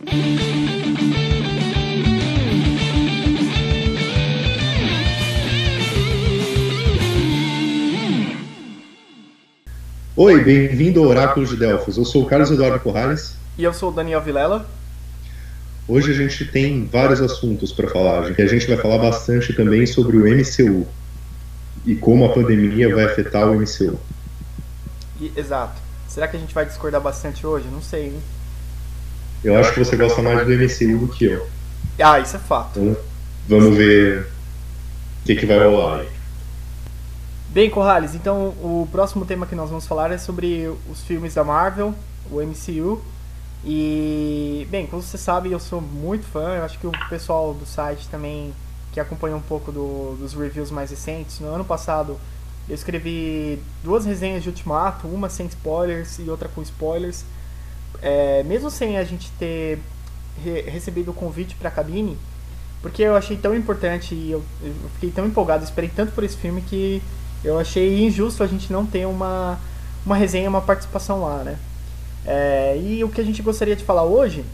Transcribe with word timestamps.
Oi, 0.00 0.06
bem-vindo 10.44 11.02
ao 11.02 11.08
Oráculo 11.08 11.44
de 11.44 11.56
Delfos. 11.56 11.96
Eu 11.96 12.04
sou 12.04 12.22
o 12.22 12.26
Carlos 12.26 12.52
Eduardo 12.52 12.78
Corrales. 12.78 13.34
E 13.56 13.64
eu 13.64 13.74
sou 13.74 13.90
o 13.90 13.92
Daniel 13.92 14.20
Vilela. 14.20 14.70
Hoje 15.88 16.12
a 16.12 16.14
gente 16.14 16.44
tem 16.44 16.86
vários 16.86 17.20
assuntos 17.20 17.72
para 17.72 17.88
falar. 17.88 18.20
A 18.20 18.46
gente 18.46 18.68
vai 18.68 18.76
falar 18.76 18.98
bastante 18.98 19.52
também 19.52 19.84
sobre 19.84 20.16
o 20.16 20.20
MCU 20.20 20.86
e 21.84 21.96
como 21.96 22.24
a 22.24 22.32
pandemia 22.32 22.94
vai 22.94 23.04
afetar 23.04 23.50
o 23.50 23.54
MCU. 23.54 23.98
E, 25.20 25.32
exato. 25.36 25.80
Será 26.06 26.28
que 26.28 26.36
a 26.36 26.40
gente 26.40 26.54
vai 26.54 26.64
discordar 26.64 27.00
bastante 27.00 27.44
hoje? 27.44 27.66
Não 27.66 27.82
sei, 27.82 28.06
hein? 28.06 28.22
Eu 29.42 29.58
acho 29.58 29.72
que 29.72 29.78
você 29.78 29.96
gosta 29.96 30.20
mais 30.20 30.46
do 30.46 30.52
MCU 30.52 31.06
do 31.06 31.12
que 31.12 31.26
eu. 31.26 31.48
Ah, 32.00 32.18
isso 32.18 32.36
é 32.36 32.38
fato. 32.38 32.78
Então, 32.78 32.96
vamos 33.48 33.76
ver 33.76 34.26
o 35.22 35.26
que, 35.26 35.36
que 35.36 35.46
vai 35.46 35.58
rolar 35.58 36.00
aí. 36.00 36.08
Bem, 37.50 37.70
Corrales, 37.70 38.14
então 38.14 38.48
o 38.60 38.88
próximo 38.92 39.24
tema 39.24 39.46
que 39.46 39.54
nós 39.54 39.70
vamos 39.70 39.86
falar 39.86 40.10
é 40.10 40.18
sobre 40.18 40.70
os 40.90 41.02
filmes 41.02 41.34
da 41.34 41.42
Marvel, 41.42 41.94
o 42.30 42.42
MCU. 42.42 43.02
E, 43.64 44.66
bem, 44.70 44.86
como 44.86 45.02
você 45.02 45.18
sabe, 45.18 45.50
eu 45.50 45.58
sou 45.58 45.80
muito 45.80 46.26
fã, 46.26 46.56
eu 46.56 46.64
acho 46.64 46.78
que 46.78 46.86
o 46.86 46.92
pessoal 47.08 47.54
do 47.54 47.66
site 47.66 48.06
também, 48.08 48.52
que 48.92 49.00
acompanha 49.00 49.34
um 49.34 49.40
pouco 49.40 49.72
do, 49.72 50.16
dos 50.20 50.34
reviews 50.34 50.70
mais 50.70 50.90
recentes, 50.90 51.40
no 51.40 51.48
ano 51.48 51.64
passado 51.64 52.18
eu 52.68 52.74
escrevi 52.74 53.58
duas 53.82 54.04
resenhas 54.04 54.42
de 54.42 54.50
Ultimato, 54.50 55.08
uma 55.08 55.30
sem 55.30 55.46
spoilers 55.46 56.18
e 56.18 56.28
outra 56.28 56.48
com 56.48 56.60
spoilers. 56.60 57.24
É, 58.00 58.42
mesmo 58.44 58.70
sem 58.70 58.96
a 58.98 59.04
gente 59.04 59.30
ter 59.32 59.78
re 60.42 60.62
recebido 60.62 61.10
o 61.10 61.14
convite 61.14 61.54
para 61.56 61.68
a 61.68 61.72
cabine, 61.72 62.16
porque 62.80 63.02
eu 63.02 63.16
achei 63.16 63.36
tão 63.36 63.54
importante 63.54 64.14
e 64.14 64.30
eu, 64.30 64.42
eu 64.62 64.72
fiquei 64.94 65.10
tão 65.10 65.26
empolgado, 65.26 65.64
esperei 65.64 65.90
tanto 65.94 66.12
por 66.12 66.22
esse 66.22 66.36
filme 66.36 66.62
que 66.62 67.02
eu 67.42 67.58
achei 67.58 68.04
injusto 68.04 68.42
a 68.42 68.46
gente 68.46 68.72
não 68.72 68.86
ter 68.86 69.06
uma, 69.06 69.58
uma 70.04 70.16
resenha, 70.16 70.48
uma 70.48 70.60
participação 70.60 71.22
lá, 71.22 71.42
né? 71.42 71.58
É, 72.24 72.78
e 72.80 73.02
o 73.02 73.08
que 73.08 73.20
a 73.20 73.24
gente 73.24 73.42
gostaria 73.42 73.74
de 73.74 73.84
falar 73.84 74.04
hoje 74.04 74.44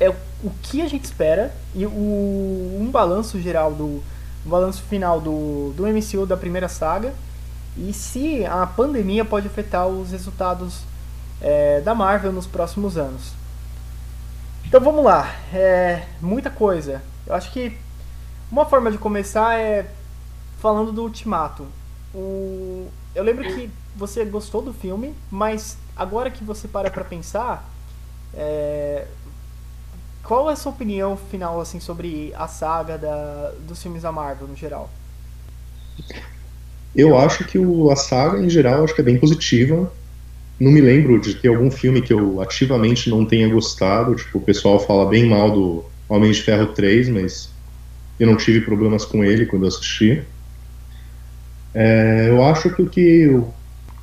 é 0.00 0.10
o 0.10 0.50
que 0.62 0.82
a 0.82 0.88
gente 0.88 1.04
espera 1.04 1.54
e 1.74 1.86
o, 1.86 1.90
um 2.80 2.88
balanço 2.90 3.40
geral 3.40 3.72
do 3.72 4.02
um 4.44 4.50
balanço 4.50 4.82
final 4.82 5.20
do, 5.20 5.72
do 5.74 5.86
MCU 5.86 6.26
da 6.26 6.36
primeira 6.36 6.68
saga 6.68 7.14
e 7.76 7.92
se 7.92 8.44
a 8.44 8.66
pandemia 8.66 9.24
pode 9.24 9.46
afetar 9.46 9.86
os 9.86 10.10
resultados 10.10 10.80
é, 11.44 11.82
da 11.82 11.94
Marvel 11.94 12.32
nos 12.32 12.46
próximos 12.46 12.96
anos. 12.96 13.32
Então 14.66 14.80
vamos 14.80 15.04
lá, 15.04 15.30
é, 15.52 16.06
muita 16.18 16.48
coisa. 16.48 17.02
Eu 17.26 17.34
acho 17.34 17.52
que 17.52 17.76
uma 18.50 18.64
forma 18.64 18.90
de 18.90 18.96
começar 18.96 19.60
é 19.60 19.86
falando 20.58 20.90
do 20.90 21.02
Ultimato. 21.02 21.66
O... 22.14 22.88
Eu 23.14 23.22
lembro 23.22 23.44
que 23.44 23.70
você 23.94 24.24
gostou 24.24 24.62
do 24.62 24.72
filme, 24.72 25.14
mas 25.30 25.76
agora 25.94 26.30
que 26.30 26.42
você 26.42 26.66
para 26.66 26.90
pra 26.90 27.04
pensar, 27.04 27.68
é... 28.32 29.06
qual 30.22 30.48
é 30.48 30.54
a 30.54 30.56
sua 30.56 30.72
opinião 30.72 31.14
final 31.30 31.60
assim 31.60 31.78
sobre 31.78 32.32
a 32.34 32.48
saga 32.48 32.96
da... 32.96 33.52
dos 33.60 33.82
filmes 33.82 34.02
da 34.02 34.10
Marvel 34.10 34.48
no 34.48 34.56
geral? 34.56 34.88
Eu 36.96 37.18
acho 37.18 37.44
que 37.44 37.58
o, 37.58 37.90
a 37.90 37.96
saga 37.96 38.38
em 38.38 38.48
geral 38.48 38.84
acho 38.84 38.94
que 38.94 39.02
é 39.02 39.04
bem 39.04 39.20
positiva. 39.20 39.92
Não 40.58 40.70
me 40.70 40.80
lembro 40.80 41.20
de 41.20 41.34
ter 41.34 41.48
algum 41.48 41.70
filme 41.70 42.00
que 42.00 42.12
eu 42.12 42.40
ativamente 42.40 43.10
não 43.10 43.24
tenha 43.24 43.48
gostado. 43.48 44.14
Tipo, 44.14 44.38
o 44.38 44.40
pessoal 44.40 44.78
fala 44.78 45.08
bem 45.08 45.26
mal 45.26 45.50
do 45.50 45.84
Homem 46.08 46.30
de 46.30 46.42
Ferro 46.42 46.68
3, 46.68 47.08
mas 47.08 47.50
eu 48.18 48.26
não 48.26 48.36
tive 48.36 48.60
problemas 48.60 49.04
com 49.04 49.24
ele 49.24 49.46
quando 49.46 49.66
assisti. 49.66 50.22
É, 51.74 52.26
eu 52.28 52.42
acho 52.44 52.70
que 52.70 52.82
o 52.82 52.88
que 52.88 53.26
o, 53.26 53.52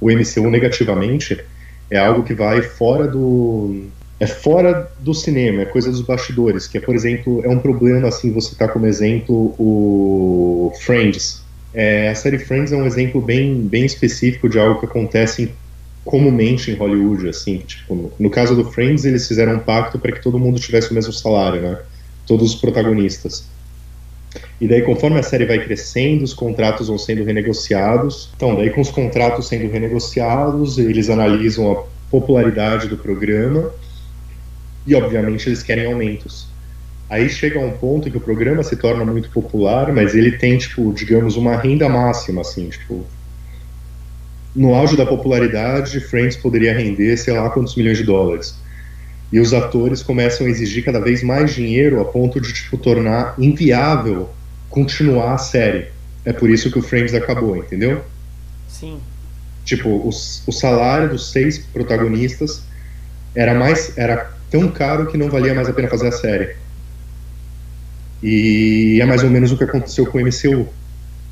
o 0.02 0.12
MCU 0.12 0.50
negativamente 0.50 1.42
é 1.90 1.98
algo 1.98 2.24
que 2.24 2.34
vai 2.34 2.62
fora 2.62 3.08
do 3.08 3.88
é 4.20 4.28
fora 4.28 4.92
do 5.00 5.16
cinema, 5.16 5.64
é 5.64 5.66
coisa 5.66 5.90
dos 5.90 6.02
bastidores, 6.02 6.68
que 6.68 6.78
é, 6.78 6.82
por 6.82 6.94
exemplo, 6.94 7.42
é 7.44 7.50
um 7.50 7.58
problema, 7.58 8.08
assim, 8.08 8.32
você 8.32 8.54
tá 8.54 8.68
como 8.68 8.86
exemplo 8.86 9.56
o 9.58 10.72
Friends. 10.82 11.42
É, 11.74 12.10
a 12.10 12.14
série 12.14 12.38
Friends 12.38 12.72
é 12.72 12.76
um 12.76 12.86
exemplo 12.86 13.20
bem, 13.20 13.62
bem 13.62 13.84
específico 13.84 14.48
de 14.48 14.60
algo 14.60 14.80
que 14.80 14.86
acontece 14.86 15.52
comumente 16.04 16.72
em 16.72 16.76
Hollywood, 16.76 17.30
assim, 17.30 17.58
tipo, 17.60 17.96
no, 17.96 18.12
no 18.20 18.30
caso 18.30 18.56
do 18.56 18.66
Friends, 18.72 19.06
eles 19.06 19.28
fizeram 19.28 19.56
um 19.56 19.60
pacto 19.60 20.00
para 20.00 20.12
que 20.12 20.22
todo 20.22 20.40
mundo 20.40 20.60
tivesse 20.60 20.92
o 20.92 20.94
mesmo 20.94 21.14
salário, 21.14 21.62
né, 21.62 21.78
todos 22.26 22.54
os 22.54 22.60
protagonistas. 22.60 23.46
E 24.60 24.68
daí, 24.68 24.82
conforme 24.82 25.20
a 25.20 25.24
série 25.24 25.46
vai 25.46 25.60
crescendo, 25.64 26.24
os 26.24 26.34
contratos 26.34 26.88
vão 26.88 26.98
sendo 26.98 27.24
renegociados. 27.24 28.30
Então, 28.36 28.56
daí, 28.56 28.70
com 28.70 28.80
os 28.80 28.90
contratos 28.92 29.48
sendo 29.48 29.70
renegociados, 29.70 30.78
eles 30.78 31.10
analisam 31.10 31.72
a 31.72 31.84
popularidade 32.10 32.88
do 32.88 32.96
programa 32.96 33.72
e, 34.86 34.96
obviamente, 34.96 35.50
eles 35.50 35.64
querem 35.64 35.88
aumentos. 35.88 36.48
Aí 37.10 37.28
chega 37.28 37.60
um 37.60 37.72
ponto 37.72 38.10
que 38.10 38.16
o 38.16 38.22
programa 38.22 38.64
se 38.64 38.76
torna 38.78 39.04
muito 39.04 39.30
popular, 39.32 39.92
mas 39.92 40.16
ele 40.16 40.32
tem, 40.34 40.58
tipo, 40.58 40.94
digamos, 40.94 41.36
uma 41.36 41.58
renda 41.58 41.90
máxima, 41.90 42.42
assim, 42.42 42.70
tipo. 42.70 43.06
No 44.56 44.74
auge 44.74 44.98
da 44.98 45.06
popularidade, 45.06 46.00
Friends 46.02 46.36
poderia 46.36 46.78
render, 46.78 47.16
sei 47.18 47.34
lá, 47.34 47.50
quantos 47.50 47.76
milhões 47.76 47.98
de 47.98 48.04
dólares. 48.04 48.56
E 49.32 49.40
os 49.40 49.54
atores 49.54 50.04
começam 50.04 50.46
a 50.46 50.50
exigir 50.50 50.84
cada 50.84 51.00
vez 51.00 51.24
mais 51.24 51.54
dinheiro 51.54 52.02
a 52.02 52.06
ponto 52.06 52.42
de, 52.42 52.52
tipo, 52.52 52.78
tornar 52.78 53.34
inviável 53.38 54.30
continuar 54.70 55.34
a 55.34 55.38
série. 55.38 55.88
É 56.26 56.34
por 56.34 56.50
isso 56.50 56.72
que 56.72 56.80
o 56.80 56.82
Friends 56.82 57.14
acabou, 57.14 57.56
entendeu? 57.56 58.04
Sim. 58.68 59.00
Tipo, 59.64 60.08
os, 60.08 60.44
o 60.48 60.52
salário 60.52 61.10
dos 61.10 61.32
seis 61.32 61.60
protagonistas 61.60 62.64
era 63.36 63.54
mais 63.54 63.96
era 63.98 64.32
tão 64.50 64.68
caro 64.70 65.08
que 65.08 65.18
não 65.18 65.30
valia 65.30 65.54
mais 65.54 65.70
a 65.70 65.74
pena 65.74 65.88
fazer 65.88 66.08
a 66.08 66.12
série. 66.12 66.56
E 68.24 69.00
é 69.02 69.06
mais 69.06 69.24
ou 69.24 69.30
menos 69.30 69.52
o 69.52 69.58
que 69.58 69.64
aconteceu 69.64 70.06
com 70.06 70.18
o 70.18 70.22
MCU. 70.22 70.68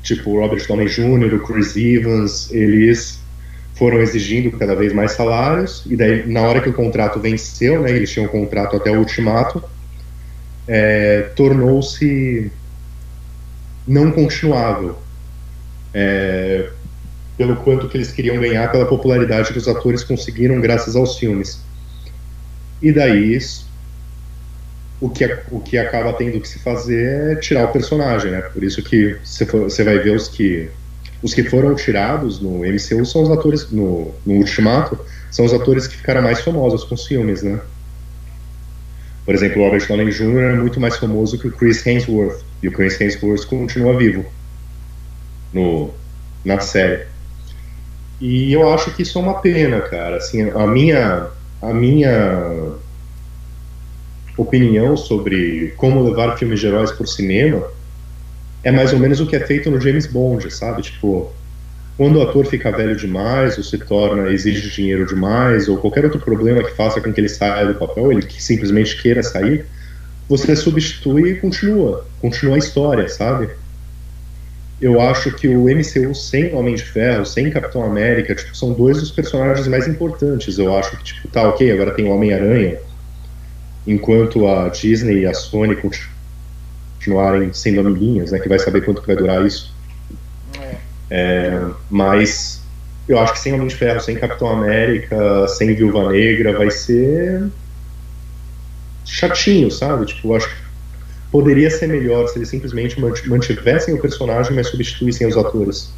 Tipo, 0.02 0.30
o 0.30 0.40
Robert 0.40 0.66
Downey 0.66 0.88
Jr., 0.88 1.34
o 1.34 1.40
Chris 1.40 1.76
Evans, 1.76 2.50
eles 2.52 3.20
foram 3.74 3.98
exigindo 3.98 4.50
cada 4.58 4.74
vez 4.74 4.92
mais 4.92 5.12
salários, 5.12 5.84
e 5.86 5.96
daí, 5.96 6.26
na 6.26 6.42
hora 6.42 6.60
que 6.60 6.68
o 6.68 6.72
contrato 6.72 7.18
venceu, 7.18 7.80
né, 7.82 7.90
eles 7.90 8.10
tinham 8.10 8.26
um 8.26 8.28
contrato 8.28 8.76
até 8.76 8.90
o 8.90 8.98
ultimato, 8.98 9.62
é, 10.68 11.30
tornou-se 11.34 12.50
não 13.86 14.10
continuável. 14.10 14.98
É, 15.92 16.70
pelo 17.40 17.56
quanto 17.56 17.88
que 17.88 17.96
eles 17.96 18.12
queriam 18.12 18.38
ganhar 18.38 18.70
pela 18.70 18.84
popularidade 18.84 19.50
que 19.50 19.58
os 19.58 19.66
atores 19.66 20.04
conseguiram 20.04 20.60
graças 20.60 20.94
aos 20.94 21.16
filmes. 21.16 21.58
E 22.82 22.92
daí 22.92 23.34
o 25.00 25.08
que, 25.08 25.24
o 25.50 25.60
que 25.60 25.78
acaba 25.78 26.12
tendo 26.12 26.40
que 26.40 26.48
se 26.48 26.58
fazer 26.58 27.32
é 27.32 27.36
tirar 27.36 27.64
o 27.64 27.72
personagem, 27.72 28.30
né? 28.30 28.42
Por 28.42 28.62
isso 28.62 28.82
que 28.82 29.16
você 29.24 29.82
vai 29.82 29.98
ver 29.98 30.14
os 30.14 30.28
que 30.28 30.68
os 31.22 31.34
que 31.34 31.42
foram 31.44 31.74
tirados 31.74 32.40
no 32.40 32.60
MCU 32.60 33.04
são 33.04 33.22
os 33.22 33.30
atores 33.30 33.70
no, 33.70 34.14
no 34.24 34.34
Ultimato 34.36 34.98
são 35.30 35.44
os 35.44 35.52
atores 35.52 35.86
que 35.86 35.96
ficaram 35.96 36.22
mais 36.22 36.40
famosos 36.40 36.82
com 36.84 36.94
os 36.94 37.06
filmes, 37.06 37.42
né? 37.42 37.60
Por 39.24 39.34
exemplo, 39.34 39.62
o 39.62 39.64
Robert 39.64 39.86
Downey 39.86 40.10
Jr. 40.10 40.40
é 40.40 40.56
muito 40.56 40.80
mais 40.80 40.96
famoso 40.96 41.38
que 41.38 41.46
o 41.46 41.52
Chris 41.52 41.86
Hemsworth 41.86 42.42
e 42.62 42.68
o 42.68 42.72
Chris 42.72 43.00
Hemsworth 43.00 43.44
continua 43.46 43.96
vivo 43.96 44.24
no, 45.52 45.90
na 46.44 46.58
série. 46.58 47.06
E 48.20 48.52
eu 48.52 48.72
acho 48.72 48.90
que 48.92 49.02
isso 49.02 49.18
é 49.18 49.22
uma 49.22 49.40
pena, 49.40 49.80
cara. 49.82 50.16
Assim, 50.16 50.50
a 50.50 50.66
minha, 50.66 51.28
a 51.62 51.72
minha 51.72 52.74
opinião 54.36 54.96
sobre 54.96 55.74
como 55.76 56.02
levar 56.02 56.36
filmes 56.36 56.60
de 56.60 56.66
heróis 56.66 56.90
por 56.92 57.06
cinema 57.06 57.66
é 58.62 58.70
mais 58.70 58.92
ou 58.92 58.98
menos 58.98 59.20
o 59.20 59.26
que 59.26 59.36
é 59.36 59.40
feito 59.40 59.70
no 59.70 59.80
James 59.80 60.06
Bond, 60.06 60.50
sabe? 60.52 60.82
Tipo, 60.82 61.32
quando 61.96 62.16
o 62.16 62.22
ator 62.22 62.46
fica 62.46 62.70
velho 62.70 62.96
demais, 62.96 63.56
ou 63.58 63.64
se 63.64 63.76
torna, 63.78 64.30
exige 64.30 64.70
dinheiro 64.70 65.06
demais, 65.06 65.68
ou 65.68 65.78
qualquer 65.78 66.04
outro 66.04 66.20
problema 66.20 66.62
que 66.62 66.74
faça 66.74 67.00
com 67.00 67.12
que 67.12 67.20
ele 67.20 67.28
saia 67.28 67.66
do 67.66 67.74
papel, 67.74 68.12
ele 68.12 68.22
que 68.22 68.42
simplesmente 68.42 69.00
queira 69.00 69.22
sair, 69.22 69.66
você 70.28 70.54
substitui 70.54 71.32
e 71.32 71.34
continua, 71.36 72.06
continua 72.20 72.54
a 72.54 72.58
história, 72.58 73.08
sabe? 73.08 73.50
Eu 74.80 75.00
acho 75.00 75.30
que 75.32 75.48
o 75.48 75.64
MCU 75.64 76.14
sem 76.14 76.54
Homem 76.54 76.74
de 76.74 76.84
Ferro, 76.84 77.26
sem 77.26 77.50
Capitão 77.50 77.82
América, 77.84 78.34
tipo, 78.34 78.56
são 78.56 78.72
dois 78.72 78.98
dos 78.98 79.10
personagens 79.10 79.68
mais 79.68 79.86
importantes. 79.86 80.58
Eu 80.58 80.74
acho 80.74 80.96
que, 80.96 81.04
tipo, 81.04 81.28
tá 81.28 81.46
ok, 81.48 81.70
agora 81.70 81.90
tem 81.90 82.06
o 82.06 82.14
Homem-Aranha, 82.14 82.78
enquanto 83.86 84.46
a 84.46 84.68
Disney 84.68 85.20
e 85.20 85.26
a 85.26 85.34
Sony 85.34 85.76
continuarem 85.76 87.52
sendo 87.52 87.80
amiguinhas, 87.80 88.32
né, 88.32 88.38
que 88.38 88.48
vai 88.48 88.58
saber 88.58 88.84
quanto 88.84 89.00
que 89.00 89.06
vai 89.06 89.16
durar 89.16 89.44
isso. 89.46 89.74
É. 90.60 90.76
É, 91.10 91.66
mas 91.88 92.62
eu 93.08 93.18
acho 93.18 93.32
que 93.32 93.40
sem 93.40 93.52
Homem 93.52 93.66
de 93.66 93.74
Ferro, 93.74 94.00
sem 94.00 94.16
Capitão 94.16 94.48
América, 94.48 95.48
sem 95.48 95.74
Viúva 95.74 96.12
Negra, 96.12 96.56
vai 96.56 96.70
ser 96.70 97.50
chatinho, 99.04 99.70
sabe? 99.70 100.06
Tipo, 100.06 100.28
eu 100.28 100.36
acho 100.36 100.48
que 100.48 100.54
poderia 101.30 101.70
ser 101.70 101.88
melhor 101.88 102.28
se 102.28 102.38
eles 102.38 102.48
simplesmente 102.48 103.00
mantivessem 103.00 103.94
o 103.94 104.00
personagem, 104.00 104.54
mas 104.54 104.68
substituíssem 104.68 105.26
os 105.26 105.36
atores. 105.36 105.92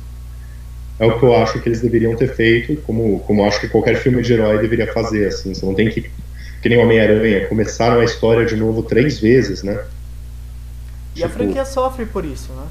É 0.98 1.06
o 1.06 1.18
que 1.18 1.24
eu 1.24 1.34
acho 1.36 1.58
que 1.60 1.68
eles 1.68 1.80
deveriam 1.80 2.14
ter 2.14 2.34
feito, 2.34 2.76
como, 2.82 3.20
como 3.20 3.44
acho 3.44 3.60
que 3.60 3.68
qualquer 3.68 3.96
filme 3.96 4.22
de 4.22 4.34
herói 4.34 4.58
deveria 4.58 4.92
fazer, 4.92 5.26
assim. 5.26 5.52
Você 5.52 5.66
não 5.66 5.74
tem 5.74 5.90
que, 5.90 6.10
que 6.62 6.68
nem 6.68 6.78
Homem-Aranha, 6.78 7.48
começaram 7.48 8.00
a 8.00 8.04
história 8.04 8.46
de 8.46 8.54
novo 8.54 8.84
três 8.84 9.18
vezes, 9.18 9.64
né? 9.64 9.84
E 11.10 11.16
tipo, 11.16 11.26
a 11.26 11.28
franquia 11.28 11.64
sofre 11.64 12.06
por 12.06 12.24
isso, 12.24 12.52
né? 12.52 12.66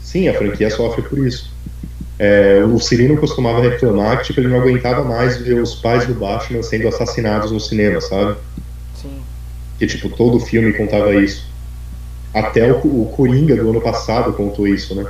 Sim, 0.00 0.26
a 0.28 0.34
franquia 0.34 0.70
sofre 0.70 1.02
por 1.02 1.18
isso. 1.18 1.52
É, 2.18 2.64
o 2.64 2.80
Cirino 2.80 3.18
costumava 3.18 3.60
reclamar 3.60 4.18
que 4.18 4.24
tipo, 4.24 4.40
ele 4.40 4.48
não 4.48 4.58
aguentava 4.58 5.04
mais 5.04 5.36
ver 5.36 5.60
os 5.60 5.74
pais 5.74 6.06
do 6.06 6.14
Batman 6.14 6.62
sendo 6.62 6.88
assassinados 6.88 7.52
no 7.52 7.60
cinema, 7.60 8.00
sabe? 8.00 8.36
Sim. 8.94 9.20
Que 9.78 9.86
tipo, 9.86 10.08
todo 10.08 10.40
filme 10.40 10.72
contava 10.72 11.14
isso. 11.14 11.46
Até 12.32 12.72
o, 12.72 12.78
o 12.78 13.12
Coringa 13.14 13.54
do 13.54 13.68
ano 13.68 13.82
passado 13.82 14.32
contou 14.32 14.66
isso, 14.66 14.94
né? 14.94 15.06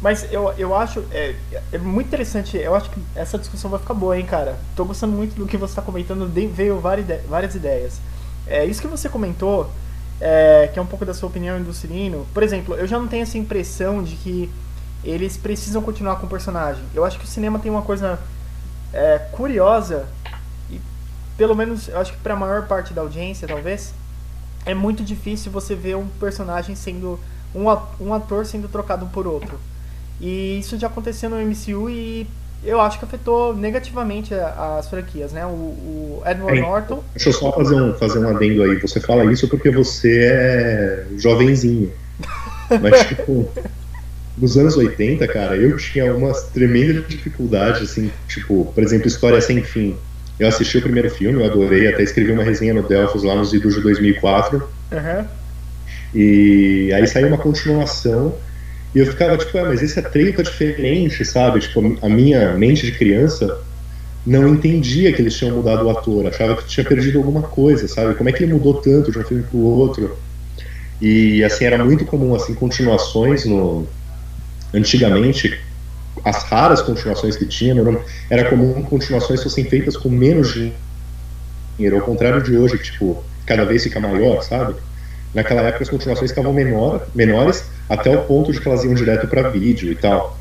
Mas 0.00 0.32
eu, 0.32 0.52
eu 0.56 0.74
acho. 0.74 1.04
É, 1.12 1.34
é, 1.72 1.78
muito 1.78 2.06
interessante. 2.06 2.56
Eu 2.56 2.74
acho 2.74 2.90
que 2.90 3.00
essa 3.14 3.38
discussão 3.38 3.70
vai 3.70 3.78
ficar 3.78 3.94
boa, 3.94 4.18
hein, 4.18 4.24
cara? 4.24 4.58
Tô 4.74 4.84
gostando 4.84 5.14
muito 5.14 5.34
do 5.34 5.46
que 5.46 5.56
você 5.56 5.72
está 5.72 5.82
comentando. 5.82 6.26
Veio 6.26 6.80
várias, 6.80 7.06
várias 7.26 7.54
ideias. 7.54 8.00
É, 8.46 8.64
isso 8.64 8.80
que 8.80 8.88
você 8.88 9.08
comentou, 9.08 9.70
é, 10.20 10.70
que 10.72 10.78
é 10.78 10.82
um 10.82 10.86
pouco 10.86 11.04
da 11.04 11.12
sua 11.12 11.28
opinião 11.28 11.58
e 11.58 11.62
do 11.62 11.74
Cirino. 11.74 12.26
Por 12.32 12.42
exemplo, 12.42 12.74
eu 12.74 12.86
já 12.86 12.98
não 12.98 13.08
tenho 13.08 13.22
essa 13.22 13.36
impressão 13.36 14.02
de 14.02 14.16
que 14.16 14.50
eles 15.04 15.36
precisam 15.36 15.82
continuar 15.82 16.16
com 16.16 16.26
o 16.26 16.30
personagem. 16.30 16.82
Eu 16.94 17.04
acho 17.04 17.18
que 17.18 17.24
o 17.24 17.28
cinema 17.28 17.58
tem 17.58 17.70
uma 17.70 17.82
coisa 17.82 18.18
é, 18.92 19.18
curiosa, 19.32 20.06
e 20.70 20.80
pelo 21.36 21.54
menos 21.54 21.88
eu 21.88 21.98
acho 21.98 22.12
que 22.12 22.18
para 22.18 22.34
a 22.34 22.36
maior 22.36 22.66
parte 22.66 22.92
da 22.92 23.02
audiência, 23.02 23.46
talvez, 23.46 23.94
é 24.64 24.74
muito 24.74 25.02
difícil 25.02 25.52
você 25.52 25.74
ver 25.74 25.96
um 25.96 26.06
personagem 26.06 26.74
sendo. 26.74 27.20
um 27.54 28.12
ator 28.14 28.46
sendo 28.46 28.68
trocado 28.68 29.06
por 29.06 29.26
outro. 29.26 29.58
E 30.20 30.58
isso 30.58 30.78
já 30.78 30.86
aconteceu 30.86 31.30
no 31.30 31.36
MCU 31.36 31.88
e 31.88 32.26
eu 32.62 32.80
acho 32.80 32.98
que 32.98 33.04
afetou 33.04 33.56
negativamente 33.56 34.34
as 34.34 34.88
franquias, 34.88 35.32
né? 35.32 35.46
O, 35.46 35.48
o 35.48 36.22
Edward 36.26 36.58
é, 36.58 36.60
Norton. 36.60 37.02
Deixa 37.14 37.30
eu 37.30 37.32
só 37.32 37.50
fazer 37.52 37.74
um, 37.74 37.94
fazer 37.94 38.18
um 38.18 38.28
adendo 38.28 38.62
aí. 38.62 38.76
Você 38.76 39.00
fala 39.00 39.30
isso 39.32 39.48
porque 39.48 39.70
você 39.70 40.28
é 40.30 41.06
jovenzinho. 41.16 41.90
Mas, 42.82 43.06
tipo, 43.08 43.48
nos 44.36 44.56
anos 44.58 44.76
80, 44.76 45.26
cara, 45.28 45.56
eu 45.56 45.76
tinha 45.76 46.14
uma 46.14 46.32
tremenda 46.32 47.00
dificuldade, 47.00 47.84
assim, 47.84 48.10
tipo, 48.28 48.66
por 48.74 48.82
exemplo, 48.82 49.08
História 49.08 49.40
Sem 49.40 49.62
Fim. 49.62 49.96
Eu 50.38 50.48
assisti 50.48 50.78
o 50.78 50.82
primeiro 50.82 51.10
filme, 51.10 51.40
eu 51.40 51.46
adorei, 51.46 51.88
até 51.88 52.02
escrevi 52.02 52.32
uma 52.32 52.42
resenha 52.42 52.72
no 52.72 52.82
Delphos 52.82 53.22
lá 53.22 53.34
nos 53.34 53.52
idos 53.52 53.74
de 53.74 53.82
2004. 53.82 54.56
Uhum. 54.92 55.24
E 56.14 56.92
aí 56.92 57.06
saiu 57.06 57.28
uma 57.28 57.38
continuação, 57.38 58.34
e 58.94 58.98
eu 58.98 59.06
ficava 59.06 59.36
tipo, 59.36 59.56
ah, 59.58 59.64
mas 59.64 59.82
esse 59.82 59.98
é 59.98 60.02
30 60.02 60.42
diferente, 60.42 61.24
sabe? 61.24 61.60
Tipo, 61.60 61.98
a 62.02 62.08
minha 62.08 62.54
mente 62.54 62.86
de 62.86 62.92
criança 62.92 63.58
não 64.26 64.48
entendia 64.48 65.12
que 65.12 65.22
eles 65.22 65.34
tinham 65.34 65.56
mudado 65.56 65.86
o 65.86 65.90
ator, 65.90 66.26
achava 66.26 66.56
que 66.56 66.66
tinha 66.66 66.84
perdido 66.84 67.18
alguma 67.18 67.42
coisa, 67.42 67.86
sabe? 67.88 68.14
Como 68.14 68.28
é 68.28 68.32
que 68.32 68.42
ele 68.42 68.52
mudou 68.52 68.74
tanto 68.74 69.10
de 69.10 69.18
um 69.18 69.24
filme 69.24 69.44
para 69.44 69.56
o 69.56 69.64
outro? 69.64 70.16
E 71.00 71.42
assim 71.44 71.64
era 71.64 71.82
muito 71.82 72.04
comum 72.04 72.34
assim 72.34 72.52
continuações 72.54 73.46
no 73.46 73.86
antigamente 74.74 75.58
as 76.24 76.42
raras 76.44 76.82
continuações 76.82 77.36
que 77.36 77.46
tinha 77.46 77.74
era 78.28 78.50
comum 78.50 78.82
continuações 78.82 79.42
fossem 79.42 79.64
feitas 79.64 79.96
com 79.96 80.10
menos 80.10 80.52
dinheiro, 81.78 81.96
ao 81.96 82.02
contrário 82.02 82.42
de 82.42 82.56
hoje, 82.56 82.76
que 82.76 82.84
tipo 82.84 83.24
cada 83.46 83.64
vez 83.64 83.82
fica 83.82 83.98
maior, 83.98 84.42
sabe? 84.42 84.74
Naquela 85.34 85.62
época 85.62 85.84
as 85.84 85.90
continuações 85.90 86.30
ficavam 86.30 86.52
menor, 86.52 87.06
menores 87.14 87.64
até 87.88 88.10
o 88.16 88.22
ponto 88.22 88.52
de 88.52 88.60
que 88.60 88.68
elas 88.68 88.84
iam 88.84 88.94
direto 88.94 89.28
para 89.28 89.48
vídeo 89.48 89.90
e 89.92 89.94
tal. 89.94 90.36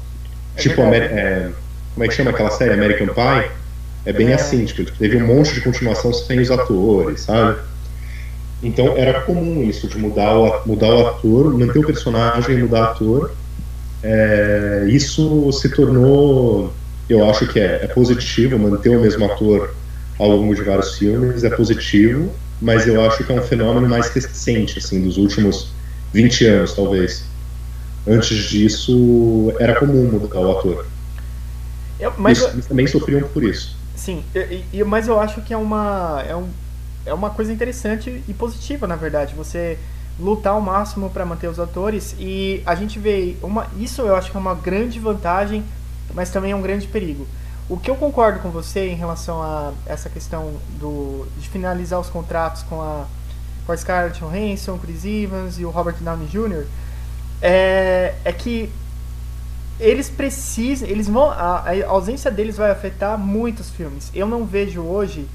É 0.55 0.61
tipo, 0.61 0.81
é, 0.81 1.49
como 1.93 2.03
é 2.03 2.07
que 2.07 2.13
chama 2.13 2.31
aquela 2.31 2.51
série 2.51 2.73
American 2.73 3.07
Pie? 3.07 3.51
É 4.05 4.13
bem 4.13 4.29
é. 4.29 4.33
assim, 4.33 4.65
tipo, 4.65 4.91
teve 4.97 5.17
um 5.17 5.27
monte 5.27 5.53
de 5.53 5.61
continuação 5.61 6.11
sem 6.13 6.39
os 6.39 6.49
atores, 6.49 7.21
sabe? 7.21 7.59
Então 8.61 8.97
era 8.97 9.21
comum 9.21 9.63
isso, 9.63 9.87
de 9.87 9.97
mudar 9.97 10.35
o, 10.37 10.67
mudar 10.67 10.89
o 10.89 11.07
ator, 11.07 11.57
manter 11.57 11.79
o 11.79 11.85
personagem 11.85 12.55
e 12.55 12.61
mudar 12.61 12.81
o 12.81 12.83
ator. 12.85 13.31
É, 14.01 14.85
isso 14.87 15.51
se 15.51 15.69
tornou, 15.69 16.73
eu 17.09 17.29
acho 17.29 17.47
que 17.47 17.59
é, 17.59 17.83
é 17.83 17.87
positivo, 17.87 18.57
manter 18.57 18.89
o 18.89 19.01
mesmo 19.01 19.25
ator 19.25 19.73
ao 20.17 20.29
longo 20.29 20.53
de 20.53 20.61
vários 20.61 20.97
filmes 20.97 21.43
é 21.43 21.49
positivo, 21.49 22.29
mas 22.61 22.87
eu 22.87 23.03
acho 23.05 23.23
que 23.23 23.31
é 23.31 23.35
um 23.35 23.41
fenômeno 23.41 23.87
mais 23.87 24.09
recente, 24.09 24.79
assim, 24.79 25.01
dos 25.01 25.17
últimos 25.17 25.71
20 26.13 26.45
anos, 26.45 26.73
talvez. 26.73 27.23
Antes 28.07 28.49
disso, 28.49 29.53
era 29.59 29.75
comum 29.75 30.09
mudar 30.11 30.39
o 30.39 30.57
ator. 30.57 30.85
Eu, 31.99 32.13
mas 32.17 32.41
eles, 32.41 32.65
também 32.65 32.87
sofriam 32.87 33.21
por 33.29 33.43
isso. 33.43 33.77
Sim, 33.95 34.23
e, 34.73 34.83
mas 34.83 35.07
eu 35.07 35.19
acho 35.19 35.41
que 35.41 35.53
é 35.53 35.57
uma, 35.57 36.23
é, 36.27 36.35
um, 36.35 36.47
é 37.05 37.13
uma 37.13 37.29
coisa 37.29 37.51
interessante 37.51 38.23
e 38.27 38.33
positiva, 38.33 38.87
na 38.87 38.95
verdade, 38.95 39.35
você 39.35 39.77
lutar 40.19 40.53
ao 40.53 40.61
máximo 40.61 41.09
para 41.09 41.25
manter 41.25 41.47
os 41.47 41.59
atores 41.59 42.15
e 42.19 42.61
a 42.65 42.75
gente 42.75 42.99
vê 42.99 43.35
uma 43.41 43.67
isso 43.79 44.01
eu 44.01 44.15
acho 44.15 44.29
que 44.29 44.35
é 44.35 44.39
uma 44.39 44.53
grande 44.53 44.99
vantagem 44.99 45.63
mas 46.13 46.29
também 46.29 46.51
é 46.51 46.55
um 46.55 46.61
grande 46.61 46.87
perigo 46.87 47.25
o 47.69 47.77
que 47.77 47.89
eu 47.89 47.95
concordo 47.95 48.39
com 48.39 48.49
você 48.49 48.89
em 48.89 48.95
relação 48.95 49.43
a 49.43 49.71
essa 49.85 50.09
questão 50.09 50.53
do, 50.79 51.27
de 51.37 51.47
finalizar 51.47 51.99
os 51.99 52.09
contratos 52.09 52.63
com 52.63 52.81
a, 52.81 53.05
com 53.65 53.71
a 53.71 53.77
Scarlett 53.77 54.19
Johansson, 54.19 54.79
Chris 54.79 55.05
Evans 55.05 55.59
e 55.59 55.65
o 55.65 55.69
Robert 55.69 55.97
Downey 56.01 56.27
Jr. 56.27 56.65
é, 57.41 58.15
é 58.25 58.33
que 58.33 58.71
eles 59.79 60.09
precisam, 60.09 60.89
eles 60.89 61.07
vão, 61.07 61.29
a, 61.29 61.63
a, 61.69 61.87
ausência 61.87 62.31
deles 62.31 62.57
vai 62.57 62.71
afetar 62.71 63.17
muitos 63.19 63.69
filmes. 63.69 64.11
Eu 64.15 64.27
não 64.27 64.45
vejo 64.45 64.81
hoje, 64.81 65.27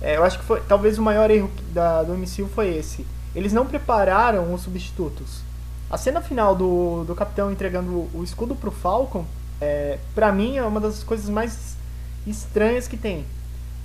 é, 0.00 0.16
eu 0.16 0.24
acho 0.24 0.38
que 0.38 0.44
foi, 0.44 0.60
talvez 0.60 0.98
o 0.98 1.02
maior 1.02 1.30
erro 1.32 1.50
da, 1.74 2.04
do 2.04 2.14
MCU 2.16 2.48
foi 2.54 2.76
esse. 2.76 3.04
Eles 3.34 3.52
não 3.52 3.66
prepararam 3.66 4.54
os 4.54 4.62
substitutos. 4.62 5.40
A 5.90 5.98
cena 5.98 6.20
final 6.22 6.54
do, 6.54 7.04
do 7.04 7.14
Capitão 7.14 7.50
entregando 7.50 8.08
o 8.14 8.22
escudo 8.22 8.54
pro 8.54 8.70
Falcon, 8.70 9.26
é, 9.62 9.98
pra 10.12 10.32
mim 10.32 10.56
é 10.56 10.64
uma 10.64 10.80
das 10.80 11.04
coisas 11.04 11.28
mais 11.28 11.76
estranhas 12.26 12.88
que 12.88 12.96
tem. 12.96 13.24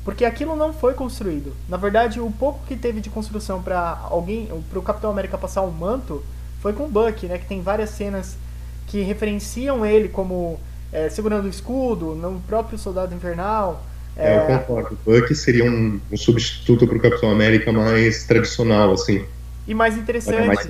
Porque 0.03 0.25
aquilo 0.25 0.55
não 0.55 0.73
foi 0.73 0.95
construído. 0.95 1.53
Na 1.69 1.77
verdade, 1.77 2.19
o 2.19 2.31
pouco 2.31 2.65
que 2.65 2.75
teve 2.75 2.99
de 2.99 3.11
construção 3.11 3.61
para 3.61 3.99
alguém, 4.09 4.49
para 4.69 4.79
o 4.79 4.81
Capitão 4.81 5.11
América 5.11 5.37
passar 5.37 5.61
o 5.61 5.71
manto, 5.71 6.23
foi 6.61 6.73
com 6.73 6.85
o 6.85 6.87
Buck, 6.87 7.27
né? 7.27 7.37
Que 7.37 7.45
tem 7.45 7.61
várias 7.61 7.91
cenas 7.91 8.37
que 8.87 9.01
referenciam 9.01 9.85
ele 9.85 10.07
como 10.07 10.59
é, 10.91 11.09
segurando 11.09 11.45
o 11.45 11.49
escudo, 11.49 12.15
no 12.15 12.39
próprio 12.47 12.79
Soldado 12.79 13.13
Invernal. 13.13 13.85
É, 14.15 14.33
é 14.33 14.37
eu 14.37 14.59
concordo. 14.59 14.97
O 15.05 15.11
Buck 15.11 15.35
seria 15.35 15.65
um, 15.65 15.99
um 16.11 16.17
substituto 16.17 16.87
para 16.87 16.97
o 16.97 17.01
Capitão 17.01 17.29
América 17.29 17.71
mais 17.71 18.23
tradicional, 18.23 18.93
assim. 18.93 19.25
E 19.67 19.75
mais 19.75 19.95
interessante. 19.95 20.41
É 20.41 20.45
mais 20.45 20.65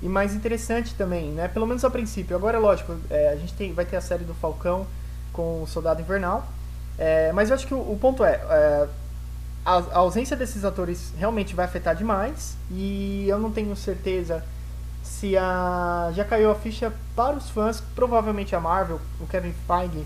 e 0.00 0.08
mais 0.08 0.34
interessante 0.34 0.94
também, 0.94 1.32
né? 1.32 1.48
Pelo 1.48 1.66
menos 1.66 1.84
a 1.84 1.90
princípio. 1.90 2.36
Agora, 2.36 2.58
lógico, 2.58 2.96
é, 3.10 3.30
a 3.30 3.36
gente 3.36 3.54
tem, 3.54 3.72
vai 3.72 3.84
ter 3.84 3.96
a 3.96 4.00
série 4.00 4.24
do 4.24 4.34
Falcão 4.34 4.86
com 5.32 5.62
o 5.62 5.66
Soldado 5.66 6.00
Invernal. 6.00 6.46
É, 6.96 7.32
mas 7.32 7.50
eu 7.50 7.54
acho 7.54 7.66
que 7.66 7.74
o, 7.74 7.78
o 7.78 7.98
ponto 8.00 8.24
é, 8.24 8.32
é 8.32 8.88
a, 9.64 9.76
a, 9.76 9.98
ausência 9.98 10.36
desses 10.36 10.64
atores 10.64 11.12
realmente 11.16 11.54
vai 11.54 11.64
afetar 11.64 11.94
demais 11.94 12.56
e 12.70 13.26
eu 13.28 13.38
não 13.38 13.52
tenho 13.52 13.74
certeza 13.76 14.44
se 15.02 15.36
a 15.36 16.10
já 16.14 16.24
caiu 16.24 16.50
a 16.50 16.54
ficha 16.54 16.92
para 17.14 17.36
os 17.36 17.48
fãs, 17.50 17.82
provavelmente 17.94 18.54
a 18.56 18.60
Marvel, 18.60 19.00
o 19.20 19.26
Kevin 19.26 19.54
Feige, 19.66 20.04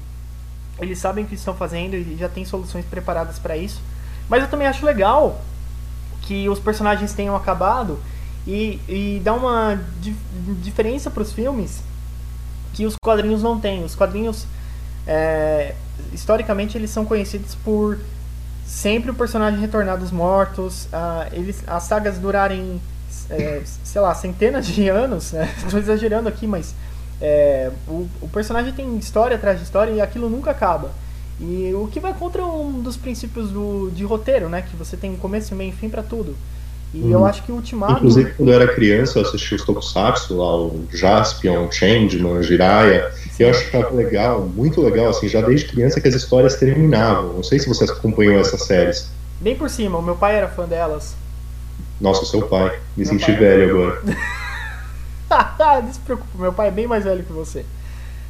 eles 0.79 0.99
sabem 0.99 1.25
o 1.25 1.27
que 1.27 1.35
estão 1.35 1.55
fazendo 1.55 1.95
e 1.95 2.17
já 2.17 2.29
tem 2.29 2.45
soluções 2.45 2.85
preparadas 2.85 3.39
para 3.39 3.57
isso. 3.57 3.81
Mas 4.29 4.43
eu 4.43 4.49
também 4.49 4.67
acho 4.67 4.85
legal 4.85 5.41
que 6.23 6.49
os 6.49 6.59
personagens 6.59 7.13
tenham 7.13 7.35
acabado 7.35 7.99
e, 8.47 8.81
e 8.89 9.21
dá 9.23 9.35
uma 9.35 9.81
di 10.01 10.15
diferença 10.63 11.11
para 11.11 11.23
os 11.23 11.33
filmes 11.33 11.83
que 12.73 12.87
os 12.87 12.97
quadrinhos 12.97 13.43
não 13.43 13.61
têm. 13.61 13.85
Os 13.85 13.95
quadrinhos 13.95 14.47
é, 15.07 15.75
historicamente 16.13 16.77
eles 16.77 16.91
são 16.91 17.05
conhecidos 17.05 17.55
por 17.57 17.99
sempre 18.65 19.11
o 19.11 19.15
personagem 19.15 19.61
retornar 19.61 19.99
dos 19.99 20.11
mortos, 20.11 20.87
uh, 20.87 21.29
eles, 21.33 21.63
as 21.67 21.83
sagas 21.83 22.19
durarem, 22.19 22.81
é, 23.29 23.63
sei 23.85 24.01
lá, 24.01 24.15
centenas 24.15 24.67
de 24.67 24.89
anos, 24.89 25.33
né? 25.33 25.53
Estou 25.63 25.79
exagerando 25.79 26.29
aqui, 26.29 26.47
mas 26.47 26.75
é, 27.21 27.71
o, 27.87 28.09
o, 28.21 28.29
personagem 28.29 28.73
tem 28.73 28.97
história 28.97 29.37
atrás 29.37 29.59
de 29.59 29.65
história 29.65 29.93
e 29.93 30.01
aquilo 30.01 30.31
nunca 30.31 30.51
acaba. 30.51 30.91
E 31.39 31.73
o 31.75 31.87
que 31.89 32.01
vai 32.01 32.15
contra 32.15 32.45
um 32.45 32.81
dos 32.81 32.97
princípios 32.97 33.51
do, 33.51 33.91
de 33.91 34.05
roteiro, 34.05 34.49
né? 34.49 34.63
Que 34.63 34.77
você 34.77 34.97
tem 34.97 35.11
um 35.11 35.17
começo, 35.17 35.55
meio 35.55 35.71
e 35.71 35.73
fim 35.73 35.89
para 35.89 36.03
tudo. 36.03 36.37
E 36.95 37.03
hum. 37.03 37.11
eu 37.11 37.25
acho 37.25 37.43
que 37.43 37.51
o 37.51 37.57
Ultimato. 37.57 37.95
Inclusive, 37.95 38.33
quando 38.33 38.51
eu 38.51 38.55
era 38.61 38.75
criança, 38.75 39.19
eu 39.19 39.27
assisti 39.27 39.55
os 39.55 39.65
Tokusatsu, 39.65 40.37
lá, 40.37 40.57
o 40.57 40.87
Jaspion, 40.93 41.71
Changeman, 41.71 42.43
Jiraiya. 42.43 43.11
Eu 43.39 43.51
acho 43.51 43.65
que 43.65 43.73
tava 43.73 43.91
legal, 43.95 44.43
muito 44.43 44.81
legal, 44.81 45.09
assim, 45.09 45.27
já 45.29 45.41
desde 45.41 45.67
criança 45.69 46.01
que 46.01 46.09
as 46.09 46.15
histórias 46.15 46.57
terminavam. 46.57 47.33
Não 47.33 47.43
sei 47.43 47.59
se 47.59 47.69
você 47.69 47.85
acompanhou 47.85 48.39
essas 48.39 48.63
séries. 48.63 49.11
Bem 49.41 49.57
por 49.57 49.71
cima, 49.71 49.99
o 49.99 50.03
meu 50.03 50.15
pai 50.15 50.37
era 50.37 50.49
fã 50.49 50.67
delas. 50.67 51.17
Nossa, 52.01 52.25
seu 52.27 52.43
pai. 52.43 52.79
Me 52.97 53.05
meu 53.05 53.07
senti 53.07 53.27
pai 53.27 53.37
velho 53.37 53.71
agora. 53.71 54.03
Não 55.83 55.93
se 55.93 56.01
preocupe, 56.01 56.37
meu 56.39 56.53
pai 56.53 56.69
é 56.69 56.71
bem 56.71 56.87
mais 56.87 57.05
velho 57.05 57.25
que 57.25 57.33
você. 57.33 57.65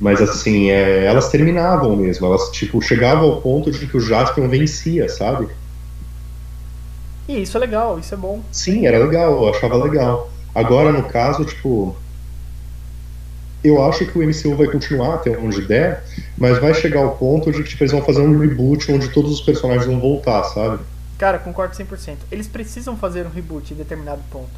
Mas 0.00 0.20
assim, 0.20 0.70
é, 0.70 1.04
elas 1.04 1.28
terminavam 1.28 1.96
mesmo. 1.96 2.26
Elas, 2.26 2.50
tipo, 2.50 2.80
chegavam 2.80 3.30
ao 3.30 3.40
ponto 3.40 3.70
de 3.70 3.86
que 3.86 3.96
o 3.96 4.00
Jaspion 4.00 4.48
vencia, 4.48 5.08
sabe? 5.08 5.48
E 7.32 7.42
isso 7.42 7.56
é 7.56 7.60
legal, 7.60 7.98
isso 7.98 8.12
é 8.12 8.16
bom. 8.16 8.42
Sim, 8.52 8.86
era 8.86 8.98
legal, 8.98 9.32
eu 9.32 9.48
achava 9.48 9.82
legal. 9.82 10.30
Agora, 10.54 10.92
no 10.92 11.04
caso, 11.04 11.44
tipo. 11.46 11.96
Eu 13.64 13.82
acho 13.84 14.04
que 14.04 14.18
o 14.18 14.22
MCU 14.22 14.56
vai 14.56 14.66
continuar 14.66 15.14
até 15.14 15.38
onde 15.38 15.62
der, 15.62 16.04
mas 16.36 16.58
vai 16.58 16.74
chegar 16.74 17.00
ao 17.00 17.16
ponto 17.16 17.50
de 17.52 17.62
que 17.62 17.70
tipo, 17.70 17.84
eles 17.84 17.92
vão 17.92 18.02
fazer 18.02 18.20
um 18.20 18.36
reboot 18.36 18.90
onde 18.90 19.08
todos 19.08 19.32
os 19.32 19.40
personagens 19.40 19.86
vão 19.86 20.00
voltar, 20.00 20.42
sabe? 20.44 20.82
Cara, 21.16 21.38
concordo 21.38 21.72
100%. 21.72 22.16
Eles 22.30 22.48
precisam 22.48 22.96
fazer 22.96 23.24
um 23.24 23.30
reboot 23.30 23.72
em 23.72 23.76
determinado 23.76 24.20
ponto. 24.32 24.50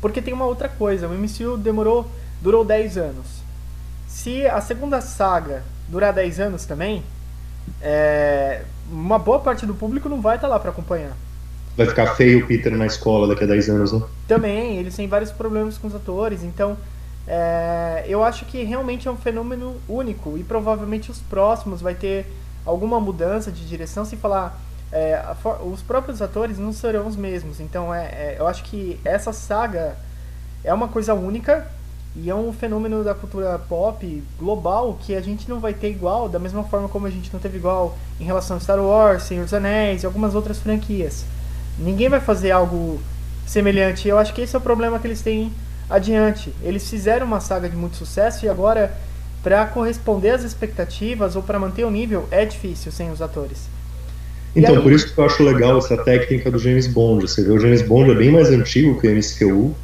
Porque 0.00 0.22
tem 0.22 0.32
uma 0.32 0.46
outra 0.46 0.70
coisa, 0.70 1.06
o 1.06 1.12
MCU 1.12 1.58
demorou, 1.58 2.10
durou 2.40 2.64
10 2.64 2.96
anos. 2.96 3.26
Se 4.08 4.46
a 4.46 4.60
segunda 4.62 5.02
saga 5.02 5.62
durar 5.86 6.14
10 6.14 6.40
anos 6.40 6.64
também, 6.64 7.04
é, 7.82 8.62
uma 8.90 9.18
boa 9.18 9.38
parte 9.38 9.66
do 9.66 9.74
público 9.74 10.08
não 10.08 10.22
vai 10.22 10.36
estar 10.36 10.48
tá 10.48 10.54
lá 10.54 10.58
para 10.58 10.70
acompanhar. 10.70 11.12
Vai 11.76 11.86
ficar 11.86 12.14
feio 12.14 12.44
o 12.44 12.46
Peter 12.46 12.74
na 12.76 12.86
escola 12.86 13.28
daqui 13.28 13.44
a 13.44 13.46
10 13.46 13.68
anos, 13.68 13.92
né? 13.92 14.02
Também, 14.26 14.78
eles 14.78 14.96
têm 14.96 15.06
vários 15.06 15.30
problemas 15.30 15.76
com 15.76 15.88
os 15.88 15.94
atores, 15.94 16.42
então 16.42 16.76
é, 17.26 18.04
eu 18.06 18.22
acho 18.22 18.44
que 18.44 18.62
realmente 18.62 19.08
é 19.08 19.10
um 19.10 19.16
fenômeno 19.16 19.76
único 19.88 20.38
e 20.38 20.44
provavelmente 20.44 21.10
os 21.10 21.18
próximos 21.18 21.80
vai 21.80 21.94
ter 21.94 22.26
alguma 22.64 23.00
mudança 23.00 23.50
de 23.50 23.66
direção 23.66 24.04
se 24.04 24.16
falar 24.16 24.60
é, 24.92 25.14
a, 25.14 25.36
os 25.64 25.82
próprios 25.82 26.22
atores 26.22 26.58
não 26.58 26.72
serão 26.72 27.06
os 27.06 27.16
mesmos. 27.16 27.60
Então 27.60 27.92
é, 27.92 28.04
é, 28.06 28.36
eu 28.38 28.46
acho 28.46 28.62
que 28.64 29.00
essa 29.04 29.32
saga 29.32 29.96
é 30.62 30.72
uma 30.72 30.88
coisa 30.88 31.14
única 31.14 31.66
e 32.14 32.30
é 32.30 32.34
um 32.34 32.52
fenômeno 32.52 33.04
da 33.04 33.14
cultura 33.14 33.58
pop 33.58 34.22
global 34.38 34.98
que 35.00 35.14
a 35.14 35.20
gente 35.20 35.48
não 35.48 35.60
vai 35.60 35.74
ter 35.74 35.90
igual, 35.90 36.28
da 36.28 36.38
mesma 36.38 36.64
forma 36.64 36.88
como 36.88 37.06
a 37.06 37.10
gente 37.10 37.30
não 37.32 37.38
teve 37.38 37.58
igual 37.58 37.96
em 38.18 38.24
relação 38.24 38.56
a 38.56 38.60
Star 38.60 38.80
Wars, 38.80 39.24
Senhor 39.24 39.44
dos 39.44 39.52
Anéis 39.52 40.02
e 40.02 40.06
algumas 40.06 40.34
outras 40.34 40.58
franquias. 40.58 41.24
Ninguém 41.78 42.08
vai 42.08 42.20
fazer 42.20 42.50
algo 42.50 43.00
semelhante. 43.46 44.08
Eu 44.08 44.18
acho 44.18 44.34
que 44.34 44.40
esse 44.40 44.54
é 44.54 44.58
o 44.58 44.62
problema 44.62 44.98
que 44.98 45.06
eles 45.06 45.22
têm 45.22 45.52
adiante. 45.88 46.52
Eles 46.62 46.88
fizeram 46.88 47.26
uma 47.26 47.40
saga 47.40 47.68
de 47.68 47.76
muito 47.76 47.96
sucesso 47.96 48.44
e 48.44 48.48
agora, 48.48 48.92
para 49.42 49.64
corresponder 49.66 50.30
às 50.30 50.42
expectativas 50.42 51.36
ou 51.36 51.42
para 51.42 51.58
manter 51.58 51.84
o 51.84 51.90
nível, 51.90 52.26
é 52.30 52.44
difícil 52.44 52.90
sem 52.90 53.10
os 53.10 53.22
atores. 53.22 53.68
Então, 54.54 54.76
aí... 54.76 54.82
por 54.82 54.92
isso 54.92 55.12
que 55.12 55.18
eu 55.20 55.24
acho 55.24 55.42
legal 55.42 55.78
essa 55.78 55.96
técnica 55.98 56.50
do 56.50 56.58
James 56.58 56.86
Bond. 56.86 57.28
Você 57.28 57.42
vê, 57.42 57.50
o 57.50 57.58
James 57.58 57.82
Bond 57.82 58.10
é 58.10 58.14
bem 58.14 58.30
mais 58.30 58.48
antigo 58.48 58.98
que 59.00 59.06
o 59.06 59.10
MCU. 59.10 59.74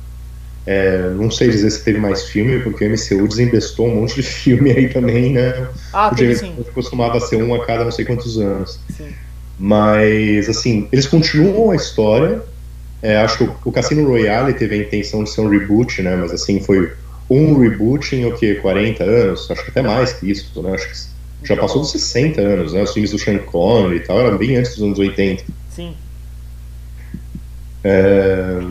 É, 0.64 1.10
não 1.10 1.28
sei 1.28 1.50
dizer 1.50 1.70
se 1.70 1.82
teve 1.82 1.98
mais 1.98 2.22
filme, 2.28 2.60
porque 2.60 2.86
o 2.86 2.88
MCU 2.88 3.26
desinvestou 3.26 3.88
um 3.88 3.96
monte 3.96 4.14
de 4.14 4.22
filme 4.24 4.70
aí 4.70 4.88
também, 4.88 5.32
né? 5.32 5.68
Ah, 5.92 6.10
o 6.12 6.16
James 6.16 6.38
sim. 6.38 6.52
Bond 6.52 6.70
costumava 6.70 7.20
ser 7.20 7.42
um 7.42 7.54
a 7.54 7.66
cada 7.66 7.84
não 7.84 7.90
sei 7.92 8.04
quantos 8.04 8.38
anos. 8.38 8.80
Sim. 8.96 9.12
Mas, 9.64 10.48
assim, 10.48 10.88
eles 10.90 11.06
continuam 11.06 11.70
a 11.70 11.76
história. 11.76 12.42
É, 13.00 13.18
acho 13.18 13.38
que 13.38 13.44
o, 13.44 13.56
o 13.66 13.70
Cassino 13.70 14.04
Royale 14.08 14.54
teve 14.54 14.74
a 14.74 14.78
intenção 14.78 15.22
de 15.22 15.30
ser 15.30 15.40
um 15.40 15.48
reboot, 15.48 16.02
né? 16.02 16.16
Mas, 16.16 16.32
assim, 16.32 16.58
foi 16.58 16.90
um 17.30 17.56
reboot 17.60 18.16
em 18.16 18.26
o 18.26 18.36
que? 18.36 18.56
40 18.56 19.04
anos? 19.04 19.48
Acho 19.48 19.62
que 19.62 19.70
até 19.70 19.80
mais 19.80 20.14
que 20.14 20.28
isso, 20.28 20.60
né? 20.60 20.74
Acho 20.74 20.88
que 20.88 21.46
já 21.46 21.56
passou 21.56 21.80
dos 21.80 21.92
60 21.92 22.40
anos, 22.40 22.72
né? 22.72 22.82
Os 22.82 22.92
filmes 22.92 23.12
do 23.12 23.20
Sean 23.20 23.38
Connery 23.38 23.98
e 23.98 24.00
tal 24.00 24.18
eram 24.20 24.36
bem 24.36 24.56
antes 24.56 24.74
dos 24.74 24.82
anos 24.82 24.98
80. 24.98 25.44
Sim. 25.70 25.94
É... 27.84 28.62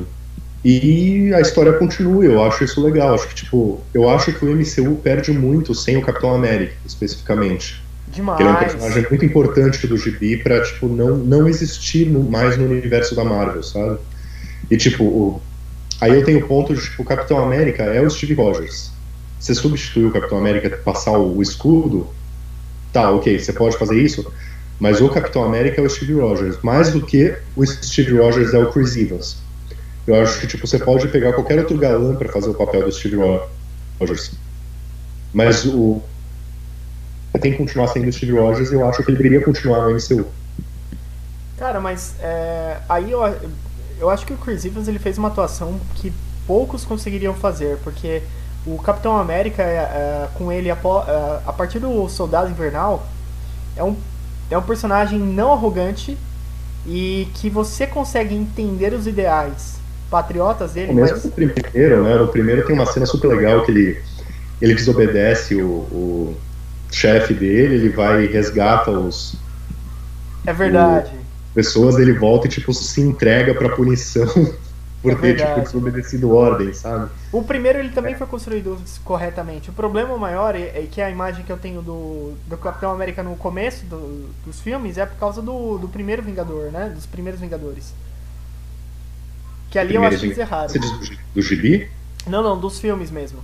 E 0.66 1.34
a 1.34 1.40
história 1.40 1.72
continua, 1.72 2.26
eu 2.26 2.44
acho 2.44 2.66
isso 2.66 2.84
legal. 2.84 3.14
Acho 3.14 3.30
que, 3.30 3.36
tipo, 3.36 3.80
eu 3.94 4.10
acho 4.10 4.34
que 4.34 4.44
o 4.44 4.54
MCU 4.54 4.98
perde 4.98 5.32
muito 5.32 5.74
sem 5.74 5.96
o 5.96 6.02
Capitão 6.02 6.36
América, 6.36 6.74
especificamente. 6.86 7.82
Demais. 8.12 8.40
ele 8.40 8.50
é 8.50 8.52
um 8.52 8.56
personagem 8.56 9.08
muito 9.10 9.26
importante 9.26 9.88
do 9.88 9.98
gibi 9.98 10.38
pra, 10.38 10.62
tipo, 10.62 10.88
não, 10.88 11.18
não 11.18 11.48
existir 11.48 12.06
no, 12.08 12.24
mais 12.24 12.58
no 12.58 12.66
universo 12.66 13.16
da 13.16 13.24
Marvel, 13.24 13.64
sabe? 13.64 13.98
E, 14.70 14.78
tipo, 14.78 15.04
o... 15.04 15.42
aí 16.00 16.14
eu 16.14 16.24
tenho 16.24 16.40
o 16.40 16.48
ponto 16.48 16.74
de, 16.76 16.82
tipo, 16.82 17.04
o 17.04 17.06
Capitão 17.06 17.42
América 17.42 17.84
é 17.84 18.02
o 18.02 18.10
Steve 18.10 18.34
Rogers. 18.34 18.92
Você 19.40 19.56
substituir 19.56 20.06
o 20.06 20.12
Capitão 20.12 20.38
América, 20.38 20.70
passar 20.78 21.18
o, 21.18 21.38
o 21.38 21.42
escudo, 21.42 22.08
tá, 22.92 23.10
ok, 23.12 23.40
você 23.40 23.54
pode 23.54 23.78
fazer 23.78 23.98
isso, 23.98 24.32
mas 24.80 25.00
o 25.00 25.10
Capitão 25.10 25.44
América 25.44 25.80
é 25.82 25.84
o 25.86 25.90
Steve 25.90 26.14
Rogers, 26.14 26.58
mais 26.62 26.92
do 26.92 27.06
que 27.06 27.36
o 27.56 27.66
Steve 27.66 28.18
Rogers 28.18 28.54
é 28.54 28.58
o 28.58 28.72
Chris 28.72 28.96
Evans. 28.98 29.38
Eu 30.06 30.16
acho 30.22 30.40
que 30.40 30.48
tipo 30.48 30.68
você 30.68 30.80
pode 30.80 31.08
pegar 31.08 31.34
qualquer 31.34 31.60
outro 31.60 31.78
galã 31.78 32.16
para 32.16 32.32
fazer 32.32 32.50
o 32.50 32.54
papel 32.56 32.84
do 32.84 32.92
Steve 32.92 33.18
Rogers, 33.18 34.32
mas 35.32 35.66
o 35.66 36.02
tem 37.40 37.52
que 37.52 37.58
continuar 37.58 37.88
sendo 37.88 38.08
o 38.08 38.14
Steve 38.14 38.34
Rogers 38.34 38.72
e 38.72 38.74
eu 38.74 38.88
acho 38.88 39.04
que 39.04 39.12
ele 39.12 39.18
deveria 39.18 39.44
continuar 39.44 39.86
no 39.86 39.92
MCU. 39.92 40.26
Cara, 41.58 41.80
mas 41.80 42.16
é, 42.20 42.78
aí 42.90 43.12
eu, 43.12 43.22
eu 44.00 44.10
acho 44.10 44.26
que 44.26 44.34
o 44.34 44.38
Chris 44.38 44.66
Evans 44.66 44.88
ele 44.88 45.00
fez 45.00 45.18
uma 45.18 45.28
atuação 45.28 45.80
que 45.96 46.12
poucos 46.46 46.84
conseguiriam 46.84 47.34
fazer, 47.34 47.78
porque 47.84 48.22
o 48.66 48.78
Capitão 48.78 49.18
América, 49.18 49.64
é, 49.64 49.76
é, 49.76 50.28
com 50.34 50.52
ele, 50.52 50.70
a, 50.70 50.74
é, 50.76 51.42
a 51.48 51.54
partir 51.54 51.80
do 51.80 52.08
Soldado 52.10 52.50
Invernal, 52.50 53.08
é 53.76 53.84
um, 53.84 53.96
é 54.50 54.58
um 54.58 54.62
personagem 54.62 55.20
não 55.20 55.54
arrogante 55.54 56.18
e 56.86 57.28
que 57.36 57.50
você 57.50 57.86
consegue 57.86 58.36
entender 58.36 58.94
os 58.94 59.08
ideais 59.08 59.80
patriotas 60.10 60.74
dele. 60.74 60.94
Mesmo 60.94 61.18
mas... 61.18 61.26
o 61.26 61.32
primeiro, 61.32 62.04
né? 62.04 62.16
O 62.18 62.28
primeiro 62.28 62.66
tem 62.66 62.76
uma 62.76 62.86
cena 62.86 63.06
super 63.06 63.30
legal 63.30 63.64
que 63.64 63.72
ele, 63.72 64.02
ele 64.62 64.76
desobedece 64.76 65.62
o, 65.62 65.70
o 65.70 66.38
chefe 66.92 67.34
dele, 67.34 67.76
ele 67.76 67.90
vai 67.90 68.26
e 68.26 68.28
resgata 68.28 68.92
os. 68.92 69.36
É 70.46 70.54
verdade. 70.54 71.12
O, 71.16 71.54
pessoas, 71.54 71.98
ele 71.98 72.14
volta 72.14 72.48
e 72.48 72.50
tipo 72.50 72.74
se 72.74 73.02
entrega 73.02 73.54
pra 73.54 73.70
punição 73.70 74.28
por 75.02 75.14
é 75.14 75.16
ter 75.16 75.38
tipo, 75.38 75.62
desobedecido 75.62 76.34
ordem, 76.34 76.74
sabe? 76.74 77.10
O 77.32 77.44
primeiro 77.44 77.80
ele 77.80 77.90
também 77.90 78.16
foi 78.16 78.28
construído 78.28 78.78
corretamente. 79.04 79.70
O 79.70 79.74
problema 79.74 80.18
maior 80.18 80.56
é, 80.56 80.62
é 80.62 80.88
que 80.90 81.02
a 81.02 81.10
imagem 81.10 81.44
que 81.44 81.52
eu 81.52 81.58
tenho 81.58 81.82
do, 81.82 82.34
do 82.48 82.58
Capitão 82.58 82.92
América 82.92 83.24
no 83.24 83.36
começo 83.36 83.86
do, 83.86 84.30
dos 84.46 84.60
filmes 84.60 84.98
é 84.98 85.06
por 85.06 85.18
causa 85.18 85.42
do, 85.42 85.78
do 85.78 85.88
primeiro 85.88 86.22
Vingador, 86.22 86.72
né? 86.72 86.90
Dos 86.94 87.06
primeiros 87.06 87.42
Vingadores. 87.42 87.94
Que 89.72 89.80
ali 89.80 89.96
eu 89.96 90.04
acho 90.04 90.20
que 90.20 90.26
eles 90.26 90.38
erraram. 90.38 90.70
Você 90.70 90.80
diz 90.80 90.92
do, 90.92 91.18
do 91.36 91.42
gibi? 91.42 91.90
Não, 92.28 92.44
não, 92.44 92.60
dos 92.60 92.80
filmes 92.80 93.10
mesmo. 93.10 93.40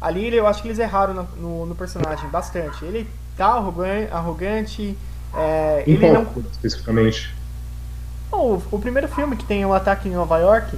Ali 0.00 0.34
eu 0.34 0.46
acho 0.46 0.62
que 0.62 0.68
eles 0.68 0.78
erraram 0.78 1.14
no, 1.14 1.22
no, 1.36 1.66
no 1.66 1.74
personagem 1.74 2.28
bastante. 2.28 2.84
Ele 2.84 3.08
tá 3.36 3.46
arrogante, 4.10 4.96
é, 5.34 5.84
ele 5.86 6.10
não 6.10 6.26
especificamente 6.52 7.36
o, 8.32 8.62
o 8.70 8.78
primeiro 8.78 9.08
filme 9.08 9.36
que 9.36 9.44
tem 9.44 9.64
o 9.64 9.72
ataque 9.72 10.08
em 10.08 10.12
Nova 10.12 10.38
York, 10.38 10.76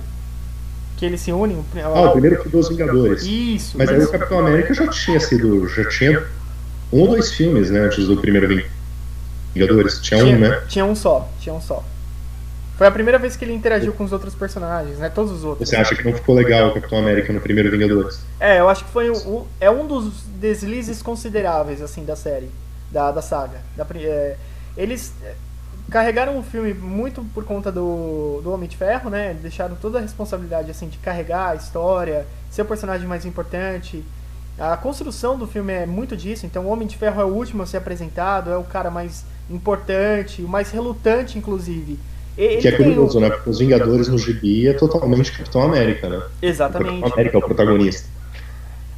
que 0.97 1.05
eles 1.05 1.21
se 1.21 1.33
unem. 1.33 1.65
Ah, 1.83 2.01
o 2.03 2.13
primeiro 2.13 2.43
foi 2.43 2.51
dos 2.51 2.69
Vingadores. 2.69 3.23
Isso. 3.23 3.79
Mas 3.79 3.89
aí 3.91 4.03
o 4.03 4.11
Capitão 4.11 4.41
América 4.41 4.75
já 4.75 4.87
tinha 4.89 5.21
sido. 5.21 5.69
Já 5.69 5.89
tinha 5.89 6.27
um 6.93 7.01
ou 7.01 7.09
dois 7.09 7.33
filmes, 7.33 7.71
né? 7.71 7.81
Antes 7.81 8.07
do 8.07 8.17
primeiro 8.17 8.65
Vingadores. 9.55 10.01
Tinha, 10.01 10.23
tinha 10.23 10.37
um, 10.37 10.39
né? 10.39 10.63
Tinha 10.69 10.85
um 10.85 10.95
só, 10.95 11.29
tinha 11.41 11.55
um 11.55 11.61
só. 11.61 11.85
Foi 12.79 12.87
a 12.87 12.93
primeira 12.93 13.19
vez 13.19 13.35
que 13.35 13.45
ele 13.45 13.53
interagiu 13.53 13.93
com 13.93 14.05
os 14.05 14.13
outros 14.13 14.37
personagens, 14.37 14.99
né? 14.99 15.09
Todos 15.09 15.33
os 15.33 15.43
outros. 15.43 15.69
Você 15.69 15.75
acha 15.75 15.97
que 15.97 16.05
não 16.05 16.13
ficou 16.13 16.33
legal 16.33 16.69
o 16.69 16.75
Capitão 16.75 17.01
América 17.01 17.33
no 17.33 17.41
primeiro 17.41 17.69
Vingadores? 17.73 18.21
É, 18.39 18.61
eu 18.61 18.69
acho 18.69 18.85
que 18.85 18.91
foi 18.93 19.11
um, 19.11 19.45
é 19.61 19.69
um 19.69 19.85
dos 19.85 20.23
deslizes 20.37 21.03
consideráveis, 21.03 21.83
assim, 21.83 22.05
da 22.05 22.15
série, 22.15 22.49
da, 22.93 23.11
da 23.11 23.21
saga. 23.21 23.59
Da, 23.77 23.85
é, 23.97 24.37
eles 24.77 25.13
carregaram 25.91 26.39
o 26.39 26.43
filme 26.45 26.73
muito 26.73 27.25
por 27.35 27.45
conta 27.45 27.73
do, 27.73 28.41
do 28.45 28.53
Homem 28.53 28.69
de 28.69 28.77
Ferro, 28.77 29.11
né? 29.11 29.37
Deixaram 29.43 29.75
toda 29.75 29.99
a 29.99 30.01
responsabilidade 30.01 30.71
assim 30.71 30.87
de 30.87 30.99
carregar 30.99 31.51
a 31.51 31.55
história, 31.57 32.29
ser 32.49 32.63
o 32.63 32.65
personagem 32.65 33.09
mais 33.09 33.27
importante. 33.27 34.05
A 34.57 34.77
construção 34.77 35.37
do 35.37 35.49
filme 35.49 35.73
é 35.73 35.85
muito 35.85 36.17
disso, 36.17 36.47
então 36.47 36.65
o 36.65 36.69
Homem 36.69 36.87
de 36.87 36.97
Ferro 36.97 37.21
é 37.21 37.25
o 37.25 37.29
último 37.29 37.65
a 37.65 37.67
ser 37.67 37.79
apresentado, 37.79 38.53
é 38.53 38.57
o 38.57 38.63
cara 38.63 38.89
mais 38.89 39.25
importante, 39.51 40.43
o 40.43 40.49
mais 40.49 40.71
relutante, 40.71 41.37
inclusive. 41.37 41.99
Ele 42.39 42.63
que 42.63 42.69
é 42.69 42.73
curioso, 42.73 43.19
né? 43.19 43.31
Porque 43.31 43.51
os 43.51 43.59
Vingadores 43.59 44.07
no 44.07 44.17
gibi 44.17 44.69
é 44.69 44.73
totalmente 44.73 45.33
Capitão 45.37 45.61
América, 45.61 46.09
né? 46.09 46.23
Exatamente. 46.41 46.91
O 46.91 46.93
Capitão 46.93 47.13
América 47.13 47.37
é 47.37 47.39
o 47.39 47.43
protagonista. 47.43 48.09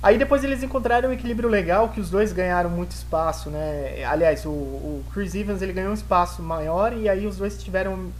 Aí 0.02 0.18
depois 0.18 0.44
eles 0.44 0.62
encontraram 0.62 1.08
um 1.08 1.12
equilíbrio 1.12 1.48
legal 1.48 1.88
que 1.88 2.00
os 2.00 2.10
dois 2.10 2.32
ganharam 2.32 2.68
muito 2.68 2.92
espaço, 2.92 3.48
né? 3.48 4.04
Aliás, 4.04 4.44
o, 4.44 4.50
o, 4.50 5.04
Chris 5.12 5.34
Evans 5.34 5.62
ele 5.62 5.72
ganhou 5.72 5.90
um 5.90 5.94
espaço 5.94 6.42
maior 6.42 6.94
e 6.94 7.08
aí 7.08 7.26
os 7.26 7.38
dois 7.38 7.62
tiveram 7.62 8.10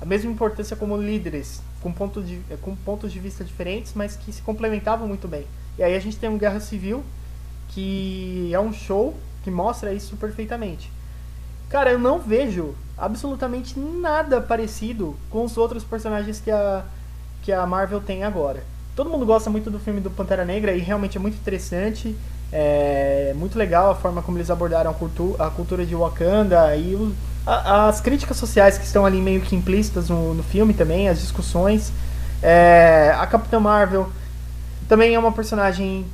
a 0.00 0.04
mesma 0.04 0.30
importância 0.30 0.76
como 0.76 0.96
líderes, 0.96 1.60
com, 1.80 1.92
ponto 1.92 2.22
de, 2.22 2.40
com 2.60 2.74
pontos 2.74 3.12
de 3.12 3.18
vista 3.18 3.44
diferentes, 3.44 3.92
mas 3.94 4.16
que 4.16 4.32
se 4.32 4.42
complementavam 4.42 5.06
muito 5.06 5.26
bem. 5.26 5.44
E 5.78 5.82
aí 5.82 5.94
a 5.94 6.00
gente 6.00 6.16
tem 6.16 6.28
um 6.28 6.38
Guerra 6.38 6.60
Civil, 6.60 7.04
que 7.68 8.50
é 8.52 8.60
um 8.60 8.72
show 8.72 9.16
que 9.42 9.50
mostra 9.50 9.92
isso 9.92 10.16
perfeitamente. 10.16 10.90
Cara, 11.72 11.90
eu 11.90 11.98
não 11.98 12.18
vejo 12.18 12.74
absolutamente 12.98 13.80
nada 13.80 14.42
parecido 14.42 15.16
com 15.30 15.42
os 15.42 15.56
outros 15.56 15.82
personagens 15.82 16.38
que 16.38 16.50
a, 16.50 16.84
que 17.40 17.50
a 17.50 17.66
Marvel 17.66 17.98
tem 17.98 18.24
agora. 18.24 18.62
Todo 18.94 19.08
mundo 19.08 19.24
gosta 19.24 19.48
muito 19.48 19.70
do 19.70 19.78
filme 19.78 19.98
do 19.98 20.10
Pantera 20.10 20.44
Negra 20.44 20.72
e 20.72 20.80
realmente 20.80 21.16
é 21.16 21.20
muito 21.20 21.38
interessante. 21.38 22.14
É 22.52 23.32
muito 23.36 23.56
legal 23.56 23.90
a 23.90 23.94
forma 23.94 24.20
como 24.20 24.36
eles 24.36 24.50
abordaram 24.50 24.90
a, 24.90 24.94
cultu 24.94 25.34
a 25.38 25.48
cultura 25.48 25.86
de 25.86 25.94
Wakanda 25.94 26.76
e 26.76 26.94
o, 26.94 27.14
a, 27.46 27.88
as 27.88 28.02
críticas 28.02 28.36
sociais 28.36 28.76
que 28.76 28.84
estão 28.84 29.06
ali 29.06 29.22
meio 29.22 29.40
que 29.40 29.56
implícitas 29.56 30.10
no, 30.10 30.34
no 30.34 30.42
filme 30.42 30.74
também, 30.74 31.08
as 31.08 31.22
discussões. 31.22 31.90
É, 32.42 33.16
a 33.18 33.26
Capitã 33.26 33.58
Marvel 33.58 34.10
também 34.86 35.14
é 35.14 35.18
uma 35.18 35.32
personagem 35.32 36.04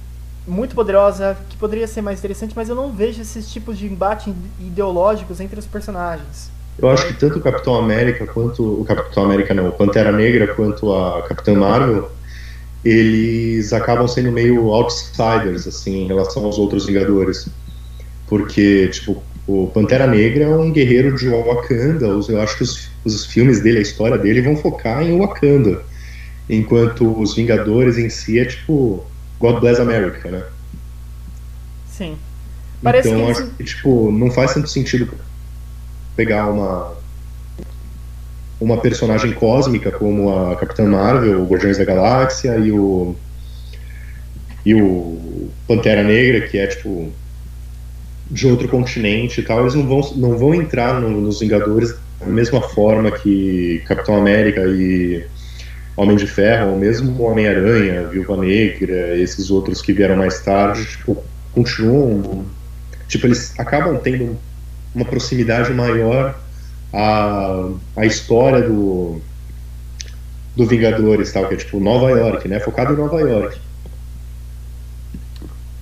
muito 0.49 0.75
poderosa, 0.75 1.37
que 1.49 1.57
poderia 1.57 1.87
ser 1.87 2.01
mais 2.01 2.19
interessante, 2.19 2.55
mas 2.57 2.69
eu 2.69 2.75
não 2.75 2.91
vejo 2.91 3.21
esses 3.21 3.51
tipos 3.53 3.79
de 3.79 3.87
embate 3.87 4.35
ideológicos 4.59 5.41
entre 5.41 5.59
os 5.59 5.67
personagens. 5.67 6.51
Eu 6.79 6.89
acho 6.89 7.07
que 7.07 7.15
tanto 7.15 7.39
o 7.39 7.43
Capitão 7.43 7.75
América 7.75 8.27
quanto 8.27 8.81
o 8.81 8.85
Capitão 8.85 9.25
América 9.25 9.53
não, 9.53 9.69
o 9.69 9.73
Pantera 9.73 10.13
Negra 10.13 10.55
quanto 10.55 10.95
a 10.95 11.23
Capitã 11.23 11.55
Marvel, 11.55 12.11
eles 12.85 13.73
acabam 13.73 14.07
sendo 14.07 14.31
meio 14.31 14.69
outsiders 14.69 15.67
assim 15.67 16.05
em 16.05 16.07
relação 16.07 16.45
aos 16.45 16.57
outros 16.57 16.87
Vingadores. 16.87 17.49
Porque, 18.29 18.89
tipo, 18.89 19.23
o 19.47 19.67
Pantera 19.69 20.07
Negra 20.07 20.45
é 20.45 20.49
um 20.49 20.71
guerreiro 20.71 21.17
de 21.17 21.29
Wakanda, 21.29 22.07
eu 22.07 22.41
acho 22.41 22.59
que 22.59 22.63
os, 22.63 22.89
os 23.05 23.27
filmes 23.27 23.61
dele, 23.61 23.79
a 23.79 23.83
história 23.83 24.17
dele 24.17 24.43
vão 24.43 24.57
focar 24.57 25.03
em 25.03 25.19
Wakanda. 25.19 25.83
Enquanto 26.49 27.19
os 27.21 27.35
Vingadores 27.35 27.99
em 27.99 28.09
si 28.09 28.39
é 28.39 28.45
tipo 28.45 29.05
God 29.39 29.61
Bless 29.61 29.81
America, 29.81 30.31
né? 30.31 30.43
Sim. 31.87 32.17
Parece 32.83 33.09
então, 33.09 33.25
que 33.25 33.31
acho 33.31 33.47
que, 33.51 33.65
tipo, 33.65 34.11
não 34.11 34.31
faz 34.31 34.55
tanto 34.55 34.69
sentido 34.69 35.13
pegar 36.17 36.49
uma 36.49 36.97
uma 38.61 38.79
personagem 38.79 39.33
cósmica 39.33 39.93
como 39.93 40.37
a 40.37 40.57
Capitã 40.57 40.85
Marvel, 40.85 41.43
o 41.43 41.47
Guardiões 41.47 41.79
da 41.79 41.85
Galáxia 41.85 42.57
e 42.59 42.73
o 42.73 43.15
e 44.67 44.75
o 44.75 45.49
Pantera 45.67 46.03
Negra, 46.03 46.47
que 46.49 46.59
é 46.59 46.67
tipo 46.67 47.13
de 48.31 48.47
outro 48.47 48.69
continente 48.69 49.41
e 49.41 49.45
tal, 49.45 49.61
eles 49.61 49.75
não 49.75 49.87
vão, 49.87 50.01
não 50.17 50.37
vão 50.37 50.55
entrar 50.55 51.01
no, 51.01 51.21
nos 51.21 51.41
Vingadores 51.41 51.95
da 52.21 52.27
mesma 52.27 52.61
forma 52.61 53.11
que 53.11 53.83
Capitão 53.87 54.17
América 54.17 54.61
e 54.67 55.25
Homem 55.99 56.17
de 56.17 56.29
Ferro, 56.29 56.71
ou 56.71 56.79
mesmo 56.79 57.21
Homem-Aranha, 57.25 58.07
Viúva 58.07 58.37
Negra, 58.37 59.19
esses 59.19 59.51
outros 59.51 59.83
que 59.83 59.93
vieram 59.93 60.17
mais 60.17 60.41
tarde, 60.41 60.87
tipo, 60.87 61.25
continuam. 61.53 62.45
Tipo, 63.09 63.27
eles 63.27 63.53
acabam 63.59 63.99
tendo 63.99 64.39
uma 64.95 65.05
proximidade 65.05 65.75
maior 65.75 66.39
à, 66.93 67.69
à 67.97 68.07
história 68.07 68.63
do, 68.63 69.21
do 70.55 70.67
Vingadores, 70.69 71.33
tal, 71.33 71.49
que 71.49 71.55
é 71.55 71.57
tipo 71.57 71.81
Nova 71.81 72.11
York, 72.11 72.47
né? 72.47 72.61
Focado 72.61 72.93
em 72.93 72.97
Nova 72.97 73.21
York. 73.21 73.61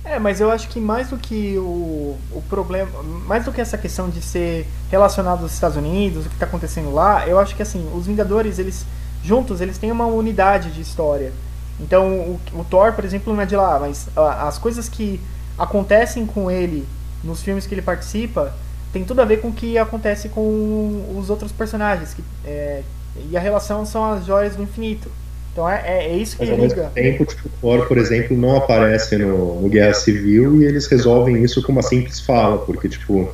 É, 0.03 0.17
mas 0.17 0.41
eu 0.41 0.49
acho 0.49 0.67
que 0.69 0.79
mais 0.79 1.09
do 1.09 1.17
que 1.17 1.59
o, 1.59 2.17
o 2.31 2.41
problema, 2.49 2.89
mais 3.03 3.45
do 3.45 3.51
que 3.51 3.61
essa 3.61 3.77
questão 3.77 4.09
de 4.09 4.23
ser 4.23 4.65
relacionado 4.89 5.43
aos 5.43 5.53
Estados 5.53 5.77
Unidos, 5.77 6.25
o 6.25 6.29
que 6.29 6.35
está 6.35 6.47
acontecendo 6.47 6.91
lá, 6.91 7.27
eu 7.27 7.37
acho 7.37 7.55
que 7.55 7.61
assim, 7.61 7.87
os 7.93 8.07
Vingadores, 8.07 8.57
eles 8.57 8.83
juntos 9.27 9.61
eles 9.61 9.77
têm 9.77 9.91
uma 9.91 10.05
unidade 10.05 10.71
de 10.71 10.81
história. 10.81 11.31
Então 11.79 12.07
o, 12.19 12.39
o 12.53 12.63
Thor, 12.63 12.93
por 12.93 13.05
exemplo, 13.05 13.33
não 13.33 13.41
é 13.41 13.45
de 13.45 13.55
lá, 13.55 13.77
mas 13.79 14.07
a, 14.15 14.47
as 14.47 14.57
coisas 14.57 14.87
que 14.89 15.19
acontecem 15.57 16.25
com 16.25 16.49
ele 16.49 16.87
nos 17.23 17.41
filmes 17.41 17.67
que 17.67 17.73
ele 17.73 17.81
participa 17.81 18.53
tem 18.93 19.03
tudo 19.03 19.21
a 19.21 19.25
ver 19.25 19.41
com 19.41 19.49
o 19.49 19.53
que 19.53 19.77
acontece 19.77 20.29
com 20.29 21.15
os 21.17 21.29
outros 21.29 21.51
personagens. 21.51 22.13
Que, 22.13 22.23
é, 22.45 22.81
e 23.29 23.35
a 23.35 23.39
relação 23.39 23.85
são 23.85 24.13
as 24.13 24.25
joias 24.25 24.55
do 24.55 24.63
infinito. 24.63 25.11
Então 25.51 25.67
é, 25.67 25.81
é, 25.85 26.07
é 26.09 26.15
isso 26.15 26.37
que 26.37 26.43
Mas 26.45 26.51
ao 26.51 26.57
mesmo 26.57 26.89
tempo, 26.91 27.25
tipo, 27.25 27.47
o 27.47 27.51
Thor, 27.59 27.87
por 27.87 27.97
exemplo, 27.97 28.37
não 28.37 28.57
aparece 28.57 29.17
no, 29.17 29.61
no, 29.61 29.69
Guerra 29.69 29.93
Civil 29.93 30.61
e 30.61 30.65
eles 30.65 30.85
resolvem 30.85 31.43
isso 31.43 31.63
com 31.63 31.71
uma 31.71 31.81
simples 31.81 32.19
fala, 32.19 32.59
porque, 32.59 32.87
tipo, 32.87 33.33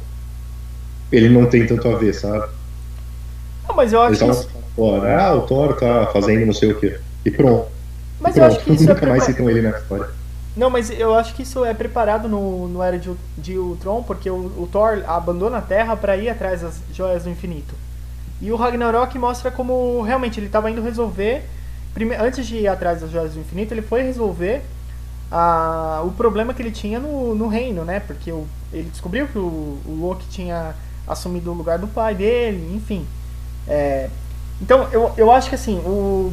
ele 1.12 1.27
não 1.27 1.45
tem 1.45 1.67
tanto 1.67 1.88
a 1.89 1.97
ver, 1.97 2.13
sabe? 2.13 2.47
Não, 3.67 3.75
mas 3.75 3.91
eu 3.91 4.01
acho 4.01 4.19
que. 4.19 4.32
Isso... 4.32 4.62
Thor, 4.75 5.05
ah, 5.05 5.36
o 5.36 5.41
Thor 5.41 5.75
tá 5.75 6.07
fazendo 6.12 6.45
não 6.45 6.53
sei 6.53 6.71
o 6.71 6.79
que. 6.79 6.99
E 7.25 7.31
pronto. 7.31 7.67
Mas 8.19 8.36
e 8.36 8.39
eu 8.39 8.45
acho 8.45 8.59
que 8.59 8.71
isso 8.73 8.83
é 8.83 8.93
Nunca 8.93 9.05
é 9.05 9.09
mais 9.09 9.23
citam 9.23 9.49
ele 9.49 9.62
na 9.62 9.77
história. 9.77 10.09
Não, 10.55 10.69
mas 10.69 10.91
eu 10.91 11.15
acho 11.15 11.33
que 11.33 11.41
isso 11.41 11.65
é 11.65 11.73
preparado 11.73 12.29
no, 12.29 12.67
no 12.67 12.81
Era 12.81 12.97
de, 12.99 13.12
de 13.38 13.57
Ultron, 13.57 14.03
porque 14.03 14.29
o, 14.29 14.36
o 14.36 14.69
Thor 14.71 15.03
abandona 15.07 15.57
a 15.57 15.62
Terra 15.62 15.95
para 15.95 16.15
ir 16.15 16.29
atrás 16.29 16.62
das 16.62 16.79
joias 16.93 17.23
do 17.23 17.29
infinito. 17.29 17.73
E 18.39 18.51
o 18.51 18.55
Ragnarok 18.55 19.17
mostra 19.17 19.49
como 19.49 20.01
realmente 20.01 20.39
ele 20.39 20.47
estava 20.47 20.69
indo 20.69 20.81
resolver. 20.81 21.43
Prime, 21.93 22.15
antes 22.15 22.45
de 22.45 22.57
ir 22.57 22.67
atrás 22.67 23.01
das 23.01 23.09
joias 23.09 23.33
do 23.33 23.39
infinito, 23.39 23.73
ele 23.73 23.81
foi 23.81 24.03
resolver 24.03 24.62
a, 25.31 26.01
o 26.05 26.12
problema 26.12 26.53
que 26.53 26.62
ele 26.62 26.71
tinha 26.71 26.99
no, 26.99 27.33
no 27.33 27.47
reino, 27.47 27.83
né? 27.83 27.99
Porque 27.99 28.31
o, 28.31 28.45
ele 28.71 28.89
descobriu 28.89 29.27
que 29.27 29.38
o, 29.38 29.79
o 29.86 29.97
Loki 30.01 30.27
tinha 30.29 30.75
assumido 31.07 31.51
o 31.51 31.53
lugar 31.53 31.79
do 31.79 31.88
pai 31.88 32.13
dele, 32.13 32.75
enfim. 32.75 33.07
É, 33.67 34.09
então, 34.63 34.88
eu, 34.93 35.12
eu 35.17 35.30
acho 35.30 35.49
que 35.49 35.56
assim, 35.56 35.82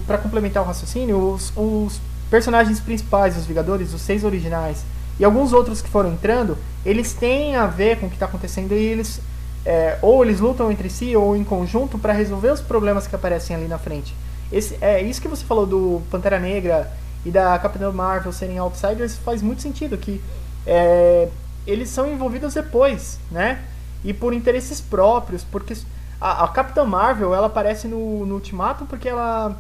para 0.06 0.16
complementar 0.16 0.62
o 0.62 0.66
raciocínio, 0.66 1.32
os, 1.32 1.52
os 1.56 2.00
personagens 2.30 2.78
principais 2.78 3.34
dos 3.34 3.44
Vingadores, 3.44 3.92
os 3.92 4.00
seis 4.00 4.22
originais, 4.22 4.84
e 5.18 5.24
alguns 5.24 5.52
outros 5.52 5.82
que 5.82 5.88
foram 5.88 6.12
entrando, 6.12 6.56
eles 6.86 7.12
têm 7.12 7.56
a 7.56 7.66
ver 7.66 7.98
com 7.98 8.06
o 8.06 8.08
que 8.08 8.14
está 8.14 8.26
acontecendo 8.26 8.72
e 8.72 8.76
eles 8.78 9.20
é, 9.66 9.98
ou 10.00 10.24
eles 10.24 10.38
lutam 10.38 10.70
entre 10.70 10.88
si 10.88 11.16
ou 11.16 11.36
em 11.36 11.42
conjunto 11.42 11.98
para 11.98 12.12
resolver 12.12 12.52
os 12.52 12.60
problemas 12.60 13.08
que 13.08 13.16
aparecem 13.16 13.56
ali 13.56 13.66
na 13.66 13.78
frente. 13.78 14.14
Esse, 14.52 14.78
é 14.80 15.02
isso 15.02 15.20
que 15.20 15.26
você 15.26 15.44
falou 15.44 15.66
do 15.66 16.00
Pantera 16.08 16.38
Negra 16.38 16.88
e 17.26 17.32
da 17.32 17.58
Capitã 17.58 17.90
Marvel 17.90 18.32
serem 18.32 18.58
outsiders 18.58 19.16
faz 19.16 19.42
muito 19.42 19.60
sentido 19.60 19.98
que 19.98 20.20
é, 20.64 21.28
eles 21.66 21.88
são 21.88 22.08
envolvidos 22.08 22.54
depois, 22.54 23.18
né? 23.28 23.60
E 24.04 24.14
por 24.14 24.32
interesses 24.32 24.80
próprios, 24.80 25.42
porque 25.42 25.74
a, 26.20 26.44
a 26.44 26.48
Capitã 26.48 26.84
Marvel 26.84 27.34
ela 27.34 27.46
aparece 27.46 27.88
no, 27.88 28.26
no 28.26 28.34
Ultimato 28.34 28.84
porque 28.86 29.08
ela 29.08 29.56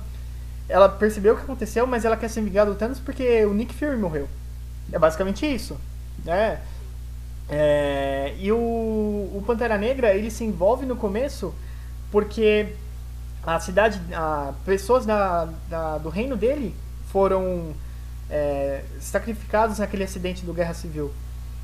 ela 0.68 0.88
percebeu 0.88 1.34
o 1.34 1.36
que 1.36 1.42
aconteceu, 1.42 1.84
mas 1.86 2.04
ela 2.04 2.16
quer 2.16 2.28
ser 2.28 2.42
vingada 2.42 2.70
do 2.70 2.76
Thanos 2.76 3.00
porque 3.00 3.44
o 3.44 3.52
Nick 3.52 3.74
Fury 3.74 3.96
morreu. 3.96 4.28
É 4.92 4.98
basicamente 4.98 5.44
isso, 5.44 5.76
né? 6.24 6.60
É, 7.48 8.34
e 8.38 8.52
o, 8.52 8.56
o 8.56 9.42
Pantera 9.44 9.76
Negra 9.76 10.14
ele 10.14 10.30
se 10.30 10.44
envolve 10.44 10.86
no 10.86 10.94
começo 10.94 11.52
porque 12.12 12.74
a 13.42 13.58
cidade, 13.58 14.00
a, 14.14 14.52
pessoas 14.64 15.04
da, 15.04 15.48
da, 15.68 15.98
do 15.98 16.08
reino 16.08 16.36
dele 16.36 16.74
foram 17.10 17.74
é, 18.30 18.84
sacrificados 19.00 19.78
naquele 19.78 20.04
acidente 20.04 20.44
do 20.46 20.52
Guerra 20.52 20.74
Civil. 20.74 21.10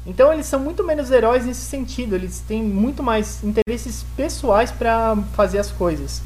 Então 0.07 0.33
eles 0.33 0.47
são 0.47 0.61
muito 0.61 0.85
menos 0.85 1.11
heróis 1.11 1.45
nesse 1.45 1.63
sentido, 1.63 2.15
eles 2.15 2.41
têm 2.47 2.63
muito 2.63 3.03
mais 3.03 3.43
interesses 3.43 4.05
pessoais 4.17 4.71
para 4.71 5.17
fazer 5.35 5.59
as 5.59 5.71
coisas 5.71 6.23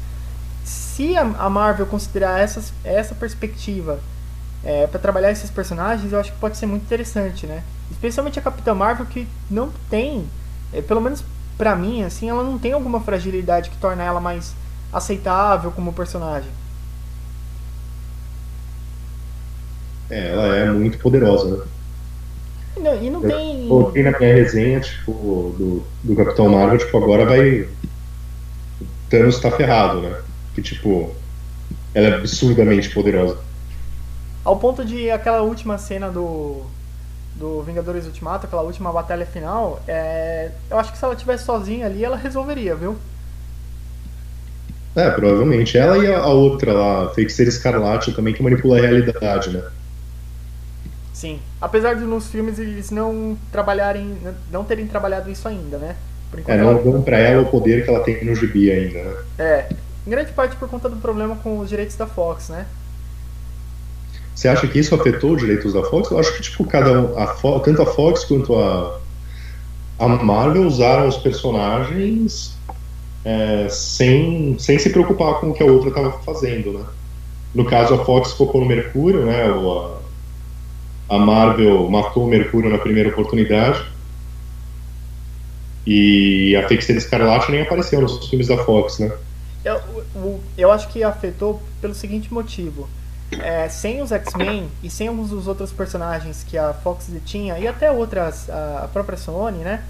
se 1.01 1.17
a, 1.17 1.49
Marvel 1.49 1.85
considerar 1.85 2.39
essas, 2.39 2.73
essa 2.83 3.15
perspectiva 3.15 3.99
é, 4.63 4.85
para 4.85 4.99
trabalhar 4.99 5.31
esses 5.31 5.49
personagens, 5.49 6.11
eu 6.11 6.19
acho 6.19 6.31
que 6.31 6.37
pode 6.37 6.57
ser 6.57 6.65
muito 6.65 6.83
interessante, 6.83 7.47
né? 7.47 7.63
Especialmente 7.89 8.37
a 8.37 8.41
Capitã 8.41 8.75
Marvel 8.75 9.05
que 9.07 9.27
não 9.49 9.71
tem, 9.89 10.27
é, 10.71 10.81
pelo 10.81 11.01
menos 11.01 11.23
para 11.57 11.75
mim, 11.75 12.03
assim, 12.03 12.29
ela 12.29 12.43
não 12.43 12.59
tem 12.59 12.73
alguma 12.73 12.99
fragilidade 12.99 13.69
que 13.69 13.77
torna 13.77 14.03
ela 14.03 14.19
mais 14.19 14.53
aceitável 14.93 15.71
como 15.71 15.93
personagem. 15.93 16.49
É, 20.09 20.33
ela 20.33 20.55
é 20.55 20.71
muito 20.71 20.99
poderosa, 20.99 21.57
né? 21.57 21.63
Não, 22.77 23.01
e 23.01 23.09
não 23.09 23.23
eu 23.23 23.29
tem. 23.29 23.67
Coloquei 23.67 24.03
na 24.03 24.17
minha 24.17 24.33
resenha, 24.33 24.79
tipo, 24.79 25.55
do, 25.57 25.83
do 26.03 26.15
Capitão 26.15 26.49
Marvel, 26.49 26.77
tipo, 26.77 26.97
agora 26.97 27.25
vai. 27.25 27.67
Thanos 29.09 29.39
tá 29.39 29.51
ferrado, 29.51 30.01
né? 30.01 30.21
que, 30.53 30.61
tipo, 30.61 31.13
ela 31.93 32.07
é 32.07 32.13
absurdamente 32.15 32.89
poderosa. 32.89 33.37
Ao 34.43 34.57
ponto 34.57 34.83
de 34.83 35.09
aquela 35.09 35.41
última 35.41 35.77
cena 35.77 36.09
do, 36.09 36.63
do 37.35 37.61
Vingadores 37.61 38.05
Ultimato, 38.05 38.45
aquela 38.45 38.63
última 38.63 38.91
batalha 38.91 39.25
final, 39.25 39.81
é, 39.87 40.51
eu 40.69 40.77
acho 40.77 40.91
que 40.91 40.97
se 40.97 41.05
ela 41.05 41.15
tivesse 41.15 41.45
sozinha 41.45 41.85
ali, 41.85 42.03
ela 42.03 42.17
resolveria, 42.17 42.75
viu? 42.75 42.97
É, 44.95 45.09
provavelmente. 45.11 45.77
Ela 45.77 45.97
e 45.99 46.13
a 46.13 46.25
outra 46.27 46.73
lá, 46.73 47.09
Feiticeira 47.13 47.49
Escarlate, 47.49 48.11
também 48.11 48.33
que 48.33 48.43
manipula 48.43 48.77
a 48.77 48.81
realidade, 48.81 49.51
né? 49.51 49.63
Sim. 51.21 51.39
Apesar 51.61 51.93
de 51.93 52.01
nos 52.01 52.31
filmes 52.31 52.57
eles 52.57 52.89
não 52.89 53.37
trabalharem, 53.51 54.17
não 54.51 54.63
terem 54.63 54.87
trabalhado 54.87 55.29
isso 55.29 55.47
ainda, 55.47 55.77
né? 55.77 55.95
é, 56.47 56.57
não 56.57 56.81
dão 56.81 56.99
pra 57.03 57.19
ela 57.19 57.43
o 57.43 57.45
poder 57.45 57.83
que 57.83 57.91
ela 57.91 57.99
tem 57.99 58.25
no 58.25 58.33
gibi 58.33 58.71
ainda, 58.71 59.03
né? 59.03 59.15
É, 59.37 59.65
em 60.07 60.09
grande 60.09 60.31
parte 60.31 60.55
por 60.55 60.67
conta 60.67 60.89
do 60.89 60.95
problema 60.95 61.35
com 61.35 61.59
os 61.59 61.69
direitos 61.69 61.95
da 61.95 62.07
Fox, 62.07 62.49
né? 62.49 62.65
Você 64.33 64.47
acha 64.47 64.65
que 64.65 64.79
isso 64.79 64.95
afetou 64.95 65.33
os 65.33 65.41
direitos 65.41 65.73
da 65.73 65.83
Fox? 65.83 66.09
Eu 66.09 66.17
acho 66.17 66.35
que 66.35 66.41
tipo 66.41 66.65
cada 66.65 66.91
um, 66.99 67.19
a 67.19 67.27
Fox, 67.27 67.65
tanto 67.65 67.83
a 67.83 67.85
Fox 67.85 68.23
quanto 68.23 68.55
a 68.55 68.99
a 69.99 70.07
Marvel 70.07 70.63
usaram 70.63 71.07
os 71.07 71.17
personagens 71.17 72.57
é, 73.23 73.67
sem, 73.69 74.57
sem 74.57 74.79
se 74.79 74.89
preocupar 74.89 75.35
com 75.35 75.51
o 75.51 75.53
que 75.53 75.61
a 75.61 75.67
outra 75.67 75.89
estava 75.89 76.13
fazendo, 76.23 76.73
né? 76.73 76.83
No 77.53 77.65
caso, 77.65 77.93
a 77.93 78.03
Fox 78.03 78.31
focou 78.31 78.61
no 78.61 78.67
Mercúrio, 78.67 79.23
né? 79.23 79.43
A, 79.43 80.00
a 81.11 81.19
Marvel 81.19 81.89
matou 81.89 82.23
o 82.23 82.27
Mercúrio 82.27 82.69
na 82.69 82.77
primeira 82.77 83.09
oportunidade. 83.09 83.85
E 85.85 86.55
a 86.55 86.65
Feiticeira 86.69 86.99
Escarlate 86.99 87.51
nem 87.51 87.63
apareceu 87.63 87.99
nos 87.99 88.29
filmes 88.29 88.47
da 88.47 88.57
Fox, 88.63 88.99
né? 88.99 89.11
Eu, 89.65 90.39
eu 90.57 90.71
acho 90.71 90.87
que 90.87 91.03
afetou 91.03 91.61
pelo 91.81 91.93
seguinte 91.93 92.33
motivo. 92.33 92.87
É, 93.41 93.67
sem 93.67 94.01
os 94.01 94.11
X-Men 94.11 94.69
e 94.81 94.89
sem 94.89 95.09
alguns 95.09 95.31
dos 95.31 95.47
outros 95.47 95.71
personagens 95.73 96.45
que 96.45 96.57
a 96.57 96.73
Fox 96.73 97.09
tinha, 97.25 97.59
e 97.59 97.67
até 97.67 97.91
outras, 97.91 98.49
a 98.49 98.89
própria 98.91 99.17
Sony, 99.17 99.59
né? 99.59 99.83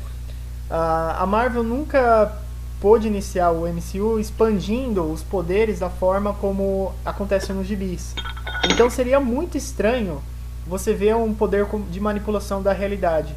A 0.69 1.25
Marvel 1.27 1.63
nunca 1.63 2.35
pôde 2.79 3.07
iniciar 3.07 3.51
o 3.51 3.67
MCU 3.67 4.19
expandindo 4.19 5.03
os 5.03 5.21
poderes 5.21 5.79
da 5.79 5.89
forma 5.89 6.33
como 6.33 6.93
acontece 7.05 7.53
nos 7.53 7.67
gibis. 7.67 8.15
Então 8.71 8.89
seria 8.89 9.19
muito 9.19 9.55
estranho 9.55 10.21
você 10.65 10.93
ver 10.93 11.15
um 11.15 11.33
poder 11.33 11.65
de 11.89 11.99
manipulação 11.99 12.61
da 12.61 12.73
realidade. 12.73 13.35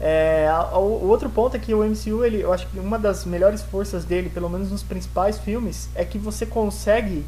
É, 0.00 0.48
o 0.74 1.06
outro 1.06 1.30
ponto 1.30 1.56
é 1.56 1.60
que 1.60 1.72
o 1.72 1.84
MCU, 1.84 2.24
ele, 2.24 2.40
eu 2.42 2.52
acho 2.52 2.66
que 2.66 2.78
uma 2.78 2.98
das 2.98 3.24
melhores 3.24 3.62
forças 3.62 4.04
dele, 4.04 4.28
pelo 4.28 4.50
menos 4.50 4.70
nos 4.70 4.82
principais 4.82 5.38
filmes, 5.38 5.88
é 5.94 6.04
que 6.04 6.18
você 6.18 6.44
consegue 6.44 7.24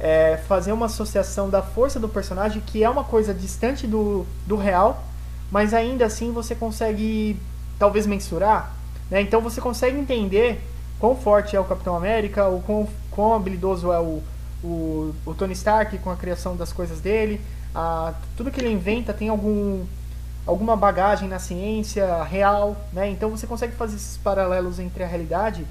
é, 0.00 0.36
fazer 0.48 0.72
uma 0.72 0.86
associação 0.86 1.48
da 1.48 1.62
força 1.62 2.00
do 2.00 2.08
personagem, 2.08 2.62
que 2.64 2.82
é 2.82 2.90
uma 2.90 3.04
coisa 3.04 3.32
distante 3.32 3.86
do, 3.86 4.26
do 4.46 4.56
real, 4.56 5.04
mas 5.50 5.72
ainda 5.72 6.06
assim 6.06 6.32
você 6.32 6.54
consegue 6.54 7.38
talvez 7.78 8.06
mensurar. 8.06 8.74
Né? 9.10 9.20
Então 9.20 9.40
você 9.40 9.60
consegue 9.60 9.98
entender 9.98 10.60
quão 10.98 11.16
forte 11.16 11.54
é 11.56 11.60
o 11.60 11.64
Capitão 11.64 11.96
América, 11.96 12.46
ou 12.46 12.60
quão, 12.60 12.88
quão 13.10 13.34
habilidoso 13.34 13.92
é 13.92 14.00
o, 14.00 14.22
o, 14.62 15.14
o 15.24 15.34
Tony 15.34 15.52
Stark 15.52 15.96
com 15.98 16.10
a 16.10 16.16
criação 16.16 16.56
das 16.56 16.72
coisas 16.72 17.00
dele. 17.00 17.40
A, 17.74 18.14
tudo 18.36 18.50
que 18.50 18.60
ele 18.60 18.70
inventa 18.70 19.12
tem 19.12 19.28
algum, 19.28 19.84
alguma 20.46 20.76
bagagem 20.76 21.28
na 21.28 21.38
ciência 21.38 22.22
real, 22.24 22.76
né? 22.92 23.08
Então 23.10 23.30
você 23.30 23.46
consegue 23.46 23.74
fazer 23.74 23.96
esses 23.96 24.16
paralelos 24.16 24.78
entre 24.78 25.02
a 25.02 25.06
realidade 25.06 25.66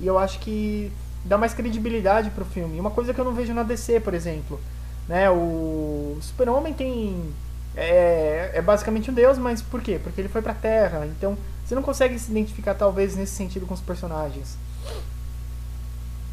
e 0.00 0.06
eu 0.06 0.18
acho 0.18 0.38
que 0.38 0.92
dá 1.24 1.36
mais 1.36 1.52
credibilidade 1.52 2.30
pro 2.30 2.44
filme. 2.44 2.80
Uma 2.80 2.90
coisa 2.90 3.12
que 3.12 3.20
eu 3.20 3.24
não 3.24 3.34
vejo 3.34 3.52
na 3.52 3.62
DC, 3.62 4.00
por 4.00 4.14
exemplo, 4.14 4.60
né? 5.08 5.30
O 5.30 6.16
Super-Homem 6.20 6.72
tem 6.72 7.32
é, 7.76 8.50
é 8.54 8.62
basicamente 8.62 9.10
um 9.10 9.14
deus, 9.14 9.38
mas 9.38 9.62
por 9.62 9.80
quê? 9.80 10.00
Porque 10.02 10.20
ele 10.20 10.28
foi 10.28 10.42
pra 10.42 10.54
Terra, 10.54 11.06
então 11.06 11.36
você 11.64 11.74
não 11.74 11.82
consegue 11.82 12.18
se 12.18 12.30
identificar 12.30 12.74
talvez 12.74 13.14
nesse 13.14 13.32
sentido 13.32 13.66
com 13.66 13.74
os 13.74 13.80
personagens. 13.80 14.56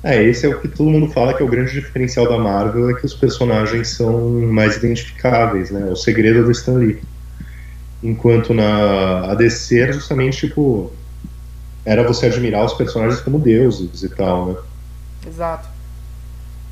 É, 0.04 0.24
esse 0.24 0.46
é 0.46 0.50
o 0.50 0.60
que 0.60 0.68
todo 0.68 0.90
mundo 0.90 1.12
fala 1.12 1.34
que 1.34 1.42
é 1.42 1.46
o 1.46 1.50
grande 1.50 1.72
diferencial 1.72 2.30
da 2.30 2.38
Marvel, 2.38 2.90
é 2.90 2.94
que 2.94 3.06
os 3.06 3.14
personagens 3.14 3.90
são 3.90 4.30
mais 4.42 4.78
identificáveis, 4.78 5.72
né? 5.72 5.86
O 5.92 5.96
segredo 5.96 6.44
do 6.44 6.52
Stan 6.52 6.74
Lee. 6.74 7.02
Enquanto 8.04 8.54
na 8.54 9.32
ADC 9.32 9.80
era 9.80 9.94
justamente 9.94 10.48
tipo. 10.48 10.92
Era 11.84 12.04
você 12.04 12.26
admirar 12.28 12.66
os 12.66 12.74
personagens 12.74 13.22
como 13.22 13.40
deuses 13.40 14.04
e 14.04 14.10
tal, 14.10 14.48
né? 14.48 14.56
Exato. 15.26 15.68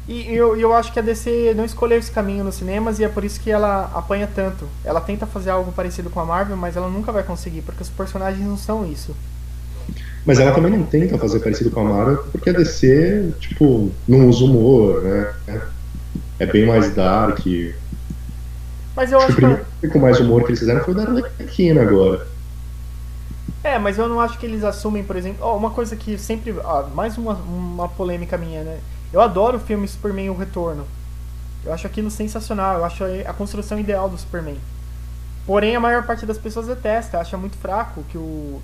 E 0.07 0.35
eu, 0.35 0.55
eu 0.55 0.71
acho 0.71 0.93
que 0.93 0.99
a 0.99 1.01
DC 1.01 1.53
não 1.55 1.65
escolheu 1.65 1.97
esse 1.97 2.11
caminho 2.11 2.43
nos 2.43 2.55
cinemas 2.55 2.99
e 2.99 3.03
é 3.03 3.09
por 3.09 3.23
isso 3.23 3.39
que 3.39 3.49
ela 3.49 3.91
apanha 3.95 4.29
tanto. 4.33 4.67
Ela 4.83 5.01
tenta 5.01 5.25
fazer 5.25 5.49
algo 5.49 5.71
parecido 5.71 6.11
com 6.11 6.19
a 6.19 6.25
Marvel, 6.25 6.55
mas 6.55 6.77
ela 6.77 6.89
nunca 6.89 7.11
vai 7.11 7.23
conseguir, 7.23 7.61
porque 7.61 7.81
os 7.81 7.89
personagens 7.89 8.45
não 8.45 8.57
são 8.57 8.85
isso. 8.85 9.15
Mas 10.25 10.39
ela 10.39 10.51
também 10.51 10.71
não 10.71 10.83
tenta 10.83 11.17
fazer 11.19 11.39
parecido 11.39 11.69
com 11.69 11.81
a 11.81 11.83
Marvel, 11.83 12.17
porque 12.31 12.49
a 12.49 12.53
DC, 12.53 13.33
tipo, 13.39 13.91
não 14.07 14.27
usa 14.27 14.43
humor, 14.43 15.03
né? 15.03 15.33
É 16.39 16.45
bem 16.45 16.65
mais 16.65 16.93
dark. 16.95 17.39
Mas 18.95 19.11
eu 19.11 19.19
acho, 19.19 19.27
acho 19.27 19.27
que. 19.27 19.31
O 19.31 19.35
primeiro 19.35 19.65
que... 19.81 19.88
com 19.88 19.99
mais 19.99 20.19
humor 20.19 20.43
que 20.43 20.49
eles 20.49 20.59
fizeram 20.59 20.83
foi 20.83 20.93
o 20.93 20.97
da 20.97 21.03
Arlequina 21.03 21.81
agora. 21.81 22.27
É, 23.63 23.77
mas 23.77 23.97
eu 23.97 24.07
não 24.07 24.19
acho 24.19 24.38
que 24.39 24.45
eles 24.45 24.63
assumem, 24.63 25.03
por 25.03 25.15
exemplo. 25.15 25.45
Oh, 25.45 25.55
uma 25.55 25.69
coisa 25.69 25.95
que 25.95 26.17
sempre. 26.17 26.55
mais 26.93 27.17
uma, 27.17 27.33
uma 27.33 27.88
polêmica 27.88 28.38
minha, 28.38 28.63
né? 28.63 28.79
Eu 29.13 29.21
adoro 29.21 29.57
o 29.57 29.59
filme 29.59 29.88
Superman 29.88 30.29
O 30.31 30.38
Retorno. 30.38 30.85
Eu 31.63 31.71
acho 31.71 31.85
aquilo 31.85 32.09
sensacional. 32.09 32.79
Eu 32.79 32.85
acho 32.85 33.03
a 33.25 33.33
construção 33.33 33.79
ideal 33.79 34.09
do 34.09 34.17
Superman. 34.17 34.57
Porém, 35.45 35.75
a 35.75 35.79
maior 35.79 36.03
parte 36.03 36.25
das 36.25 36.39
pessoas 36.39 36.65
detesta, 36.65 37.19
acha 37.19 37.38
muito 37.38 37.57
fraco 37.57 38.03
que 38.09 38.17
o 38.17 38.59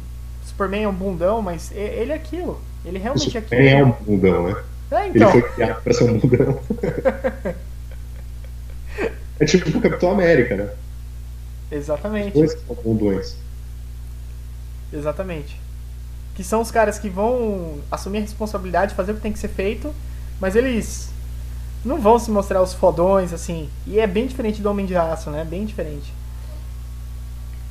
Superman 0.52 0.84
é 0.84 0.88
um 0.88 0.94
bundão, 0.94 1.42
mas 1.42 1.72
ele 1.72 2.12
é 2.12 2.16
aquilo. 2.16 2.62
Ele 2.86 3.00
realmente 3.00 3.36
é 3.36 3.40
aquilo. 3.40 3.62
É 3.62 3.84
um 3.84 3.92
bundão, 3.92 4.48
né? 4.48 4.56
É, 4.92 5.08
então. 5.08 5.30
Ele 5.30 5.42
foi 5.42 5.52
criado 5.52 5.82
pra 5.82 5.94
ser 5.94 6.04
um 6.04 6.20
bundão. 6.20 6.60
é 9.40 9.46
tipo 9.46 9.78
o 9.78 9.82
Capitão 9.82 10.12
América, 10.12 10.56
né? 10.56 10.70
Exatamente. 11.72 12.28
Os 12.28 12.34
dois 12.34 12.52
são 12.52 12.76
bundões. 12.84 13.36
Exatamente. 14.92 15.60
Que 16.36 16.44
são 16.44 16.62
os 16.62 16.70
caras 16.70 17.00
que 17.00 17.10
vão 17.10 17.80
assumir 17.90 18.18
a 18.18 18.22
responsabilidade, 18.22 18.94
fazer 18.94 19.14
o 19.14 19.16
que 19.16 19.22
tem 19.22 19.32
que 19.32 19.40
ser 19.40 19.48
feito, 19.48 19.94
mas 20.40 20.56
eles 20.56 21.10
não 21.84 22.00
vão 22.00 22.20
se 22.20 22.30
mostrar 22.30 22.62
os 22.62 22.74
fodões, 22.74 23.32
assim. 23.32 23.70
E 23.88 24.00
é 24.00 24.06
bem 24.06 24.28
diferente 24.28 24.62
do 24.62 24.70
Homem 24.70 24.86
de 24.86 24.96
Aço, 24.96 25.30
né? 25.30 25.46
Bem 25.46 25.66
diferente. 25.66 26.14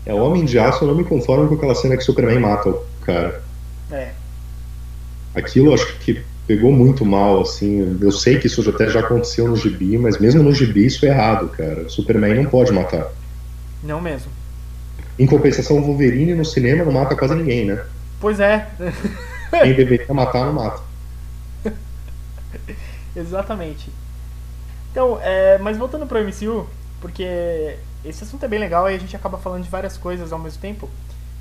É, 0.05 0.15
Homem 0.15 0.45
de 0.45 0.59
Aço 0.59 0.85
eu 0.85 0.89
não 0.89 0.95
me 0.95 1.05
conformo 1.05 1.49
com 1.49 1.55
aquela 1.55 1.75
cena 1.75 1.97
que 1.97 2.03
Superman 2.03 2.41
mata 2.41 2.71
o 2.71 2.85
cara. 3.03 3.43
É. 3.91 4.13
Aquilo 5.35 5.73
acho 5.75 5.99
que 5.99 6.23
pegou 6.47 6.73
muito 6.73 7.05
mal, 7.05 7.43
assim. 7.43 7.99
Eu 8.01 8.11
sei 8.11 8.39
que 8.39 8.47
isso 8.47 8.69
até 8.69 8.89
já 8.89 9.01
aconteceu 9.01 9.47
no 9.47 9.57
gibi, 9.57 9.97
mas 9.99 10.19
mesmo 10.19 10.43
no 10.43 10.53
gibi 10.53 10.87
isso 10.87 11.05
é 11.07 11.09
errado, 11.11 11.49
cara. 11.49 11.89
Superman 11.89 12.35
não 12.35 12.51
pode 12.51 12.73
matar. 12.73 13.13
Não 13.83 14.01
mesmo. 14.01 14.31
Em 15.19 15.27
compensação, 15.27 15.79
o 15.79 15.83
Wolverine 15.83 16.35
no 16.35 16.45
cinema 16.45 16.85
não 16.85 16.93
mata 16.93 17.15
quase 17.15 17.35
ninguém, 17.35 17.67
né? 17.67 17.85
Pois 18.21 18.41
é. 18.41 18.69
Quem 19.63 19.75
deveria 19.75 20.13
matar, 20.15 20.47
não 20.47 20.55
mata. 20.55 20.83
Exatamente. 23.15 23.91
Então, 24.91 25.19
é, 25.23 25.59
mas 25.59 25.77
voltando 25.77 26.07
pro 26.07 26.19
MCU, 26.19 26.67
porque 27.01 27.79
esse 28.05 28.25
assunto 28.25 28.45
é 28.45 28.49
bem 28.49 28.59
legal 28.59 28.91
e 28.91 28.95
a 28.95 28.99
gente 28.99 29.17
acaba 29.17 29.39
falando 29.39 29.65
de 29.65 29.71
várias 29.71 29.97
coisas 29.97 30.33
ao 30.33 30.39
mesmo 30.39 30.61
tempo, 30.61 30.89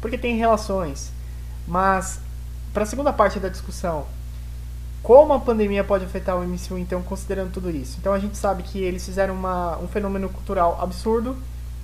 porque 0.01 0.17
tem 0.17 0.37
relações. 0.37 1.11
Mas, 1.67 2.19
para 2.73 2.83
a 2.83 2.85
segunda 2.85 3.13
parte 3.13 3.39
da 3.39 3.49
discussão, 3.49 4.05
como 5.01 5.33
a 5.33 5.39
pandemia 5.39 5.83
pode 5.83 6.05
afetar 6.05 6.37
o 6.37 6.43
MCU, 6.43 6.77
então, 6.77 7.01
considerando 7.01 7.51
tudo 7.51 7.69
isso? 7.69 7.97
Então, 7.99 8.13
a 8.13 8.19
gente 8.19 8.37
sabe 8.37 8.63
que 8.63 8.79
eles 8.79 9.05
fizeram 9.05 9.33
uma, 9.33 9.77
um 9.77 9.87
fenômeno 9.87 10.29
cultural 10.29 10.77
absurdo, 10.81 11.37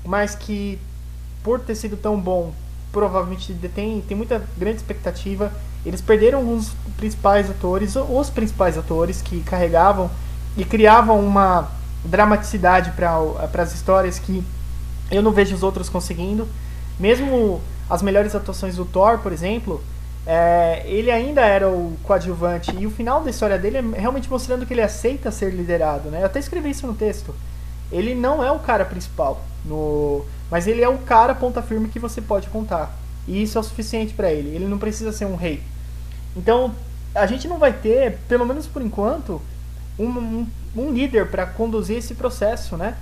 mas 0.04 0.36
que, 0.36 0.80
por 1.44 1.60
ter 1.60 1.76
sido 1.76 1.96
tão 1.96 2.20
bom, 2.20 2.54
provavelmente 2.92 3.54
tem, 3.74 4.02
tem 4.02 4.16
muita 4.16 4.42
grande 4.58 4.78
expectativa. 4.78 5.52
Eles 5.86 6.02
perderam 6.02 6.54
os 6.54 6.72
principais 6.98 7.50
atores, 7.50 7.96
os 7.96 8.30
principais 8.30 8.78
atores 8.78 9.22
que 9.22 9.42
carregavam 9.42 10.10
e 10.58 10.66
criavam 10.66 11.20
uma 11.20 11.70
dramaticidade 12.06 12.92
para 12.92 13.62
as 13.62 13.74
histórias 13.74 14.20
que 14.20 14.44
eu 15.12 15.22
não 15.22 15.32
vejo 15.32 15.56
os 15.56 15.64
outros 15.64 15.90
conseguindo. 15.90 16.48
Mesmo 17.00 17.62
as 17.90 18.02
melhores 18.02 18.36
atuações 18.36 18.76
do 18.76 18.86
Thor, 18.86 19.20
por 19.20 19.32
exemplo, 19.32 19.84
é, 20.26 20.84
ele 20.86 21.12
ainda 21.12 21.42
era 21.42 21.70
o 21.70 21.96
coadjuvante. 22.04 22.76
E 22.76 22.88
o 22.88 22.92
final 22.92 23.24
da 23.24 23.30
história 23.30 23.58
dele 23.58 23.78
é 23.78 24.00
realmente 24.00 24.30
mostrando 24.30 24.66
que 24.66 24.74
ele 24.74 24.82
aceita 24.82 25.32
ser 25.32 25.52
liderado. 25.52 26.10
Né? 26.10 26.22
Eu 26.22 26.26
até 26.26 26.40
escrevi 26.40 26.72
isso 26.72 26.88
no 26.88 26.94
texto. 26.94 27.34
Ele 27.92 28.16
não 28.16 28.44
é 28.44 28.52
o 28.52 28.60
cara 28.60 28.84
principal, 28.84 29.42
no, 29.64 30.26
mas 30.50 30.66
ele 30.66 30.82
é 30.82 30.90
o 30.90 30.98
cara 30.98 31.36
ponta 31.36 31.62
firme 31.62 31.88
que 31.88 32.00
você 32.00 32.20
pode 32.20 32.50
contar. 32.50 32.98
E 33.28 33.44
isso 33.44 33.58
é 33.58 33.62
o 33.62 33.64
suficiente 33.64 34.14
para 34.14 34.32
ele. 34.32 34.56
Ele 34.56 34.66
não 34.66 34.80
precisa 34.80 35.12
ser 35.12 35.26
um 35.26 35.36
rei. 35.36 35.62
Então, 36.36 36.74
a 37.14 37.26
gente 37.28 37.48
não 37.48 37.60
vai 37.60 37.72
ter, 37.72 38.18
pelo 38.28 38.46
menos 38.46 38.66
por 38.66 38.82
enquanto, 38.82 39.42
um, 39.98 40.08
um, 40.08 40.48
um 40.76 40.92
líder 40.92 41.28
para 41.28 41.46
conduzir 41.46 41.98
esse 41.98 42.14
processo, 42.14 42.76
né? 42.76 42.96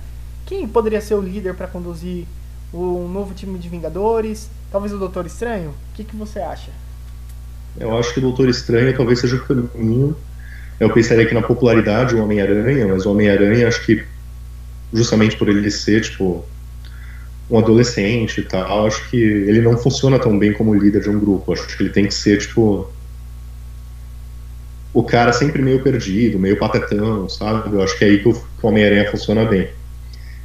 Quem 0.46 0.66
poderia 0.68 1.00
ser 1.00 1.14
o 1.14 1.20
líder 1.20 1.54
para 1.54 1.66
conduzir 1.66 2.26
um 2.72 3.08
novo 3.08 3.34
time 3.34 3.58
de 3.58 3.68
Vingadores? 3.68 4.50
Talvez 4.70 4.92
o 4.92 4.98
Doutor 4.98 5.26
Estranho? 5.26 5.70
O 5.70 5.94
que, 5.94 6.04
que 6.04 6.16
você 6.16 6.38
acha? 6.40 6.70
Eu 7.78 7.96
acho 7.98 8.12
que 8.12 8.20
o 8.20 8.22
Doutor 8.22 8.48
Estranho 8.48 8.96
talvez 8.96 9.20
seja 9.20 9.36
o 9.36 9.40
caminho. 9.40 10.16
Eu 10.78 10.90
pensaria 10.90 11.26
que 11.26 11.34
na 11.34 11.42
popularidade 11.42 12.14
o 12.14 12.22
Homem-Aranha, 12.22 12.86
mas 12.86 13.06
o 13.06 13.10
Homem-Aranha 13.10 13.68
acho 13.68 13.84
que 13.84 14.04
justamente 14.92 15.36
por 15.36 15.48
ele 15.48 15.70
ser 15.70 16.02
tipo 16.02 16.44
um 17.50 17.58
adolescente 17.58 18.40
e 18.40 18.44
tal, 18.44 18.86
acho 18.86 19.08
que 19.10 19.16
ele 19.16 19.60
não 19.60 19.76
funciona 19.76 20.18
tão 20.18 20.38
bem 20.38 20.52
como 20.52 20.74
líder 20.74 21.02
de 21.02 21.10
um 21.10 21.18
grupo. 21.18 21.52
Acho 21.52 21.66
que 21.66 21.82
ele 21.82 21.90
tem 21.90 22.06
que 22.06 22.14
ser 22.14 22.38
tipo 22.38 22.90
o 24.94 25.02
cara 25.02 25.32
sempre 25.32 25.60
meio 25.60 25.82
perdido, 25.82 26.38
meio 26.38 26.56
patetão, 26.56 27.28
sabe? 27.28 27.74
Eu 27.74 27.82
acho 27.82 27.98
que 27.98 28.04
é 28.04 28.08
aí 28.08 28.22
que 28.22 28.28
o 28.28 28.42
Homem-Aranha 28.62 29.10
funciona 29.10 29.44
bem. 29.44 29.68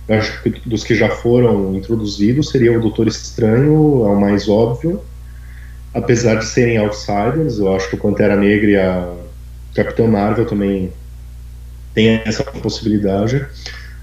Eu 0.08 0.18
acho 0.18 0.42
que 0.42 0.50
dos 0.68 0.84
que 0.84 0.96
já 0.96 1.08
foram 1.08 1.76
introduzidos 1.76 2.50
seria 2.50 2.76
o 2.76 2.82
Doutor 2.82 3.08
Estranho, 3.08 4.04
é 4.06 4.10
o 4.10 4.20
mais 4.20 4.50
óbvio. 4.50 5.02
apesar 5.94 6.36
de 6.36 6.46
serem 6.46 6.78
outsiders, 6.78 7.60
eu 7.60 7.76
acho 7.76 7.90
que 7.90 7.96
o 7.96 8.00
Pantera 8.00 8.36
Negra 8.36 8.70
e 8.70 8.76
a 8.76 9.14
Capitã 9.76 10.08
Marvel 10.08 10.46
também 10.46 10.92
tem 11.94 12.22
essa 12.26 12.44
possibilidade. 12.44 13.46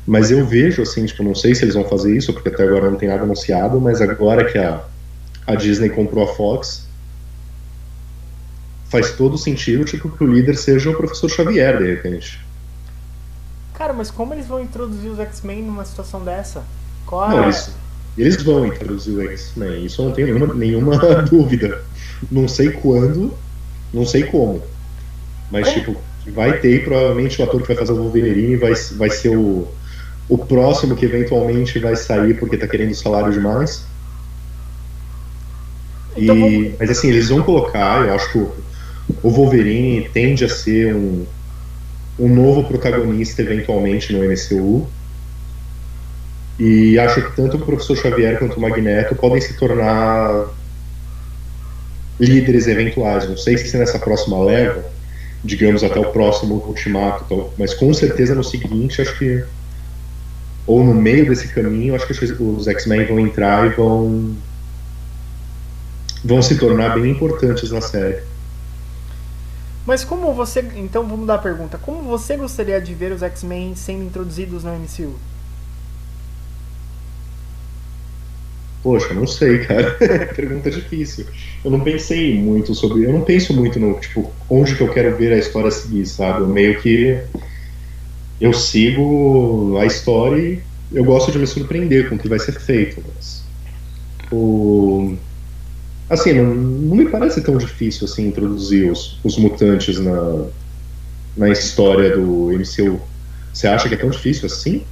Mas 0.07 0.31
eu 0.31 0.47
vejo, 0.47 0.83
assim, 0.83 1.05
tipo, 1.07 1.25
não 1.25 1.35
sei 1.35 1.55
se 1.55 1.65
eles 1.65 1.75
vão 1.75 1.85
fazer 1.85 2.17
isso, 2.17 2.33
porque 2.33 2.49
até 2.49 2.63
agora 2.63 2.89
não 2.89 2.97
tem 2.97 3.09
nada 3.09 3.25
anunciado, 3.25 3.81
mas 3.81 4.01
agora 4.01 4.45
que 4.45 4.59
a, 4.59 4.81
a 5.45 5.55
Disney 5.57 5.89
comprou 5.89 6.23
a 6.23 6.29
Fox, 6.35 6.86
faz 8.89 9.13
todo 9.13 9.37
sentido, 9.37 9.85
tipo, 9.85 10.09
que 10.11 10.25
o 10.25 10.33
líder 10.33 10.57
seja 10.57 10.91
o 10.91 10.97
professor 10.97 11.29
Xavier, 11.29 11.79
de 11.79 11.87
repente. 11.87 12.41
Cara, 13.75 13.93
mas 13.93 14.11
como 14.11 14.33
eles 14.33 14.47
vão 14.47 14.61
introduzir 14.61 15.11
os 15.11 15.19
X-Men 15.19 15.63
numa 15.63 15.85
situação 15.85 16.25
dessa? 16.25 16.65
Qual 17.05 17.29
não, 17.29 17.45
eles, 17.45 17.71
eles 18.17 18.43
vão 18.43 18.67
introduzir 18.67 19.15
o 19.15 19.23
X-Men, 19.23 19.85
isso 19.85 20.01
eu 20.01 20.07
não 20.07 20.13
tenho 20.13 20.29
nenhuma, 20.29 20.55
nenhuma 20.55 20.97
dúvida. 21.23 21.83
Não 22.31 22.49
sei 22.49 22.71
quando, 22.71 23.33
não 23.93 24.07
sei 24.07 24.25
como. 24.25 24.63
Mas, 25.51 25.69
como? 25.69 25.79
tipo, 25.79 26.01
vai 26.33 26.59
ter, 26.59 26.85
provavelmente 26.85 27.41
o 27.41 27.45
ator 27.45 27.61
que 27.61 27.69
vai 27.69 27.77
fazer 27.77 27.93
o 27.93 27.97
Wolverine 27.97 28.57
vai, 28.57 28.75
vai 28.75 29.11
ser 29.11 29.37
o, 29.37 29.69
o 30.29 30.39
próximo 30.39 30.97
que 30.97 31.05
eventualmente 31.05 31.79
vai 31.79 31.95
sair 31.97 32.35
porque 32.39 32.57
tá 32.57 32.67
querendo 32.67 32.95
salário 32.95 33.33
demais. 33.33 33.85
Então, 36.17 36.35
e, 36.35 36.75
mas 36.79 36.91
assim, 36.91 37.09
eles 37.09 37.29
vão 37.29 37.43
colocar, 37.43 38.07
eu 38.07 38.15
acho 38.15 38.33
que 38.33 38.49
o, 39.23 39.31
Wolverine 39.31 40.09
tende 40.13 40.45
a 40.45 40.49
ser 40.49 40.95
um, 40.95 41.25
um 42.19 42.29
novo 42.29 42.65
protagonista 42.65 43.43
eventualmente 43.43 44.13
no 44.13 44.21
MCU. 44.25 44.87
E 46.59 46.99
acho 46.99 47.23
que 47.23 47.37
tanto 47.37 47.59
o 47.59 47.61
professor 47.61 47.97
Xavier 47.97 48.39
quanto 48.39 48.57
o 48.57 48.61
Magneto 48.61 49.15
podem 49.15 49.41
se 49.41 49.55
tornar 49.55 50.47
líderes 52.19 52.67
eventuais. 52.67 53.29
Não 53.29 53.37
sei 53.37 53.59
se 53.59 53.77
nessa 53.77 53.99
próxima 53.99 54.43
leva, 54.43 54.85
digamos 55.45 55.85
até 55.85 56.01
o 56.01 56.11
próximo 56.13 56.55
Ultimato, 56.67 57.51
mas 57.59 57.75
com 57.75 57.93
certeza 57.93 58.35
no 58.35 58.43
seguinte, 58.43 59.03
acho 59.03 59.19
que 59.19 59.45
ou 60.67 60.83
no 60.83 60.95
meio 60.95 61.29
desse 61.29 61.49
caminho, 61.49 61.95
acho 61.95 62.07
que 62.07 62.43
os 62.43 62.67
X-Men 62.67 63.07
vão 63.07 63.21
entrar 63.21 63.67
e 63.67 63.71
vão 63.71 64.35
vão 66.25 66.43
se 66.43 66.57
tornar 66.57 66.95
bem 66.99 67.13
importantes 67.13 67.71
na 67.71 67.81
série. 67.81 68.19
Mas 69.87 70.05
como 70.05 70.35
você. 70.35 70.61
Então 70.75 71.07
vamos 71.07 71.27
dar 71.27 71.37
a 71.37 71.39
pergunta. 71.39 71.79
Como 71.79 72.03
você 72.03 72.37
gostaria 72.37 72.81
de 72.81 72.93
ver 72.93 73.13
os 73.13 73.23
X-Men 73.23 73.77
sendo 73.77 74.03
introduzidos 74.03 74.65
no 74.65 74.73
MCU? 74.73 75.15
Poxa, 78.83 79.15
não 79.15 79.27
sei, 79.27 79.61
cara. 79.65 79.97
pergunta 80.35 80.71
difícil. 80.71 81.27
Eu 81.65 81.71
não 81.71 81.81
pensei 81.81 82.37
muito 82.37 82.75
sobre. 82.75 83.05
Eu 83.05 83.13
não 83.13 83.23
penso 83.23 83.55
muito 83.55 83.79
no, 83.79 83.95
tipo, 84.01 84.33
onde 84.51 84.75
que 84.75 84.81
eu 84.81 84.93
quero 84.93 85.17
ver 85.17 85.33
a 85.33 85.39
história 85.39 85.71
seguir, 85.71 86.05
sabe? 86.07 86.41
Eu 86.41 86.49
meio 86.49 86.81
que. 86.81 87.19
Eu 88.41 88.53
sigo 88.53 89.79
a 89.81 89.87
história 89.87 90.37
e 90.37 90.63
eu 90.93 91.05
gosto 91.05 91.31
de 91.31 91.39
me 91.39 91.47
surpreender 91.47 92.09
com 92.09 92.17
o 92.17 92.19
que 92.19 92.29
vai 92.29 92.41
ser 92.41 92.61
feito. 92.61 93.03
Mas, 93.15 93.45
o 94.33 95.17
Assim, 96.09 96.33
não, 96.35 96.55
não 96.55 96.97
me 96.97 97.09
parece 97.09 97.41
tão 97.43 97.57
difícil 97.59 98.07
assim 98.07 98.29
introduzir 98.29 98.91
os, 98.91 99.19
os 99.25 99.37
mutantes 99.37 99.99
na, 99.99 100.47
na 101.37 101.49
história 101.49 102.17
do 102.17 102.51
MCU. 102.53 103.01
Você 103.53 103.67
acha 103.67 103.89
que 103.89 103.95
é 103.95 103.99
tão 103.99 104.11
difícil 104.11 104.47
assim? 104.47 104.87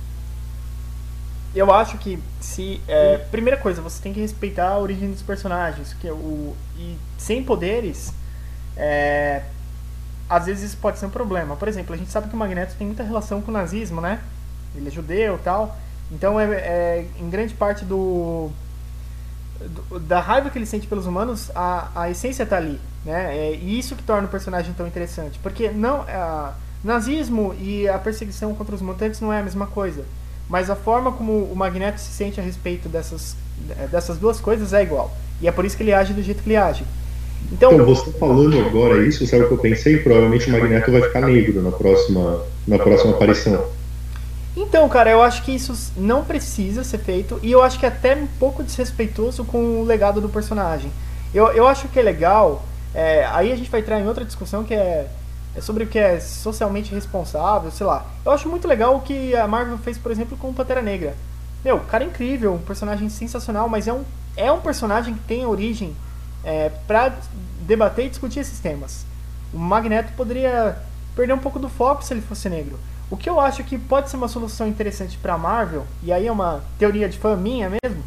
Eu 1.54 1.72
acho 1.72 1.98
que 1.98 2.18
se. 2.40 2.80
É, 2.88 3.18
primeira 3.30 3.56
coisa, 3.56 3.80
você 3.80 4.02
tem 4.02 4.12
que 4.12 4.20
respeitar 4.20 4.70
a 4.70 4.78
origem 4.78 5.10
dos 5.10 5.22
personagens. 5.22 5.94
Que 6.00 6.08
é 6.08 6.12
o, 6.12 6.56
e 6.76 6.96
sem 7.16 7.44
poderes, 7.44 8.12
é, 8.76 9.42
às 10.28 10.46
vezes 10.46 10.64
isso 10.70 10.78
pode 10.78 10.98
ser 10.98 11.06
um 11.06 11.10
problema. 11.10 11.54
Por 11.54 11.68
exemplo, 11.68 11.94
a 11.94 11.98
gente 11.98 12.10
sabe 12.10 12.28
que 12.28 12.34
o 12.34 12.38
Magneto 12.38 12.74
tem 12.76 12.88
muita 12.88 13.04
relação 13.04 13.40
com 13.40 13.52
o 13.52 13.54
nazismo, 13.54 14.00
né? 14.00 14.20
Ele 14.74 14.88
é 14.88 14.90
judeu 14.90 15.38
tal. 15.44 15.78
Então, 16.10 16.40
é, 16.40 16.44
é 16.44 17.06
em 17.20 17.30
grande 17.30 17.54
parte 17.54 17.84
do, 17.84 18.50
da 20.02 20.20
raiva 20.20 20.50
que 20.50 20.58
ele 20.58 20.66
sente 20.66 20.86
pelos 20.86 21.06
humanos, 21.06 21.50
a, 21.54 21.88
a 21.94 22.10
essência 22.10 22.42
está 22.42 22.56
ali, 22.56 22.78
né? 23.04 23.36
É 23.36 23.52
isso 23.52 23.96
que 23.96 24.02
torna 24.02 24.26
o 24.26 24.30
personagem 24.30 24.74
tão 24.74 24.86
interessante, 24.86 25.38
porque 25.42 25.70
não 25.70 26.04
nazismo 26.82 27.54
e 27.58 27.88
a 27.88 27.98
perseguição 27.98 28.54
contra 28.54 28.74
os 28.74 28.82
mutantes 28.82 29.20
não 29.20 29.32
é 29.32 29.40
a 29.40 29.42
mesma 29.42 29.66
coisa, 29.66 30.04
mas 30.48 30.68
a 30.68 30.76
forma 30.76 31.10
como 31.12 31.44
o 31.44 31.56
Magneto 31.56 32.00
se 32.00 32.12
sente 32.12 32.38
a 32.38 32.42
respeito 32.42 32.88
dessas 32.88 33.36
dessas 33.90 34.18
duas 34.18 34.40
coisas 34.40 34.72
é 34.72 34.82
igual. 34.82 35.16
E 35.40 35.48
é 35.48 35.52
por 35.52 35.64
isso 35.64 35.76
que 35.76 35.82
ele 35.82 35.92
age 35.92 36.12
do 36.12 36.22
jeito 36.22 36.42
que 36.42 36.48
ele 36.48 36.56
age. 36.56 36.84
Então, 37.52 37.72
então 37.72 37.86
você 37.86 38.10
falando 38.12 38.58
agora 38.60 39.06
isso, 39.06 39.26
sabe 39.26 39.44
o 39.44 39.48
que 39.48 39.54
eu 39.54 39.58
pensei? 39.58 39.98
Provavelmente 39.98 40.48
o 40.48 40.52
Magneto 40.52 40.90
vai 40.90 41.02
ficar 41.02 41.20
negro 41.20 41.62
na 41.62 41.70
próxima 41.70 42.42
na 42.66 42.78
próxima 42.78 43.12
aparição. 43.12 43.64
Então, 44.56 44.88
cara, 44.88 45.10
eu 45.10 45.20
acho 45.20 45.42
que 45.42 45.52
isso 45.52 45.92
não 45.96 46.24
precisa 46.24 46.84
ser 46.84 46.98
feito 46.98 47.40
e 47.42 47.50
eu 47.50 47.62
acho 47.62 47.78
que 47.78 47.84
é 47.84 47.88
até 47.88 48.14
um 48.14 48.26
pouco 48.26 48.62
desrespeitoso 48.62 49.44
com 49.44 49.80
o 49.80 49.84
legado 49.84 50.20
do 50.20 50.28
personagem. 50.28 50.92
Eu, 51.34 51.48
eu 51.48 51.66
acho 51.66 51.88
que 51.88 51.98
é 51.98 52.02
legal, 52.02 52.64
é, 52.94 53.24
aí 53.26 53.50
a 53.50 53.56
gente 53.56 53.68
vai 53.68 53.80
entrar 53.80 53.98
em 53.98 54.06
outra 54.06 54.24
discussão 54.24 54.62
que 54.62 54.72
é, 54.72 55.08
é, 55.56 55.60
sobre 55.60 55.82
o 55.82 55.86
que 55.88 55.98
é 55.98 56.20
socialmente 56.20 56.94
responsável, 56.94 57.72
sei 57.72 57.84
lá. 57.84 58.06
Eu 58.24 58.30
acho 58.30 58.48
muito 58.48 58.68
legal 58.68 58.94
o 58.94 59.00
que 59.00 59.34
a 59.34 59.48
Marvel 59.48 59.76
fez, 59.78 59.98
por 59.98 60.12
exemplo, 60.12 60.36
com 60.36 60.50
o 60.50 60.54
Pantera 60.54 60.80
Negra. 60.80 61.16
Meu, 61.64 61.80
cara 61.80 62.04
é 62.04 62.06
incrível, 62.06 62.54
um 62.54 62.58
personagem 62.58 63.08
sensacional, 63.08 63.68
mas 63.68 63.88
é 63.88 63.92
um, 63.92 64.04
é 64.36 64.52
um 64.52 64.60
personagem 64.60 65.14
que 65.14 65.20
tem 65.20 65.44
origem 65.44 65.96
é, 66.44 66.70
para 66.86 67.12
debater 67.62 68.06
e 68.06 68.08
discutir 68.10 68.38
esses 68.38 68.60
temas. 68.60 69.04
O 69.52 69.58
Magneto 69.58 70.12
poderia 70.12 70.78
perder 71.16 71.32
um 71.32 71.38
pouco 71.38 71.58
do 71.58 71.68
foco 71.68 72.04
se 72.04 72.14
ele 72.14 72.20
fosse 72.20 72.48
negro. 72.48 72.78
O 73.14 73.16
que 73.16 73.30
eu 73.30 73.38
acho 73.38 73.62
que 73.62 73.78
pode 73.78 74.10
ser 74.10 74.16
uma 74.16 74.26
solução 74.26 74.66
interessante 74.66 75.16
para 75.18 75.34
a 75.34 75.38
Marvel, 75.38 75.86
e 76.02 76.12
aí 76.12 76.26
é 76.26 76.32
uma 76.32 76.64
teoria 76.80 77.08
de 77.08 77.16
fã 77.16 77.36
minha 77.36 77.70
mesmo, 77.70 78.02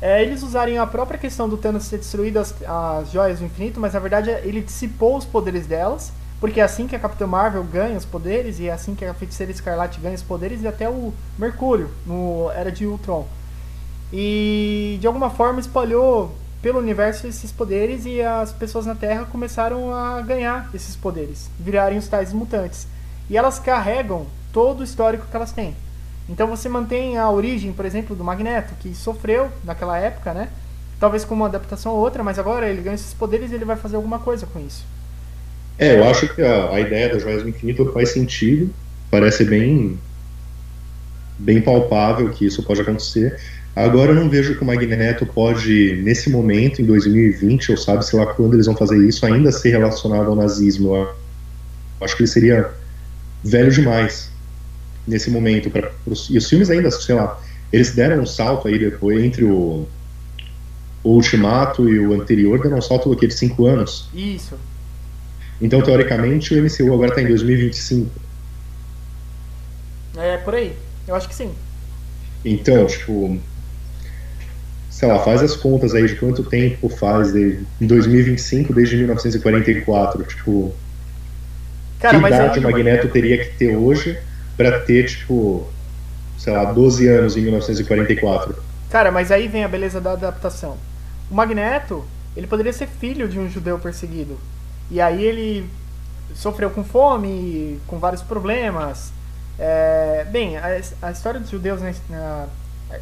é 0.00 0.22
eles 0.22 0.44
usarem 0.44 0.78
a 0.78 0.86
própria 0.86 1.18
questão 1.18 1.48
do 1.48 1.56
Thanos 1.56 1.88
ter 1.88 1.98
destruído 1.98 2.36
as, 2.36 2.54
as 2.62 3.10
joias 3.10 3.40
do 3.40 3.46
infinito, 3.46 3.80
mas 3.80 3.94
na 3.94 3.98
verdade 3.98 4.30
ele 4.30 4.60
dissipou 4.60 5.16
os 5.16 5.24
poderes 5.24 5.66
delas, 5.66 6.12
porque 6.38 6.60
é 6.60 6.62
assim 6.62 6.86
que 6.86 6.94
a 6.94 7.00
Capitã 7.00 7.26
Marvel 7.26 7.64
ganha 7.64 7.98
os 7.98 8.04
poderes, 8.04 8.60
e 8.60 8.68
é 8.68 8.72
assim 8.72 8.94
que 8.94 9.04
a 9.04 9.12
Feiticeira 9.12 9.50
Escarlate 9.50 9.98
ganha 9.98 10.14
os 10.14 10.22
poderes, 10.22 10.62
e 10.62 10.68
até 10.68 10.88
o 10.88 11.12
Mercúrio, 11.36 11.90
no 12.06 12.48
Era 12.54 12.70
de 12.70 12.86
Ultron. 12.86 13.26
E 14.12 14.98
de 15.00 15.06
alguma 15.08 15.30
forma 15.30 15.58
espalhou 15.58 16.32
pelo 16.62 16.78
universo 16.78 17.26
esses 17.26 17.50
poderes 17.50 18.06
e 18.06 18.22
as 18.22 18.52
pessoas 18.52 18.86
na 18.86 18.94
Terra 18.94 19.24
começaram 19.24 19.92
a 19.92 20.20
ganhar 20.20 20.70
esses 20.72 20.94
poderes, 20.94 21.50
virarem 21.58 21.98
os 21.98 22.06
tais 22.06 22.32
mutantes 22.32 22.86
e 23.28 23.36
elas 23.36 23.58
carregam 23.58 24.26
todo 24.52 24.80
o 24.80 24.84
histórico 24.84 25.26
que 25.30 25.36
elas 25.36 25.52
têm. 25.52 25.74
Então 26.28 26.46
você 26.46 26.68
mantém 26.68 27.18
a 27.18 27.30
origem, 27.30 27.72
por 27.72 27.84
exemplo, 27.84 28.14
do 28.14 28.22
Magneto, 28.22 28.74
que 28.80 28.94
sofreu 28.94 29.50
naquela 29.64 29.98
época, 29.98 30.32
né? 30.32 30.48
Talvez 31.00 31.24
com 31.24 31.34
uma 31.34 31.46
adaptação 31.46 31.92
ou 31.92 31.98
outra, 31.98 32.22
mas 32.22 32.38
agora 32.38 32.68
ele 32.68 32.80
ganha 32.80 32.94
esses 32.94 33.12
poderes 33.12 33.50
e 33.50 33.54
ele 33.54 33.64
vai 33.64 33.76
fazer 33.76 33.96
alguma 33.96 34.18
coisa 34.18 34.46
com 34.46 34.60
isso. 34.64 34.84
É, 35.78 35.98
eu 35.98 36.04
acho 36.04 36.32
que 36.32 36.42
a, 36.42 36.70
a 36.70 36.80
ideia 36.80 37.08
das 37.08 37.22
Joias 37.22 37.42
do 37.42 37.48
Infinito 37.48 37.90
faz 37.92 38.10
sentido, 38.10 38.72
parece 39.10 39.44
bem 39.44 39.98
bem 41.38 41.60
palpável 41.60 42.30
que 42.30 42.46
isso 42.46 42.62
pode 42.62 42.80
acontecer. 42.80 43.36
Agora 43.74 44.12
eu 44.12 44.14
não 44.14 44.28
vejo 44.28 44.54
que 44.54 44.62
o 44.62 44.66
Magneto 44.66 45.26
pode, 45.26 46.00
nesse 46.04 46.30
momento, 46.30 46.80
em 46.80 46.84
2020, 46.84 47.72
ou 47.72 47.76
sabe, 47.76 48.04
sei 48.04 48.18
lá 48.18 48.26
quando 48.26 48.54
eles 48.54 48.66
vão 48.66 48.76
fazer 48.76 48.98
isso, 49.06 49.24
ainda 49.24 49.50
ser 49.50 49.70
relacionado 49.70 50.28
ao 50.28 50.36
nazismo. 50.36 50.94
Eu 50.94 51.14
acho 52.00 52.14
que 52.14 52.22
ele 52.22 52.30
seria 52.30 52.70
velho 53.42 53.70
demais 53.70 54.30
nesse 55.06 55.30
momento. 55.30 55.70
Pra, 55.70 55.90
pros, 56.04 56.28
e 56.30 56.38
os 56.38 56.48
filmes 56.48 56.70
ainda, 56.70 56.90
sei 56.90 57.14
lá, 57.14 57.40
eles 57.72 57.94
deram 57.94 58.22
um 58.22 58.26
salto 58.26 58.68
aí 58.68 58.78
depois 58.78 59.22
entre 59.22 59.44
o, 59.44 59.86
o 61.02 61.10
Ultimato 61.10 61.88
e 61.88 61.98
o 61.98 62.12
anterior, 62.14 62.60
deram 62.62 62.78
um 62.78 62.82
salto 62.82 63.10
daqueles 63.10 63.34
cinco 63.34 63.66
anos. 63.66 64.08
Isso. 64.14 64.56
Então, 65.60 65.80
teoricamente, 65.80 66.54
o 66.54 66.62
MCU 66.62 66.92
agora 66.92 67.10
está 67.10 67.22
em 67.22 67.28
2025. 67.28 68.10
É, 70.16 70.36
por 70.38 70.54
aí. 70.54 70.76
Eu 71.06 71.14
acho 71.14 71.28
que 71.28 71.34
sim. 71.34 71.52
Então, 72.44 72.86
tipo, 72.86 73.38
sei 74.90 75.08
lá, 75.08 75.18
faz 75.20 75.42
as 75.42 75.56
contas 75.56 75.94
aí 75.94 76.06
de 76.06 76.16
quanto 76.16 76.42
tempo 76.44 76.88
faz 76.88 77.32
de, 77.32 77.60
em 77.80 77.86
2025 77.86 78.74
desde 78.74 78.96
1944, 78.96 80.24
tipo, 80.24 80.74
Cara, 82.02 82.18
que 82.18 82.26
idade 82.26 82.58
o 82.58 82.62
Magneto 82.62 83.08
teria 83.08 83.38
que 83.38 83.56
ter 83.56 83.76
hoje 83.76 84.18
para 84.56 84.80
ter, 84.80 85.06
tipo, 85.06 85.68
sei 86.36 86.52
lá, 86.52 86.72
12 86.72 87.06
anos 87.06 87.36
em 87.36 87.42
1944? 87.42 88.56
Cara, 88.90 89.12
mas 89.12 89.30
aí 89.30 89.46
vem 89.46 89.62
a 89.62 89.68
beleza 89.68 90.00
da 90.00 90.12
adaptação. 90.12 90.76
O 91.30 91.34
Magneto, 91.34 92.04
ele 92.36 92.48
poderia 92.48 92.72
ser 92.72 92.88
filho 92.88 93.28
de 93.28 93.38
um 93.38 93.48
judeu 93.48 93.78
perseguido. 93.78 94.36
E 94.90 95.00
aí 95.00 95.24
ele 95.24 95.70
sofreu 96.34 96.70
com 96.70 96.82
fome, 96.82 97.80
com 97.86 98.00
vários 98.00 98.20
problemas. 98.20 99.12
É, 99.56 100.26
bem, 100.28 100.56
a, 100.56 100.80
a, 101.02 101.12
história 101.12 101.38
dos 101.38 101.50
judeus, 101.50 101.80
né, 101.80 101.94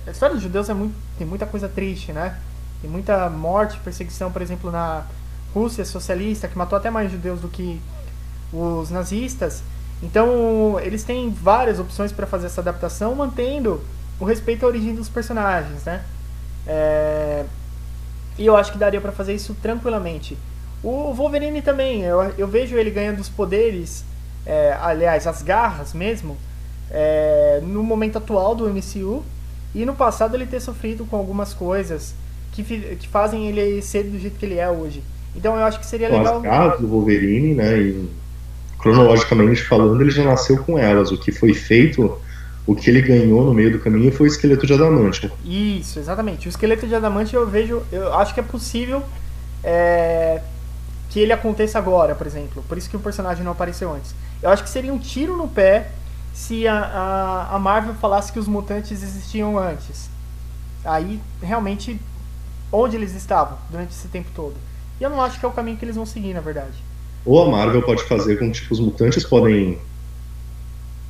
a 0.07 0.11
história 0.11 0.35
dos 0.35 0.43
judeus 0.43 0.69
é 0.69 0.75
muito, 0.75 0.95
tem 1.17 1.27
muita 1.27 1.47
coisa 1.47 1.71
triste, 1.71 2.13
né? 2.13 2.37
Tem 2.83 2.91
muita 2.91 3.31
morte, 3.31 3.81
perseguição, 3.83 4.31
por 4.31 4.43
exemplo, 4.43 4.71
na 4.71 5.05
Rússia 5.55 5.87
socialista, 5.87 6.47
que 6.47 6.59
matou 6.59 6.77
até 6.77 6.91
mais 6.91 7.11
judeus 7.11 7.41
do 7.41 7.49
que 7.49 7.81
os 8.53 8.91
nazistas. 8.91 9.63
Então, 10.03 10.79
eles 10.81 11.05
têm 11.05 11.31
várias 11.31 11.79
opções 11.79 12.11
para 12.11 12.27
fazer 12.27 12.47
essa 12.47 12.61
adaptação, 12.61 13.15
mantendo 13.15 13.81
o 14.19 14.25
respeito 14.25 14.65
à 14.65 14.69
origem 14.69 14.95
dos 14.95 15.09
personagens, 15.09 15.85
né? 15.85 16.03
É... 16.67 17.45
E 18.39 18.47
eu 18.47 18.57
acho 18.57 18.73
que 18.73 18.79
daria 18.79 19.01
para 19.01 19.13
fazer 19.13 19.35
isso 19.35 19.55
tranquilamente. 19.61 20.37
O 20.83 21.13
Wolverine 21.13 21.61
também, 21.61 22.03
eu, 22.03 22.23
eu 22.39 22.49
vejo 22.49 22.77
ele 22.77 22.91
ganhando 22.91 23.21
os 23.21 23.29
poderes, 23.29 24.03
é, 24.47 24.75
aliás, 24.81 25.27
as 25.27 25.43
garras 25.43 25.93
mesmo, 25.93 26.39
é, 26.91 27.61
no 27.63 27.83
momento 27.83 28.17
atual 28.17 28.55
do 28.55 28.69
MCU 28.69 29.23
e 29.75 29.85
no 29.85 29.95
passado 29.95 30.35
ele 30.35 30.47
ter 30.47 30.61
sofrido 30.61 31.05
com 31.05 31.17
algumas 31.17 31.53
coisas 31.53 32.15
que, 32.53 32.63
que 32.97 33.07
fazem 33.09 33.47
ele 33.47 33.83
ser 33.83 34.05
do 34.05 34.19
jeito 34.19 34.39
que 34.39 34.47
ele 34.47 34.59
é 34.59 34.71
hoje. 34.71 35.03
Então 35.37 35.55
eu 35.55 35.65
acho 35.65 35.79
que 35.79 35.87
seria 35.87 36.09
legal. 36.09 36.37
As 36.37 36.43
garras 36.43 36.81
do 36.81 36.89
Wolverine, 36.89 37.55
né? 37.55 37.79
E 37.79 38.09
cronologicamente 38.81 39.63
falando, 39.63 40.01
ele 40.01 40.11
já 40.11 40.25
nasceu 40.25 40.63
com 40.63 40.79
elas. 40.79 41.11
O 41.11 41.19
que 41.19 41.31
foi 41.31 41.55
feito, 41.55 42.19
o 42.67 42.75
que 42.75 42.91
ele 42.91 43.03
ganhou 43.03 43.45
no 43.45 43.55
meio 43.55 43.73
do 43.73 43.79
caminho 43.79 44.13
foi 44.13 44.27
o 44.27 44.31
esqueleto 44.31 44.67
de 44.67 44.73
adamante. 44.73 45.31
Isso, 45.45 45.99
exatamente. 45.99 46.49
O 46.49 46.51
esqueleto 46.51 46.87
de 46.87 46.95
adamante 46.95 47.35
eu 47.35 47.47
vejo, 47.47 47.83
eu 47.93 48.13
acho 48.15 48.35
que 48.35 48.41
é 48.41 48.43
possível 48.43 49.03
é, 49.63 50.41
que 51.11 51.21
ele 51.21 51.33
aconteça 51.33 51.79
agora, 51.79 52.15
por 52.15 52.27
exemplo. 52.27 52.65
Por 52.69 52.79
isso 52.79 52.89
que 52.89 52.97
o 52.97 53.01
personagem 53.01 53.45
não 53.45 53.53
apareceu 53.53 53.93
antes. 53.93 54.15
Eu 54.43 54.51
acho 54.51 54.63
que 54.63 54.71
seria 54.71 54.93
um 54.93 54.99
tiro 54.99 55.37
no 55.37 55.49
pé 55.49 55.91
se 56.33 56.67
a, 56.67 56.75
a, 56.75 57.57
a 57.57 57.59
Marvel 57.59 57.95
falasse 57.95 58.33
que 58.33 58.39
os 58.39 58.49
mutantes 58.49 59.03
existiam 59.03 59.59
antes. 59.59 60.09
Aí, 60.85 61.21
realmente, 61.43 62.01
onde 62.73 62.97
eles 62.97 63.15
estavam 63.15 63.59
durante 63.69 63.91
esse 63.91 64.09
tempo 64.09 64.31
todo? 64.35 64.55
E 64.99 65.05
eu 65.05 65.11
não 65.11 65.21
acho 65.21 65.39
que 65.39 65.45
é 65.45 65.49
o 65.49 65.53
caminho 65.53 65.77
que 65.77 65.85
eles 65.85 65.97
vão 65.97 66.07
seguir, 66.07 66.33
na 66.33 66.41
verdade. 66.41 66.90
Ou 67.25 67.43
a 67.43 67.51
Marvel 67.51 67.83
pode 67.83 68.03
fazer 68.05 68.39
com 68.39 68.51
que 68.51 68.61
tipo, 68.61 68.73
os 68.73 68.81
mutantes 68.81 69.25
podem. 69.25 69.79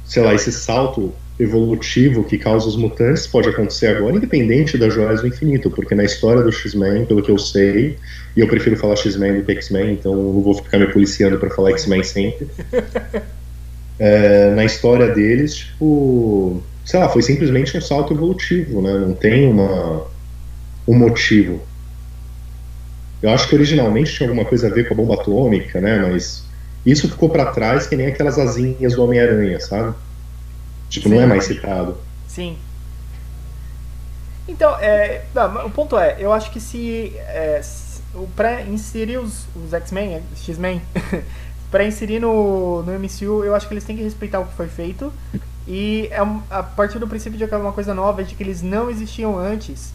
Sei 0.04 0.22
lá, 0.22 0.34
esse 0.34 0.50
salto 0.50 1.12
evolutivo 1.38 2.24
que 2.24 2.36
causa 2.36 2.68
os 2.68 2.76
mutantes 2.76 3.26
pode 3.26 3.48
acontecer 3.48 3.86
agora, 3.86 4.16
independente 4.16 4.76
das 4.76 4.92
joias 4.92 5.22
do 5.22 5.28
infinito, 5.28 5.70
porque 5.70 5.94
na 5.94 6.04
história 6.04 6.42
do 6.42 6.52
X-Men, 6.52 7.06
pelo 7.06 7.22
que 7.22 7.30
eu 7.30 7.38
sei, 7.38 7.96
e 8.36 8.40
eu 8.40 8.46
prefiro 8.46 8.76
falar 8.76 8.96
X-Men 8.96 9.38
do 9.38 9.44
que 9.44 9.52
X-Men, 9.52 9.92
então 9.92 10.14
não 10.14 10.42
vou 10.42 10.54
ficar 10.54 10.78
me 10.78 10.86
policiando 10.88 11.38
para 11.38 11.48
falar 11.50 11.70
X-Men 11.70 12.02
sempre. 12.02 12.48
É, 14.02 14.54
na 14.54 14.64
história 14.64 15.08
deles, 15.08 15.56
tipo, 15.56 16.62
sei 16.86 16.98
lá, 16.98 17.10
foi 17.10 17.20
simplesmente 17.20 17.76
um 17.76 17.82
salto 17.82 18.14
evolutivo, 18.14 18.80
né? 18.80 18.94
Não 18.94 19.12
tem 19.12 19.46
uma, 19.46 20.06
um 20.88 20.94
motivo. 20.94 21.60
Eu 23.22 23.30
acho 23.30 23.48
que 23.48 23.54
originalmente 23.54 24.14
tinha 24.14 24.28
alguma 24.28 24.46
coisa 24.46 24.68
a 24.68 24.70
ver 24.70 24.88
com 24.88 24.94
a 24.94 24.96
bomba 24.96 25.14
atômica, 25.14 25.80
né? 25.80 25.98
Mas 25.98 26.44
isso 26.84 27.08
ficou 27.08 27.28
para 27.28 27.46
trás 27.46 27.86
que 27.86 27.96
nem 27.96 28.06
aquelas 28.06 28.38
asinhas 28.38 28.94
do 28.94 29.04
Homem-Aranha, 29.04 29.60
sabe? 29.60 29.94
Tipo, 30.88 31.08
Sim. 31.08 31.14
não 31.14 31.22
é 31.22 31.26
mais 31.26 31.44
citado. 31.44 31.96
Sim. 32.26 32.56
Então, 34.48 34.76
é, 34.80 35.22
não, 35.34 35.66
o 35.66 35.70
ponto 35.70 35.98
é, 35.98 36.16
eu 36.18 36.32
acho 36.32 36.50
que 36.50 36.58
se, 36.58 37.12
é, 37.18 37.60
para 38.34 38.62
inserir 38.62 39.18
os, 39.18 39.46
os 39.54 39.72
X-Men, 39.72 40.22
X-Men, 40.34 40.82
para 41.70 41.84
inserir 41.84 42.18
no, 42.18 42.82
no 42.82 42.98
MCU, 42.98 43.44
eu 43.44 43.54
acho 43.54 43.68
que 43.68 43.74
eles 43.74 43.84
têm 43.84 43.96
que 43.96 44.02
respeitar 44.02 44.40
o 44.40 44.46
que 44.46 44.54
foi 44.54 44.66
feito. 44.66 45.12
E 45.68 46.08
é 46.10 46.18
a 46.50 46.62
partir 46.62 46.98
do 46.98 47.06
princípio 47.06 47.38
de 47.38 47.46
que 47.46 47.54
é 47.54 47.56
uma 47.56 47.72
coisa 47.72 47.94
nova, 47.94 48.24
de 48.24 48.34
que 48.34 48.42
eles 48.42 48.62
não 48.62 48.90
existiam 48.90 49.38
antes. 49.38 49.92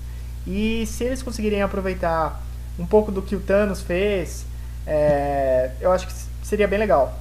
E 0.48 0.86
se 0.86 1.04
eles 1.04 1.22
conseguirem 1.22 1.62
aproveitar 1.62 2.45
um 2.78 2.86
pouco 2.86 3.12
do 3.12 3.22
que 3.22 3.36
o 3.36 3.40
Thanos 3.40 3.82
fez, 3.82 4.46
é, 4.86 5.72
eu 5.82 5.92
acho 5.92 6.08
que 6.08 6.14
seria 6.44 6.68
bem 6.68 6.80
legal. 6.80 7.20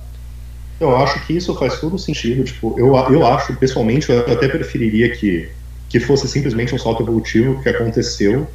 Eu 0.80 0.96
acho 0.96 1.24
que 1.26 1.34
isso 1.34 1.54
faz 1.54 1.80
todo 1.80 1.98
sentido. 1.98 2.44
Tipo, 2.44 2.74
eu, 2.78 2.94
eu 3.12 3.26
acho, 3.26 3.54
pessoalmente, 3.56 4.10
eu 4.10 4.20
até 4.20 4.48
preferiria 4.48 5.14
que, 5.14 5.48
que 5.88 6.00
fosse 6.00 6.26
simplesmente 6.28 6.74
um 6.74 6.78
salto 6.78 7.02
evolutivo 7.02 7.62
que 7.62 7.68
aconteceu. 7.68 8.46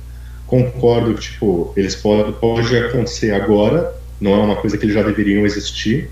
Concordo 0.45 1.13
que, 1.13 1.21
tipo, 1.21 1.73
eles 1.75 1.95
podem 1.95 2.33
pode 2.33 2.75
acontecer 2.75 3.31
agora, 3.31 3.95
não 4.19 4.33
é 4.33 4.37
uma 4.37 4.55
coisa 4.55 4.77
que 4.77 4.85
eles 4.85 4.95
já 4.95 5.03
deveriam 5.03 5.45
existir, 5.45 6.09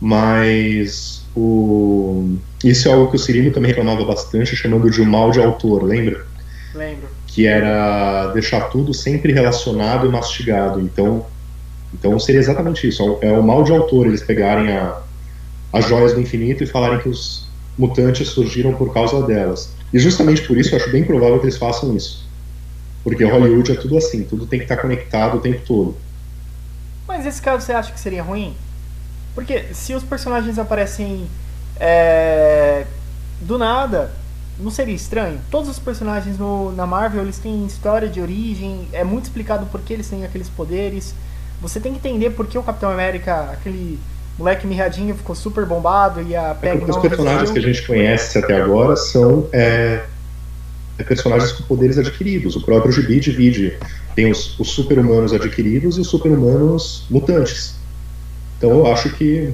mas 0.00 1.24
o... 1.34 2.36
isso 2.64 2.88
é 2.88 2.92
algo 2.92 3.08
que 3.08 3.16
o 3.16 3.18
Cirino 3.18 3.52
também 3.52 3.70
reclamava 3.70 4.04
bastante, 4.04 4.56
chamando 4.56 4.90
de 4.90 5.00
um 5.00 5.04
mal 5.04 5.30
de 5.30 5.40
autor, 5.40 5.84
lembra? 5.84 6.26
Lembro. 6.74 7.08
Que 7.32 7.46
era 7.46 8.28
deixar 8.32 8.68
tudo 8.68 8.92
sempre 8.92 9.32
relacionado 9.32 10.06
e 10.06 10.08
mastigado. 10.10 10.80
Então, 10.80 11.26
então 11.94 12.18
seria 12.18 12.40
exatamente 12.40 12.86
isso. 12.86 13.18
É 13.20 13.32
o 13.32 13.42
mal 13.42 13.64
de 13.64 13.72
autor 13.72 14.06
eles 14.06 14.22
pegarem 14.22 14.70
a, 14.72 15.00
as 15.72 15.86
joias 15.86 16.12
do 16.12 16.20
infinito 16.20 16.62
e 16.62 16.66
falarem 16.66 16.98
que 16.98 17.08
os 17.08 17.48
mutantes 17.78 18.28
surgiram 18.28 18.74
por 18.74 18.92
causa 18.92 19.22
delas. 19.22 19.70
E 19.92 19.98
justamente 19.98 20.42
por 20.42 20.56
isso 20.56 20.74
eu 20.74 20.78
acho 20.78 20.90
bem 20.90 21.04
provável 21.04 21.38
que 21.38 21.46
eles 21.46 21.56
façam 21.56 21.94
isso. 21.96 22.26
Porque 23.02 23.24
Hollywood 23.24 23.72
é 23.72 23.74
tudo 23.74 23.96
assim, 23.96 24.24
tudo 24.24 24.46
tem 24.46 24.58
que 24.58 24.64
estar 24.64 24.76
conectado 24.76 25.38
o 25.38 25.40
tempo 25.40 25.60
todo. 25.66 25.96
Mas 27.06 27.26
esse 27.26 27.42
caso 27.42 27.64
você 27.64 27.72
acha 27.72 27.92
que 27.92 27.98
seria 27.98 28.22
ruim? 28.22 28.54
Porque 29.34 29.64
se 29.72 29.94
os 29.94 30.02
personagens 30.02 30.58
aparecem 30.58 31.26
é, 31.80 32.86
do 33.40 33.58
nada, 33.58 34.12
não 34.62 34.70
seria 34.70 34.94
estranho? 34.94 35.38
Todos 35.50 35.68
os 35.68 35.78
personagens 35.78 36.38
no, 36.38 36.72
na 36.72 36.86
Marvel 36.86 37.22
eles 37.22 37.38
têm 37.38 37.66
história 37.66 38.08
de 38.08 38.20
origem, 38.20 38.86
é 38.92 39.04
muito 39.04 39.24
explicado 39.24 39.66
por 39.66 39.80
que 39.80 39.92
eles 39.92 40.08
têm 40.08 40.24
aqueles 40.24 40.48
poderes. 40.48 41.14
Você 41.60 41.80
tem 41.80 41.92
que 41.92 41.98
entender 41.98 42.30
por 42.30 42.46
que 42.46 42.58
o 42.58 42.62
Capitão 42.62 42.90
América, 42.90 43.50
aquele 43.52 43.98
moleque 44.38 44.66
mirradinho, 44.66 45.14
ficou 45.14 45.34
super 45.34 45.64
bombado 45.66 46.22
e 46.22 46.34
a 46.34 46.54
Peg 46.54 46.82
é 46.82 46.84
Os 46.84 46.96
personagens 46.96 47.50
que 47.50 47.58
a 47.58 47.62
gente 47.62 47.86
conhece 47.86 48.38
até 48.38 48.60
agora 48.60 48.96
são 48.96 49.48
é, 49.52 50.04
personagens 51.06 51.52
com 51.52 51.64
poderes 51.64 51.98
adquiridos. 51.98 52.56
O 52.56 52.60
próprio 52.62 52.92
Gibi 52.92 53.20
divide 53.20 53.78
tem 54.14 54.30
os, 54.30 54.58
os 54.58 54.70
super-humanos 54.70 55.32
adquiridos 55.32 55.98
e 55.98 56.00
os 56.00 56.08
super-humanos 56.08 57.06
mutantes. 57.10 57.74
Então 58.58 58.70
eu 58.70 58.92
acho 58.92 59.10
que 59.10 59.52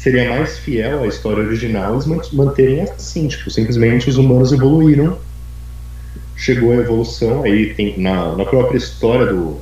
seria 0.00 0.30
mais 0.30 0.58
fiel 0.58 1.02
à 1.02 1.06
história 1.06 1.44
original 1.44 1.92
eles 1.92 2.32
manterem 2.32 2.80
assim, 2.80 3.28
tipo, 3.28 3.50
simplesmente 3.50 4.08
os 4.08 4.16
humanos 4.16 4.50
evoluíram, 4.50 5.18
chegou 6.34 6.72
a 6.72 6.76
evolução, 6.76 7.42
aí 7.42 7.74
tem 7.74 7.98
na, 7.98 8.34
na 8.34 8.46
própria 8.46 8.78
história 8.78 9.26
do, 9.26 9.60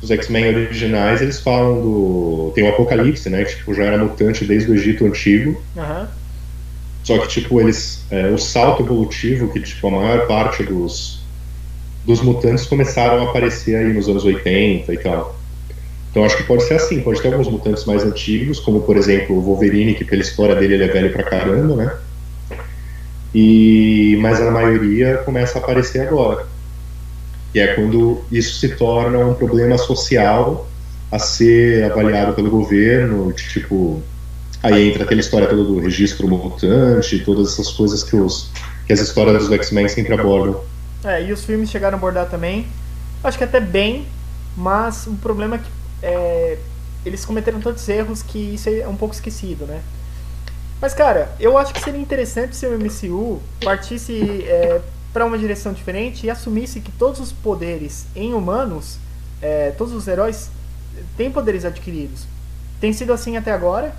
dos 0.00 0.10
X-Men 0.10 0.48
originais, 0.48 1.22
eles 1.22 1.38
falam 1.38 1.80
do. 1.80 2.52
Tem 2.52 2.64
o 2.64 2.68
Apocalipse, 2.68 3.30
né? 3.30 3.44
Que 3.44 3.56
tipo, 3.56 3.72
já 3.74 3.84
era 3.84 3.96
mutante 3.96 4.44
desde 4.44 4.70
o 4.70 4.74
Egito 4.74 5.06
Antigo. 5.06 5.62
Uhum. 5.76 6.06
Só 7.04 7.18
que, 7.18 7.28
tipo, 7.28 7.60
eles. 7.60 8.04
É, 8.10 8.28
o 8.30 8.38
salto 8.38 8.82
evolutivo, 8.82 9.52
que 9.52 9.60
tipo, 9.60 9.86
a 9.86 9.90
maior 9.90 10.26
parte 10.26 10.64
dos, 10.64 11.20
dos 12.04 12.20
mutantes 12.20 12.66
começaram 12.66 13.20
a 13.20 13.30
aparecer 13.30 13.76
aí 13.76 13.92
nos 13.92 14.08
anos 14.08 14.24
80 14.24 14.92
e 14.92 14.98
tal. 14.98 15.43
Então 16.14 16.24
acho 16.24 16.36
que 16.36 16.44
pode 16.44 16.62
ser 16.62 16.74
assim, 16.74 17.00
pode 17.00 17.20
ter 17.20 17.32
alguns 17.32 17.48
mutantes 17.48 17.84
mais 17.86 18.04
antigos, 18.04 18.60
como 18.60 18.82
por 18.82 18.96
exemplo 18.96 19.36
o 19.36 19.40
Wolverine, 19.40 19.94
que 19.94 20.04
pela 20.04 20.22
história 20.22 20.54
dele 20.54 20.74
ele 20.74 20.84
é 20.84 20.86
velho 20.86 21.12
pra 21.12 21.24
caramba, 21.24 21.74
né? 21.74 21.92
E, 23.34 24.16
mas 24.20 24.40
a 24.40 24.48
maioria 24.48 25.16
começa 25.24 25.58
a 25.58 25.60
aparecer 25.60 26.06
agora. 26.06 26.46
E 27.52 27.58
é 27.58 27.74
quando 27.74 28.22
isso 28.30 28.60
se 28.60 28.76
torna 28.76 29.26
um 29.26 29.34
problema 29.34 29.76
social 29.76 30.68
a 31.10 31.18
ser 31.18 31.90
avaliado 31.90 32.32
pelo 32.34 32.48
governo, 32.48 33.32
tipo, 33.32 34.00
aí 34.62 34.90
entra 34.90 35.02
aquela 35.02 35.20
história 35.20 35.48
toda 35.48 35.64
do 35.64 35.80
registro 35.80 36.28
mutante, 36.28 37.18
todas 37.24 37.54
essas 37.54 37.72
coisas 37.72 38.04
que, 38.04 38.14
os, 38.14 38.50
que 38.86 38.92
as 38.92 39.00
histórias 39.00 39.48
dos 39.48 39.52
X-Men 39.52 39.88
sempre 39.88 40.14
abordam. 40.14 40.60
É, 41.02 41.26
e 41.26 41.32
os 41.32 41.44
filmes 41.44 41.70
chegaram 41.70 41.96
a 41.96 41.98
abordar 41.98 42.30
também. 42.30 42.68
Acho 43.24 43.36
que 43.36 43.42
até 43.42 43.58
bem, 43.58 44.06
mas 44.56 45.08
o 45.08 45.14
problema 45.14 45.56
é 45.56 45.58
que 45.58 45.83
é, 46.04 46.58
eles 47.04 47.24
cometeram 47.24 47.60
tantos 47.60 47.88
erros 47.88 48.22
que 48.22 48.38
isso 48.38 48.68
é 48.68 48.86
um 48.86 48.96
pouco 48.96 49.14
esquecido, 49.14 49.66
né? 49.66 49.82
Mas, 50.80 50.92
cara, 50.92 51.34
eu 51.40 51.56
acho 51.56 51.72
que 51.72 51.80
seria 51.80 52.00
interessante 52.00 52.54
se 52.54 52.66
o 52.66 52.78
MCU 52.78 53.40
partisse 53.62 54.44
é, 54.46 54.82
para 55.12 55.24
uma 55.24 55.38
direção 55.38 55.72
diferente 55.72 56.26
e 56.26 56.30
assumisse 56.30 56.80
que 56.80 56.92
todos 56.92 57.20
os 57.20 57.32
poderes 57.32 58.06
em 58.14 58.34
humanos, 58.34 58.98
é, 59.40 59.70
todos 59.70 59.94
os 59.94 60.06
heróis, 60.06 60.50
têm 61.16 61.30
poderes 61.30 61.64
adquiridos. 61.64 62.26
Tem 62.80 62.92
sido 62.92 63.12
assim 63.12 63.36
até 63.36 63.50
agora 63.50 63.94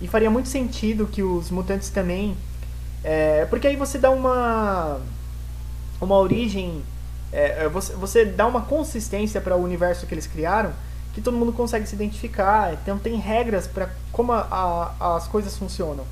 e 0.00 0.08
faria 0.08 0.30
muito 0.30 0.48
sentido 0.48 1.06
que 1.06 1.22
os 1.22 1.50
mutantes 1.50 1.90
também. 1.90 2.34
É, 3.02 3.44
porque 3.50 3.66
aí 3.66 3.76
você 3.76 3.98
dá 3.98 4.10
uma 4.10 4.98
uma 6.00 6.16
origem, 6.16 6.82
é, 7.32 7.64
é, 7.64 7.68
você, 7.68 7.92
você 7.94 8.24
dá 8.24 8.46
uma 8.46 8.62
consistência 8.62 9.40
para 9.40 9.56
o 9.56 9.62
universo 9.62 10.06
que 10.06 10.14
eles 10.14 10.26
criaram 10.26 10.72
que 11.14 11.20
todo 11.20 11.36
mundo 11.36 11.52
consegue 11.52 11.86
se 11.86 11.94
identificar. 11.94 12.74
Então 12.74 12.98
tem 12.98 13.16
regras 13.16 13.66
para 13.66 13.90
como 14.12 14.32
a, 14.32 14.92
a, 15.00 15.16
as 15.16 15.28
coisas 15.28 15.56
funcionam. 15.56 16.04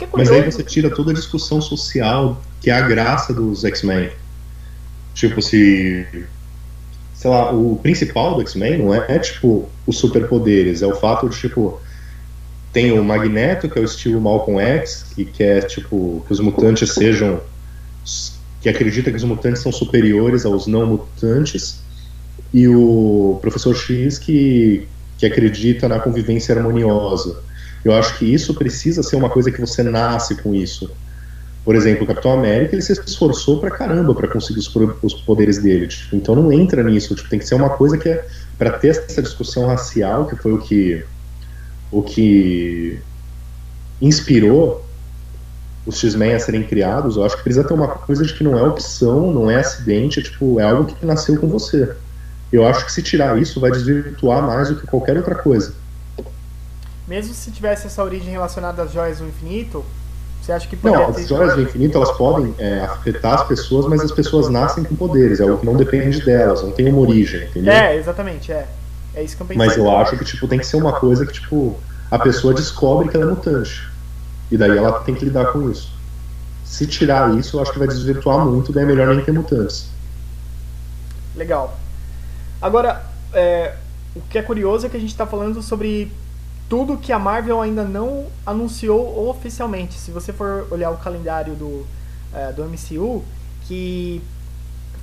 É 0.00 0.06
Mas 0.16 0.30
aí 0.30 0.42
você 0.42 0.62
tira 0.62 0.88
toda 0.88 1.10
a 1.10 1.14
discussão 1.14 1.60
social 1.60 2.40
que 2.62 2.70
é 2.70 2.74
a 2.74 2.80
graça 2.80 3.34
dos 3.34 3.64
X-Men. 3.64 4.10
Tipo, 5.14 5.42
se. 5.42 6.06
Sei 7.14 7.30
lá, 7.30 7.52
o 7.52 7.76
principal 7.76 8.34
do 8.34 8.40
X-Men 8.40 8.78
não 8.78 8.94
é, 8.94 9.04
é, 9.08 9.18
tipo, 9.18 9.68
os 9.86 9.98
superpoderes, 9.98 10.82
é 10.82 10.86
o 10.86 10.94
fato 10.94 11.28
de, 11.28 11.36
tipo. 11.36 11.80
Tem 12.72 12.98
o 12.98 13.04
Magneto, 13.04 13.68
que 13.68 13.78
é 13.78 13.82
o 13.82 13.84
estilo 13.84 14.18
Malcolm 14.18 14.58
X, 14.58 15.04
que 15.14 15.26
quer, 15.26 15.64
tipo, 15.64 16.24
que 16.26 16.32
os 16.32 16.40
mutantes 16.40 16.94
sejam. 16.94 17.40
que 18.62 18.68
acredita 18.68 19.10
que 19.10 19.16
os 19.16 19.24
mutantes 19.24 19.60
são 19.60 19.70
superiores 19.70 20.46
aos 20.46 20.66
não 20.66 20.86
mutantes. 20.86 21.80
E 22.52 22.68
o 22.68 23.38
Professor 23.40 23.74
X, 23.74 24.18
que, 24.18 24.86
que 25.18 25.26
acredita 25.26 25.88
na 25.88 25.98
convivência 25.98 26.54
harmoniosa. 26.54 27.42
Eu 27.84 27.92
acho 27.94 28.18
que 28.18 28.32
isso 28.32 28.54
precisa 28.54 29.02
ser 29.02 29.16
uma 29.16 29.30
coisa 29.30 29.50
que 29.50 29.60
você 29.60 29.82
nasce 29.82 30.36
com 30.36 30.54
isso. 30.54 30.90
Por 31.64 31.76
exemplo, 31.76 32.04
o 32.04 32.06
Capitão 32.06 32.32
América 32.32 32.74
ele 32.74 32.82
se 32.82 32.92
esforçou 32.92 33.60
pra 33.60 33.70
caramba 33.70 34.14
para 34.14 34.26
conseguir 34.26 34.58
os, 34.58 34.74
os, 35.02 35.14
poderes 35.14 35.58
dele. 35.58 35.86
Tipo, 35.86 36.16
então 36.16 36.34
não 36.34 36.52
entra 36.52 36.82
nisso. 36.82 37.14
Tipo, 37.14 37.28
tem 37.28 37.38
que 37.38 37.46
ser 37.46 37.54
uma 37.54 37.70
coisa 37.70 37.96
que 37.96 38.08
é 38.08 38.24
para 38.58 38.72
ter 38.72 38.88
essa 38.88 39.22
discussão 39.22 39.66
racial, 39.66 40.26
que 40.26 40.36
foi 40.36 40.52
o 40.52 40.58
que 40.58 41.04
o 41.90 42.02
que 42.02 42.98
inspirou 44.00 44.84
os 45.86 45.98
X-Men 45.98 46.34
a 46.34 46.40
serem 46.40 46.64
criados. 46.64 47.16
Eu 47.16 47.24
acho 47.24 47.36
que 47.36 47.42
precisa 47.42 47.66
ter 47.66 47.74
uma 47.74 47.88
coisa 47.88 48.24
de 48.24 48.34
que 48.34 48.42
não 48.42 48.58
é 48.58 48.62
opção, 48.62 49.32
não 49.32 49.50
é 49.50 49.56
acidente, 49.56 50.18
é, 50.18 50.22
tipo, 50.22 50.58
é 50.58 50.64
algo 50.64 50.92
que 50.92 51.06
nasceu 51.06 51.38
com 51.38 51.48
você. 51.48 51.92
Eu 52.52 52.66
acho 52.66 52.84
que 52.84 52.92
se 52.92 53.02
tirar 53.02 53.40
isso 53.40 53.58
vai 53.58 53.70
desvirtuar 53.70 54.42
mais 54.42 54.68
do 54.68 54.76
que 54.76 54.86
qualquer 54.86 55.16
outra 55.16 55.34
coisa. 55.34 55.74
Mesmo 57.08 57.32
se 57.34 57.50
tivesse 57.50 57.86
essa 57.86 58.02
origem 58.02 58.30
relacionada 58.30 58.82
às 58.82 58.92
joias 58.92 59.18
do 59.18 59.26
infinito, 59.26 59.84
você 60.40 60.52
acha 60.52 60.68
que 60.68 60.76
Não, 60.82 61.08
as 61.08 61.28
joias 61.28 61.54
do 61.54 61.62
infinito 61.62 61.96
elas 61.96 62.10
podem 62.12 62.54
é, 62.58 62.80
afetar 62.80 63.34
as 63.34 63.46
pessoas, 63.46 63.86
mas 63.86 64.00
as 64.00 64.10
pessoas 64.12 64.48
nascem 64.48 64.84
com 64.84 64.94
poderes, 64.94 65.40
é 65.40 65.44
algo 65.44 65.58
que 65.58 65.66
não 65.66 65.76
depende 65.76 66.20
delas, 66.24 66.62
não 66.62 66.72
tem 66.72 66.88
uma 66.88 67.00
origem, 67.00 67.44
entendeu? 67.44 67.72
É, 67.72 67.96
exatamente, 67.96 68.52
é. 68.52 68.66
É 69.14 69.22
isso 69.22 69.36
que 69.36 69.42
eu 69.42 69.46
pensei. 69.46 69.66
Mas 69.66 69.76
eu 69.76 69.90
acho 69.90 70.16
que 70.16 70.24
tipo, 70.24 70.48
tem 70.48 70.58
que 70.58 70.66
ser 70.66 70.76
uma 70.76 70.92
coisa 70.92 71.24
que 71.24 71.32
tipo, 71.32 71.78
a 72.10 72.18
pessoa 72.18 72.52
descobre 72.54 73.08
que 73.08 73.16
ela 73.16 73.26
é 73.26 73.28
mutante. 73.28 73.88
E 74.50 74.56
daí 74.56 74.76
ela 74.76 75.00
tem 75.00 75.14
que 75.14 75.24
lidar 75.24 75.46
com 75.52 75.70
isso. 75.70 75.92
Se 76.64 76.86
tirar 76.86 77.34
isso, 77.38 77.56
eu 77.56 77.62
acho 77.62 77.72
que 77.72 77.78
vai 77.78 77.88
desvirtuar 77.88 78.44
muito, 78.44 78.72
daí 78.72 78.84
é 78.84 78.86
melhor 78.86 79.14
nem 79.14 79.24
ter 79.24 79.32
mutantes. 79.32 79.86
Legal. 81.36 81.78
Agora, 82.62 83.04
é, 83.34 83.74
o 84.14 84.20
que 84.20 84.38
é 84.38 84.42
curioso 84.42 84.86
é 84.86 84.88
que 84.88 84.96
a 84.96 85.00
gente 85.00 85.10
está 85.10 85.26
falando 85.26 85.60
sobre 85.60 86.12
tudo 86.68 86.96
que 86.96 87.12
a 87.12 87.18
Marvel 87.18 87.60
ainda 87.60 87.84
não 87.84 88.28
anunciou 88.46 89.28
oficialmente. 89.28 89.94
Se 89.94 90.10
você 90.10 90.32
for 90.32 90.68
olhar 90.70 90.90
o 90.90 90.96
calendário 90.96 91.54
do, 91.54 91.84
é, 92.32 92.52
do 92.52 92.64
MCU, 92.64 93.24
que 93.66 94.22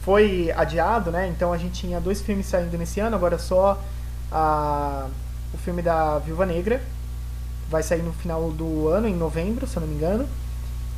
foi 0.02 0.52
adiado, 0.56 1.12
né? 1.12 1.28
Então 1.28 1.52
a 1.52 1.58
gente 1.58 1.82
tinha 1.82 2.00
dois 2.00 2.22
filmes 2.22 2.46
saindo 2.46 2.78
nesse 2.78 3.00
ano, 3.00 3.16
agora 3.16 3.38
só 3.38 3.80
a, 4.32 5.08
o 5.54 5.58
filme 5.58 5.82
da 5.82 6.18
Viúva 6.20 6.46
Negra 6.46 6.82
vai 7.70 7.84
sair 7.84 8.02
no 8.02 8.14
final 8.14 8.50
do 8.52 8.88
ano, 8.88 9.08
em 9.08 9.16
novembro, 9.16 9.68
se 9.68 9.78
eu 9.78 9.82
não 9.82 9.88
me 9.88 9.96
engano. 9.96 10.28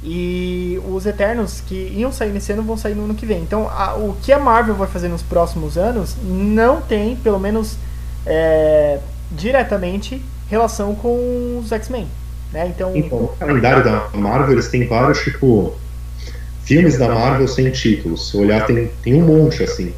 E 0.04 0.80
os 0.90 1.06
Eternos 1.06 1.62
que 1.62 1.94
iam 1.96 2.12
sair 2.12 2.32
nesse 2.32 2.52
ano 2.52 2.64
vão 2.64 2.76
sair 2.76 2.96
no 2.96 3.04
ano 3.04 3.14
que 3.14 3.26
vem. 3.26 3.42
Então, 3.42 3.70
a, 3.70 3.94
o 3.96 4.16
que 4.22 4.32
a 4.32 4.40
Marvel 4.40 4.74
vai 4.74 4.88
fazer 4.88 5.08
nos 5.08 5.22
próximos 5.22 5.78
anos 5.78 6.16
não 6.24 6.82
tem, 6.82 7.16
pelo 7.16 7.40
menos 7.40 7.78
é, 8.26 9.00
diretamente, 9.32 10.22
relação 10.50 10.96
com 10.96 11.60
os 11.64 11.72
X-Men. 11.72 12.08
Né? 12.52 12.68
Então, 12.68 12.96
então, 12.96 13.18
o 13.20 13.28
calendário 13.40 13.84
da 13.84 14.10
Marvel, 14.14 14.54
eles 14.54 14.68
têm 14.68 14.88
vários, 14.88 15.20
tipo, 15.20 15.76
filmes 16.64 16.98
da 16.98 17.08
Marvel 17.08 17.48
sem 17.48 17.70
títulos. 17.70 18.30
Se 18.30 18.38
olhar, 18.38 18.66
tem, 18.66 18.90
tem 19.04 19.22
um 19.22 19.26
monte, 19.26 19.64
assim. 19.64 19.94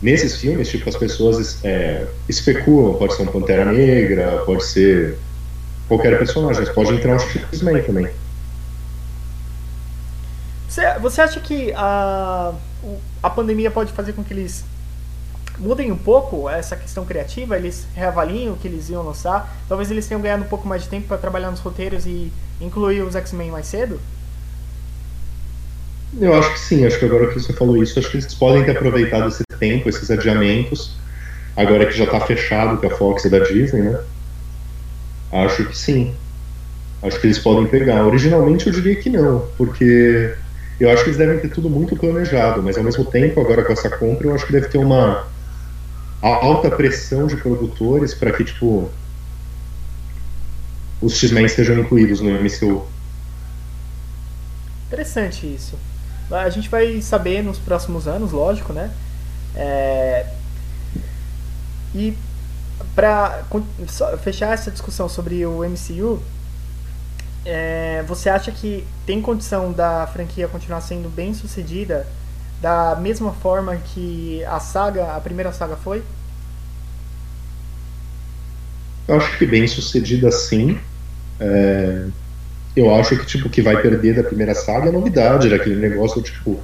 Nesses 0.00 0.36
filmes, 0.36 0.68
tipo, 0.68 0.88
as 0.88 0.96
pessoas 0.96 1.62
é, 1.64 2.06
especulam, 2.28 2.94
pode 2.94 3.14
ser 3.14 3.22
um 3.22 3.26
Pantera 3.26 3.70
Negra, 3.70 4.42
pode 4.46 4.64
ser 4.64 5.18
qualquer 5.90 6.16
personagem, 6.16 6.64
pode 6.72 6.94
entrar 6.94 7.16
um 7.16 7.18
X-Men 7.18 7.82
também. 7.82 8.08
Você, 10.68 10.98
você 11.00 11.20
acha 11.20 11.40
que 11.40 11.72
a, 11.74 12.54
a 13.20 13.28
pandemia 13.28 13.72
pode 13.72 13.92
fazer 13.92 14.12
com 14.12 14.22
que 14.22 14.32
eles 14.32 14.64
mudem 15.58 15.90
um 15.90 15.96
pouco 15.96 16.48
essa 16.48 16.76
questão 16.76 17.04
criativa, 17.04 17.56
eles 17.56 17.88
reavaliem 17.92 18.50
o 18.50 18.56
que 18.56 18.68
eles 18.68 18.88
iam 18.88 19.02
lançar. 19.02 19.52
Talvez 19.68 19.90
eles 19.90 20.06
tenham 20.06 20.20
ganhado 20.20 20.44
um 20.44 20.46
pouco 20.46 20.66
mais 20.66 20.84
de 20.84 20.88
tempo 20.88 21.08
para 21.08 21.18
trabalhar 21.18 21.50
nos 21.50 21.58
roteiros 21.58 22.06
e 22.06 22.32
incluir 22.60 23.02
os 23.02 23.16
X-Men 23.16 23.50
mais 23.50 23.66
cedo? 23.66 24.00
Eu 26.20 26.38
acho 26.38 26.52
que 26.52 26.60
sim, 26.60 26.86
acho 26.86 26.98
que 27.00 27.04
agora 27.04 27.26
que 27.28 27.34
você 27.34 27.52
falou 27.52 27.82
isso, 27.82 27.98
acho 27.98 28.10
que 28.10 28.16
eles 28.18 28.32
podem 28.34 28.64
ter 28.64 28.76
aproveitado 28.76 29.28
esse 29.28 29.42
tempo, 29.58 29.88
esses 29.88 30.08
adiamentos, 30.10 30.96
agora 31.56 31.84
que 31.86 31.92
já 31.92 32.04
está 32.04 32.20
fechado 32.20 32.78
que 32.78 32.86
a 32.86 32.96
Fox 32.96 33.24
é 33.24 33.28
da 33.28 33.40
Disney, 33.40 33.82
né? 33.82 34.00
Acho 35.32 35.64
que 35.66 35.76
sim. 35.76 36.14
Acho 37.02 37.20
que 37.20 37.26
eles 37.26 37.38
podem 37.38 37.66
pegar. 37.66 38.04
Originalmente 38.04 38.66
eu 38.66 38.72
diria 38.72 38.96
que 38.96 39.08
não, 39.08 39.46
porque 39.56 40.34
eu 40.78 40.90
acho 40.90 41.02
que 41.02 41.10
eles 41.10 41.18
devem 41.18 41.38
ter 41.38 41.48
tudo 41.48 41.70
muito 41.70 41.96
planejado, 41.96 42.62
mas 42.62 42.76
ao 42.76 42.84
mesmo 42.84 43.04
tempo, 43.04 43.40
agora 43.40 43.64
com 43.64 43.72
essa 43.72 43.88
compra, 43.88 44.28
eu 44.28 44.34
acho 44.34 44.46
que 44.46 44.52
deve 44.52 44.68
ter 44.68 44.78
uma 44.78 45.26
alta 46.20 46.70
pressão 46.70 47.26
de 47.26 47.36
produtores 47.36 48.12
para 48.12 48.32
que, 48.32 48.44
tipo, 48.44 48.90
os 51.00 51.16
X-Men 51.16 51.48
sejam 51.48 51.78
incluídos 51.78 52.20
no 52.20 52.30
MCU. 52.30 52.86
Interessante 54.88 55.46
isso. 55.46 55.78
A 56.30 56.50
gente 56.50 56.68
vai 56.68 57.00
saber 57.00 57.42
nos 57.42 57.58
próximos 57.58 58.06
anos, 58.06 58.32
lógico, 58.32 58.72
né? 58.72 58.90
É... 59.54 60.26
E 61.94 62.16
para 62.94 63.44
fechar 64.22 64.52
essa 64.52 64.70
discussão 64.70 65.08
sobre 65.08 65.44
o 65.46 65.64
MCU, 65.64 66.22
é... 67.44 68.02
você 68.06 68.28
acha 68.28 68.50
que 68.50 68.84
tem 69.06 69.20
condição 69.20 69.72
da 69.72 70.06
franquia 70.06 70.48
continuar 70.48 70.80
sendo 70.80 71.08
bem 71.08 71.34
sucedida 71.34 72.06
da 72.60 72.96
mesma 73.00 73.32
forma 73.32 73.76
que 73.76 74.44
a 74.44 74.60
saga, 74.60 75.16
a 75.16 75.20
primeira 75.20 75.52
saga 75.52 75.76
foi? 75.76 76.02
Eu 79.08 79.16
acho 79.16 79.38
que 79.38 79.46
bem 79.46 79.66
sucedida 79.66 80.30
sim. 80.30 80.78
É, 81.40 82.06
eu 82.76 82.94
acho 82.94 83.16
que 83.16 83.26
tipo 83.26 83.48
que 83.48 83.62
vai 83.62 83.80
perder 83.80 84.14
da 84.14 84.22
primeira 84.22 84.54
saga 84.54 84.88
é 84.88 84.92
novidade, 84.92 85.52
aquele 85.52 85.76
negócio 85.76 86.20
tipo 86.22 86.60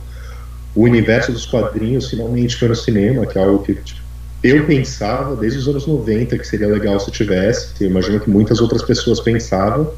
o 0.74 0.82
universo 0.82 1.32
dos 1.32 1.46
quadrinhos 1.46 2.10
finalmente 2.10 2.56
foi 2.56 2.68
no 2.68 2.76
cinema, 2.76 3.26
que 3.26 3.38
é 3.38 3.42
algo 3.42 3.64
que 3.64 3.74
tipo, 3.74 4.00
eu 4.43 4.64
pensava 4.66 5.37
desde 5.37 5.59
os 5.59 5.68
anos 5.68 5.87
90 5.87 6.39
que 6.39 6.47
seria 6.47 6.68
legal 6.68 6.99
se 7.01 7.11
tivesse. 7.11 7.68
Eu 7.80 7.91
imagino 7.91 8.20
que 8.20 8.30
muitas 8.30 8.61
outras 8.61 8.82
pessoas 8.82 9.20
pensavam 9.20 9.93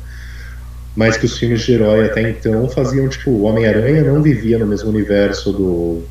mas 0.99 1.16
que 1.16 1.26
os 1.26 1.39
filmes 1.39 1.62
de 1.62 1.74
herói 1.74 2.07
até 2.07 2.28
então 2.28 2.68
faziam, 2.68 3.09
tipo, 3.09 3.30
o 3.30 3.43
Homem-Aranha 3.43 4.03
não 4.03 4.20
vivia 4.20 4.59
no 4.59 4.66
mesmo 4.66 4.91
universo 4.91 5.53
do, 5.53 6.03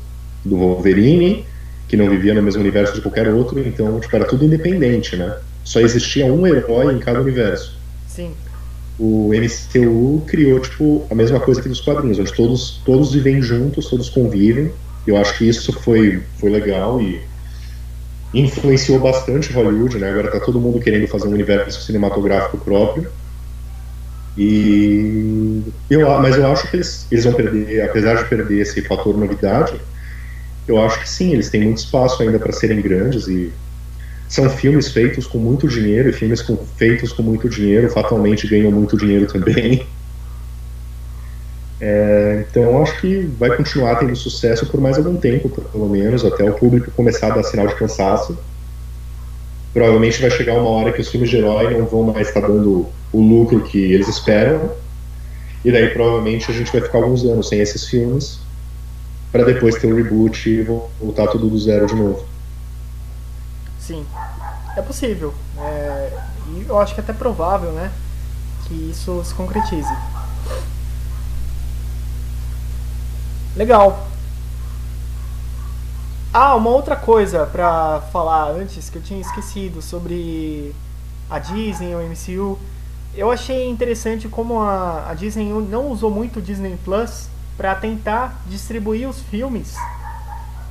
do 0.42 0.56
Wolverine, 0.56 1.44
que 1.86 1.94
não 1.94 2.08
vivia 2.08 2.32
no 2.32 2.42
mesmo 2.42 2.62
universo 2.62 2.94
de 2.94 3.02
qualquer 3.02 3.28
outro, 3.28 3.60
então, 3.60 4.00
tipo, 4.00 4.16
era 4.16 4.24
tudo 4.24 4.46
independente, 4.46 5.14
né? 5.14 5.36
Só 5.62 5.80
existia 5.80 6.24
um 6.32 6.46
herói 6.46 6.94
em 6.94 6.98
cada 7.00 7.20
universo. 7.20 7.76
Sim. 8.06 8.30
O 8.98 9.30
MCU 9.34 10.24
criou, 10.26 10.58
tipo, 10.58 11.06
a 11.10 11.14
mesma 11.14 11.38
coisa 11.38 11.60
que 11.60 11.68
dos 11.68 11.82
quadrinhos, 11.82 12.18
onde 12.18 12.32
todos, 12.32 12.80
todos 12.82 13.12
vivem 13.12 13.42
juntos, 13.42 13.90
todos 13.90 14.08
convivem. 14.08 14.72
Eu 15.06 15.18
acho 15.18 15.36
que 15.36 15.46
isso 15.46 15.70
foi, 15.70 16.22
foi 16.38 16.48
legal 16.48 16.98
e 17.02 17.20
influenciou 18.32 18.98
bastante 19.00 19.52
Hollywood, 19.52 19.98
né? 19.98 20.10
Agora 20.10 20.30
tá 20.30 20.40
todo 20.40 20.60
mundo 20.60 20.80
querendo 20.80 21.06
fazer 21.06 21.28
um 21.28 21.32
universo 21.32 21.82
cinematográfico 21.82 22.58
próprio. 22.58 23.10
E 24.36 25.62
eu, 25.90 26.08
mas 26.20 26.36
eu 26.36 26.46
acho 26.46 26.70
que 26.70 26.76
eles, 26.76 27.06
eles 27.10 27.24
vão 27.24 27.34
perder, 27.34 27.82
apesar 27.82 28.14
de 28.14 28.28
perder 28.28 28.60
esse 28.60 28.80
fator 28.82 29.16
novidade, 29.16 29.80
eu 30.66 30.80
acho 30.80 31.00
que 31.00 31.08
sim, 31.08 31.32
eles 31.32 31.50
têm 31.50 31.62
muito 31.62 31.78
espaço 31.78 32.22
ainda 32.22 32.38
para 32.38 32.52
serem 32.52 32.80
grandes 32.80 33.26
e 33.26 33.52
são 34.28 34.48
filmes 34.50 34.92
feitos 34.92 35.26
com 35.26 35.38
muito 35.38 35.66
dinheiro 35.66 36.10
e 36.10 36.12
filmes 36.12 36.42
com, 36.42 36.56
feitos 36.56 37.12
com 37.12 37.22
muito 37.22 37.48
dinheiro 37.48 37.88
fatalmente 37.88 38.46
ganham 38.46 38.70
muito 38.70 38.96
dinheiro 38.96 39.26
também. 39.26 39.86
É, 41.80 42.44
então 42.48 42.82
acho 42.82 43.00
que 43.00 43.20
vai 43.38 43.56
continuar 43.56 43.96
tendo 43.96 44.14
sucesso 44.16 44.66
por 44.66 44.80
mais 44.80 44.98
algum 44.98 45.16
tempo, 45.16 45.48
pelo 45.48 45.88
menos, 45.88 46.24
até 46.24 46.48
o 46.50 46.54
público 46.54 46.90
começar 46.90 47.28
a 47.28 47.36
dar 47.36 47.42
sinal 47.44 47.66
de 47.66 47.74
cansaço. 47.76 48.36
Provavelmente 49.72 50.20
vai 50.20 50.30
chegar 50.30 50.54
uma 50.54 50.68
hora 50.68 50.92
que 50.92 51.00
os 51.00 51.08
filmes 51.08 51.30
de 51.30 51.36
herói 51.36 51.78
não 51.78 51.86
vão 51.86 52.02
mais 52.02 52.28
estar 52.28 52.40
dando 52.40 52.86
o 53.12 53.20
lucro 53.20 53.62
que 53.62 53.92
eles 53.92 54.08
esperam. 54.08 54.72
E 55.64 55.70
daí 55.70 55.88
provavelmente 55.90 56.50
a 56.50 56.54
gente 56.54 56.72
vai 56.72 56.80
ficar 56.80 56.98
alguns 56.98 57.24
anos 57.24 57.48
sem 57.48 57.60
esses 57.60 57.86
filmes 57.86 58.40
para 59.30 59.44
depois 59.44 59.76
ter 59.76 59.92
um 59.92 59.94
reboot 59.94 60.48
e 60.48 60.62
voltar 60.62 61.26
tudo 61.28 61.48
do 61.48 61.58
zero 61.58 61.86
de 61.86 61.94
novo. 61.94 62.24
Sim, 63.78 64.04
é 64.76 64.82
possível. 64.82 65.34
É, 65.58 66.10
e 66.48 66.64
eu 66.68 66.78
acho 66.78 66.94
que 66.94 67.00
é 67.00 67.02
até 67.02 67.12
provável, 67.12 67.72
né, 67.72 67.90
que 68.66 68.90
isso 68.90 69.22
se 69.24 69.34
concretize. 69.34 69.92
Legal. 73.58 74.06
Ah, 76.32 76.54
uma 76.54 76.70
outra 76.70 76.94
coisa 76.94 77.44
pra 77.44 78.02
falar 78.12 78.52
antes 78.52 78.88
que 78.88 78.98
eu 78.98 79.02
tinha 79.02 79.20
esquecido 79.20 79.82
sobre 79.82 80.72
a 81.28 81.40
Disney, 81.40 81.92
o 81.92 81.98
MCU. 81.98 82.56
Eu 83.16 83.32
achei 83.32 83.68
interessante 83.68 84.28
como 84.28 84.60
a, 84.60 85.10
a 85.10 85.14
Disney 85.14 85.48
não 85.48 85.88
usou 85.88 86.08
muito 86.08 86.38
o 86.38 86.42
Disney 86.42 86.78
Plus 86.84 87.28
para 87.56 87.74
tentar 87.74 88.40
distribuir 88.46 89.08
os 89.08 89.20
filmes 89.22 89.74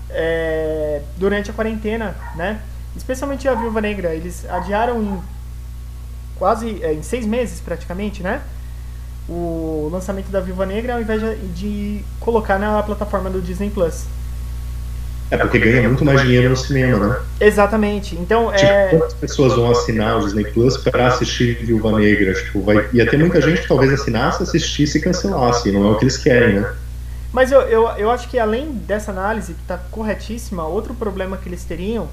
é, 0.10 1.02
durante 1.18 1.52
a 1.52 1.54
quarentena, 1.54 2.16
né? 2.38 2.62
Especialmente 2.96 3.50
a 3.50 3.54
Viúva 3.54 3.82
Negra, 3.82 4.16
eles 4.16 4.50
adiaram 4.50 5.04
em 5.04 5.22
quase 6.38 6.82
é, 6.82 6.94
em 6.94 7.04
seis 7.04 7.26
meses 7.26 7.60
praticamente, 7.60 8.24
né? 8.24 8.42
O 9.30 9.90
lançamento 9.92 10.30
da 10.30 10.40
Viúva 10.40 10.66
Negra 10.66 10.96
ao 10.96 11.02
invés 11.02 11.22
de, 11.22 11.36
de 11.48 12.06
colocar 12.20 12.58
na 12.58 12.82
plataforma 12.82 13.30
do 13.30 13.42
Disney 13.42 13.70
Plus. 13.70 14.06
É 15.30 15.36
porque 15.36 15.60
ganha 15.60 15.90
muito 15.90 16.06
mais 16.06 16.22
dinheiro 16.22 16.50
no 16.50 16.56
cinema, 16.56 17.06
né? 17.06 17.20
Exatamente. 17.42 18.16
Então, 18.16 18.50
tipo, 18.54 18.66
é... 18.66 18.88
quantas 18.88 19.14
pessoas 19.14 19.54
vão 19.54 19.70
assinar 19.70 20.18
o 20.18 20.22
Disney 20.22 20.46
Plus 20.46 20.78
para 20.78 21.08
assistir 21.08 21.58
Viúva 21.66 22.00
Negra? 22.00 22.34
Tipo, 22.34 22.62
vai... 22.62 22.88
Ia 22.94 23.10
ter 23.10 23.18
muita 23.18 23.42
gente 23.42 23.62
que 23.62 23.68
talvez 23.68 23.92
assinasse, 23.92 24.42
assistisse 24.42 24.98
e 24.98 25.02
cancelasse. 25.02 25.70
Não 25.72 25.86
é 25.86 25.92
o 25.92 25.96
que 25.98 26.06
eles 26.06 26.18
querem, 26.18 26.62
né? 26.62 26.74
Mas 27.34 27.52
eu, 27.52 27.60
eu, 27.62 27.90
eu 27.98 28.10
acho 28.10 28.30
que 28.30 28.40
além 28.40 28.72
dessa 28.72 29.12
análise, 29.12 29.54
que 29.54 29.62
está 29.62 29.78
corretíssima, 29.92 30.66
outro 30.66 30.94
problema 30.94 31.36
que 31.36 31.50
eles 31.50 31.66
teriam 31.66 32.08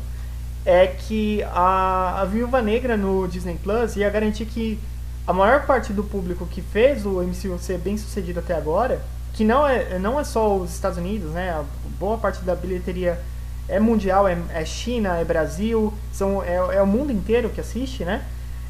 é 0.66 0.88
que 0.88 1.42
a, 1.44 2.22
a 2.22 2.24
Viúva 2.24 2.60
Negra 2.60 2.96
no 2.96 3.28
Disney 3.28 3.56
Plus 3.62 3.96
ia 3.96 4.10
garantir 4.10 4.46
que 4.46 4.78
a 5.26 5.32
maior 5.32 5.64
parte 5.66 5.92
do 5.92 6.04
público 6.04 6.46
que 6.46 6.60
fez 6.60 7.06
o 7.06 7.22
MCU 7.22 7.58
ser 7.58 7.78
bem 7.78 7.96
sucedido 7.96 8.40
até 8.40 8.54
agora, 8.54 9.00
que 9.32 9.44
não 9.44 9.66
é, 9.66 9.98
não 9.98 10.20
é 10.20 10.24
só 10.24 10.56
os 10.56 10.72
Estados 10.72 10.98
Unidos, 10.98 11.32
né? 11.32 11.50
A 11.50 11.64
boa 11.98 12.18
parte 12.18 12.42
da 12.42 12.54
bilheteria 12.54 13.18
é 13.68 13.80
mundial, 13.80 14.28
é, 14.28 14.36
é 14.52 14.64
China, 14.64 15.16
é 15.16 15.24
Brasil, 15.24 15.92
são, 16.12 16.42
é, 16.42 16.56
é, 16.56 16.82
o 16.82 16.86
mundo 16.86 17.10
inteiro 17.10 17.48
que 17.48 17.60
assiste, 17.60 18.04
né? 18.04 18.22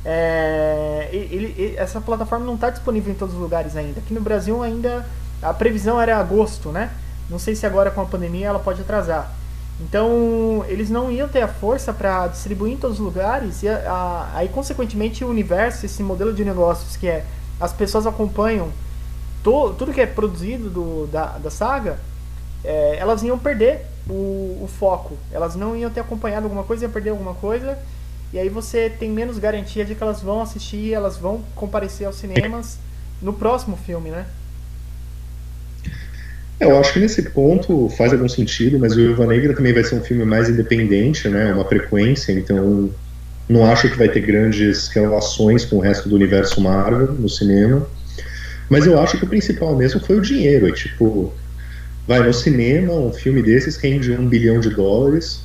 É, 0.05 1.09
ele, 1.13 1.55
ele, 1.57 1.77
essa 1.77 2.01
plataforma 2.01 2.45
não 2.45 2.55
está 2.55 2.71
disponível 2.71 3.13
em 3.13 3.17
todos 3.17 3.35
os 3.35 3.41
lugares 3.41 3.77
ainda. 3.77 4.01
Aqui 4.01 4.15
no 4.15 4.21
Brasil 4.21 4.63
ainda 4.63 5.05
a 5.43 5.53
previsão 5.53 6.01
era 6.01 6.19
agosto, 6.19 6.71
né? 6.71 6.91
Não 7.29 7.39
sei 7.39 7.55
se 7.55 7.67
agora 7.67 7.91
com 7.91 8.01
a 8.01 8.07
pandemia 8.07 8.47
ela 8.47 8.59
pode 8.59 8.81
atrasar. 8.81 9.33
Então, 9.81 10.65
eles 10.69 10.89
não 10.89 11.11
iam 11.11 11.29
ter 11.29 11.41
a 11.41 11.49
força 11.49 11.93
para 11.93 12.29
distribuir 12.29 12.75
em 12.75 12.77
todos 12.77 13.01
os 13.01 13.05
lugares, 13.05 13.63
e 13.63 13.69
a, 13.69 13.79
a, 13.91 14.39
aí, 14.39 14.49
consequentemente, 14.49 15.25
o 15.25 15.29
universo, 15.29 15.85
esse 15.85 16.03
modelo 16.03 16.33
de 16.33 16.45
negócios 16.45 16.97
que 16.97 17.09
é 17.09 17.25
as 17.61 17.73
pessoas 17.73 18.07
acompanham 18.07 18.71
to, 19.43 19.75
tudo 19.79 19.93
que 19.93 20.01
é 20.01 20.07
produzido 20.07 20.69
do, 20.69 21.07
da, 21.07 21.39
da 21.39 21.51
saga, 21.51 21.99
é, 22.65 22.97
elas 22.99 23.23
iam 23.23 23.39
perder 23.39 23.87
o, 24.09 24.63
o, 24.63 24.69
foco. 24.79 25.17
Elas 25.31 25.55
não 25.55 25.77
iam 25.77 25.91
ter 25.91 26.01
acompanhado 26.01 26.45
alguma 26.47 26.65
coisa, 26.65 26.85
iam 26.85 26.93
perder 26.93 27.11
alguma 27.11 27.35
coisa, 27.35 27.79
e 28.33 28.39
aí 28.39 28.49
você 28.49 28.91
tem 28.91 29.11
menos 29.11 29.39
garantia 29.39 29.85
de 29.85 29.95
que 29.95 30.03
elas 30.03 30.21
vão 30.21 30.41
assistir, 30.41 30.93
elas 30.93 31.17
vão 31.17 31.43
comparecer 31.55 32.07
aos 32.07 32.17
cinemas 32.17 32.79
no 33.23 33.33
próximo 33.33 33.77
filme, 33.77 34.11
né? 34.11 34.27
É, 36.61 36.67
eu 36.67 36.79
acho 36.79 36.93
que 36.93 37.01
nesse 37.01 37.23
ponto 37.23 37.89
faz 37.91 38.13
algum 38.13 38.29
sentido, 38.29 38.79
mas 38.79 38.93
o 38.93 38.97
Viúva 38.97 39.27
Negra 39.27 39.55
também 39.55 39.73
vai 39.73 39.83
ser 39.83 39.97
um 39.97 40.01
filme 40.01 40.25
mais 40.25 40.49
independente, 40.49 41.29
né? 41.29 41.53
Uma 41.53 41.65
frequência, 41.65 42.33
então 42.33 42.91
não 43.49 43.67
acho 43.67 43.89
que 43.91 43.99
vai 43.99 44.09
ter 44.09 44.21
grandes 44.21 44.89
relações 44.89 45.65
com 45.65 45.77
o 45.77 45.81
resto 45.81 46.09
do 46.09 46.15
universo 46.15 46.61
Marvel 46.61 47.13
no 47.13 47.29
cinema. 47.29 47.87
Mas 48.69 48.87
eu 48.87 48.99
acho 48.99 49.19
que 49.19 49.25
o 49.25 49.29
principal 49.29 49.77
mesmo 49.77 50.01
foi 50.01 50.17
o 50.17 50.21
dinheiro. 50.21 50.69
É 50.69 50.73
tipo, 50.73 51.33
vai 52.07 52.21
no 52.21 52.33
cinema, 52.33 52.93
um 52.93 53.13
filme 53.13 53.43
desses 53.43 53.77
rende 53.77 54.13
um 54.13 54.27
bilhão 54.27 54.61
de 54.61 54.71
dólares, 54.71 55.43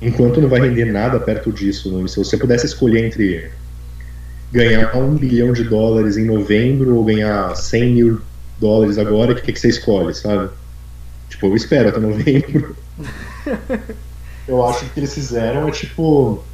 enquanto 0.00 0.40
não 0.40 0.48
vai 0.48 0.60
render 0.60 0.86
nada 0.86 1.20
perto 1.20 1.52
disso. 1.52 1.90
Né? 1.96 2.08
Se 2.08 2.16
você 2.16 2.36
pudesse 2.36 2.66
escolher 2.66 3.04
entre 3.04 3.50
ganhar 4.52 4.96
um 4.96 5.14
bilhão 5.14 5.52
de 5.52 5.64
dólares 5.64 6.16
em 6.16 6.24
novembro 6.24 6.96
ou 6.96 7.04
ganhar 7.04 7.54
100 7.54 7.92
mil 7.92 8.20
dólares 8.60 8.98
agora, 8.98 9.32
o 9.32 9.34
que, 9.34 9.52
que 9.52 9.58
você 9.58 9.68
escolhe, 9.68 10.14
sabe? 10.14 10.50
Tipo, 11.28 11.46
eu 11.46 11.56
espero 11.56 11.88
até 11.88 11.98
novembro. 11.98 12.76
eu 14.46 14.64
acho 14.66 14.80
que 14.80 14.86
o 14.86 14.88
que 14.90 15.00
eles 15.00 15.14
fizeram 15.14 15.68
é 15.68 15.70
tipo. 15.70 16.44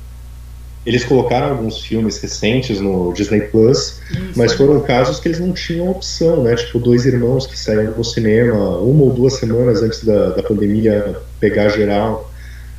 Eles 0.85 1.05
colocaram 1.05 1.49
alguns 1.49 1.81
filmes 1.81 2.17
recentes 2.21 2.79
no 2.81 3.13
Disney 3.13 3.41
Plus, 3.41 4.01
Isso, 4.09 4.33
mas 4.37 4.53
foram 4.53 4.81
casos 4.83 5.19
que 5.19 5.27
eles 5.27 5.41
não 5.41 5.53
tinham 5.53 5.91
opção, 5.91 6.45
né? 6.45 6.55
Tipo, 6.55 6.79
dois 6.79 7.05
irmãos 7.05 7.45
que 7.45 7.59
saíram 7.59 7.93
do 7.93 8.05
cinema 8.05 8.79
uma 8.79 9.03
ou 9.03 9.13
duas 9.13 9.35
semanas 9.35 9.83
antes 9.83 10.05
da, 10.05 10.29
da 10.31 10.45
pandemia 10.45 11.17
pegar 11.41 11.71
geral. 11.71 12.33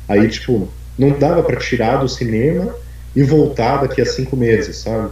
Aí, 0.08 0.26
tipo, 0.26 0.70
não 0.98 1.10
dava 1.10 1.42
para 1.42 1.56
tirar 1.56 1.98
do 1.98 2.08
cinema 2.08 2.74
e 3.14 3.22
voltar 3.22 3.82
daqui 3.82 4.00
a 4.00 4.06
cinco 4.06 4.38
meses, 4.38 4.78
sabe? 4.78 5.10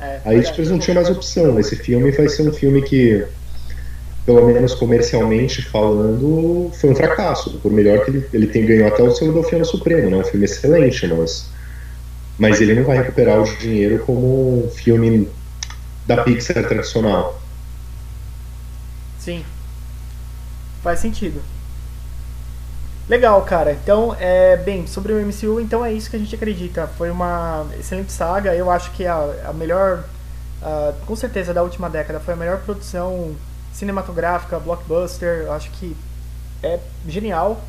É, 0.00 0.20
Aí, 0.24 0.42
tipo, 0.42 0.60
eles 0.60 0.70
não 0.70 0.78
tinham 0.78 0.94
mais 0.94 1.10
opção. 1.10 1.60
Esse 1.60 1.76
filme 1.76 2.10
vai 2.12 2.30
ser 2.30 2.48
um 2.48 2.52
filme 2.52 2.80
que 2.80 3.26
pelo 4.28 4.44
menos 4.44 4.74
comercialmente 4.74 5.62
falando, 5.62 6.70
foi 6.78 6.90
um 6.90 6.94
fracasso. 6.94 7.58
Por 7.60 7.72
melhor 7.72 8.04
que 8.04 8.10
ele, 8.10 8.28
ele 8.30 8.46
tenha 8.46 8.66
ganho 8.66 8.86
até 8.86 9.02
o 9.02 9.10
seu 9.10 9.32
Delfino 9.32 9.64
Supremo, 9.64 10.10
né? 10.10 10.18
Um 10.18 10.24
filme 10.24 10.44
excelente, 10.44 11.06
mas, 11.06 11.48
mas 12.38 12.60
ele 12.60 12.74
não 12.74 12.84
vai 12.84 12.98
recuperar 12.98 13.40
o 13.40 13.44
dinheiro 13.56 14.04
como 14.04 14.66
um 14.66 14.68
filme 14.68 15.26
da 16.06 16.22
Pixar 16.22 16.62
tradicional. 16.62 17.40
Sim. 19.18 19.42
Faz 20.82 20.98
sentido. 20.98 21.40
Legal, 23.08 23.40
cara. 23.46 23.72
Então, 23.72 24.14
é, 24.20 24.58
bem, 24.58 24.86
sobre 24.86 25.14
o 25.14 25.26
MCU, 25.26 25.58
então 25.58 25.82
é 25.82 25.90
isso 25.90 26.10
que 26.10 26.16
a 26.16 26.18
gente 26.18 26.34
acredita. 26.34 26.86
Foi 26.86 27.10
uma 27.10 27.66
excelente 27.80 28.12
saga. 28.12 28.54
Eu 28.54 28.70
acho 28.70 28.90
que 28.90 29.06
a, 29.06 29.46
a 29.46 29.54
melhor, 29.54 30.04
com 31.06 31.16
certeza, 31.16 31.54
da 31.54 31.62
última 31.62 31.88
década, 31.88 32.20
foi 32.20 32.34
a 32.34 32.36
melhor 32.36 32.58
produção 32.58 33.34
cinematográfica, 33.78 34.58
blockbuster, 34.58 35.50
acho 35.52 35.70
que 35.70 35.96
é 36.62 36.80
genial, 37.06 37.60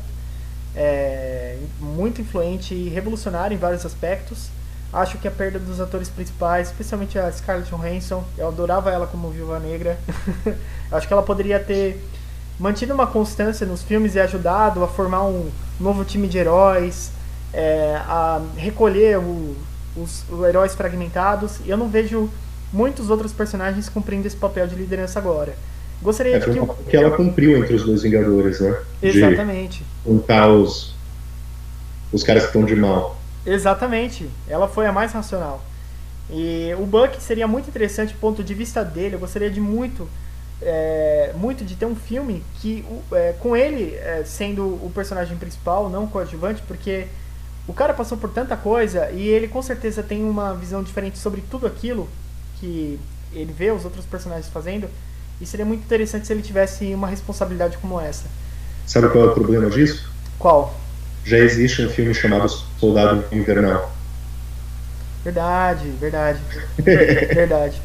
é 0.74 1.56
muito 1.78 2.20
influente 2.20 2.74
e 2.74 2.88
revolucionário 2.88 3.54
em 3.54 3.58
vários 3.58 3.86
aspectos. 3.86 4.48
Acho 4.92 5.18
que 5.18 5.28
a 5.28 5.30
perda 5.30 5.58
dos 5.60 5.80
atores 5.80 6.08
principais, 6.08 6.68
especialmente 6.68 7.16
a 7.16 7.30
Scarlett 7.30 7.70
Johansson, 7.70 8.24
eu 8.36 8.48
adorava 8.48 8.90
ela 8.90 9.06
como 9.06 9.30
Viúva 9.30 9.60
Negra. 9.60 9.96
acho 10.90 11.06
que 11.06 11.12
ela 11.12 11.22
poderia 11.22 11.60
ter 11.60 12.04
mantido 12.58 12.92
uma 12.92 13.06
constância 13.06 13.64
nos 13.64 13.82
filmes 13.82 14.16
e 14.16 14.20
ajudado 14.20 14.82
a 14.82 14.88
formar 14.88 15.24
um 15.24 15.48
novo 15.78 16.04
time 16.04 16.26
de 16.26 16.38
heróis, 16.38 17.12
é, 17.52 17.94
a 18.04 18.42
recolher 18.56 19.18
o, 19.18 19.56
os, 19.96 20.24
os 20.28 20.44
heróis 20.44 20.74
fragmentados. 20.74 21.60
E 21.64 21.70
eu 21.70 21.76
não 21.76 21.88
vejo 21.88 22.28
muitos 22.72 23.10
outros 23.10 23.32
personagens 23.32 23.88
cumprindo 23.88 24.26
esse 24.26 24.36
papel 24.36 24.66
de 24.66 24.74
liderança 24.74 25.20
agora. 25.20 25.54
Gostaria 26.02 26.36
é, 26.36 26.38
de 26.38 26.46
que... 26.46 26.90
que 26.90 26.96
ela 26.96 27.10
cumpriu 27.10 27.58
entre 27.58 27.74
os 27.74 27.84
dois 27.84 28.02
Vingadores, 28.02 28.60
né? 28.60 28.78
Exatamente. 29.02 29.84
Juntar 30.06 30.48
os, 30.48 30.94
os 32.12 32.22
caras 32.22 32.42
que 32.44 32.48
estão 32.48 32.64
de 32.64 32.74
mal. 32.74 33.20
Exatamente. 33.44 34.28
Ela 34.48 34.66
foi 34.66 34.86
a 34.86 34.92
mais 34.92 35.12
racional. 35.12 35.62
E 36.30 36.72
o 36.78 36.86
Buck 36.86 37.20
seria 37.20 37.46
muito 37.46 37.68
interessante 37.68 38.14
do 38.14 38.18
ponto 38.20 38.42
de 38.42 38.54
vista 38.54 38.84
dele. 38.84 39.16
Eu 39.16 39.18
gostaria 39.18 39.50
de 39.50 39.60
muito, 39.60 40.08
é, 40.62 41.32
muito 41.36 41.64
de 41.64 41.74
ter 41.74 41.86
um 41.86 41.96
filme 41.96 42.42
que 42.60 42.84
é, 43.12 43.34
com 43.38 43.56
ele 43.56 43.94
é, 43.96 44.22
sendo 44.24 44.62
o 44.62 44.90
personagem 44.94 45.36
principal, 45.36 45.90
não 45.90 46.06
coadjuvante, 46.06 46.62
porque 46.66 47.06
o 47.66 47.72
cara 47.72 47.92
passou 47.92 48.16
por 48.16 48.30
tanta 48.30 48.56
coisa 48.56 49.10
e 49.10 49.28
ele 49.28 49.48
com 49.48 49.60
certeza 49.60 50.02
tem 50.02 50.24
uma 50.24 50.54
visão 50.54 50.82
diferente 50.82 51.18
sobre 51.18 51.42
tudo 51.50 51.66
aquilo 51.66 52.08
que 52.58 52.98
ele 53.32 53.52
vê 53.52 53.70
os 53.70 53.84
outros 53.84 54.04
personagens 54.06 54.48
fazendo. 54.48 54.88
E 55.40 55.46
seria 55.46 55.64
muito 55.64 55.82
interessante 55.82 56.26
se 56.26 56.32
ele 56.32 56.42
tivesse 56.42 56.92
uma 56.94 57.08
responsabilidade 57.08 57.78
como 57.78 58.00
essa. 58.00 58.24
Sabe 58.86 59.08
qual 59.08 59.24
é 59.24 59.26
o 59.28 59.34
problema 59.34 59.70
disso? 59.70 60.10
Qual? 60.38 60.74
Já 61.24 61.38
existe 61.38 61.82
um 61.82 61.88
filme 61.88 62.14
chamado 62.14 62.48
Soldado 62.78 63.24
Invernal. 63.32 63.90
Verdade, 65.24 65.90
verdade. 66.00 66.40
verdade. 66.78 67.80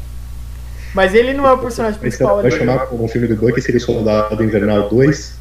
Mas 0.94 1.14
ele 1.14 1.34
não 1.34 1.46
é 1.46 1.52
o 1.52 1.58
personagem 1.58 2.00
principal. 2.00 2.40
Vai 2.40 2.50
chamar 2.50 2.92
um 2.92 3.06
filme 3.08 3.26
do 3.26 3.36
Buck 3.36 3.60
seria 3.60 3.80
Soldado 3.80 4.42
Invernal 4.42 4.88
2? 4.88 5.36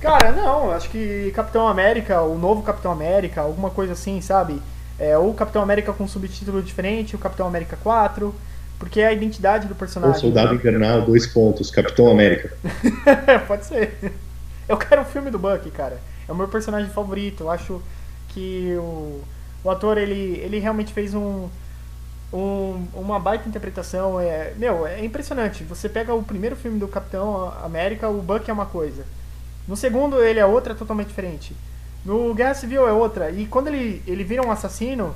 Cara, 0.00 0.30
não, 0.30 0.70
acho 0.70 0.88
que 0.90 1.32
Capitão 1.34 1.66
América, 1.66 2.22
o 2.22 2.38
novo 2.38 2.62
Capitão 2.62 2.92
América, 2.92 3.40
alguma 3.40 3.70
coisa 3.70 3.94
assim, 3.94 4.20
sabe? 4.20 4.62
É, 4.98 5.18
ou 5.18 5.34
Capitão 5.34 5.62
América 5.62 5.92
com 5.92 6.06
subtítulo 6.06 6.62
diferente, 6.62 7.16
o 7.16 7.18
Capitão 7.18 7.46
América 7.46 7.76
4. 7.82 8.32
Porque 8.78 9.00
é 9.00 9.08
a 9.08 9.12
identidade 9.12 9.66
do 9.66 9.74
personagem. 9.74 10.16
O 10.16 10.20
Soldado 10.20 10.54
Invernal, 10.54 11.02
dois 11.02 11.26
pontos, 11.26 11.70
Capitão 11.70 12.08
América. 12.08 12.52
Pode 13.48 13.66
ser. 13.66 14.14
Eu 14.68 14.76
quero 14.76 15.02
um 15.02 15.04
filme 15.04 15.30
do 15.30 15.38
Buck, 15.38 15.68
cara. 15.70 15.98
É 16.28 16.32
o 16.32 16.36
meu 16.36 16.46
personagem 16.46 16.88
favorito. 16.90 17.44
Eu 17.44 17.50
acho 17.50 17.82
que 18.28 18.74
o, 18.76 19.22
o 19.64 19.70
ator, 19.70 19.98
ele, 19.98 20.40
ele 20.44 20.58
realmente 20.60 20.92
fez 20.92 21.14
um, 21.14 21.48
um, 22.32 22.86
uma 22.94 23.18
baita 23.18 23.48
interpretação. 23.48 24.20
É, 24.20 24.52
meu, 24.56 24.86
é 24.86 25.04
impressionante. 25.04 25.64
Você 25.64 25.88
pega 25.88 26.14
o 26.14 26.22
primeiro 26.22 26.54
filme 26.54 26.78
do 26.78 26.86
Capitão 26.86 27.52
América, 27.64 28.08
o 28.08 28.22
Buck 28.22 28.48
é 28.48 28.52
uma 28.52 28.66
coisa. 28.66 29.04
No 29.66 29.76
segundo, 29.76 30.22
ele 30.22 30.38
é 30.38 30.46
outra 30.46 30.74
totalmente 30.74 31.08
diferente. 31.08 31.54
No 32.04 32.32
Guerra 32.32 32.54
Civil 32.54 32.86
é 32.86 32.92
outra. 32.92 33.30
E 33.30 33.46
quando 33.46 33.68
ele, 33.68 34.02
ele 34.06 34.24
vira 34.24 34.46
um 34.46 34.50
assassino, 34.50 35.14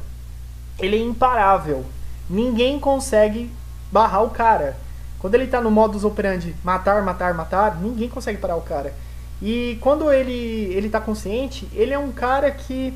ele 0.79 0.97
é 0.97 1.01
imparável. 1.01 1.85
Ninguém 2.33 2.81
consegue 2.81 3.51
barrar 3.93 4.25
o 4.25 4.31
cara. 4.31 4.75
Quando 5.19 5.35
ele 5.35 5.47
tá 5.47 5.61
no 5.61 5.71
modus 5.71 6.03
operandi 6.03 6.57
matar, 6.65 7.03
matar, 7.03 7.35
matar, 7.35 7.79
ninguém 7.79 8.09
consegue 8.09 8.39
parar 8.39 8.57
o 8.57 8.63
cara. 8.63 8.95
E 9.43 9.77
quando 9.83 10.11
ele, 10.11 10.73
ele 10.73 10.89
tá 10.89 10.99
consciente, 10.99 11.69
ele 11.75 11.93
é 11.93 11.99
um 11.99 12.11
cara 12.11 12.51
que 12.51 12.95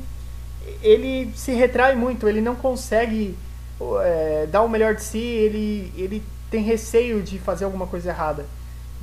ele 0.81 1.31
se 1.35 1.51
retrai 1.51 1.95
muito, 1.95 2.27
ele 2.27 2.41
não 2.41 2.55
consegue 2.55 3.37
é, 4.01 4.47
dar 4.49 4.63
o 4.63 4.69
melhor 4.69 4.95
de 4.95 5.03
si, 5.03 5.19
ele, 5.19 5.93
ele 5.95 6.23
tem 6.49 6.63
receio 6.63 7.21
de 7.21 7.37
fazer 7.37 7.65
alguma 7.65 7.85
coisa 7.85 8.09
errada. 8.09 8.43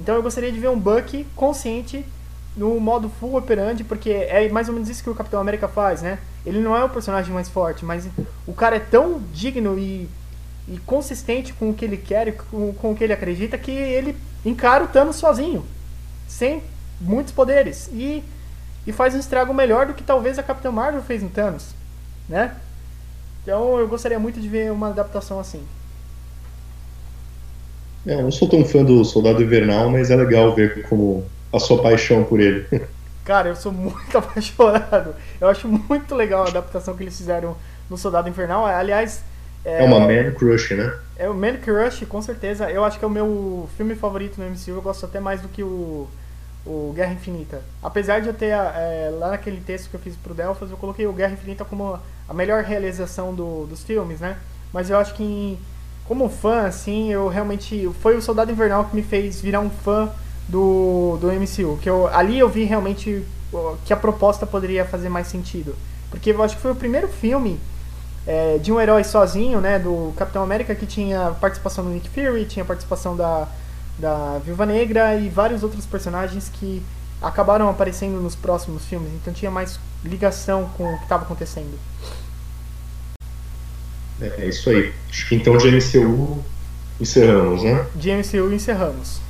Então 0.01 0.17
eu 0.17 0.23
gostaria 0.23 0.51
de 0.51 0.59
ver 0.59 0.69
um 0.69 0.79
Buck 0.79 1.25
consciente 1.37 2.05
no 2.57 2.81
modo 2.81 3.09
full 3.09 3.37
operandi, 3.37 3.85
porque 3.85 4.11
é 4.11 4.49
mais 4.49 4.69
ou 4.69 4.75
menos 4.75 4.89
isso 4.89 5.03
que 5.03 5.11
o 5.11 5.15
Capitão 5.15 5.41
América 5.41 5.69
faz, 5.69 6.03
né? 6.03 6.19
Ele 6.45 6.59
não 6.61 6.77
é 6.77 6.85
o 6.85 6.89
personagem 6.89 7.33
mais 7.33 7.49
forte, 7.49 7.85
mas 7.85 8.09
o 8.47 8.53
cara 8.53 8.77
é 8.77 8.81
tão 8.81 9.21
digno 9.33 9.79
e, 9.79 10.09
e 10.69 10.79
consistente 10.79 11.53
com 11.53 11.71
o 11.71 11.75
que 11.75 11.85
ele 11.85 11.97
quer 11.97 12.29
e 12.29 12.33
com, 12.33 12.73
com 12.73 12.93
o 12.93 12.97
que 12.97 13.05
ele 13.05 13.13
acredita 13.13 13.59
que 13.59 13.71
ele 13.71 14.17
encara 14.45 14.85
o 14.85 14.89
Thanos 14.89 15.17
sozinho, 15.17 15.65
sem 16.27 16.63
muitos 17.01 17.33
poderes. 17.33 17.89
E, 17.93 18.23
e 18.87 18.93
faz 18.93 19.15
um 19.15 19.19
estrago 19.19 19.53
melhor 19.53 19.87
do 19.87 19.95
que 19.95 20.03
talvez 20.03 20.39
a 20.39 20.43
Capitã 20.43 20.71
Marvel 20.71 21.03
fez 21.03 21.23
no 21.23 21.29
Thanos, 21.29 21.75
né? 22.29 22.55
Então 23.43 23.79
eu 23.79 23.87
gostaria 23.87 24.19
muito 24.19 24.41
de 24.41 24.49
ver 24.49 24.73
uma 24.73 24.89
adaptação 24.89 25.39
assim. 25.39 25.63
É, 28.07 28.15
eu 28.15 28.23
não 28.23 28.31
sou 28.31 28.49
tão 28.49 28.65
fã 28.65 28.83
do 28.83 29.05
Soldado 29.05 29.43
Invernal, 29.43 29.91
mas 29.91 30.11
é 30.11 30.17
legal 30.17 30.55
ver 30.55 30.87
como 30.89 31.25
a 31.53 31.59
sua 31.59 31.83
paixão 31.83 32.25
por 32.25 32.41
ele. 32.41 32.67
Cara, 33.25 33.49
eu 33.49 33.57
sou 33.57 33.73
muito 33.73 34.17
apaixonado. 34.17 35.15
Eu 35.41 35.49
acho 35.49 35.69
muito 35.69 36.15
legal 36.15 36.45
a 36.45 36.49
adaptação 36.49 36.95
que 36.95 37.03
eles 37.03 37.17
fizeram 37.17 37.57
no 37.89 37.97
Soldado 37.97 38.29
Invernal. 38.29 38.65
Aliás. 38.67 39.23
É, 39.65 39.83
é 39.83 39.85
uma 39.85 40.01
man 40.01 40.33
crush, 40.33 40.75
né? 40.75 40.93
É 41.17 41.29
o 41.29 41.35
Man 41.35 41.57
Crush, 41.59 42.05
com 42.07 42.21
certeza. 42.21 42.71
Eu 42.71 42.85
acho 42.85 42.99
que 42.99 43.05
é 43.05 43.09
o 43.09 43.11
meu 43.11 43.69
filme 43.77 43.95
favorito 43.95 44.41
no 44.41 44.51
MCU. 44.51 44.71
Eu 44.71 44.83
gosto 44.83 45.07
até 45.07 45.21
mais 45.21 45.41
do 45.41 45.49
que 45.49 45.63
o, 45.63 46.09
o 46.67 46.93
Guerra 46.95 47.13
Infinita. 47.13 47.63
Apesar 47.83 48.21
de 48.21 48.29
eu 48.29 48.35
ter, 48.35 48.49
é, 48.49 49.11
lá 49.17 49.31
naquele 49.31 49.61
texto 49.61 49.89
que 49.89 49.97
eu 49.97 50.01
fiz 50.01 50.17
pro 50.17 50.35
Delphos, 50.35 50.71
eu 50.71 50.77
coloquei 50.77 51.07
o 51.07 51.13
Guerra 51.13 51.35
Infinita 51.35 51.65
como 51.65 51.99
a 52.29 52.35
melhor 52.35 52.65
realização 52.65 53.33
do, 53.33 53.65
dos 53.67 53.85
filmes, 53.85 54.21
né? 54.21 54.37
Mas 54.73 54.91
eu 54.91 54.99
acho 54.99 55.15
que, 55.15 55.57
como 56.05 56.29
fã, 56.29 56.67
assim, 56.67 57.13
eu 57.13 57.29
realmente. 57.29 57.89
Foi 58.01 58.17
o 58.17 58.23
Soldado 58.23 58.51
Invernal 58.51 58.87
que 58.87 58.97
me 58.97 59.03
fez 59.03 59.41
virar 59.41 59.61
um 59.61 59.71
fã 59.71 60.11
do, 60.49 61.17
do 61.21 61.29
MCU. 61.29 61.79
Que 61.81 61.89
eu, 61.89 62.09
ali 62.09 62.39
eu 62.41 62.49
vi 62.49 62.65
realmente 62.65 63.25
que 63.85 63.93
a 63.93 63.97
proposta 63.97 64.45
poderia 64.45 64.85
fazer 64.85 65.09
mais 65.09 65.29
sentido. 65.29 65.77
Porque 66.11 66.33
eu 66.33 66.43
acho 66.43 66.57
que 66.57 66.63
foi 66.63 66.73
o 66.73 66.77
primeiro 66.77 67.07
filme 67.07 67.61
é, 68.27 68.59
de 68.59 68.73
um 68.73 68.81
herói 68.81 69.05
sozinho, 69.05 69.61
né? 69.61 69.79
Do 69.79 70.13
Capitão 70.17 70.43
América 70.43 70.75
que 70.75 70.87
tinha 70.87 71.33
participação 71.41 71.85
do 71.85 71.91
Nick 71.91 72.09
Fury, 72.09 72.47
tinha 72.47 72.65
participação 72.65 73.17
da, 73.17 73.49
da 73.99 74.39
Viúva 74.39 74.65
Negra 74.65 75.17
e 75.17 75.29
vários 75.29 75.63
outros 75.63 75.85
personagens 75.87 76.51
que 76.53 76.83
acabaram 77.21 77.69
aparecendo 77.69 78.21
nos 78.21 78.35
próximos 78.35 78.85
filmes. 78.85 79.11
Então 79.15 79.33
tinha 79.33 79.51
mais 79.51 79.79
ligação 80.05 80.71
com 80.77 80.85
o 80.93 80.97
que 80.99 81.05
estava 81.05 81.25
acontecendo. 81.25 81.79
É, 84.21 84.45
é 84.45 84.49
isso 84.49 84.71
aí. 84.71 84.93
Acho 85.11 85.29
que 85.29 85.35
então 85.35 85.57
de 85.57 85.71
MCU 85.71 86.43
encerramos, 87.01 87.63
né? 87.63 87.87
De 87.95 88.11
MCU 88.13 88.53
encerramos. 88.53 89.21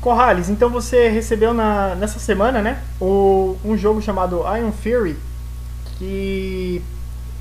Corrales, 0.00 0.48
então 0.48 0.70
você 0.70 1.08
recebeu 1.08 1.52
na, 1.52 1.94
nessa 1.94 2.18
semana, 2.18 2.62
né, 2.62 2.82
o, 2.98 3.58
um 3.62 3.76
jogo 3.76 4.00
chamado 4.00 4.40
Iron 4.56 4.72
Fury, 4.72 5.14
que 5.98 6.82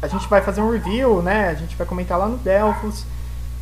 a 0.01 0.07
gente 0.07 0.27
vai 0.27 0.41
fazer 0.41 0.61
um 0.61 0.71
review, 0.71 1.21
né, 1.21 1.49
a 1.49 1.53
gente 1.53 1.75
vai 1.75 1.85
comentar 1.85 2.17
lá 2.17 2.27
no 2.27 2.37
Delphos, 2.37 3.05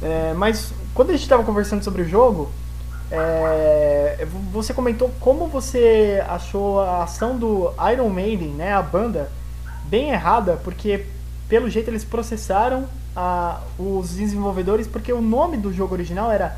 é, 0.02 0.34
mas 0.36 0.74
quando 0.94 1.10
a 1.10 1.14
gente 1.14 1.24
estava 1.24 1.44
conversando 1.44 1.84
sobre 1.84 2.02
o 2.02 2.08
jogo, 2.08 2.52
é, 3.10 4.28
você 4.52 4.74
comentou 4.74 5.12
como 5.20 5.48
você 5.48 6.24
achou 6.28 6.82
a 6.82 7.04
ação 7.04 7.38
do 7.38 7.74
Iron 7.94 8.10
Maiden, 8.10 8.50
né, 8.50 8.74
a 8.74 8.82
banda, 8.82 9.32
bem 9.86 10.12
errada, 10.12 10.60
porque 10.64 11.06
pelo 11.48 11.70
jeito 11.70 11.90
eles 11.90 12.04
processaram 12.04 12.86
a, 13.16 13.62
os 13.80 14.12
desenvolvedores, 14.12 14.86
porque 14.86 15.12
o 15.12 15.22
nome 15.22 15.58
do 15.58 15.74
jogo 15.74 15.94
original 15.94 16.32
era 16.32 16.58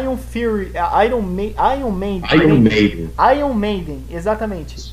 Iron 0.00 0.16
Fury, 0.16 0.72
é, 0.74 1.06
Iron, 1.06 1.22
Ma 1.22 1.74
Iron 1.76 1.90
Maiden. 1.90 2.30
Iron 2.32 2.58
Maiden. 2.58 3.10
Iron 3.36 3.54
Maiden, 3.54 4.04
exatamente. 4.10 4.91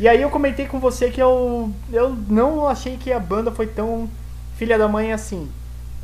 E 0.00 0.08
aí 0.08 0.22
eu 0.22 0.30
comentei 0.30 0.64
com 0.64 0.80
você 0.80 1.10
que 1.10 1.20
eu, 1.20 1.70
eu 1.92 2.16
não 2.26 2.66
achei 2.66 2.96
que 2.96 3.12
a 3.12 3.20
banda 3.20 3.52
foi 3.52 3.66
tão 3.66 4.08
filha 4.56 4.78
da 4.78 4.88
mãe 4.88 5.12
assim. 5.12 5.46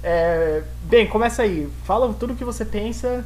É, 0.02 0.60
bem, 0.82 1.06
começa 1.06 1.40
aí. 1.40 1.66
Fala 1.84 2.12
tudo 2.12 2.34
o 2.34 2.36
que 2.36 2.44
você 2.44 2.62
pensa 2.62 3.24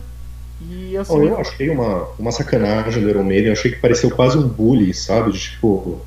e 0.62 0.94
eu 0.94 1.02
oh, 1.08 1.22
Eu 1.22 1.40
achei 1.40 1.68
uma, 1.70 2.06
uma 2.16 2.30
sacanagem 2.30 3.02
do 3.02 3.08
Iron 3.08 3.24
Maiden. 3.24 3.46
Eu 3.46 3.52
achei 3.54 3.72
que 3.72 3.80
pareceu 3.80 4.12
quase 4.12 4.38
um 4.38 4.46
bully, 4.46 4.94
sabe? 4.94 5.32
De 5.32 5.40
tipo. 5.40 6.00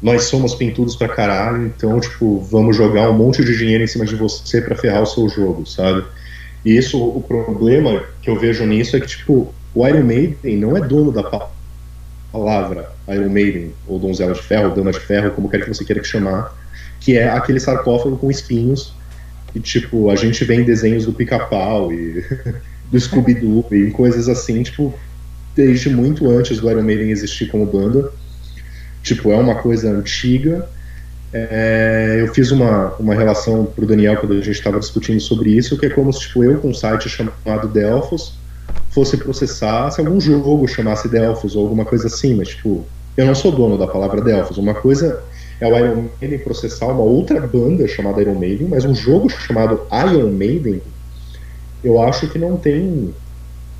Nós 0.00 0.24
somos 0.24 0.54
pintudos 0.54 0.96
pra 0.96 1.08
caralho, 1.08 1.66
então, 1.66 1.98
tipo, 1.98 2.40
vamos 2.42 2.76
jogar 2.76 3.10
um 3.10 3.14
monte 3.14 3.44
de 3.44 3.58
dinheiro 3.58 3.82
em 3.82 3.86
cima 3.88 4.06
de 4.06 4.14
você 4.14 4.62
para 4.62 4.76
ferrar 4.76 5.02
o 5.02 5.06
seu 5.06 5.28
jogo, 5.28 5.66
sabe? 5.66 6.04
E 6.64 6.76
isso, 6.76 6.96
o 6.96 7.20
problema 7.20 8.04
que 8.22 8.30
eu 8.30 8.38
vejo 8.38 8.64
nisso 8.64 8.96
é 8.96 9.00
que, 9.00 9.08
tipo, 9.08 9.52
o 9.74 9.86
Iron 9.86 10.04
Maiden 10.04 10.56
não 10.56 10.76
é 10.76 10.80
dono 10.80 11.10
da 11.10 11.24
palavra 12.32 12.90
Iron 13.08 13.28
Maiden, 13.28 13.72
ou 13.86 13.98
Donzela 13.98 14.34
de 14.34 14.42
Ferro, 14.42 14.74
Dama 14.74 14.92
de 14.92 15.00
Ferro, 15.00 15.30
como 15.30 15.48
quer 15.48 15.62
que 15.62 15.68
você 15.68 15.84
queira 15.84 16.00
que 16.00 16.08
chamar, 16.08 16.54
que 17.00 17.16
é 17.16 17.28
aquele 17.28 17.60
sarcófago 17.60 18.16
com 18.16 18.30
espinhos, 18.30 18.92
e, 19.54 19.60
tipo, 19.60 20.10
a 20.10 20.16
gente 20.16 20.44
vê 20.44 20.56
em 20.56 20.64
desenhos 20.64 21.06
do 21.06 21.12
Pica-Pau 21.12 21.92
e 21.92 22.22
do 22.90 23.00
Scooby-Doo 23.00 23.66
e 23.72 23.90
coisas 23.90 24.28
assim, 24.28 24.62
tipo, 24.62 24.94
desde 25.56 25.88
muito 25.88 26.30
antes 26.30 26.60
do 26.60 26.70
Iron 26.70 26.82
Maiden 26.82 27.10
existir 27.10 27.50
como 27.50 27.66
banda. 27.66 28.10
Tipo, 29.02 29.32
é 29.32 29.36
uma 29.36 29.54
coisa 29.54 29.90
antiga, 29.90 30.68
é, 31.32 32.18
eu 32.20 32.32
fiz 32.32 32.50
uma, 32.50 32.94
uma 32.94 33.14
relação 33.14 33.66
para 33.66 33.84
o 33.84 33.86
Daniel 33.86 34.16
quando 34.16 34.32
a 34.32 34.36
gente 34.36 34.50
estava 34.50 34.78
discutindo 34.78 35.20
sobre 35.20 35.50
isso, 35.50 35.78
que 35.78 35.86
é 35.86 35.90
como 35.90 36.12
se 36.12 36.20
tipo, 36.20 36.42
eu 36.42 36.58
com 36.58 36.70
um 36.70 36.74
site 36.74 37.08
chamado 37.08 37.68
Delphos 37.68 38.34
fosse 38.90 39.16
processar 39.16 39.90
se 39.90 40.00
algum 40.00 40.20
jogo 40.20 40.66
chamasse 40.66 41.08
Delphos 41.08 41.54
ou 41.54 41.62
alguma 41.62 41.84
coisa 41.84 42.06
assim, 42.06 42.34
mas 42.34 42.48
tipo, 42.48 42.84
eu 43.16 43.26
não 43.26 43.34
sou 43.34 43.52
dono 43.52 43.78
da 43.78 43.86
palavra 43.86 44.20
Delphos. 44.20 44.58
Uma 44.58 44.74
coisa 44.74 45.22
é 45.60 45.66
o 45.66 45.76
Iron 45.76 46.04
Maiden 46.20 46.38
processar 46.38 46.86
uma 46.86 47.02
outra 47.02 47.40
banda 47.40 47.86
chamada 47.86 48.20
Iron 48.20 48.38
Maiden, 48.38 48.68
mas 48.68 48.84
um 48.84 48.94
jogo 48.94 49.28
chamado 49.28 49.80
Iron 50.10 50.30
Maiden, 50.30 50.80
eu 51.82 52.00
acho 52.00 52.28
que 52.28 52.38
não 52.38 52.56
tem 52.56 53.14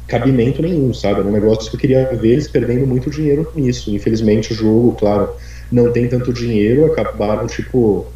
cabimento 0.06 0.62
nenhum, 0.62 0.94
sabe? 0.94 1.20
É 1.20 1.22
um 1.22 1.30
negócio 1.30 1.70
que 1.70 1.76
eu 1.76 1.80
queria 1.80 2.16
ver 2.16 2.30
eles 2.30 2.48
perdendo 2.48 2.86
muito 2.86 3.10
dinheiro 3.10 3.50
nisso. 3.54 3.90
Infelizmente 3.90 4.52
o 4.52 4.56
jogo, 4.56 4.92
claro 4.98 5.28
não 5.70 5.92
tem 5.92 6.08
tanto 6.08 6.32
dinheiro, 6.32 6.86
acabaram 6.86 7.46
tipo, 7.46 8.06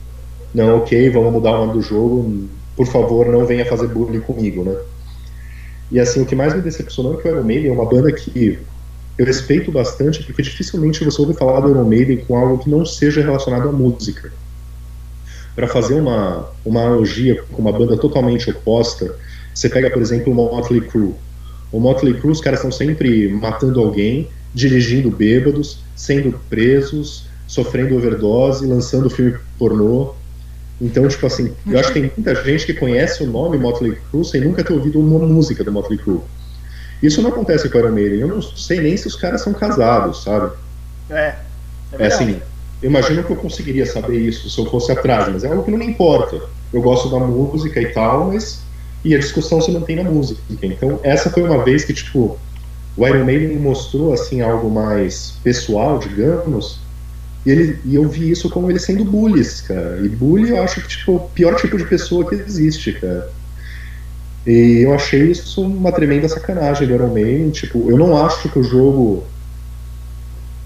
não, 0.55 0.79
ok, 0.79 1.11
vamos 1.11 1.33
mudar 1.33 1.53
o 1.53 1.67
nome 1.67 1.75
do 1.75 1.83
jogo, 1.83 2.49
por 2.77 2.87
favor, 2.87 3.27
não 3.27 3.45
venha 3.45 3.67
fazer 3.67 3.89
bullying 3.89 4.21
comigo, 4.21 4.65
né? 4.65 4.75
E 5.93 6.01
assim, 6.01 6.23
o 6.23 6.27
que 6.27 6.35
mais 6.35 6.55
me 6.55 6.63
decepcionou 6.63 7.15
é 7.15 7.23
que 7.23 7.29
o 7.29 7.31
Iron 7.31 7.45
Maiden 7.45 7.71
é 7.71 7.73
uma 7.73 7.85
banda 7.85 8.11
que 8.11 8.59
eu 9.19 9.27
respeito 9.27 9.71
bastante, 9.71 10.23
porque 10.23 10.41
dificilmente 10.41 11.05
você 11.05 11.21
ouve 11.21 11.35
falar 11.35 11.61
do 11.61 11.69
Iron 11.69 11.85
Maiden 11.85 12.17
com 12.25 12.35
algo 12.35 12.59
que 12.59 12.71
não 12.71 12.87
seja 12.87 13.21
relacionado 13.21 13.69
à 13.69 13.73
música. 13.73 14.33
Para 15.55 15.69
fazer 15.69 15.93
uma, 15.93 16.49
uma 16.65 16.81
analogia 16.81 17.43
com 17.53 17.61
uma 17.61 17.71
banda 17.71 17.99
totalmente 17.99 18.51
oposta, 18.51 19.15
você 19.55 19.69
pega, 19.69 19.91
por 19.91 20.01
exemplo, 20.01 20.33
o 20.33 20.35
Motley 20.35 20.81
Crue. 20.81 21.15
O 21.71 21.79
Motley 21.79 22.15
Crue, 22.15 22.33
os 22.33 22.41
caras 22.41 22.61
estão 22.61 22.73
sempre 22.73 23.29
matando 23.29 23.79
alguém, 23.79 24.31
dirigindo 24.55 25.11
bêbados, 25.11 25.81
sendo 25.95 26.41
presos, 26.49 27.27
sofrendo 27.47 27.97
overdose, 27.97 28.67
lançando 28.67 29.11
filme 29.11 29.37
pornô. 29.59 30.15
Então, 30.83 31.07
tipo 31.07 31.25
assim, 31.25 31.55
eu 31.65 31.79
acho 31.79 31.93
que 31.93 32.01
tem 32.01 32.13
muita 32.17 32.35
gente 32.45 32.67
que 32.67 32.75
conhece 32.75 33.23
o 33.23 33.27
nome 33.29 33.57
Motley 33.57 33.97
Crue 34.11 34.25
sem 34.25 34.41
nunca 34.41 34.65
ter 34.65 34.73
ouvido 34.73 34.99
uma 34.99 35.25
música 35.25 35.63
do 35.63 35.71
Motley 35.71 35.97
Crue. 35.97 36.21
Isso 37.01 37.23
não 37.23 37.31
acontece 37.31 37.69
com 37.69 37.79
o 37.79 37.81
Iron 37.81 37.93
Maiden. 37.93 38.19
Eu 38.19 38.29
não 38.29 38.43
sei 38.43 38.81
nem 38.81 38.97
se 38.97 39.07
os 39.07 39.15
caras 39.15 39.43
são 39.43 39.55
casados, 39.55 40.25
sabe? 40.25 40.53
É. 41.09 41.37
É, 41.93 42.05
é 42.05 42.07
assim, 42.07 42.41
eu 42.83 42.91
imagino 42.91 43.23
que 43.23 43.31
eu 43.31 43.37
conseguiria 43.37 43.87
saber 43.87 44.19
isso 44.19 44.51
se 44.51 44.59
eu 44.59 44.67
fosse 44.67 44.91
atrás, 44.91 45.29
mas 45.33 45.45
é 45.45 45.49
algo 45.49 45.63
que 45.63 45.71
não 45.71 45.79
me 45.79 45.87
importa. 45.87 46.41
Eu 46.73 46.83
gosto 46.83 47.09
da 47.09 47.19
música 47.19 47.81
e 47.81 47.87
tal, 47.93 48.27
mas. 48.27 48.61
E 49.05 49.15
a 49.15 49.19
discussão 49.19 49.61
se 49.61 49.71
mantém 49.71 49.97
na 49.97 50.05
música. 50.05 50.41
Então, 50.63 50.99
essa 51.05 51.31
foi 51.31 51.45
uma 51.45 51.63
vez 51.65 51.85
que, 51.85 51.93
tipo, 51.93 52.39
o 52.97 53.07
Iron 53.07 53.25
Maiden 53.25 53.57
mostrou, 53.57 54.13
assim, 54.13 54.41
algo 54.41 54.69
mais 54.69 55.35
pessoal, 55.45 55.99
digamos, 55.99 56.82
e, 57.45 57.51
ele, 57.51 57.79
e 57.85 57.95
eu 57.95 58.09
vi 58.09 58.31
isso 58.31 58.49
como 58.49 58.71
ele 58.71 58.79
sendo 58.79 59.05
bullies, 59.05 59.61
cara. 59.63 60.01
E 60.03 60.09
bully 60.09 60.51
eu 60.51 60.63
acho 60.63 60.81
que 60.81 60.89
tipo, 60.89 61.17
o 61.17 61.21
pior 61.21 61.57
tipo 61.57 61.77
de 61.77 61.85
pessoa 61.85 62.29
que 62.29 62.35
existe, 62.37 62.93
cara. 62.93 63.29
E 64.47 64.83
eu 64.85 64.95
achei 64.95 65.31
isso 65.31 65.63
uma 65.63 65.93
tremenda 65.93 66.29
sacanagem 66.29 66.89
do 66.89 66.99
Man. 66.99 67.51
Tipo, 67.51 67.91
eu 67.91 67.97
não 67.97 68.17
acho 68.25 68.49
que 68.49 68.59
o 68.59 68.63
jogo 68.63 69.25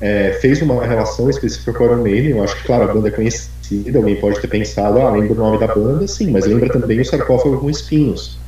é, 0.00 0.38
fez 0.40 0.60
uma 0.62 0.84
relação 0.84 1.28
específica 1.28 1.72
com 1.72 1.84
o 1.84 2.08
Iron. 2.08 2.38
Eu 2.38 2.44
acho 2.44 2.56
que, 2.56 2.64
claro, 2.64 2.84
a 2.84 2.92
banda 2.92 3.08
é 3.08 3.10
conhecida, 3.10 3.98
alguém 3.98 4.16
pode 4.16 4.40
ter 4.40 4.48
pensado, 4.48 4.98
ah, 5.00 5.10
lembra 5.10 5.32
o 5.32 5.36
nome 5.36 5.58
da 5.58 5.66
banda, 5.66 6.06
sim, 6.06 6.30
mas 6.30 6.46
lembra 6.46 6.68
também 6.68 7.00
o 7.00 7.04
sarcófago 7.04 7.58
com 7.58 7.70
espinhos. 7.70 8.38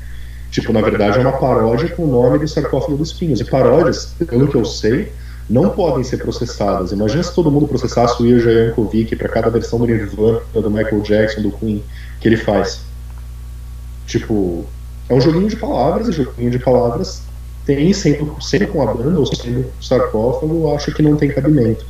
Tipo, 0.50 0.72
na 0.72 0.80
verdade, 0.80 1.18
é 1.18 1.20
uma 1.20 1.32
paródia 1.32 1.90
com 1.90 2.04
o 2.04 2.06
nome 2.06 2.38
do 2.38 2.48
sarcófago 2.48 2.96
dos 2.96 3.10
espinhos. 3.10 3.40
E 3.40 3.44
paródias, 3.44 4.14
pelo 4.26 4.48
que 4.48 4.56
eu 4.56 4.64
sei, 4.64 5.12
não 5.48 5.70
podem 5.70 6.04
ser 6.04 6.18
processadas. 6.18 6.92
Imagina 6.92 7.22
se 7.22 7.34
todo 7.34 7.50
mundo 7.50 7.66
processasse 7.66 8.22
o 8.22 8.26
Ilja 8.26 8.50
Yankovic 8.50 9.16
para 9.16 9.28
cada 9.28 9.48
versão 9.48 9.78
do 9.78 9.86
Nirvana, 9.86 10.40
do 10.52 10.70
Michael 10.70 11.00
Jackson, 11.00 11.42
do 11.42 11.52
Queen, 11.52 11.82
que 12.20 12.28
ele 12.28 12.36
faz. 12.36 12.82
Tipo, 14.06 14.66
é 15.08 15.14
um 15.14 15.20
joguinho 15.20 15.48
de 15.48 15.56
palavras, 15.56 16.08
e 16.08 16.12
joguinho 16.12 16.50
de 16.50 16.58
palavras 16.58 17.22
tem, 17.64 17.92
sendo, 17.92 18.36
sendo 18.40 18.66
com 18.68 18.82
a 18.82 18.94
banda 18.94 19.18
ou 19.18 19.26
sendo 19.26 19.64
com 19.64 19.78
o 19.78 19.82
sarcófago, 19.82 20.74
acho 20.74 20.92
que 20.92 21.02
não 21.02 21.16
tem 21.16 21.30
cabimento. 21.30 21.84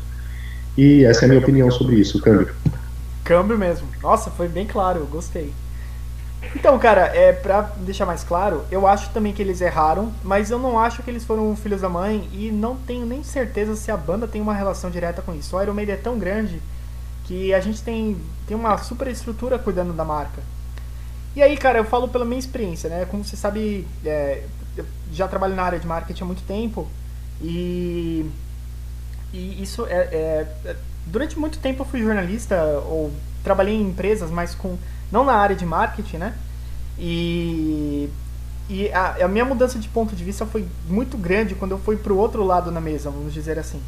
E 0.77 1.05
essa 1.05 1.23
é 1.23 1.25
a 1.27 1.29
minha 1.29 1.41
opinião 1.41 1.71
sobre 1.71 1.97
isso, 1.97 2.21
câmbio. 2.21 2.51
Câmbio 3.25 3.59
mesmo. 3.59 3.87
Nossa, 4.03 4.31
foi 4.31 4.49
bem 4.49 4.67
claro, 4.67 5.01
eu 5.01 5.07
gostei. 5.07 5.53
Então, 6.55 6.79
cara, 6.79 7.07
é, 7.15 7.33
pra 7.33 7.63
deixar 7.79 8.07
mais 8.07 8.23
claro, 8.25 8.65
eu 8.71 8.87
acho 8.87 9.11
também 9.11 9.33
que 9.33 9.43
eles 9.43 9.61
erraram, 9.61 10.13
mas 10.23 10.51
eu 10.51 10.59
não 10.59 10.79
acho 10.79 11.03
que 11.03 11.11
eles 11.11 11.25
foram 11.25 11.55
filhos 11.57 11.81
da 11.81 11.89
mãe 11.89 12.29
e 12.33 12.51
não 12.51 12.77
tenho 12.77 13.05
nem 13.05 13.23
certeza 13.23 13.77
se 13.77 13.91
a 13.91 13.97
banda 13.97 14.27
tem 14.27 14.41
uma 14.41 14.55
relação 14.55 14.91
direta 14.91 15.21
com 15.21 15.35
isso. 15.35 15.57
O 15.57 15.63
Iron 15.63 15.75
Maiden 15.75 15.95
é 15.95 15.99
tão 15.99 16.19
grande 16.19 16.63
que 17.25 17.53
a 17.53 17.61
gente 17.61 17.83
tem, 17.83 18.17
tem 18.47 18.57
uma 18.57 18.79
super 18.79 19.09
estrutura 19.09 19.59
cuidando 19.59 19.93
da 19.93 20.05
marca. 20.05 20.41
E 21.37 21.43
aí, 21.43 21.57
cara, 21.57 21.79
eu 21.79 21.85
falo 21.85 22.09
pela 22.09 22.25
minha 22.25 22.39
experiência, 22.39 22.89
né? 22.89 23.05
Como 23.05 23.25
você 23.25 23.37
sabe, 23.37 23.87
é, 24.05 24.45
eu 24.77 24.87
já 25.13 25.29
trabalho 25.29 25.55
na 25.55 25.63
área 25.63 25.79
de 25.79 25.87
marketing 25.87 26.23
há 26.23 26.27
muito 26.27 26.43
tempo 26.43 26.89
e, 27.43 28.31
e 29.33 29.63
isso 29.63 29.87
é, 29.87 30.47
é 30.67 30.77
Durante 31.11 31.39
muito 31.39 31.59
tempo 31.59 31.83
eu 31.83 31.87
fui 31.87 32.03
jornalista 32.03 32.63
ou 32.87 33.11
trabalhei 33.43 33.75
em 33.75 33.89
empresas, 33.89 34.31
mas 34.31 34.55
com 34.55 34.77
não 35.11 35.25
na 35.25 35.35
área 35.35 35.57
de 35.57 35.65
marketing, 35.65 36.19
né? 36.19 36.35
E, 36.99 38.11
e 38.69 38.93
a, 38.93 39.25
a 39.25 39.29
minha 39.29 39.45
mudança 39.45 39.79
de 39.79 39.89
ponto 39.89 40.15
de 40.15 40.25
vista 40.25 40.45
foi 40.45 40.67
muito 40.89 41.17
grande 41.17 41.55
quando 41.55 41.73
eu 41.73 41.79
fui 41.79 41.97
para 41.97 42.13
o 42.13 42.17
outro 42.17 42.45
lado 42.45 42.71
na 42.71 42.81
mesa, 42.81 43.11
vamos 43.11 43.33
dizer 43.33 43.59
assim. 43.59 43.81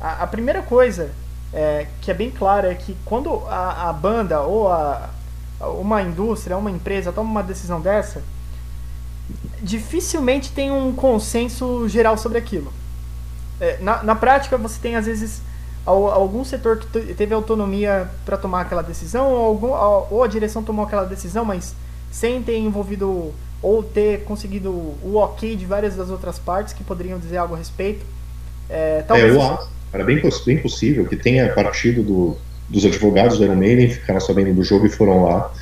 A, 0.00 0.24
a 0.24 0.26
primeira 0.26 0.62
coisa 0.62 1.10
é, 1.52 1.86
que 2.00 2.10
é 2.10 2.14
bem 2.14 2.30
clara 2.30 2.70
é 2.70 2.74
que 2.74 2.96
quando 3.04 3.46
a, 3.46 3.88
a 3.88 3.92
banda 3.92 4.40
ou 4.40 4.70
a, 4.70 5.10
uma 5.60 6.02
indústria, 6.02 6.56
uma 6.56 6.70
empresa 6.70 7.12
toma 7.12 7.30
uma 7.30 7.42
decisão 7.42 7.80
dessa, 7.80 8.22
dificilmente 9.62 10.52
tem 10.52 10.70
um 10.70 10.92
consenso 10.92 11.88
geral 11.88 12.16
sobre 12.16 12.38
aquilo. 12.38 12.72
É, 13.60 13.78
na, 13.80 14.02
na 14.02 14.14
prática, 14.14 14.56
você 14.56 14.78
tem 14.80 14.96
às 14.96 15.06
vezes 15.06 15.42
algum 15.90 16.44
setor 16.44 16.78
que 16.78 17.14
teve 17.14 17.34
autonomia 17.34 18.08
para 18.24 18.36
tomar 18.36 18.62
aquela 18.62 18.82
decisão, 18.82 19.30
ou, 19.30 19.44
algum, 19.44 20.14
ou 20.14 20.22
a 20.22 20.26
direção 20.26 20.62
tomou 20.62 20.84
aquela 20.84 21.04
decisão, 21.04 21.44
mas 21.44 21.74
sem 22.10 22.42
ter 22.42 22.58
envolvido 22.58 23.32
ou 23.62 23.82
ter 23.82 24.24
conseguido 24.24 24.70
o 24.70 25.16
ok 25.16 25.54
de 25.54 25.66
várias 25.66 25.94
das 25.94 26.08
outras 26.08 26.38
partes 26.38 26.72
que 26.72 26.82
poderiam 26.82 27.18
dizer 27.18 27.36
algo 27.36 27.54
a 27.54 27.58
respeito. 27.58 28.04
É, 28.68 29.02
talvez... 29.02 29.34
é, 29.34 29.36
eu 29.36 29.42
acho, 29.42 29.68
era 29.92 30.04
bem, 30.04 30.22
bem 30.46 30.58
possível 30.58 31.04
que 31.04 31.16
tenha 31.16 31.52
partido 31.52 32.02
do, 32.02 32.36
dos 32.68 32.84
advogados 32.84 33.38
do 33.38 33.44
Iron 33.44 33.56
Maiden, 33.56 33.90
ficaram 33.90 34.20
sabendo 34.20 34.54
do 34.54 34.62
jogo 34.62 34.86
e 34.86 34.88
foram 34.88 35.24
lá. 35.24 35.52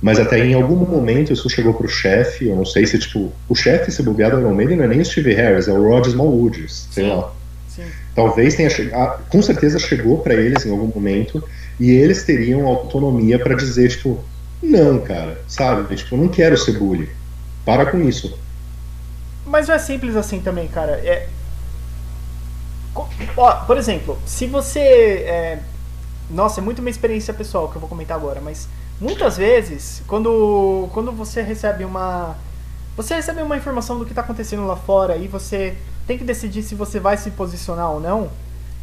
Mas 0.00 0.18
até 0.18 0.44
em 0.44 0.54
algum 0.54 0.76
momento 0.76 1.32
isso 1.32 1.48
chegou 1.48 1.74
pro 1.74 1.88
chefe, 1.88 2.48
eu 2.48 2.56
não 2.56 2.64
sei 2.64 2.86
se, 2.86 2.98
tipo, 2.98 3.32
o 3.48 3.54
chefe 3.54 3.90
se 3.92 4.02
bugueado 4.02 4.36
do 4.36 4.42
Iron 4.42 4.54
Maiden 4.54 4.78
não 4.78 4.84
é 4.84 4.88
nem 4.88 5.00
o 5.00 5.04
Steve 5.04 5.32
Harris, 5.34 5.68
é 5.68 5.72
o 5.72 5.82
Rod 5.82 6.06
Smallwood, 6.06 6.66
sei 6.68 7.06
lá. 7.08 7.32
Sim. 7.74 7.84
Talvez 8.14 8.54
tenha 8.54 8.68
chegado, 8.68 9.24
com 9.28 9.40
certeza 9.40 9.78
chegou 9.78 10.18
para 10.18 10.34
eles 10.34 10.66
em 10.66 10.70
algum 10.70 10.88
momento 10.88 11.42
e 11.80 11.90
eles 11.90 12.22
teriam 12.24 12.66
autonomia 12.66 13.38
para 13.38 13.54
dizer, 13.54 13.88
tipo, 13.88 14.22
não, 14.62 15.00
cara, 15.00 15.42
sabe? 15.48 15.96
Tipo, 15.96 16.16
não 16.16 16.28
quero 16.28 16.56
ser 16.56 16.78
bully. 16.78 17.10
Para 17.64 17.86
com 17.86 18.00
isso. 18.00 18.38
Mas 19.46 19.68
não 19.68 19.74
é 19.74 19.78
simples 19.78 20.16
assim 20.16 20.40
também, 20.40 20.68
cara. 20.68 20.92
É... 20.92 21.28
Ó, 23.36 23.52
por 23.64 23.76
exemplo, 23.76 24.18
se 24.26 24.46
você. 24.46 24.80
É... 24.80 25.58
Nossa, 26.30 26.60
é 26.60 26.62
muito 26.62 26.80
uma 26.80 26.90
experiência 26.90 27.32
pessoal 27.32 27.68
que 27.68 27.76
eu 27.76 27.80
vou 27.80 27.88
comentar 27.88 28.16
agora, 28.16 28.40
mas 28.40 28.68
muitas 29.00 29.36
vezes, 29.36 30.02
quando, 30.06 30.88
quando 30.92 31.10
você 31.10 31.42
recebe 31.42 31.84
uma. 31.84 32.36
Você 32.96 33.14
recebe 33.14 33.40
uma 33.40 33.56
informação 33.56 33.98
do 33.98 34.04
que 34.04 34.12
está 34.12 34.20
acontecendo 34.20 34.66
lá 34.66 34.76
fora 34.76 35.16
e 35.16 35.26
você 35.26 35.74
tem 36.06 36.18
que 36.18 36.24
decidir 36.24 36.62
se 36.62 36.74
você 36.74 36.98
vai 36.98 37.16
se 37.16 37.30
posicionar 37.30 37.90
ou 37.90 38.00
não, 38.00 38.30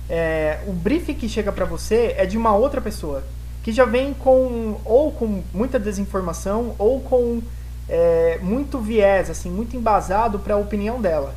é, 0.09 0.59
o 0.67 0.73
briefing 0.73 1.13
que 1.13 1.29
chega 1.29 1.51
para 1.51 1.65
você 1.65 2.15
é 2.17 2.25
de 2.25 2.37
uma 2.37 2.55
outra 2.55 2.81
pessoa 2.81 3.23
que 3.63 3.71
já 3.71 3.85
vem 3.85 4.13
com 4.13 4.79
ou 4.85 5.11
com 5.11 5.43
muita 5.53 5.77
desinformação 5.77 6.75
ou 6.79 7.01
com 7.01 7.41
é, 7.87 8.39
muito 8.41 8.79
viés, 8.79 9.29
assim, 9.29 9.49
muito 9.49 9.75
embasado 9.75 10.39
para 10.39 10.55
a 10.55 10.57
opinião 10.57 11.01
dela. 11.01 11.35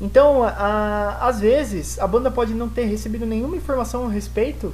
Então, 0.00 0.42
a, 0.42 1.18
às 1.20 1.40
vezes, 1.40 1.98
a 1.98 2.06
banda 2.06 2.30
pode 2.30 2.54
não 2.54 2.68
ter 2.68 2.84
recebido 2.84 3.26
nenhuma 3.26 3.56
informação 3.56 4.06
a 4.06 4.10
respeito 4.10 4.72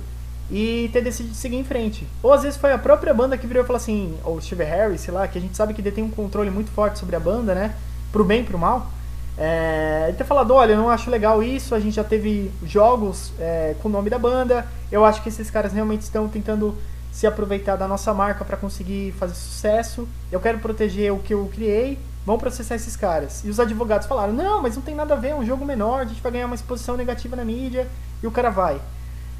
e 0.50 0.88
ter 0.92 1.02
decidido 1.02 1.34
seguir 1.34 1.56
em 1.56 1.64
frente. 1.64 2.06
Ou 2.22 2.32
às 2.32 2.42
vezes 2.42 2.58
foi 2.58 2.72
a 2.72 2.78
própria 2.78 3.12
banda 3.12 3.36
que 3.36 3.46
virou 3.46 3.64
e 3.64 3.66
falou 3.66 3.78
assim, 3.78 4.16
ou 4.24 4.40
Steve 4.40 4.64
Harris, 4.64 5.00
sei 5.00 5.12
lá, 5.12 5.26
que 5.26 5.38
a 5.38 5.40
gente 5.40 5.56
sabe 5.56 5.74
que 5.74 5.82
detém 5.82 6.04
um 6.04 6.10
controle 6.10 6.50
muito 6.50 6.70
forte 6.70 6.98
sobre 6.98 7.16
a 7.16 7.20
banda, 7.20 7.54
né? 7.54 7.74
Pro 8.12 8.24
bem 8.24 8.42
e 8.42 8.44
pro 8.44 8.58
mal. 8.58 8.90
É, 9.38 10.14
ter 10.16 10.24
falado, 10.24 10.54
olha, 10.54 10.72
eu 10.72 10.78
não 10.78 10.88
acho 10.88 11.10
legal 11.10 11.42
isso, 11.42 11.74
a 11.74 11.80
gente 11.80 11.94
já 11.94 12.04
teve 12.04 12.50
jogos 12.64 13.32
é, 13.38 13.74
com 13.82 13.88
o 13.88 13.92
nome 13.92 14.08
da 14.08 14.18
banda, 14.18 14.66
eu 14.90 15.04
acho 15.04 15.22
que 15.22 15.28
esses 15.28 15.50
caras 15.50 15.72
realmente 15.72 16.02
estão 16.02 16.26
tentando 16.26 16.74
se 17.12 17.26
aproveitar 17.26 17.76
da 17.76 17.86
nossa 17.86 18.12
marca 18.14 18.44
para 18.44 18.56
conseguir 18.56 19.12
fazer 19.18 19.34
sucesso, 19.34 20.08
eu 20.32 20.40
quero 20.40 20.58
proteger 20.58 21.12
o 21.12 21.18
que 21.18 21.34
eu 21.34 21.50
criei, 21.54 21.98
vamos 22.24 22.40
processar 22.40 22.74
esses 22.74 22.96
caras. 22.96 23.42
E 23.44 23.48
os 23.48 23.60
advogados 23.60 24.06
falaram, 24.06 24.32
não, 24.32 24.62
mas 24.62 24.74
não 24.74 24.82
tem 24.82 24.94
nada 24.94 25.14
a 25.14 25.16
ver, 25.16 25.28
é 25.28 25.34
um 25.34 25.44
jogo 25.44 25.64
menor, 25.64 26.00
a 26.00 26.04
gente 26.04 26.20
vai 26.20 26.32
ganhar 26.32 26.46
uma 26.46 26.54
exposição 26.54 26.96
negativa 26.96 27.36
na 27.36 27.44
mídia, 27.44 27.86
e 28.22 28.26
o 28.26 28.30
cara 28.30 28.50
vai. 28.50 28.80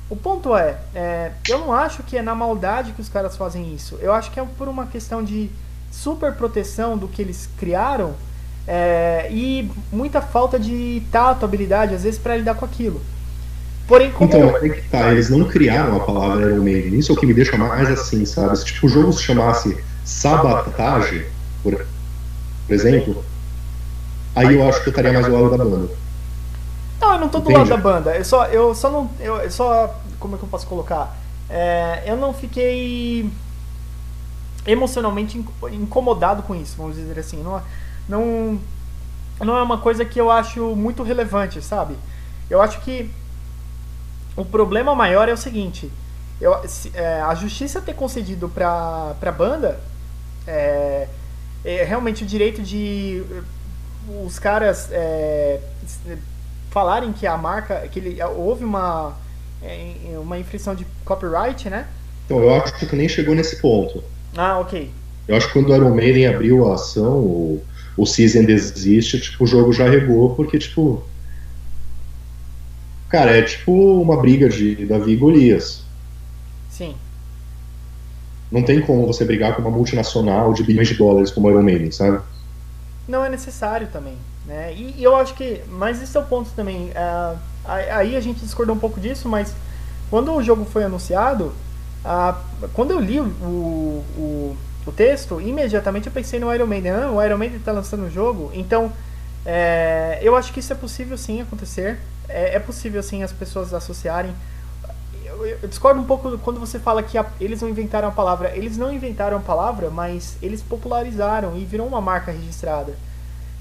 O 0.08 0.16
ponto 0.16 0.54
é, 0.54 0.78
é 0.94 1.32
eu 1.48 1.58
não 1.58 1.72
acho 1.72 2.02
que 2.02 2.16
é 2.16 2.22
na 2.22 2.34
maldade 2.34 2.92
que 2.92 3.00
os 3.00 3.08
caras 3.08 3.36
fazem 3.36 3.74
isso, 3.74 3.98
eu 4.00 4.12
acho 4.12 4.30
que 4.30 4.38
é 4.38 4.46
por 4.56 4.68
uma 4.68 4.86
questão 4.86 5.24
de 5.24 5.50
super 5.90 6.34
proteção 6.34 6.96
do 6.98 7.08
que 7.08 7.22
eles 7.22 7.48
criaram, 7.58 8.14
é, 8.66 9.28
e 9.30 9.70
muita 9.92 10.20
falta 10.20 10.58
de 10.58 11.02
tato, 11.10 11.44
habilidade, 11.44 11.94
às 11.94 12.02
vezes, 12.02 12.18
para 12.18 12.36
lidar 12.36 12.54
com 12.54 12.64
aquilo. 12.64 13.00
Porém, 13.86 14.10
como... 14.10 14.28
Então, 14.28 14.56
é 14.56 14.68
que 14.68 14.82
tá, 14.88 15.12
eles 15.12 15.30
não 15.30 15.44
criaram 15.44 15.96
a 15.96 16.00
palavra 16.00 16.50
Iron 16.50 16.64
Maiden. 16.64 16.98
Isso 16.98 17.12
é 17.12 17.14
o 17.14 17.18
que 17.18 17.26
me 17.26 17.32
deixa 17.32 17.56
mais 17.56 17.88
assim, 17.88 18.26
sabe? 18.26 18.56
Se 18.58 18.64
tipo, 18.64 18.86
o 18.86 18.88
jogo 18.88 19.12
se 19.12 19.22
chamasse 19.22 19.76
Sabotage, 20.04 21.26
por, 21.62 21.74
por 22.66 22.74
exemplo, 22.74 23.24
aí 24.34 24.54
eu 24.54 24.68
acho 24.68 24.82
que 24.82 24.88
eu 24.88 24.90
estaria 24.90 25.12
mais 25.12 25.26
do 25.26 25.32
lado 25.32 25.56
da 25.56 25.64
banda. 25.64 25.90
Não, 27.00 27.12
eu 27.12 27.20
não 27.20 27.28
tô 27.28 27.38
do 27.38 27.50
Entende? 27.50 27.70
lado 27.70 27.82
da 27.82 27.90
banda. 27.90 28.16
Eu 28.16 28.24
só, 28.24 28.46
eu 28.46 28.74
só 28.74 28.90
não. 28.90 29.10
Eu 29.20 29.50
só. 29.50 30.00
Como 30.18 30.34
é 30.34 30.38
que 30.38 30.44
eu 30.44 30.48
posso 30.48 30.66
colocar? 30.66 31.16
É, 31.48 32.02
eu 32.06 32.16
não 32.16 32.32
fiquei 32.32 33.30
emocionalmente 34.66 35.38
incomodado 35.70 36.42
com 36.42 36.54
isso, 36.54 36.74
vamos 36.76 36.96
dizer 36.96 37.18
assim. 37.18 37.42
Não, 37.42 37.60
não, 38.08 38.58
não 39.40 39.56
é 39.56 39.62
uma 39.62 39.78
coisa 39.78 40.04
que 40.04 40.20
eu 40.20 40.30
acho 40.30 40.74
muito 40.76 41.02
relevante, 41.02 41.60
sabe? 41.62 41.96
Eu 42.48 42.60
acho 42.60 42.80
que 42.80 43.10
o 44.36 44.44
problema 44.44 44.94
maior 44.94 45.28
é 45.28 45.32
o 45.32 45.36
seguinte: 45.36 45.90
eu, 46.40 46.54
é, 46.94 47.20
a 47.20 47.34
justiça 47.34 47.80
ter 47.80 47.94
concedido 47.94 48.48
para 48.48 49.16
a 49.20 49.32
banda 49.32 49.80
é, 50.46 51.08
é, 51.64 51.84
realmente 51.84 52.22
o 52.22 52.26
direito 52.26 52.62
de 52.62 53.24
os 54.24 54.38
caras 54.38 54.88
é, 54.92 55.60
falarem 56.70 57.12
que 57.12 57.26
a 57.26 57.36
marca, 57.36 57.88
que 57.88 57.98
ele, 57.98 58.22
houve 58.22 58.64
uma, 58.64 59.16
é, 59.62 60.16
uma 60.18 60.38
infração 60.38 60.74
de 60.74 60.86
copyright, 61.04 61.68
né? 61.68 61.88
Então, 62.24 62.38
eu 62.38 62.54
acho 62.54 62.74
que 62.74 62.96
nem 62.96 63.08
chegou 63.08 63.34
nesse 63.34 63.56
ponto. 63.56 64.02
Ah, 64.36 64.58
ok. 64.58 64.90
Eu 65.26 65.36
acho 65.36 65.48
que 65.48 65.52
quando 65.54 65.70
o 65.70 65.74
Iron 65.74 65.94
Maiden 65.94 66.26
abriu 66.26 66.70
a 66.70 66.74
ação, 66.74 67.60
o 67.96 68.06
Season 68.06 68.44
desiste, 68.44 69.20
tipo, 69.20 69.44
o 69.44 69.46
jogo 69.46 69.72
já 69.72 69.88
regou, 69.88 70.34
porque, 70.34 70.58
tipo. 70.58 71.02
Cara, 73.08 73.36
é 73.36 73.42
tipo 73.42 73.72
uma 74.00 74.20
briga 74.20 74.48
de 74.48 74.84
Davi 74.84 75.12
e 75.12 75.16
Golias. 75.16 75.84
Sim. 76.68 76.94
Não 78.50 78.62
tem 78.62 78.80
como 78.80 79.06
você 79.06 79.24
brigar 79.24 79.54
com 79.54 79.62
uma 79.62 79.70
multinacional 79.70 80.52
de 80.52 80.62
bilhões 80.62 80.88
de 80.88 80.94
dólares 80.94 81.30
como 81.30 81.48
a 81.48 81.50
Iron 81.52 81.62
Maiden, 81.62 81.90
sabe? 81.90 82.20
Não 83.08 83.24
é 83.24 83.28
necessário 83.28 83.86
também. 83.92 84.16
Né? 84.44 84.74
E, 84.74 84.94
e 84.98 85.04
eu 85.04 85.16
acho 85.16 85.34
que. 85.34 85.62
Mas 85.68 86.02
esse 86.02 86.16
é 86.16 86.20
o 86.20 86.24
ponto 86.24 86.50
também. 86.54 86.90
Uh, 86.90 87.38
aí 87.64 88.16
a 88.16 88.20
gente 88.20 88.40
discordou 88.40 88.74
um 88.74 88.78
pouco 88.78 89.00
disso, 89.00 89.28
mas 89.28 89.54
quando 90.10 90.32
o 90.32 90.42
jogo 90.42 90.64
foi 90.64 90.84
anunciado, 90.84 91.52
uh, 92.04 92.68
quando 92.72 92.92
eu 92.92 93.00
li 93.00 93.20
o, 93.20 93.24
o, 93.24 94.56
o 94.86 94.92
texto, 94.92 95.40
imediatamente 95.40 96.06
eu 96.06 96.12
pensei 96.12 96.38
no 96.38 96.52
Iron 96.54 96.66
Maiden. 96.66 96.92
Ah, 96.92 97.10
o 97.10 97.22
Iron 97.22 97.38
Maiden 97.38 97.58
está 97.58 97.72
lançando 97.72 98.04
o 98.06 98.10
jogo, 98.10 98.50
então 98.54 98.92
É, 99.48 100.18
eu 100.22 100.34
acho 100.34 100.52
que 100.52 100.58
isso 100.58 100.72
é 100.72 100.76
possível 100.76 101.16
sim 101.16 101.40
acontecer. 101.40 101.98
É, 102.28 102.56
é 102.56 102.58
possível 102.58 103.00
sim 103.02 103.22
as 103.22 103.32
pessoas 103.32 103.72
associarem. 103.72 104.34
Eu, 105.24 105.46
eu, 105.46 105.68
discordo 105.68 106.00
um 106.00 106.04
pouco 106.04 106.36
quando 106.38 106.58
você 106.58 106.78
fala 106.80 107.02
que 107.02 107.16
a, 107.16 107.24
eles 107.40 107.62
não 107.62 107.68
inventaram 107.68 108.08
a 108.08 108.10
palavra. 108.10 108.56
Eles 108.56 108.76
não 108.76 108.92
inventaram 108.92 109.36
a 109.36 109.40
palavra, 109.40 109.88
mas 109.88 110.36
eles 110.42 110.62
popularizaram 110.62 111.56
e 111.56 111.64
virou 111.64 111.86
uma 111.86 112.00
marca 112.00 112.32
registrada. 112.32 112.94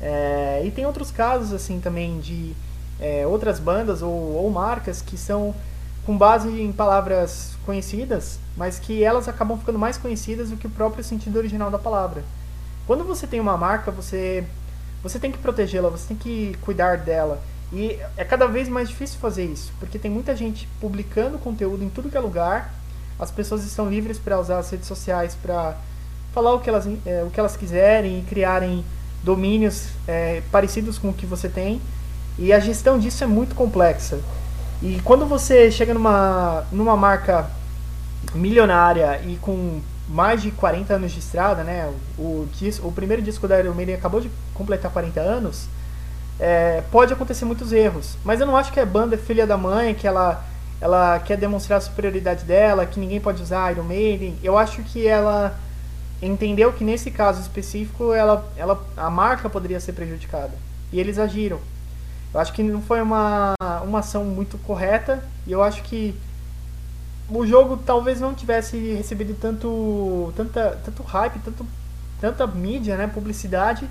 É, 0.01 0.63
e 0.65 0.71
tem 0.71 0.85
outros 0.85 1.11
casos 1.11 1.53
assim 1.53 1.79
também 1.79 2.19
de 2.19 2.53
é, 2.99 3.25
outras 3.27 3.59
bandas 3.59 4.01
ou, 4.01 4.09
ou 4.11 4.49
marcas 4.49 5.01
que 5.01 5.17
são 5.17 5.53
com 6.05 6.17
base 6.17 6.49
em 6.49 6.71
palavras 6.71 7.57
conhecidas, 7.65 8.39
mas 8.55 8.79
que 8.79 9.03
elas 9.03 9.27
acabam 9.27 9.57
ficando 9.57 9.79
mais 9.79 9.97
conhecidas 9.97 10.49
do 10.49 10.57
que 10.57 10.67
o 10.67 10.69
próprio 10.69 11.03
sentido 11.03 11.37
original 11.37 11.69
da 11.69 11.77
palavra. 11.79 12.23
Quando 12.87 13.03
você 13.03 13.25
tem 13.27 13.39
uma 13.39 13.57
marca, 13.57 13.91
você 13.91 14.43
você 15.01 15.19
tem 15.19 15.31
que 15.31 15.37
protegê-la, 15.37 15.89
você 15.89 16.07
tem 16.07 16.17
que 16.17 16.57
cuidar 16.61 16.97
dela. 16.97 17.39
E 17.71 17.99
é 18.17 18.23
cada 18.23 18.47
vez 18.47 18.67
mais 18.67 18.89
difícil 18.89 19.19
fazer 19.19 19.45
isso, 19.45 19.71
porque 19.79 19.99
tem 19.99 20.09
muita 20.09 20.35
gente 20.35 20.67
publicando 20.81 21.37
conteúdo 21.37 21.83
em 21.83 21.89
tudo 21.89 22.09
que 22.09 22.17
é 22.17 22.19
lugar. 22.19 22.73
As 23.19 23.29
pessoas 23.29 23.63
estão 23.63 23.87
livres 23.89 24.17
para 24.17 24.39
usar 24.39 24.57
as 24.57 24.69
redes 24.69 24.87
sociais 24.87 25.37
para 25.39 25.77
falar 26.33 26.53
o 26.53 26.59
que 26.59 26.69
elas, 26.69 26.87
é, 27.05 27.23
o 27.23 27.29
que 27.29 27.39
elas 27.39 27.55
quiserem 27.55 28.19
e 28.19 28.23
criarem 28.23 28.83
domínios 29.23 29.89
é, 30.07 30.41
parecidos 30.51 30.97
com 30.97 31.09
o 31.09 31.13
que 31.13 31.25
você 31.25 31.47
tem. 31.47 31.81
E 32.37 32.51
a 32.51 32.59
gestão 32.59 32.99
disso 32.99 33.23
é 33.23 33.27
muito 33.27 33.55
complexa. 33.55 34.19
E 34.81 34.99
quando 35.03 35.25
você 35.25 35.71
chega 35.71 35.93
numa, 35.93 36.65
numa 36.71 36.97
marca 36.97 37.49
milionária 38.33 39.21
e 39.25 39.37
com 39.37 39.81
mais 40.07 40.41
de 40.41 40.51
40 40.51 40.93
anos 40.93 41.11
de 41.11 41.19
estrada, 41.19 41.63
né? 41.63 41.91
O, 42.17 42.21
o, 42.21 42.49
o 42.83 42.91
primeiro 42.91 43.21
disco 43.21 43.47
da 43.47 43.59
Iron 43.59 43.73
Maiden 43.73 43.95
acabou 43.95 44.21
de 44.21 44.29
completar 44.53 44.91
40 44.91 45.19
anos. 45.19 45.67
É, 46.39 46.83
pode 46.91 47.13
acontecer 47.13 47.45
muitos 47.45 47.71
erros, 47.71 48.17
mas 48.23 48.41
eu 48.41 48.47
não 48.47 48.57
acho 48.57 48.71
que 48.71 48.79
a 48.79 48.85
banda 48.85 49.15
é 49.15 49.17
filha 49.17 49.47
da 49.47 49.57
mãe, 49.57 49.93
que 49.95 50.05
ela, 50.05 50.43
ela 50.81 51.17
quer 51.19 51.37
demonstrar 51.37 51.77
a 51.77 51.81
superioridade 51.81 52.43
dela, 52.43 52.85
que 52.85 52.99
ninguém 52.99 53.21
pode 53.21 53.41
usar 53.41 53.71
Iron 53.71 53.83
Maiden. 53.83 54.37
Eu 54.43 54.57
acho 54.57 54.83
que 54.83 55.07
ela 55.07 55.57
entendeu 56.21 56.73
que 56.73 56.83
nesse 56.83 57.09
caso 57.11 57.41
específico 57.41 58.13
ela, 58.13 58.49
ela, 58.57 58.85
a 58.97 59.09
marca 59.09 59.49
poderia 59.49 59.79
ser 59.79 59.93
prejudicada 59.93 60.51
e 60.91 60.99
eles 60.99 61.17
agiram. 61.17 61.59
Eu 62.33 62.39
acho 62.39 62.51
que 62.51 62.61
não 62.63 62.81
foi 62.81 63.01
uma, 63.01 63.53
uma 63.83 63.99
ação 63.99 64.25
muito 64.25 64.57
correta 64.59 65.23
e 65.47 65.51
eu 65.51 65.63
acho 65.63 65.81
que 65.83 66.13
o 67.29 67.45
jogo 67.45 67.77
talvez 67.85 68.19
não 68.19 68.33
tivesse 68.33 68.77
recebido 68.93 69.35
tanto, 69.39 70.33
tanta, 70.35 70.79
tanto 70.83 71.03
hype, 71.03 71.39
tanto, 71.39 71.65
tanta 72.21 72.47
mídia, 72.47 72.95
né, 72.97 73.07
publicidade, 73.07 73.87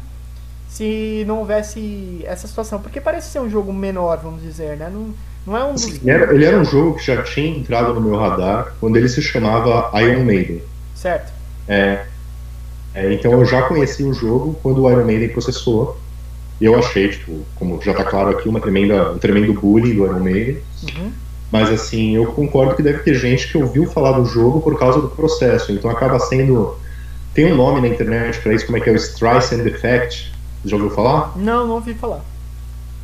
se 0.68 1.24
não 1.26 1.38
houvesse 1.38 2.22
essa 2.24 2.46
situação. 2.46 2.80
Porque 2.80 3.00
parece 3.00 3.30
ser 3.30 3.40
um 3.40 3.50
jogo 3.50 3.72
menor, 3.72 4.18
vamos 4.22 4.42
dizer, 4.42 4.76
né? 4.76 4.90
Não, 4.92 5.14
não 5.46 5.56
é 5.56 5.64
um 5.64 5.74
dos... 5.74 5.84
ele, 5.84 6.10
era, 6.10 6.34
ele 6.34 6.44
era 6.44 6.58
um 6.58 6.64
jogo 6.64 6.96
que 6.96 7.04
já 7.04 7.22
tinha 7.22 7.56
entrado 7.56 7.94
no 7.94 8.00
meu 8.00 8.18
radar 8.18 8.74
quando 8.80 8.96
ele 8.96 9.08
se 9.08 9.20
chamava 9.20 9.90
Iron 10.00 10.24
Maiden. 10.24 10.62
Certo. 10.94 11.32
É, 11.68 12.06
é, 12.94 13.12
então 13.12 13.32
eu 13.32 13.44
já 13.44 13.62
conheci 13.62 14.04
o 14.04 14.12
jogo 14.12 14.58
quando 14.62 14.82
o 14.82 14.90
Iron 14.90 15.04
Maiden 15.04 15.28
processou 15.30 15.98
eu 16.60 16.78
achei, 16.78 17.08
tipo, 17.08 17.44
como 17.56 17.80
já 17.82 17.92
tá 17.92 18.04
claro 18.04 18.30
aqui, 18.30 18.48
uma 18.48 18.60
tremenda, 18.60 19.12
um 19.12 19.18
tremendo 19.18 19.52
bullying 19.52 19.96
do 19.96 20.04
Iron 20.04 20.20
Maiden. 20.20 20.58
Uhum. 20.82 21.12
Mas 21.54 21.70
assim, 21.70 22.16
eu 22.16 22.26
concordo 22.32 22.74
que 22.74 22.82
deve 22.82 23.04
ter 23.04 23.14
gente 23.14 23.46
que 23.46 23.56
ouviu 23.56 23.86
falar 23.86 24.18
do 24.18 24.24
jogo 24.24 24.60
por 24.60 24.76
causa 24.76 25.00
do 25.00 25.08
processo. 25.08 25.70
Então 25.70 25.88
acaba 25.88 26.18
sendo. 26.18 26.76
Tem 27.32 27.52
um 27.52 27.54
nome 27.54 27.80
na 27.80 27.86
internet 27.86 28.40
para 28.40 28.52
isso, 28.52 28.66
como 28.66 28.76
é 28.76 28.80
que 28.80 28.90
é 28.90 28.92
o 28.92 28.96
Streisand 28.96 29.64
Effect. 29.64 30.32
Já 30.64 30.74
ouviu 30.74 30.90
falar? 30.90 31.32
Não, 31.38 31.64
não 31.64 31.74
ouvi 31.76 31.94
falar. 31.94 32.24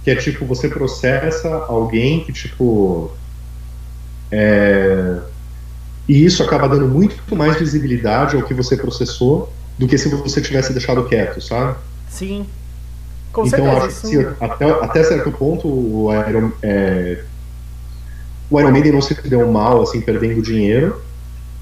Que 0.03 0.11
é 0.11 0.17
tipo, 0.17 0.45
você 0.45 0.69
processa 0.69 1.65
alguém 1.69 2.25
que, 2.25 2.33
tipo. 2.33 3.13
É... 4.33 5.21
E 6.09 6.25
isso 6.25 6.43
acaba 6.43 6.69
dando 6.69 6.89
muito 6.89 7.37
mais 7.37 7.57
visibilidade 7.57 8.35
ao 8.35 8.43
que 8.43 8.53
você 8.53 8.77
processou 8.77 9.53
do 9.79 9.87
que 9.87 9.97
se 9.97 10.09
você 10.09 10.41
tivesse 10.41 10.73
deixado 10.73 11.05
quieto, 11.05 11.41
sabe? 11.41 11.77
Sim. 12.09 12.45
Com 13.33 13.47
então 13.47 13.81
certeza, 13.81 13.87
acho 13.87 14.09
que 14.09 14.45
até, 14.45 14.71
até 14.85 15.05
certo 15.05 15.31
ponto 15.31 15.69
o 15.69 16.09
Iron, 16.29 16.51
é, 16.61 17.23
o 18.51 18.61
Iron 18.61 18.73
Maiden 18.73 18.93
não 18.93 19.01
se 19.01 19.15
deu 19.29 19.51
mal 19.51 19.83
assim 19.83 20.01
perdendo 20.01 20.43
dinheiro, 20.43 21.01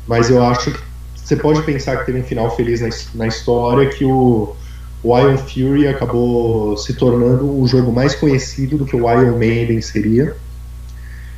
mas 0.06 0.30
eu 0.30 0.42
acho 0.42 0.72
que 0.72 0.80
você 1.14 1.36
pode 1.36 1.62
pensar 1.62 1.98
que 1.98 2.06
teve 2.06 2.20
um 2.20 2.24
final 2.24 2.54
feliz 2.56 2.80
na, 2.80 2.88
na 3.14 3.26
história 3.26 3.88
que 3.90 4.04
o, 4.04 4.56
o 5.02 5.18
Iron 5.18 5.36
Fury 5.36 5.86
acabou 5.86 6.76
se 6.78 6.94
tornando 6.94 7.60
o 7.60 7.68
jogo 7.68 7.92
mais 7.92 8.14
conhecido 8.14 8.78
do 8.78 8.86
que 8.86 8.96
o 8.96 9.10
Iron 9.10 9.36
Maiden 9.36 9.80
seria. 9.82 10.34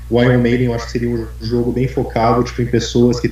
O 0.08 0.22
Iron 0.22 0.38
Maiden 0.38 0.66
eu 0.66 0.74
acho 0.74 0.86
que 0.86 0.92
seria 0.92 1.08
um 1.08 1.26
jogo 1.40 1.72
bem 1.72 1.88
focado 1.88 2.44
tipo, 2.44 2.62
em 2.62 2.66
pessoas 2.66 3.18
que 3.18 3.28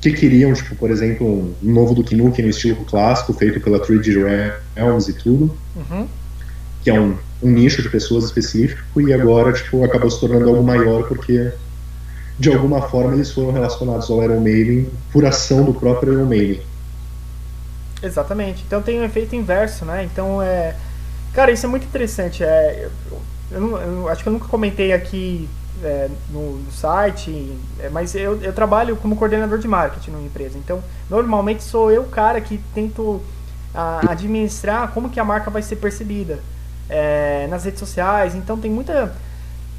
que 0.00 0.12
queriam, 0.12 0.52
tipo, 0.52 0.76
por 0.76 0.90
exemplo, 0.90 1.26
um 1.26 1.72
novo 1.72 1.94
Duke 1.94 2.14
Nukem 2.14 2.44
no 2.44 2.50
estilo 2.50 2.84
clássico, 2.84 3.32
feito 3.32 3.60
pela 3.60 3.80
3D 3.80 4.54
Realms 4.76 5.10
e 5.10 5.12
tudo, 5.12 5.52
uhum. 5.74 6.06
Que 6.88 6.96
é 6.96 6.98
um, 6.98 7.18
um, 7.42 7.50
nicho 7.50 7.82
de 7.82 7.90
pessoas 7.90 8.24
específico, 8.24 8.98
e 8.98 9.12
agora, 9.12 9.52
tipo, 9.52 9.84
acabou 9.84 10.10
se 10.10 10.18
tornando 10.18 10.48
algo 10.48 10.62
maior 10.62 11.06
porque, 11.06 11.52
de 12.38 12.50
alguma 12.50 12.80
forma, 12.80 13.14
eles 13.14 13.30
foram 13.30 13.52
relacionados 13.52 14.10
ao 14.10 14.24
Iron 14.24 14.40
Maiden 14.40 14.88
por 15.12 15.26
ação 15.26 15.64
do 15.64 15.74
próprio 15.74 16.14
Iron 16.14 16.24
Maiden. 16.24 16.62
Exatamente. 18.02 18.64
Então 18.66 18.80
tem 18.80 19.00
um 19.00 19.04
efeito 19.04 19.36
inverso, 19.36 19.84
né? 19.84 20.04
Então, 20.04 20.40
é... 20.40 20.76
Cara, 21.34 21.50
isso 21.52 21.66
é 21.66 21.68
muito 21.68 21.84
interessante. 21.84 22.42
É... 22.42 22.88
Eu, 23.50 23.60
não, 23.60 23.78
eu 23.78 24.08
acho 24.08 24.22
que 24.22 24.28
eu 24.28 24.32
nunca 24.32 24.46
comentei 24.46 24.92
aqui 24.92 25.48
é, 25.82 26.08
no, 26.30 26.58
no, 26.58 26.72
site, 26.72 27.56
é, 27.80 27.88
mas 27.88 28.14
eu, 28.14 28.40
eu 28.42 28.52
trabalho 28.52 28.96
como 28.96 29.16
coordenador 29.16 29.58
de 29.58 29.68
marketing 29.68 30.12
numa 30.12 30.26
empresa. 30.26 30.56
Então, 30.58 30.82
normalmente 31.10 31.62
sou 31.62 31.90
eu 31.90 32.02
o 32.02 32.08
cara 32.08 32.40
que 32.40 32.58
tento 32.74 33.20
a, 33.74 34.10
administrar 34.10 34.90
como 34.92 35.10
que 35.10 35.18
a 35.18 35.24
marca 35.24 35.50
vai 35.50 35.62
ser 35.62 35.76
percebida 35.76 36.38
é, 36.88 37.46
nas 37.48 37.64
redes 37.64 37.80
sociais. 37.80 38.34
Então, 38.34 38.58
tem 38.58 38.70
muita, 38.70 39.14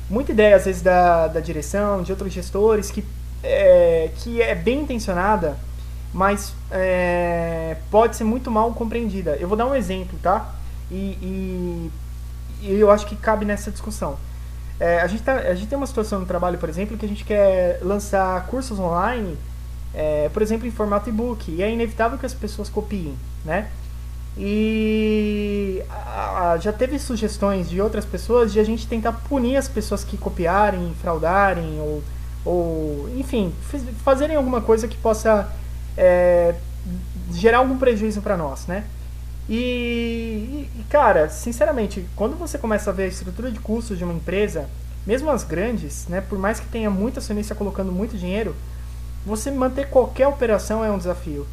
muita 0.09 0.31
ideia, 0.31 0.55
às 0.55 0.65
vezes, 0.65 0.81
da, 0.81 1.27
da 1.27 1.39
direção, 1.39 2.03
de 2.03 2.11
outros 2.11 2.31
gestores, 2.31 2.91
que 2.91 3.03
é, 3.43 4.11
que 4.17 4.41
é 4.41 4.55
bem 4.55 4.81
intencionada, 4.81 5.57
mas 6.13 6.53
é, 6.71 7.77
pode 7.89 8.15
ser 8.15 8.23
muito 8.23 8.49
mal 8.49 8.73
compreendida. 8.73 9.37
Eu 9.39 9.47
vou 9.47 9.57
dar 9.57 9.65
um 9.65 9.75
exemplo, 9.75 10.17
tá? 10.21 10.53
E, 10.91 11.17
e, 11.21 11.91
e 12.61 12.79
eu 12.79 12.91
acho 12.91 13.05
que 13.05 13.15
cabe 13.15 13.45
nessa 13.45 13.71
discussão. 13.71 14.17
É, 14.79 15.01
a, 15.01 15.07
gente 15.07 15.23
tá, 15.23 15.33
a 15.33 15.53
gente 15.53 15.67
tem 15.67 15.77
uma 15.77 15.87
situação 15.87 16.19
no 16.19 16.25
trabalho, 16.25 16.57
por 16.57 16.69
exemplo, 16.69 16.97
que 16.97 17.05
a 17.05 17.09
gente 17.09 17.25
quer 17.25 17.79
lançar 17.81 18.45
cursos 18.47 18.79
online, 18.79 19.37
é, 19.93 20.29
por 20.29 20.41
exemplo, 20.41 20.67
em 20.67 20.71
formato 20.71 21.09
e-book. 21.09 21.51
E 21.51 21.61
é 21.61 21.71
inevitável 21.71 22.17
que 22.17 22.25
as 22.25 22.33
pessoas 22.33 22.69
copiem, 22.69 23.15
né? 23.45 23.69
E 24.37 25.83
já 26.61 26.71
teve 26.71 26.97
sugestões 26.97 27.69
de 27.69 27.81
outras 27.81 28.05
pessoas 28.05 28.51
de 28.51 28.59
a 28.59 28.63
gente 28.63 28.87
tentar 28.87 29.13
punir 29.13 29.57
as 29.57 29.67
pessoas 29.67 30.03
que 30.03 30.17
copiarem, 30.17 30.93
fraudarem 31.01 31.79
ou, 31.79 32.03
ou 32.45 33.09
enfim, 33.17 33.53
fazerem 34.03 34.35
alguma 34.35 34.61
coisa 34.61 34.87
que 34.87 34.97
possa 34.97 35.51
é, 35.97 36.55
gerar 37.33 37.59
algum 37.59 37.77
prejuízo 37.77 38.21
para 38.21 38.37
nós, 38.37 38.65
né? 38.67 38.85
E, 39.49 40.69
e, 40.77 40.83
cara, 40.89 41.27
sinceramente, 41.27 42.05
quando 42.15 42.37
você 42.37 42.57
começa 42.57 42.91
a 42.91 42.93
ver 42.93 43.03
a 43.03 43.07
estrutura 43.07 43.51
de 43.51 43.59
custos 43.59 43.97
de 43.97 44.03
uma 44.03 44.13
empresa, 44.13 44.69
mesmo 45.07 45.29
as 45.31 45.43
grandes, 45.43 46.07
né, 46.07 46.21
por 46.21 46.37
mais 46.37 46.59
que 46.59 46.67
tenha 46.67 46.89
muita 46.89 47.19
acionista 47.19 47.55
colocando 47.55 47.91
muito 47.91 48.15
dinheiro, 48.15 48.55
você 49.25 49.49
manter 49.49 49.89
qualquer 49.89 50.27
operação 50.27 50.85
é 50.85 50.91
um 50.91 50.99
desafio. 50.99 51.47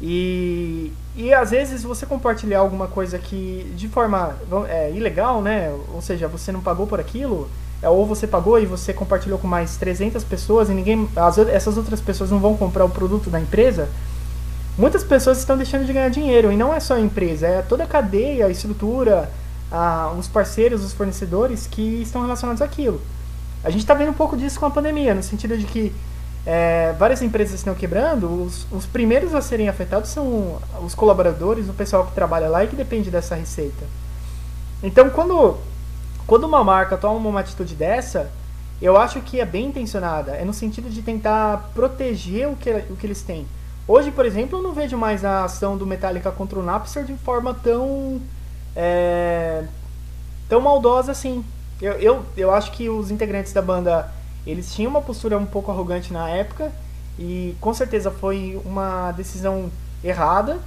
E, 0.00 0.92
e 1.14 1.32
às 1.32 1.50
vezes 1.50 1.82
você 1.82 2.04
compartilhar 2.04 2.58
alguma 2.58 2.88
coisa 2.88 3.18
que 3.18 3.72
de 3.76 3.88
forma 3.88 4.36
é, 4.68 4.90
ilegal, 4.90 5.40
né? 5.40 5.72
Ou 5.94 6.02
seja, 6.02 6.26
você 6.26 6.50
não 6.50 6.60
pagou 6.60 6.86
por 6.86 6.98
aquilo, 6.98 7.48
é, 7.82 7.88
ou 7.88 8.06
você 8.06 8.26
pagou 8.26 8.58
e 8.58 8.66
você 8.66 8.92
compartilhou 8.92 9.38
com 9.38 9.46
mais 9.46 9.76
300 9.76 10.22
pessoas 10.24 10.68
e 10.68 10.72
ninguém, 10.72 11.08
as, 11.16 11.38
essas 11.38 11.76
outras 11.76 12.00
pessoas 12.00 12.30
não 12.30 12.38
vão 12.38 12.56
comprar 12.56 12.84
o 12.84 12.90
produto 12.90 13.28
da 13.28 13.40
empresa, 13.40 13.88
muitas 14.78 15.04
pessoas 15.04 15.38
estão 15.38 15.56
deixando 15.56 15.84
de 15.84 15.92
ganhar 15.92 16.08
dinheiro. 16.08 16.50
E 16.52 16.56
não 16.56 16.72
é 16.72 16.80
só 16.80 16.94
a 16.94 17.00
empresa, 17.00 17.46
é 17.46 17.62
toda 17.62 17.84
a 17.84 17.86
cadeia, 17.86 18.46
a 18.46 18.50
estrutura, 18.50 19.30
a, 19.70 20.12
os 20.18 20.28
parceiros, 20.28 20.84
os 20.84 20.92
fornecedores 20.92 21.66
que 21.66 22.02
estão 22.02 22.22
relacionados 22.22 22.62
àquilo. 22.62 23.00
A 23.64 23.70
gente 23.70 23.82
está 23.82 23.94
vendo 23.94 24.10
um 24.10 24.14
pouco 24.14 24.36
disso 24.36 24.58
com 24.58 24.66
a 24.66 24.70
pandemia, 24.70 25.14
no 25.14 25.22
sentido 25.22 25.56
de 25.56 25.64
que 25.64 25.92
é, 26.44 26.92
várias 26.98 27.22
empresas 27.22 27.54
estão 27.54 27.74
quebrando, 27.74 28.44
os, 28.44 28.66
os, 28.72 28.84
primeiros 28.84 29.34
a 29.34 29.40
serem 29.40 29.68
afetados 29.68 30.10
são 30.10 30.60
os 30.82 30.94
colaboradores, 30.94 31.68
o 31.68 31.72
pessoal 31.72 32.06
que 32.06 32.12
trabalha 32.12 32.48
lá 32.48 32.64
e 32.64 32.66
que 32.66 32.74
depende 32.74 33.10
dessa 33.10 33.36
receita. 33.36 33.84
Então, 34.82 35.08
quando, 35.10 35.56
quando 36.26 36.44
uma 36.44 36.64
marca 36.64 36.96
toma 36.96 37.28
uma 37.28 37.40
atitude 37.40 37.76
dessa, 37.76 38.30
eu 38.80 38.96
acho 38.96 39.20
que 39.20 39.40
é 39.40 39.44
bem 39.44 39.66
intencionada, 39.66 40.32
é 40.32 40.44
no 40.44 40.52
sentido 40.52 40.90
de 40.90 41.00
tentar 41.02 41.70
proteger 41.72 42.48
o 42.48 42.56
que, 42.56 42.70
o 42.90 42.96
que 42.96 43.06
eles 43.06 43.22
têm. 43.22 43.46
Hoje, 43.86 44.10
por 44.10 44.26
exemplo, 44.26 44.58
eu 44.58 44.62
não 44.62 44.72
vejo 44.72 44.96
mais 44.96 45.24
a 45.24 45.44
ação 45.44 45.76
do 45.76 45.86
Metallica 45.86 46.32
contra 46.32 46.58
o 46.58 46.62
Napster 46.62 47.04
de 47.04 47.14
forma 47.14 47.54
tão 47.54 48.20
é, 48.74 49.64
tão 50.48 50.60
maldosa 50.60 51.12
assim. 51.12 51.44
Eu, 51.80 51.92
eu, 51.94 52.24
eu 52.36 52.52
acho 52.52 52.72
que 52.72 52.88
os 52.88 53.10
integrantes 53.10 53.52
da 53.52 53.62
banda 53.62 54.12
eles 54.46 54.74
tinham 54.74 54.90
uma 54.90 55.02
postura 55.02 55.38
um 55.38 55.46
pouco 55.46 55.70
arrogante 55.70 56.12
na 56.12 56.28
época 56.28 56.72
e 57.18 57.54
com 57.60 57.72
certeza 57.72 58.10
foi 58.10 58.60
uma 58.64 59.12
decisão 59.12 59.70
errada. 60.02 60.58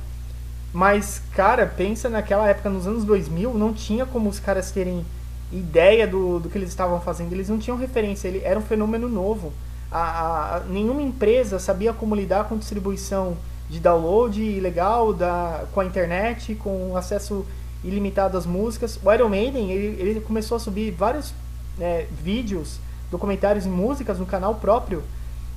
Mas, 0.73 1.21
cara, 1.33 1.65
pensa 1.65 2.09
naquela 2.09 2.49
época, 2.49 2.69
nos 2.69 2.85
anos 2.85 3.05
2000, 3.05 3.53
não 3.53 3.73
tinha 3.73 4.05
como 4.05 4.29
os 4.29 4.39
caras 4.39 4.71
terem 4.71 5.05
ideia 5.51 6.05
do, 6.05 6.39
do 6.39 6.49
que 6.49 6.57
eles 6.57 6.69
estavam 6.69 6.99
fazendo. 6.99 7.31
Eles 7.31 7.49
não 7.49 7.57
tinham 7.57 7.77
referência, 7.77 8.27
ele 8.27 8.41
era 8.43 8.59
um 8.59 8.61
fenômeno 8.61 9.07
novo. 9.07 9.53
A, 9.91 10.57
a, 10.57 10.59
nenhuma 10.67 11.01
empresa 11.01 11.59
sabia 11.59 11.93
como 11.93 12.15
lidar 12.15 12.49
com 12.49 12.57
distribuição 12.57 13.37
de 13.69 13.79
download 13.79 14.59
legal 14.59 15.13
da, 15.13 15.63
com 15.73 15.79
a 15.79 15.85
internet, 15.85 16.55
com 16.55 16.95
acesso 16.97 17.45
ilimitado 17.83 18.37
às 18.37 18.45
músicas. 18.45 18.99
O 19.01 19.11
Iron 19.13 19.29
Maiden 19.29 19.71
ele, 19.71 20.01
ele 20.01 20.19
começou 20.19 20.57
a 20.57 20.59
subir 20.59 20.91
vários 20.91 21.33
é, 21.79 22.05
vídeos, 22.21 22.79
documentários 23.15 23.65
e 23.65 23.69
músicas 23.69 24.19
no 24.19 24.25
canal 24.25 24.55
próprio, 24.55 25.03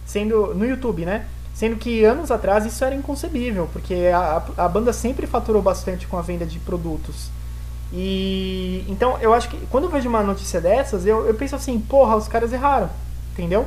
sendo 0.07 0.55
no 0.55 0.65
YouTube, 0.65 1.05
né? 1.05 1.27
Sendo 1.55 1.77
que 1.77 2.05
anos 2.05 2.31
atrás 2.31 2.65
isso 2.65 2.85
era 2.85 2.95
inconcebível, 2.95 3.69
porque 3.73 4.11
a, 4.15 4.43
a 4.57 4.69
banda 4.69 4.93
sempre 4.93 5.27
faturou 5.27 5.61
bastante 5.61 6.07
com 6.07 6.17
a 6.17 6.23
venda 6.23 6.47
de 6.47 6.59
produtos. 6.61 7.31
E 7.93 8.85
então 8.89 9.19
eu 9.21 9.33
acho 9.35 9.49
que 9.49 9.59
quando 9.71 9.85
eu 9.85 9.91
vejo 9.91 10.09
uma 10.09 10.23
notícia 10.23 10.61
dessas, 10.61 11.05
eu, 11.05 11.27
eu 11.27 11.35
penso 11.35 11.57
assim, 11.57 11.81
porra, 11.81 12.17
os 12.17 12.29
caras 12.29 12.53
erraram, 12.53 12.89
entendeu? 13.33 13.67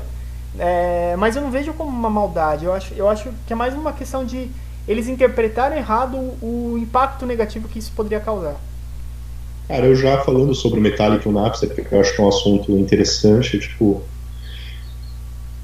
É, 0.58 1.16
mas 1.18 1.36
eu 1.36 1.42
não 1.42 1.52
vejo 1.52 1.74
como 1.74 1.90
uma 1.90 2.10
maldade, 2.10 2.66
eu 2.66 2.74
acho, 2.74 2.94
eu 2.94 3.10
acho 3.10 3.30
que 3.46 3.54
é 3.54 3.56
mais 3.56 3.74
uma 3.74 3.94
questão 3.94 4.26
de 4.26 4.50
eles 4.88 5.08
interpretaram 5.08 5.76
errado 5.76 6.16
o, 6.18 6.74
o 6.74 6.78
impacto 6.78 7.26
negativo 7.26 7.68
que 7.68 7.80
isso 7.80 7.92
poderia 7.96 8.20
causar. 8.20 8.56
Cara, 9.68 9.86
eu 9.86 9.96
já 9.96 10.20
falando 10.20 10.54
sobre 10.54 10.80
o 10.80 10.82
Metallica 10.82 11.28
e 11.28 11.32
o 11.32 11.34
Napster, 11.34 11.70
porque 11.74 11.96
eu 11.96 12.02
acho 12.02 12.14
que 12.14 12.22
é 12.22 12.24
um 12.24 12.28
assunto 12.28 12.72
interessante, 12.78 13.58
tipo, 13.60 14.04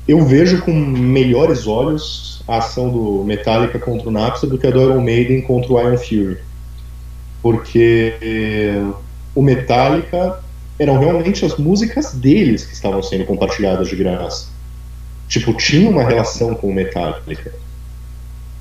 eu 0.07 0.25
vejo 0.25 0.61
com 0.61 0.71
melhores 0.71 1.67
olhos 1.67 2.41
a 2.47 2.59
ação 2.59 2.89
do 2.89 3.23
Metallica 3.25 3.77
contra 3.77 4.07
o 4.07 4.11
Napster 4.11 4.49
do 4.49 4.57
que 4.57 4.65
a 4.65 4.71
do 4.71 4.81
Iron 4.81 5.01
Maiden 5.01 5.41
contra 5.41 5.73
o 5.73 5.79
Iron 5.81 5.97
Fury. 5.97 6.37
Porque 7.41 8.13
o 9.35 9.41
Metallica 9.41 10.39
eram 10.79 10.97
realmente 10.97 11.45
as 11.45 11.57
músicas 11.57 12.13
deles 12.13 12.65
que 12.65 12.73
estavam 12.73 13.03
sendo 13.03 13.25
compartilhadas 13.25 13.89
de 13.89 13.95
graça. 13.97 14.47
Tipo, 15.27 15.53
tinha 15.53 15.89
uma 15.89 16.03
relação 16.03 16.55
com 16.55 16.69
o 16.69 16.73
Metallica. 16.73 17.53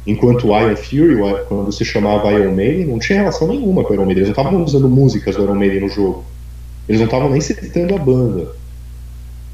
Enquanto 0.07 0.49
o 0.49 0.61
Iron 0.61 0.77
Fury, 0.77 1.17
quando 1.49 1.73
se 1.73 1.85
chamava 1.85 2.33
Iron 2.33 2.55
Maiden, 2.55 2.87
não 2.87 2.99
tinha 2.99 3.19
relação 3.19 3.49
nenhuma 3.49 3.83
com 3.83 3.91
o 3.91 3.95
Iron 3.95 4.07
Maiden. 4.07 4.25
Eles 4.25 4.37
não 4.37 4.43
estavam 4.43 4.65
usando 4.65 4.89
músicas 4.89 5.35
do 5.35 5.43
Iron 5.43 5.57
Maiden 5.57 5.81
no 5.81 5.89
jogo. 5.89 6.25
Eles 6.89 7.01
não 7.01 7.07
estavam 7.07 7.29
nem 7.29 7.41
citando 7.41 7.95
a 7.95 7.99
banda. 7.99 8.53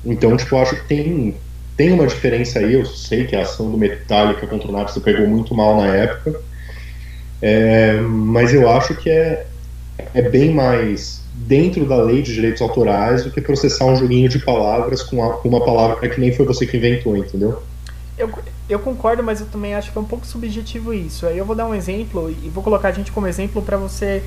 Então, 0.05 0.37
tipo, 0.37 0.57
acho 0.57 0.77
que 0.77 0.87
tem 0.87 1.35
tem 1.77 1.93
uma 1.93 2.07
diferença 2.07 2.59
aí, 2.59 2.75
eu 2.75 2.85
sei 2.85 3.27
que 3.27 3.35
a 3.35 3.43
ação 3.43 3.71
do 3.71 3.79
Metallica 3.79 4.47
contra 4.47 4.69
o 4.69 4.73
Napster 4.73 5.03
pegou 5.03 5.27
muito 5.27 5.55
mal 5.55 5.77
na 5.77 5.87
época, 5.87 6.39
é, 7.41 7.95
mas 8.01 8.53
eu 8.53 8.69
acho 8.69 8.95
que 8.95 9.09
é, 9.09 9.47
é 10.15 10.23
bem 10.23 10.53
mais 10.53 11.23
dentro 11.35 11.87
da 11.87 11.97
lei 11.97 12.23
de 12.23 12.35
direitos 12.35 12.61
autorais 12.61 13.25
do 13.25 13.31
que 13.31 13.41
processar 13.41 13.87
um 13.87 13.97
joguinho 13.97 14.29
de 14.29 14.39
palavras 14.39 15.03
com, 15.03 15.25
a, 15.25 15.35
com 15.39 15.49
uma 15.49 15.65
palavra 15.65 16.09
que 16.09 16.21
nem 16.21 16.33
foi 16.33 16.45
você 16.47 16.67
que 16.67 16.77
inventou, 16.77 17.17
entendeu? 17.17 17.63
Eu, 18.19 18.31
eu 18.69 18.79
concordo, 18.79 19.23
mas 19.23 19.41
eu 19.41 19.47
também 19.47 19.75
acho 19.75 19.93
que 19.93 19.99
é 19.99 20.01
um 20.01 20.05
pouco 20.05 20.27
subjetivo 20.27 20.95
isso. 20.95 21.27
Aí 21.27 21.37
eu 21.37 21.45
vou 21.45 21.57
dar 21.57 21.67
um 21.67 21.75
exemplo 21.75 22.31
e 22.31 22.49
vou 22.49 22.63
colocar 22.63 22.89
a 22.89 22.93
gente 22.93 23.13
como 23.13 23.27
exemplo 23.27 23.61
para 23.63 23.77
você 23.77 24.23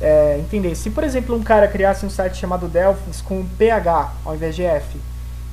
é, 0.00 0.38
entender. 0.38 0.74
Se, 0.74 0.90
por 0.90 1.04
exemplo, 1.04 1.34
um 1.34 1.42
cara 1.42 1.68
criasse 1.68 2.04
um 2.04 2.10
site 2.10 2.36
chamado 2.36 2.68
Delphos 2.68 3.20
com 3.20 3.44
PH 3.58 4.12
ao 4.24 4.34
invés 4.34 4.56
de 4.56 4.62
F, 4.62 4.98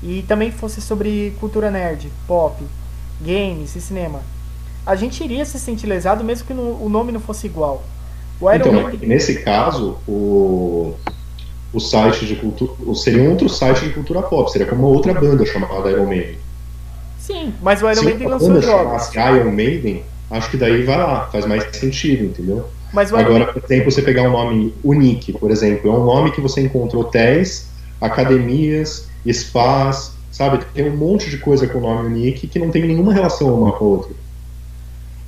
e 0.04 0.24
também 0.24 0.52
fosse 0.52 0.82
sobre 0.82 1.36
cultura 1.40 1.70
nerd, 1.70 2.12
pop, 2.28 2.64
games 3.22 3.76
e 3.76 3.82
cinema, 3.82 4.22
a 4.86 4.96
gente 4.96 5.24
iria 5.24 5.46
se 5.46 5.60
sentir 5.60 5.86
lesado 5.86 6.24
mesmo 6.24 6.48
que 6.48 6.54
no, 6.54 6.84
o 6.84 6.90
nome 6.90 7.12
não 7.12 7.20
fosse 7.20 7.46
igual. 7.46 7.84
então, 8.56 8.74
Man... 8.74 8.92
nesse 9.04 9.44
caso, 9.44 9.98
o, 10.08 10.96
o 11.72 11.80
site 11.80 12.26
de 12.26 12.36
cultura 12.36 12.74
seria 12.96 13.22
um 13.22 13.30
outro 13.30 13.48
site 13.48 13.86
de 13.86 13.94
cultura 13.94 14.24
pop, 14.24 14.52
seria 14.52 14.66
como 14.66 14.88
uma 14.88 14.96
outra 14.96 15.14
banda 15.14 15.46
chamada 15.46 15.92
Iron 15.92 16.08
Maiden. 16.08 16.38
Sim, 17.22 17.54
mas 17.62 17.84
o 17.84 17.86
Iron 17.86 18.00
Se 18.00 18.06
Maiden 18.06 18.28
lançou 18.28 18.62
jogos. 18.62 19.14
Iron 19.14 19.52
Maiden, 19.52 20.04
acho 20.32 20.50
que 20.50 20.58
daí 20.58 20.84
vai 20.84 20.98
lá, 20.98 21.28
faz 21.32 21.46
mais 21.46 21.64
sentido, 21.76 22.26
entendeu? 22.26 22.68
Mas 22.92 23.14
Agora, 23.14 23.54
por 23.54 23.64
exemplo, 23.64 23.92
você 23.92 24.02
pegar 24.02 24.24
um 24.24 24.32
nome 24.32 24.74
Unique, 24.84 25.32
por 25.34 25.52
exemplo, 25.52 25.90
é 25.90 25.94
um 25.94 26.04
nome 26.04 26.32
que 26.32 26.42
você 26.42 26.62
encontra 26.62 26.98
hotéis, 26.98 27.70
academias, 28.02 29.08
spas, 29.26 30.14
sabe? 30.32 30.66
Tem 30.74 30.90
um 30.90 30.98
monte 30.98 31.30
de 31.30 31.38
coisa 31.38 31.68
com 31.68 31.78
o 31.78 31.82
nome 31.82 32.08
Unique 32.08 32.48
que 32.48 32.60
não 32.60 32.70
tem 32.70 32.86
nenhuma 32.86 33.14
relação 33.14 33.54
uma 33.54 33.72
com 33.72 33.86
a 33.86 33.88
outra. 33.88 34.12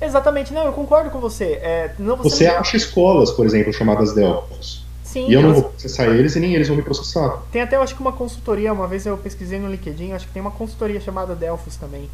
Exatamente, 0.00 0.52
não, 0.52 0.66
eu 0.66 0.72
concordo 0.72 1.08
com 1.10 1.20
você. 1.20 1.58
É, 1.62 1.92
não, 1.98 2.16
você, 2.16 2.28
você 2.28 2.48
não... 2.48 2.58
acha 2.58 2.76
escolas, 2.76 3.30
por 3.30 3.46
exemplo, 3.46 3.72
chamadas 3.72 4.12
Delphos. 4.14 4.83
Sim, 5.14 5.28
e 5.28 5.32
eu 5.32 5.42
não 5.42 5.54
vou 5.54 5.62
processar 5.62 6.06
eles 6.08 6.34
e 6.34 6.40
nem 6.40 6.56
eles 6.56 6.66
vão 6.66 6.76
me 6.76 6.82
processar. 6.82 7.40
Tem 7.52 7.62
até, 7.62 7.76
eu 7.76 7.82
acho 7.82 7.94
que 7.94 8.00
uma 8.00 8.10
consultoria, 8.10 8.72
uma 8.72 8.88
vez 8.88 9.06
eu 9.06 9.16
pesquisei 9.16 9.60
no 9.60 9.70
LinkedIn, 9.70 10.10
acho 10.10 10.26
que 10.26 10.32
tem 10.32 10.42
uma 10.42 10.50
consultoria 10.50 11.00
chamada 11.00 11.36
Delphos 11.36 11.76
também. 11.76 12.10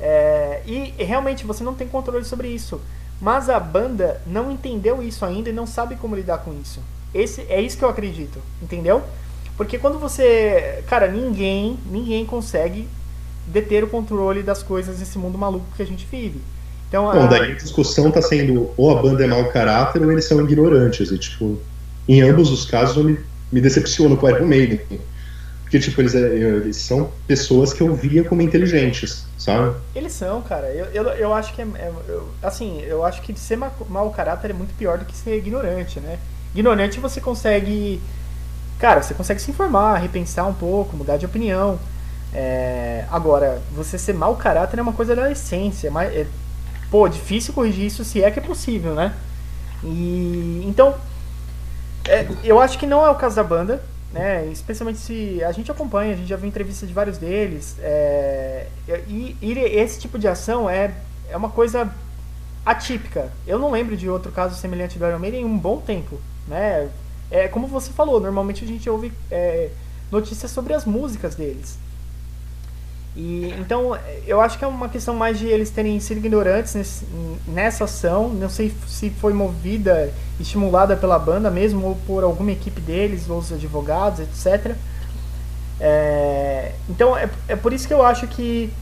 É, 0.00 0.60
e 0.66 0.92
realmente 0.98 1.46
você 1.46 1.62
não 1.62 1.74
tem 1.74 1.86
controle 1.86 2.24
sobre 2.24 2.48
isso. 2.48 2.80
Mas 3.20 3.48
a 3.48 3.60
banda 3.60 4.20
não 4.26 4.50
entendeu 4.50 5.00
isso 5.00 5.24
ainda 5.24 5.48
e 5.48 5.52
não 5.52 5.64
sabe 5.64 5.94
como 5.94 6.16
lidar 6.16 6.38
com 6.38 6.52
isso. 6.60 6.80
Esse, 7.14 7.42
é 7.42 7.60
isso 7.60 7.78
que 7.78 7.84
eu 7.84 7.88
acredito, 7.88 8.40
entendeu? 8.60 9.00
Porque 9.56 9.78
quando 9.78 10.00
você. 10.00 10.82
Cara, 10.88 11.06
ninguém, 11.06 11.78
ninguém 11.88 12.26
consegue 12.26 12.88
deter 13.46 13.84
o 13.84 13.86
controle 13.86 14.42
das 14.42 14.60
coisas 14.60 14.98
nesse 14.98 15.18
mundo 15.18 15.38
maluco 15.38 15.66
que 15.76 15.82
a 15.82 15.86
gente 15.86 16.04
vive. 16.10 16.40
Então, 16.88 17.04
Bom, 17.04 17.22
a... 17.22 17.26
daí 17.26 17.52
a 17.52 17.54
discussão 17.54 18.08
está 18.08 18.20
sendo 18.20 18.70
ou 18.76 18.90
a 18.90 19.00
banda 19.00 19.22
é 19.22 19.28
mau 19.28 19.44
caráter 19.50 20.02
ou 20.02 20.10
eles 20.10 20.24
são 20.24 20.40
ignorantes. 20.40 21.12
E, 21.12 21.18
tipo, 21.18 21.60
em 22.08 22.22
ambos 22.22 22.50
os 22.50 22.64
casos 22.64 22.96
eu 22.96 23.04
me, 23.52 23.60
decepciono 23.60 24.16
com 24.16 24.26
o 24.26 24.30
Iron 24.30 24.46
Maiden. 24.46 24.80
Porque, 25.62 25.78
tipo, 25.78 26.00
eles, 26.00 26.14
é, 26.14 26.18
eles 26.18 26.76
são 26.76 27.10
pessoas 27.28 27.72
que 27.72 27.80
eu 27.80 27.94
via 27.94 28.24
como 28.24 28.42
inteligentes, 28.42 29.24
sabe? 29.38 29.76
Eles 29.94 30.12
são, 30.12 30.42
cara. 30.42 30.66
Eu, 30.68 30.86
eu, 30.86 31.04
eu 31.10 31.34
acho 31.34 31.54
que 31.54 31.62
é. 31.62 31.64
é 31.76 31.92
eu, 32.08 32.28
assim, 32.42 32.82
eu 32.82 33.04
acho 33.04 33.22
que 33.22 33.38
ser 33.38 33.56
mau 33.56 34.10
caráter 34.10 34.50
é 34.50 34.54
muito 34.54 34.74
pior 34.76 34.98
do 34.98 35.04
que 35.04 35.16
ser 35.16 35.36
ignorante, 35.38 36.00
né? 36.00 36.18
Ignorante 36.52 36.98
você 36.98 37.20
consegue 37.20 38.00
cara, 38.80 39.02
você 39.02 39.12
consegue 39.12 39.40
se 39.40 39.50
informar, 39.50 39.98
repensar 39.98 40.48
um 40.48 40.54
pouco, 40.54 40.96
mudar 40.96 41.18
de 41.18 41.26
opinião. 41.26 41.78
É, 42.32 43.04
agora, 43.10 43.60
você 43.72 43.98
ser 43.98 44.14
mau 44.14 44.34
caráter 44.36 44.78
é 44.78 44.82
uma 44.82 44.94
coisa 44.94 45.14
da 45.14 45.30
essência. 45.30 45.90
Mas, 45.90 46.12
é, 46.12 46.26
pô, 46.90 47.06
difícil 47.06 47.52
corrigir 47.52 47.86
isso 47.86 48.02
se 48.02 48.24
é 48.24 48.30
que 48.30 48.38
é 48.38 48.42
possível, 48.42 48.94
né? 48.94 49.14
E 49.84 50.64
então, 50.66 50.94
é, 52.10 52.28
eu 52.44 52.60
acho 52.60 52.78
que 52.78 52.86
não 52.86 53.04
é 53.04 53.10
o 53.10 53.14
caso 53.14 53.36
da 53.36 53.44
banda, 53.44 53.82
né? 54.12 54.46
Especialmente 54.46 54.98
se 54.98 55.42
a 55.44 55.52
gente 55.52 55.70
acompanha, 55.70 56.12
a 56.12 56.16
gente 56.16 56.28
já 56.28 56.36
viu 56.36 56.48
entrevistas 56.48 56.88
de 56.88 56.94
vários 56.94 57.18
deles. 57.18 57.76
É, 57.80 58.66
e, 59.08 59.36
e, 59.40 59.52
esse 59.58 60.00
tipo 60.00 60.18
de 60.18 60.26
ação 60.26 60.68
é, 60.68 60.92
é 61.28 61.36
uma 61.36 61.50
coisa 61.50 61.92
atípica. 62.66 63.30
Eu 63.46 63.58
não 63.58 63.70
lembro 63.70 63.96
de 63.96 64.08
outro 64.08 64.32
caso 64.32 64.56
semelhante 64.56 64.98
do 64.98 65.06
Iron 65.06 65.18
Maiden 65.18 65.42
em 65.42 65.44
um 65.44 65.58
bom 65.58 65.80
tempo, 65.80 66.20
né? 66.46 66.90
é 67.30 67.46
como 67.46 67.66
você 67.66 67.92
falou, 67.92 68.20
normalmente 68.20 68.64
a 68.64 68.66
gente 68.66 68.90
ouve 68.90 69.12
é, 69.30 69.70
notícias 70.10 70.50
sobre 70.50 70.74
as 70.74 70.84
músicas 70.84 71.34
deles. 71.34 71.78
E 73.20 73.54
então 73.58 73.98
eu 74.26 74.40
acho 74.40 74.58
que 74.58 74.64
é 74.64 74.66
uma 74.66 74.88
questão 74.88 75.14
mais 75.14 75.38
de 75.38 75.46
eles 75.46 75.68
terem 75.68 76.00
sido 76.00 76.16
ignorantes 76.16 76.74
nesse, 76.74 77.04
nessa 77.46 77.84
ação. 77.84 78.30
Não 78.30 78.48
sei 78.48 78.72
se 78.88 79.10
foi 79.10 79.34
movida, 79.34 80.10
estimulada 80.40 80.96
pela 80.96 81.18
banda 81.18 81.50
mesmo, 81.50 81.86
ou 81.86 81.96
por 82.06 82.24
alguma 82.24 82.50
equipe 82.50 82.80
deles, 82.80 83.28
ou 83.28 83.38
os 83.38 83.52
advogados, 83.52 84.20
etc. 84.20 84.74
É, 85.78 86.72
então 86.88 87.14
é, 87.14 87.28
é 87.46 87.56
por 87.56 87.74
isso 87.74 87.86
que 87.86 87.92
eu 87.92 88.02
acho 88.02 88.26
que 88.26 88.72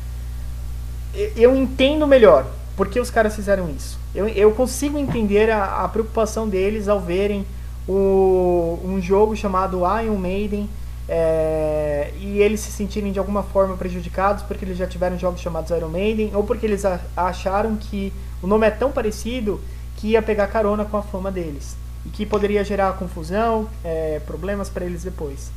eu 1.35 1.57
entendo 1.57 2.07
melhor 2.07 2.47
porque 2.77 3.01
os 3.01 3.11
caras 3.11 3.35
fizeram 3.35 3.69
isso. 3.71 3.99
Eu, 4.15 4.29
eu 4.29 4.53
consigo 4.53 4.99
entender 4.99 5.51
a, 5.51 5.83
a 5.85 5.89
preocupação 5.89 6.49
deles 6.49 6.87
ao 6.87 7.01
verem 7.01 7.45
o, 7.89 8.79
um 8.85 9.01
jogo 9.01 9.35
chamado 9.35 9.81
Iron 10.01 10.17
Maiden 10.17 10.71
é, 11.09 12.13
e 12.21 12.39
eles 12.41 12.61
se 12.61 12.71
sentirem 12.71 13.11
de 13.11 13.19
alguma 13.19 13.43
forma 13.43 13.77
prejudicados 13.77 14.43
porque 14.43 14.65
eles 14.65 14.77
já 14.77 14.87
tiveram 14.87 15.19
jogos 15.19 15.41
chamados 15.41 15.71
Iron 15.71 15.89
Maiden 15.89 16.33
ou 16.35 16.45
porque 16.45 16.67
eles 16.67 16.85
acharam 17.17 17.77
que 17.77 18.13
o 18.43 18.47
nome 18.47 18.67
é 18.67 18.71
tão 18.71 18.93
parecido 18.93 19.59
que 19.97 20.09
ia 20.09 20.21
pegar 20.21 20.49
carona 20.49 20.85
com 20.85 20.99
a 20.99 21.03
fama 21.03 21.33
deles 21.33 21.77
e 22.05 22.11
que 22.11 22.27
poderia 22.27 22.63
gerar 22.63 22.93
confusão, 22.93 23.69
é, 23.83 24.21
problemas 24.27 24.69
para 24.69 24.85
eles 24.85 25.03
depois. 25.03 25.51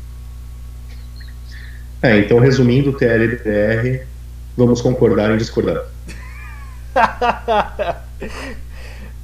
É, 2.01 2.17
então 2.17 2.39
resumindo 2.39 2.91
o 2.91 2.93
TLDR, 2.93 4.05
vamos 4.55 4.81
concordar 4.81 5.31
em 5.31 5.37
discordar. 5.37 5.83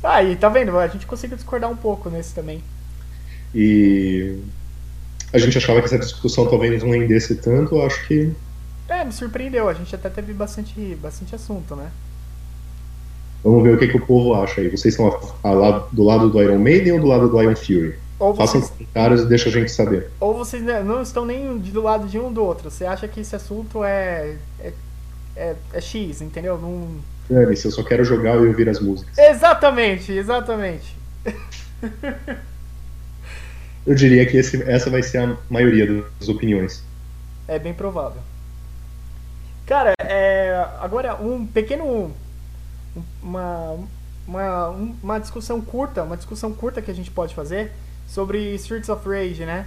Aí, 0.03 0.35
tá 0.35 0.49
vendo? 0.49 0.77
A 0.77 0.87
gente 0.87 1.07
conseguiu 1.07 1.37
discordar 1.37 1.71
um 1.71 1.75
pouco 1.75 2.09
nesse 2.09 2.35
também. 2.35 2.61
E 3.55 4.39
a 5.33 5.37
gente 5.37 5.57
achava 5.57 5.79
que 5.79 5.85
essa 5.85 5.99
discussão 5.99 6.47
talvez 6.47 6.81
não 6.83 6.91
rendesse 6.91 7.35
tanto, 7.35 7.75
eu 7.75 7.85
acho 7.85 8.07
que. 8.07 8.31
É, 8.87 9.03
me 9.03 9.11
surpreendeu, 9.11 9.67
a 9.67 9.73
gente 9.73 9.93
até 9.93 10.09
teve 10.09 10.33
bastante, 10.33 10.97
bastante 11.01 11.35
assunto, 11.35 11.75
né? 11.75 11.91
Vamos 13.43 13.63
ver 13.63 13.75
o 13.75 13.77
que, 13.77 13.87
que 13.87 13.97
o 13.97 14.05
povo 14.05 14.33
acha 14.33 14.61
aí. 14.61 14.69
Vocês 14.69 14.93
estão 14.93 15.07
a, 15.43 15.49
a, 15.49 15.79
do 15.91 16.03
lado 16.03 16.29
do 16.29 16.41
Iron 16.41 16.59
Maiden 16.59 16.93
ou 16.93 16.99
do 16.99 17.07
lado 17.07 17.29
do 17.29 17.41
Iron 17.41 17.55
Fury? 17.55 17.95
Ou 18.19 18.35
Façam 18.35 18.61
vocês... 18.61 18.71
comentários 18.71 19.21
e 19.21 19.25
deixa 19.25 19.49
a 19.49 19.51
gente 19.51 19.71
saber. 19.71 20.09
Ou 20.19 20.33
vocês 20.33 20.63
não 20.63 21.01
estão 21.01 21.25
nem 21.25 21.57
do 21.57 21.81
lado 21.81 22.07
de 22.07 22.17
um 22.17 22.31
do 22.31 22.43
outro. 22.43 22.71
Você 22.71 22.85
acha 22.85 23.07
que 23.07 23.19
esse 23.19 23.35
assunto 23.35 23.83
é, 23.83 24.35
é, 24.59 24.73
é, 25.35 25.55
é 25.73 25.81
X, 25.81 26.21
entendeu? 26.21 26.57
Não... 26.57 26.87
É, 27.29 27.43
eu 27.43 27.71
só 27.71 27.83
quero 27.83 28.03
jogar 28.03 28.35
e 28.35 28.47
ouvir 28.47 28.69
as 28.69 28.79
músicas. 28.79 29.17
Exatamente, 29.17 30.11
exatamente. 30.11 30.95
eu 33.87 33.95
diria 33.95 34.25
que 34.25 34.35
esse, 34.35 34.61
essa 34.63 34.89
vai 34.89 35.01
ser 35.01 35.19
a 35.19 35.37
maioria 35.49 36.03
das 36.19 36.27
opiniões. 36.27 36.83
É 37.47 37.57
bem 37.57 37.73
provável. 37.73 38.21
Cara, 39.65 39.93
é, 39.99 40.67
agora 40.81 41.15
um 41.15 41.47
pequeno 41.47 42.11
uma, 43.23 43.77
uma, 44.27 44.67
uma 45.01 45.19
discussão 45.19 45.61
curta, 45.61 46.03
uma 46.03 46.17
discussão 46.17 46.51
curta 46.51 46.81
que 46.81 46.91
a 46.91 46.93
gente 46.93 47.09
pode 47.09 47.33
fazer 47.33 47.71
sobre 48.05 48.53
Streets 48.55 48.89
of 48.89 49.07
Rage, 49.07 49.45
né? 49.45 49.65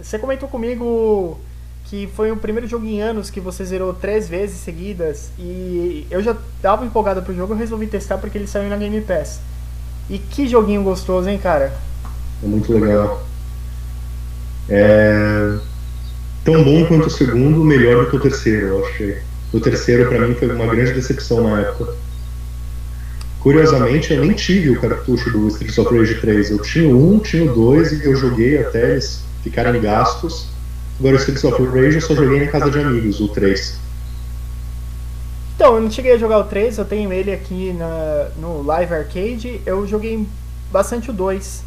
Você 0.00 0.16
comentou 0.16 0.48
comigo 0.48 1.40
que 1.86 2.06
foi 2.14 2.30
o 2.30 2.36
primeiro 2.36 2.68
jogo 2.68 2.84
em 2.86 3.00
anos 3.00 3.30
que 3.30 3.40
você 3.40 3.64
zerou 3.64 3.92
três 3.94 4.28
vezes 4.28 4.58
seguidas 4.58 5.30
e 5.38 6.06
eu 6.08 6.22
já 6.22 6.36
tava 6.62 6.86
empolgado 6.86 7.22
pro 7.22 7.34
jogo, 7.34 7.52
eu 7.52 7.58
resolvi 7.58 7.88
testar 7.88 8.18
porque 8.18 8.38
ele 8.38 8.46
saiu 8.46 8.68
na 8.68 8.76
Game 8.76 9.00
Pass. 9.00 9.40
E 10.08 10.18
que 10.18 10.46
joguinho 10.46 10.84
gostoso, 10.84 11.28
hein, 11.28 11.38
cara? 11.38 11.72
É 12.42 12.46
muito 12.46 12.72
legal. 12.72 13.26
É 14.68 15.58
tão 16.46 16.62
bom 16.62 16.86
quanto 16.86 17.08
o 17.08 17.10
segundo, 17.10 17.64
melhor 17.64 18.04
do 18.04 18.10
que 18.10 18.16
o 18.16 18.20
terceiro, 18.20 18.66
eu 18.68 18.86
achei. 18.86 19.18
O 19.52 19.58
terceiro 19.58 20.08
para 20.08 20.26
mim 20.26 20.34
foi 20.34 20.48
uma 20.48 20.66
grande 20.66 20.92
decepção 20.92 21.42
na 21.42 21.60
época. 21.60 21.92
Curiosamente, 23.40 24.12
eu 24.12 24.24
nem 24.24 24.32
tive 24.32 24.70
o 24.70 24.80
cartucho 24.80 25.30
do 25.30 25.48
Streets 25.48 25.76
of 25.78 25.96
Rage 25.96 26.20
3. 26.20 26.50
Eu 26.50 26.58
tinha 26.60 26.88
um, 26.94 27.18
tinha 27.18 27.50
o 27.50 27.54
dois 27.54 27.92
e 27.92 28.04
eu 28.04 28.14
joguei 28.14 28.58
até 28.58 28.92
eles 28.92 29.22
ficarem 29.42 29.80
gastos. 29.80 30.46
Agora 30.98 31.14
o 31.14 31.18
Streets 31.18 31.44
of 31.44 31.62
Rage 31.64 31.96
eu 31.96 32.00
só 32.00 32.14
joguei 32.14 32.44
na 32.44 32.50
casa 32.50 32.70
de 32.70 32.78
amigos, 32.78 33.20
o 33.20 33.28
3. 33.28 33.78
Então, 35.54 35.74
eu 35.76 35.80
não 35.80 35.90
cheguei 35.90 36.12
a 36.12 36.18
jogar 36.18 36.38
o 36.38 36.44
3, 36.44 36.78
eu 36.78 36.84
tenho 36.84 37.12
ele 37.12 37.32
aqui 37.32 37.72
na, 37.72 38.28
no 38.38 38.62
Live 38.62 38.94
Arcade. 38.94 39.60
Eu 39.64 39.86
joguei 39.86 40.26
bastante 40.70 41.10
o 41.10 41.12
2. 41.12 41.65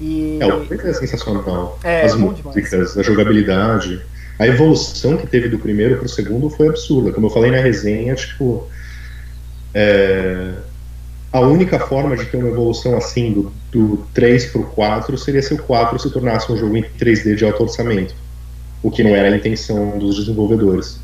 E... 0.00 0.38
É, 0.40 0.46
o 0.46 0.64
3 0.64 0.84
é 0.84 0.92
sensacional. 0.94 1.78
É, 1.84 2.02
As 2.02 2.14
músicas, 2.14 2.96
a 2.96 3.02
jogabilidade. 3.02 4.00
A 4.38 4.46
evolução 4.46 5.18
que 5.18 5.26
teve 5.26 5.48
do 5.48 5.58
primeiro 5.58 5.98
pro 5.98 6.08
segundo 6.08 6.48
foi 6.48 6.68
absurda. 6.68 7.12
Como 7.12 7.26
eu 7.26 7.30
falei 7.30 7.50
na 7.50 7.58
resenha, 7.58 8.14
tipo. 8.14 8.66
É, 9.74 10.54
a 11.32 11.40
única 11.40 11.78
forma 11.78 12.16
de 12.16 12.24
ter 12.26 12.38
uma 12.38 12.48
evolução 12.48 12.96
assim 12.96 13.32
do, 13.32 13.52
do 13.70 14.04
3 14.12 14.46
para 14.46 14.60
o 14.62 14.64
4 14.64 15.16
seria 15.16 15.42
se 15.42 15.54
o 15.54 15.62
4 15.62 15.98
se 15.98 16.10
tornasse 16.10 16.50
um 16.50 16.56
jogo 16.56 16.76
em 16.76 16.82
3D 16.82 17.36
de 17.36 17.44
alto 17.44 17.62
orçamento, 17.62 18.14
o 18.82 18.90
que 18.90 19.04
não 19.04 19.14
era 19.14 19.28
a 19.28 19.36
intenção 19.36 19.96
dos 19.96 20.16
desenvolvedores. 20.16 20.98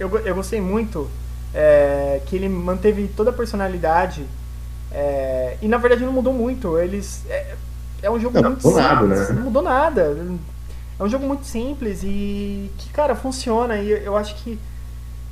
Eu, 0.00 0.08
eu 0.20 0.34
gostei 0.34 0.62
muito 0.62 1.10
é, 1.52 2.22
que 2.24 2.36
ele 2.36 2.48
manteve 2.48 3.10
toda 3.14 3.30
a 3.30 3.32
personalidade 3.34 4.24
é, 4.94 5.58
e 5.60 5.66
na 5.66 5.76
verdade 5.76 6.04
não 6.04 6.12
mudou 6.12 6.32
muito. 6.32 6.78
Eles 6.78 7.24
é, 7.28 7.56
é 8.02 8.10
um 8.10 8.18
jogo 8.20 8.40
não, 8.40 8.50
muito 8.50 8.62
simples, 8.62 8.84
nada, 8.84 9.06
né? 9.06 9.26
não 9.30 9.42
mudou 9.42 9.62
nada. 9.62 10.16
É 10.98 11.02
um 11.02 11.08
jogo 11.08 11.26
muito 11.26 11.44
simples 11.44 12.02
e 12.04 12.70
que 12.78 12.88
cara 12.90 13.16
funciona 13.16 13.76
e 13.76 13.90
eu 13.90 14.16
acho 14.16 14.36
que 14.36 14.58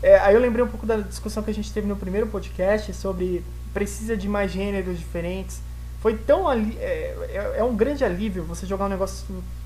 é, 0.02 0.18
aí 0.18 0.34
eu 0.34 0.40
lembrei 0.40 0.64
um 0.64 0.68
pouco 0.68 0.84
da 0.84 0.96
discussão 0.96 1.42
que 1.44 1.50
a 1.50 1.54
gente 1.54 1.72
teve 1.72 1.86
no 1.86 1.94
primeiro 1.94 2.26
podcast 2.26 2.92
sobre 2.92 3.44
precisa 3.72 4.16
de 4.16 4.28
mais 4.28 4.50
gêneros 4.50 4.98
diferentes. 4.98 5.60
Foi 6.00 6.16
tão 6.16 6.50
é, 6.50 6.58
é, 6.58 7.54
é, 7.58 7.64
um 7.64 7.76
grande 7.76 8.04
alívio 8.04 8.42
você 8.42 8.66
jogar 8.66 8.86
um 8.86 8.88
negócio 8.88 9.24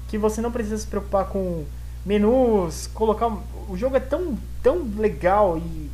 que 0.08 0.18
você 0.18 0.42
não 0.42 0.52
precisa 0.52 0.76
se 0.76 0.86
preocupar 0.86 1.24
com 1.24 1.64
menus, 2.04 2.86
colocar 2.92 3.28
o 3.68 3.76
jogo 3.76 3.96
é 3.96 4.00
tão 4.00 4.38
tão 4.62 4.86
legal 4.98 5.56
e 5.56 5.90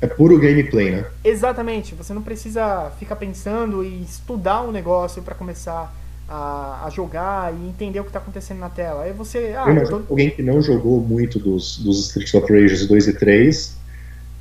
é 0.00 0.06
puro 0.06 0.38
gameplay, 0.38 0.90
né? 0.90 1.04
Exatamente. 1.24 1.94
Você 1.94 2.12
não 2.14 2.22
precisa 2.22 2.90
ficar 2.98 3.16
pensando 3.16 3.84
e 3.84 4.02
estudar 4.02 4.62
um 4.62 4.70
negócio 4.70 5.22
para 5.22 5.34
começar 5.34 5.92
a, 6.28 6.84
a, 6.86 6.90
jogar 6.90 7.52
e 7.52 7.68
entender 7.68 8.00
o 8.00 8.04
que 8.04 8.10
está 8.10 8.18
acontecendo 8.18 8.58
na 8.58 8.68
tela. 8.68 9.04
Aí 9.04 9.12
você. 9.12 9.54
Ah, 9.56 9.66
tô... 9.88 10.02
Alguém 10.08 10.30
que 10.30 10.42
não 10.42 10.62
jogou 10.62 11.00
muito 11.00 11.38
dos, 11.38 11.78
dos 11.78 12.06
Streets 12.06 12.34
of 12.34 12.52
Rage 12.52 12.86
2 12.86 13.08
e 13.08 13.12
3 13.14 13.76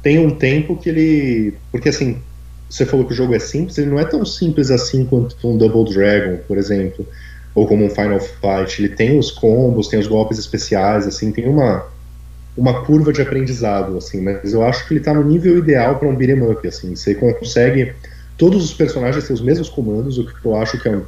tem 0.04 0.20
um 0.20 0.30
tempo 0.30 0.76
que 0.78 0.90
ele. 0.90 1.54
Porque 1.72 1.90
assim, 1.90 2.22
você 2.70 2.86
falou 2.86 3.06
que 3.06 3.14
o 3.14 3.16
jogo 3.16 3.34
é 3.34 3.40
simples, 3.40 3.78
ele 3.78 3.90
não 3.90 4.00
é 4.00 4.06
tão 4.06 4.24
simples 4.26 4.70
assim 4.70 5.06
quanto 5.06 5.36
um 5.48 5.58
Double 5.58 5.92
Dragon, 5.92 6.38
por 6.48 6.58
exemplo, 6.58 7.08
ou 7.56 7.66
como 7.66 7.86
um 7.86 7.90
Final 7.90 8.20
Fight. 8.20 8.82
Ele 8.82 8.90
tem 8.90 9.18
os 9.18 9.32
combos, 9.32 9.88
tem 9.88 10.00
os 10.00 10.08
golpes 10.08 10.38
especiais, 10.38 11.08
assim, 11.08 11.32
tem 11.32 11.48
uma 11.48 11.86
uma 12.58 12.84
curva 12.84 13.14
de 13.14 13.22
aprendizado, 13.22 13.96
assim, 13.98 14.20
mas 14.20 14.52
eu 14.52 14.64
acho 14.64 14.88
que 14.88 14.94
ele 14.94 15.00
está 15.00 15.14
no 15.14 15.24
nível 15.24 15.60
ideal 15.60 15.98
para 15.98 16.08
um 16.08 16.16
beat'em 16.16 16.42
up, 16.42 16.68
assim, 16.68 16.96
você 16.96 17.14
consegue 17.14 17.94
todos 18.38 18.64
os 18.64 18.74
personagens 18.74 19.28
ter 19.28 19.34
os 19.34 19.42
mesmos 19.42 19.70
comandos, 19.70 20.18
o 20.18 20.26
que 20.26 20.46
eu 20.46 20.56
acho 20.56 20.80
que 20.80 20.90
é 20.90 21.00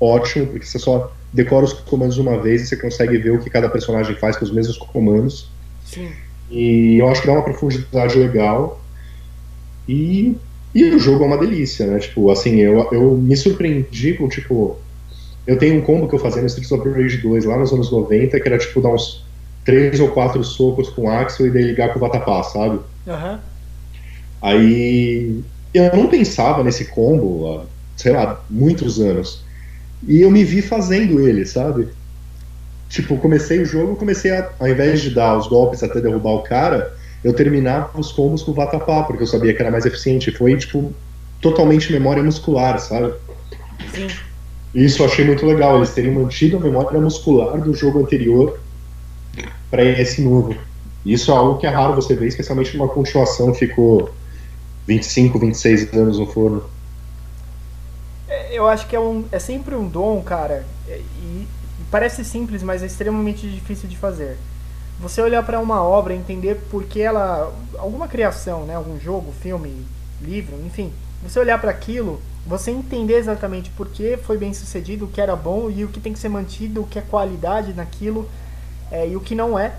ótimo, 0.00 0.46
porque 0.46 0.66
você 0.66 0.78
só 0.78 1.12
decora 1.32 1.64
os 1.64 1.72
comandos 1.72 2.18
uma 2.18 2.40
vez 2.40 2.62
e 2.62 2.66
você 2.66 2.76
consegue 2.76 3.16
ver 3.18 3.30
o 3.30 3.40
que 3.40 3.50
cada 3.50 3.68
personagem 3.68 4.14
faz 4.16 4.36
com 4.36 4.44
os 4.44 4.50
mesmos 4.50 4.78
comandos. 4.78 5.50
Sim. 5.84 6.08
E 6.50 6.98
eu 6.98 7.08
acho 7.08 7.20
que 7.20 7.26
dá 7.26 7.34
uma 7.34 7.42
profundidade 7.42 8.18
legal. 8.18 8.82
E, 9.86 10.36
e 10.74 10.84
o 10.84 10.98
jogo 10.98 11.24
é 11.24 11.26
uma 11.26 11.38
delícia, 11.38 11.86
né? 11.86 11.98
Tipo, 11.98 12.30
assim, 12.30 12.56
eu, 12.56 12.88
eu 12.92 13.16
me 13.16 13.36
surpreendi 13.36 14.14
com, 14.14 14.28
tipo. 14.28 14.78
Eu 15.46 15.58
tenho 15.58 15.78
um 15.78 15.80
combo 15.80 16.08
que 16.08 16.14
eu 16.14 16.18
fazia 16.18 16.42
no 16.42 16.46
Streets 16.46 16.70
of 16.72 16.86
Rage 16.90 17.18
2 17.18 17.46
lá 17.46 17.56
nos 17.56 17.72
anos 17.72 17.90
90, 17.90 18.38
que 18.38 18.48
era 18.48 18.58
tipo 18.58 18.82
dar 18.82 18.90
uns 18.90 19.24
três 19.68 20.00
ou 20.00 20.08
quatro 20.08 20.42
socos 20.42 20.88
com 20.88 21.02
o 21.02 21.10
Axel 21.10 21.46
e 21.46 21.50
daí 21.50 21.62
ligar 21.62 21.90
com 21.92 21.98
o 21.98 22.00
Vatapá, 22.00 22.42
sabe? 22.42 22.80
Uhum. 23.06 23.38
Aí 24.40 25.44
eu 25.74 25.94
não 25.94 26.06
pensava 26.06 26.64
nesse 26.64 26.86
combo 26.86 27.52
há, 27.52 27.64
sei 27.94 28.12
lá, 28.12 28.42
muitos 28.48 28.98
anos. 28.98 29.44
E 30.06 30.22
eu 30.22 30.30
me 30.30 30.42
vi 30.42 30.62
fazendo 30.62 31.20
ele, 31.28 31.44
sabe? 31.44 31.88
Tipo, 32.88 33.18
comecei 33.18 33.60
o 33.60 33.66
jogo, 33.66 33.94
comecei 33.96 34.30
a, 34.30 34.50
ao 34.58 34.68
invés 34.68 35.02
de 35.02 35.10
dar 35.10 35.36
os 35.36 35.46
golpes 35.46 35.82
até 35.82 36.00
derrubar 36.00 36.36
o 36.36 36.42
cara, 36.42 36.96
eu 37.22 37.34
terminava 37.34 38.00
os 38.00 38.10
combos 38.10 38.42
com 38.42 38.52
o 38.52 38.54
Vatapá, 38.54 39.02
porque 39.02 39.24
eu 39.24 39.26
sabia 39.26 39.52
que 39.52 39.60
era 39.60 39.70
mais 39.70 39.84
eficiente. 39.84 40.30
Foi, 40.30 40.56
tipo, 40.56 40.94
totalmente 41.42 41.92
memória 41.92 42.22
muscular, 42.22 42.80
sabe? 42.80 43.12
Sim. 43.92 44.06
Isso 44.74 45.02
eu 45.02 45.06
achei 45.06 45.26
muito 45.26 45.44
legal, 45.44 45.76
eles 45.76 45.90
terem 45.90 46.12
mantido 46.12 46.56
a 46.56 46.60
memória 46.60 46.98
muscular 46.98 47.60
do 47.60 47.74
jogo 47.74 48.00
anterior 48.00 48.58
para 49.70 49.84
esse 49.84 50.22
novo. 50.22 50.54
Isso 51.04 51.30
é 51.30 51.36
algo 51.36 51.58
que 51.58 51.66
é 51.66 51.70
raro 51.70 51.94
você 51.94 52.14
ver, 52.14 52.26
especialmente 52.26 52.76
numa 52.76 52.88
continuação 52.88 53.54
ficou 53.54 54.10
25, 54.86 55.38
26 55.38 55.94
anos 55.94 56.18
no 56.18 56.26
forno. 56.26 56.64
É, 58.28 58.58
eu 58.58 58.68
acho 58.68 58.86
que 58.86 58.94
é, 58.94 59.00
um, 59.00 59.24
é 59.32 59.38
sempre 59.38 59.74
um 59.74 59.88
dom, 59.88 60.20
cara, 60.22 60.66
e 60.88 61.46
Parece 61.90 62.22
simples, 62.22 62.62
mas 62.62 62.82
é 62.82 62.86
extremamente 62.86 63.48
difícil 63.48 63.88
de 63.88 63.96
fazer. 63.96 64.36
Você 65.00 65.22
olhar 65.22 65.42
para 65.42 65.58
uma 65.58 65.82
obra 65.82 66.14
entender 66.14 66.56
por 66.70 66.84
que 66.84 67.00
ela. 67.00 67.52
alguma 67.78 68.06
criação, 68.06 68.64
né, 68.64 68.74
algum 68.74 69.00
jogo, 69.00 69.32
filme, 69.40 69.86
livro, 70.20 70.54
enfim. 70.66 70.92
Você 71.22 71.38
olhar 71.38 71.58
para 71.58 71.70
aquilo, 71.70 72.20
você 72.46 72.70
entender 72.70 73.14
exatamente 73.14 73.70
por 73.70 73.88
que 73.88 74.18
foi 74.18 74.36
bem 74.36 74.52
sucedido, 74.52 75.06
o 75.06 75.08
que 75.08 75.20
era 75.20 75.34
bom 75.34 75.70
e 75.70 75.82
o 75.84 75.88
que 75.88 75.98
tem 75.98 76.12
que 76.12 76.18
ser 76.18 76.28
mantido, 76.28 76.82
o 76.82 76.86
que 76.86 76.98
é 76.98 77.02
qualidade 77.02 77.72
naquilo 77.72 78.28
é, 78.90 79.08
e 79.08 79.16
o 79.16 79.20
que 79.20 79.34
não 79.34 79.58
é, 79.58 79.74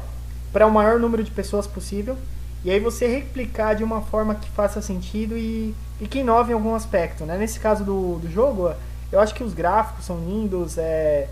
para 0.52 0.66
o 0.66 0.72
maior 0.72 1.00
número 1.00 1.24
de 1.24 1.32
pessoas 1.32 1.68
possível. 1.68 2.18
E 2.64 2.72
aí 2.72 2.80
você 2.80 3.08
replicar 3.08 3.74
de 3.74 3.84
uma 3.84 4.02
forma 4.02 4.36
que 4.36 4.50
faça 4.50 4.82
sentido 4.82 5.38
e, 5.38 5.74
e 6.02 6.08
que 6.08 6.20
inove 6.20 6.52
em 6.52 6.54
algum 6.54 6.76
aspecto. 6.76 7.26
Né? 7.26 7.38
Nesse 7.38 7.60
caso 7.60 7.84
do, 7.84 8.20
do 8.20 8.30
jogo, 8.30 8.74
eu 9.12 9.20
acho 9.20 9.34
que 9.34 9.44
os 9.44 9.54
gráficos 9.54 10.06
são 10.06 10.18
lindos, 10.20 10.78
é, 10.78 11.30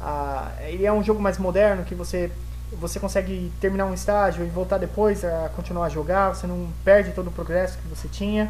ah, 0.00 0.50
ele 0.60 0.86
é 0.86 0.92
um 0.92 1.02
jogo 1.02 1.20
mais 1.20 1.38
moderno 1.38 1.84
que 1.84 1.94
você 1.94 2.30
você 2.78 3.00
consegue 3.00 3.52
terminar 3.60 3.86
um 3.86 3.94
estágio 3.94 4.44
e 4.44 4.48
voltar 4.48 4.78
depois 4.78 5.24
a 5.24 5.50
continuar 5.56 5.86
a 5.86 5.88
jogar, 5.88 6.34
você 6.34 6.46
não 6.46 6.68
perde 6.84 7.10
todo 7.10 7.26
o 7.26 7.32
progresso 7.32 7.76
que 7.78 7.88
você 7.88 8.06
tinha. 8.06 8.48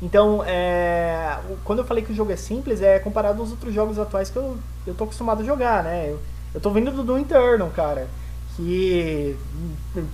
Então, 0.00 0.42
é, 0.46 1.36
quando 1.64 1.80
eu 1.80 1.84
falei 1.84 2.04
que 2.04 2.12
o 2.12 2.14
jogo 2.14 2.32
é 2.32 2.36
simples, 2.36 2.80
é 2.80 2.98
comparado 2.98 3.40
aos 3.42 3.50
outros 3.50 3.74
jogos 3.74 3.98
atuais 3.98 4.30
que 4.30 4.36
eu, 4.36 4.56
eu 4.86 4.94
tô 4.94 5.04
acostumado 5.04 5.42
a 5.42 5.44
jogar, 5.44 5.82
né? 5.82 6.10
Eu, 6.10 6.20
eu 6.54 6.60
tô 6.60 6.70
vindo 6.70 6.90
do 6.90 7.02
Doom 7.02 7.20
Eternal, 7.20 7.70
cara, 7.70 8.08
que 8.56 9.36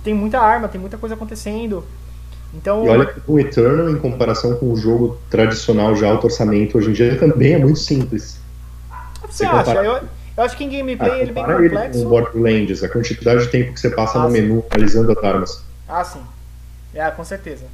tem 0.03 0.13
muita 0.13 0.39
arma, 0.39 0.67
tem 0.67 0.79
muita 0.79 0.97
coisa 0.97 1.15
acontecendo. 1.15 1.83
Então, 2.53 2.85
e 2.85 2.89
olha 2.89 3.05
que 3.05 3.21
o 3.27 3.39
Eternal, 3.39 3.89
em 3.89 3.97
comparação 3.97 4.55
com 4.55 4.71
o 4.71 4.75
jogo 4.75 5.17
tradicional 5.29 5.93
de 5.93 6.05
alto 6.05 6.25
orçamento, 6.25 6.77
hoje 6.77 6.89
em 6.89 6.93
dia 6.93 7.17
também 7.17 7.53
é 7.53 7.57
muito 7.57 7.79
simples. 7.79 8.39
que 9.21 9.33
você, 9.33 9.45
acha? 9.45 9.73
Eu, 9.75 10.01
eu, 10.37 10.43
acho 10.43 10.55
que 10.55 10.63
em 10.63 10.69
gameplay 10.69 11.11
ah, 11.11 11.17
ele 11.17 11.31
é 11.31 11.33
bem 11.33 11.43
complexo. 11.43 11.97
Ele 11.97 12.03
com 12.03 12.09
Borderlands, 12.09 12.83
a 12.83 12.89
quantidade 12.89 13.43
de 13.43 13.49
tempo 13.49 13.73
que 13.73 13.79
você 13.79 13.89
passa 13.89 14.19
ah, 14.19 14.23
no 14.23 14.31
sim. 14.31 14.41
menu 14.41 14.65
analisando 14.71 15.11
as 15.11 15.23
armas. 15.23 15.63
Ah, 15.87 16.03
sim. 16.03 16.21
É, 16.93 17.09
com 17.11 17.23
certeza. 17.23 17.65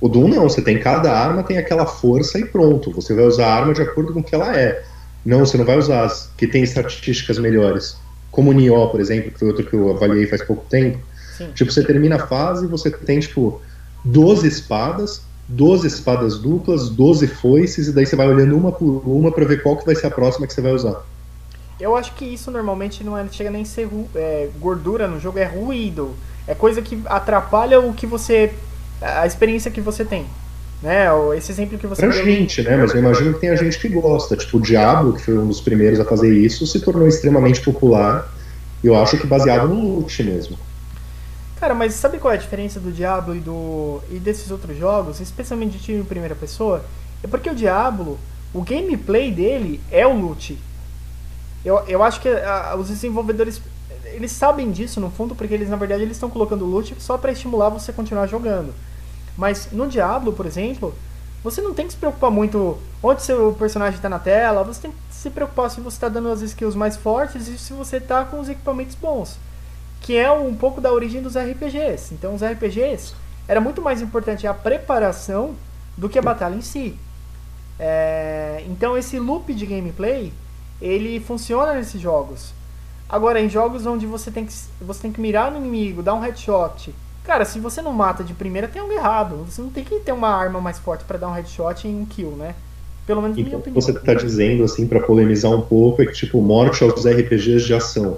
O 0.00 0.08
Doom 0.08 0.28
não, 0.28 0.42
você 0.48 0.62
tem 0.62 0.78
cada 0.78 1.10
arma, 1.10 1.42
tem 1.42 1.58
aquela 1.58 1.86
força 1.86 2.38
e 2.38 2.44
pronto. 2.44 2.92
Você 2.92 3.14
vai 3.14 3.24
usar 3.24 3.46
a 3.46 3.54
arma 3.54 3.74
de 3.74 3.82
acordo 3.82 4.12
com 4.12 4.20
o 4.20 4.22
que 4.22 4.34
ela 4.34 4.56
é. 4.56 4.84
Não, 5.24 5.40
você 5.40 5.56
não 5.58 5.64
vai 5.64 5.76
usar 5.76 6.04
as 6.04 6.30
que 6.36 6.46
tem 6.46 6.62
estatísticas 6.62 7.38
melhores. 7.38 7.96
Como 8.38 8.50
o 8.50 8.52
Nioh, 8.52 8.86
por 8.88 9.00
exemplo, 9.00 9.32
que 9.32 9.38
foi 9.40 9.48
outro 9.48 9.66
que 9.66 9.74
eu 9.74 9.90
avaliei 9.90 10.24
faz 10.28 10.40
pouco 10.44 10.64
tempo. 10.70 11.00
Sim. 11.36 11.50
Tipo, 11.56 11.72
você 11.72 11.82
termina 11.82 12.14
a 12.14 12.24
fase 12.24 12.66
e 12.66 12.68
você 12.68 12.88
tem, 12.88 13.18
tipo, 13.18 13.60
12 14.04 14.46
espadas, 14.46 15.22
12 15.48 15.88
espadas 15.88 16.38
duplas, 16.38 16.88
12 16.88 17.26
foices, 17.26 17.88
e 17.88 17.92
daí 17.92 18.06
você 18.06 18.14
vai 18.14 18.28
olhando 18.28 18.56
uma 18.56 18.70
por 18.70 19.02
uma 19.04 19.32
para 19.32 19.44
ver 19.44 19.60
qual 19.60 19.76
que 19.76 19.84
vai 19.84 19.96
ser 19.96 20.06
a 20.06 20.10
próxima 20.12 20.46
que 20.46 20.54
você 20.54 20.60
vai 20.60 20.70
usar. 20.70 21.04
Eu 21.80 21.96
acho 21.96 22.14
que 22.14 22.24
isso 22.26 22.48
normalmente 22.52 23.02
não 23.02 23.18
é, 23.18 23.26
chega 23.28 23.50
nem 23.50 23.62
a 23.62 23.64
ser 23.64 23.88
é, 24.14 24.48
gordura 24.60 25.08
no 25.08 25.18
jogo, 25.18 25.40
é 25.40 25.44
ruído. 25.44 26.14
É 26.46 26.54
coisa 26.54 26.80
que 26.80 27.02
atrapalha 27.06 27.80
o 27.80 27.92
que 27.92 28.06
você. 28.06 28.54
a 29.02 29.26
experiência 29.26 29.68
que 29.68 29.80
você 29.80 30.04
tem. 30.04 30.26
Né? 30.82 31.06
Esse 31.36 31.50
exemplo 31.50 31.76
que 31.76 31.86
você 31.86 32.02
Pra 32.02 32.14
deu... 32.14 32.24
gente, 32.24 32.62
né? 32.62 32.76
Mas 32.76 32.94
eu 32.94 33.00
imagino 33.00 33.34
que 33.34 33.40
tem 33.40 33.50
a 33.50 33.56
gente 33.56 33.78
que 33.78 33.88
gosta. 33.88 34.36
Tipo, 34.36 34.58
o 34.58 34.60
Diablo, 34.60 35.14
que 35.14 35.22
foi 35.22 35.36
um 35.36 35.48
dos 35.48 35.60
primeiros 35.60 35.98
a 35.98 36.04
fazer 36.04 36.32
isso, 36.32 36.66
se 36.66 36.80
tornou 36.80 37.06
extremamente 37.06 37.60
popular. 37.60 38.32
Eu 38.82 38.96
acho 38.96 39.18
que 39.18 39.26
baseado 39.26 39.68
no 39.68 39.96
loot 39.96 40.22
mesmo. 40.22 40.56
Cara, 41.58 41.74
mas 41.74 41.94
sabe 41.94 42.18
qual 42.18 42.32
é 42.32 42.36
a 42.36 42.40
diferença 42.40 42.78
do 42.78 42.92
Diablo 42.92 43.34
e, 43.34 43.40
do, 43.40 44.00
e 44.08 44.20
desses 44.20 44.50
outros 44.52 44.78
jogos, 44.78 45.20
especialmente 45.20 45.76
de 45.76 45.82
tiro 45.82 45.98
em 45.98 46.04
primeira 46.04 46.36
pessoa? 46.36 46.84
É 47.22 47.26
porque 47.26 47.50
o 47.50 47.54
Diablo, 47.54 48.16
o 48.54 48.62
gameplay 48.62 49.32
dele 49.32 49.80
é 49.90 50.06
o 50.06 50.16
loot. 50.16 50.56
Eu, 51.64 51.80
eu 51.88 52.02
acho 52.04 52.20
que 52.20 52.28
a, 52.28 52.76
os 52.78 52.86
desenvolvedores 52.86 53.60
eles 54.04 54.30
sabem 54.32 54.70
disso 54.70 55.00
no 55.00 55.10
fundo, 55.10 55.34
porque 55.34 55.52
eles 55.52 55.68
na 55.68 55.76
verdade 55.76 56.02
eles 56.02 56.16
estão 56.16 56.30
colocando 56.30 56.64
loot 56.64 56.94
só 56.98 57.18
para 57.18 57.32
estimular 57.32 57.68
você 57.68 57.90
a 57.90 57.94
continuar 57.94 58.26
jogando. 58.26 58.72
Mas 59.38 59.70
no 59.72 59.88
Diablo, 59.88 60.34
por 60.34 60.44
exemplo, 60.44 60.94
você 61.42 61.62
não 61.62 61.72
tem 61.72 61.86
que 61.86 61.94
se 61.94 61.98
preocupar 61.98 62.30
muito 62.30 62.76
onde 63.02 63.22
seu 63.22 63.54
personagem 63.54 63.96
está 63.96 64.10
na 64.10 64.18
tela, 64.18 64.62
você 64.62 64.82
tem 64.82 64.90
que 64.90 64.98
se 65.10 65.30
preocupar 65.30 65.70
se 65.70 65.80
você 65.80 65.96
está 65.96 66.10
dando 66.10 66.30
as 66.30 66.42
skills 66.42 66.74
mais 66.74 66.94
fortes 66.94 67.48
e 67.48 67.56
se 67.56 67.72
você 67.72 67.96
está 67.96 68.24
com 68.26 68.38
os 68.40 68.50
equipamentos 68.50 68.94
bons 68.94 69.38
que 70.00 70.16
é 70.16 70.30
um 70.30 70.54
pouco 70.54 70.80
da 70.80 70.92
origem 70.92 71.22
dos 71.22 71.36
RPGs. 71.36 72.14
Então, 72.14 72.34
os 72.34 72.42
RPGs 72.42 73.14
era 73.46 73.60
muito 73.60 73.82
mais 73.82 74.00
importante 74.00 74.46
a 74.46 74.54
preparação 74.54 75.54
do 75.96 76.08
que 76.08 76.18
a 76.18 76.22
batalha 76.22 76.54
em 76.54 76.62
si. 76.62 76.96
É, 77.78 78.64
então, 78.68 78.96
esse 78.96 79.18
loop 79.18 79.52
de 79.52 79.66
gameplay 79.66 80.32
ele 80.80 81.20
funciona 81.20 81.74
nesses 81.74 82.00
jogos. 82.00 82.52
Agora, 83.08 83.40
em 83.40 83.48
jogos 83.48 83.86
onde 83.86 84.06
você 84.06 84.30
tem 84.30 84.46
que, 84.46 84.52
você 84.80 85.02
tem 85.02 85.12
que 85.12 85.20
mirar 85.20 85.50
no 85.50 85.58
inimigo, 85.58 86.02
dar 86.02 86.14
um 86.14 86.20
headshot. 86.20 86.94
Cara, 87.28 87.44
se 87.44 87.60
você 87.60 87.82
não 87.82 87.92
mata 87.92 88.24
de 88.24 88.32
primeira, 88.32 88.66
tem 88.66 88.80
algo 88.80 88.90
errado. 88.90 89.44
Você 89.44 89.60
não 89.60 89.68
tem 89.68 89.84
que 89.84 90.00
ter 90.00 90.12
uma 90.12 90.30
arma 90.30 90.62
mais 90.62 90.78
forte 90.78 91.04
para 91.04 91.18
dar 91.18 91.28
um 91.28 91.32
headshot 91.32 91.86
em 91.86 91.94
um 91.94 92.06
kill, 92.06 92.30
né? 92.30 92.54
Pelo 93.06 93.20
menos 93.20 93.36
então, 93.36 93.48
minha 93.48 93.58
opinião. 93.58 93.78
Você 93.78 93.92
tá 93.92 94.14
dizendo, 94.14 94.64
assim, 94.64 94.86
para 94.86 94.98
polemizar 94.98 95.50
um 95.52 95.60
pouco, 95.60 96.00
é 96.00 96.06
que, 96.06 96.12
tipo, 96.14 96.40
morte 96.40 96.82
aos 96.82 97.04
RPGs 97.04 97.66
de 97.66 97.74
ação. 97.74 98.16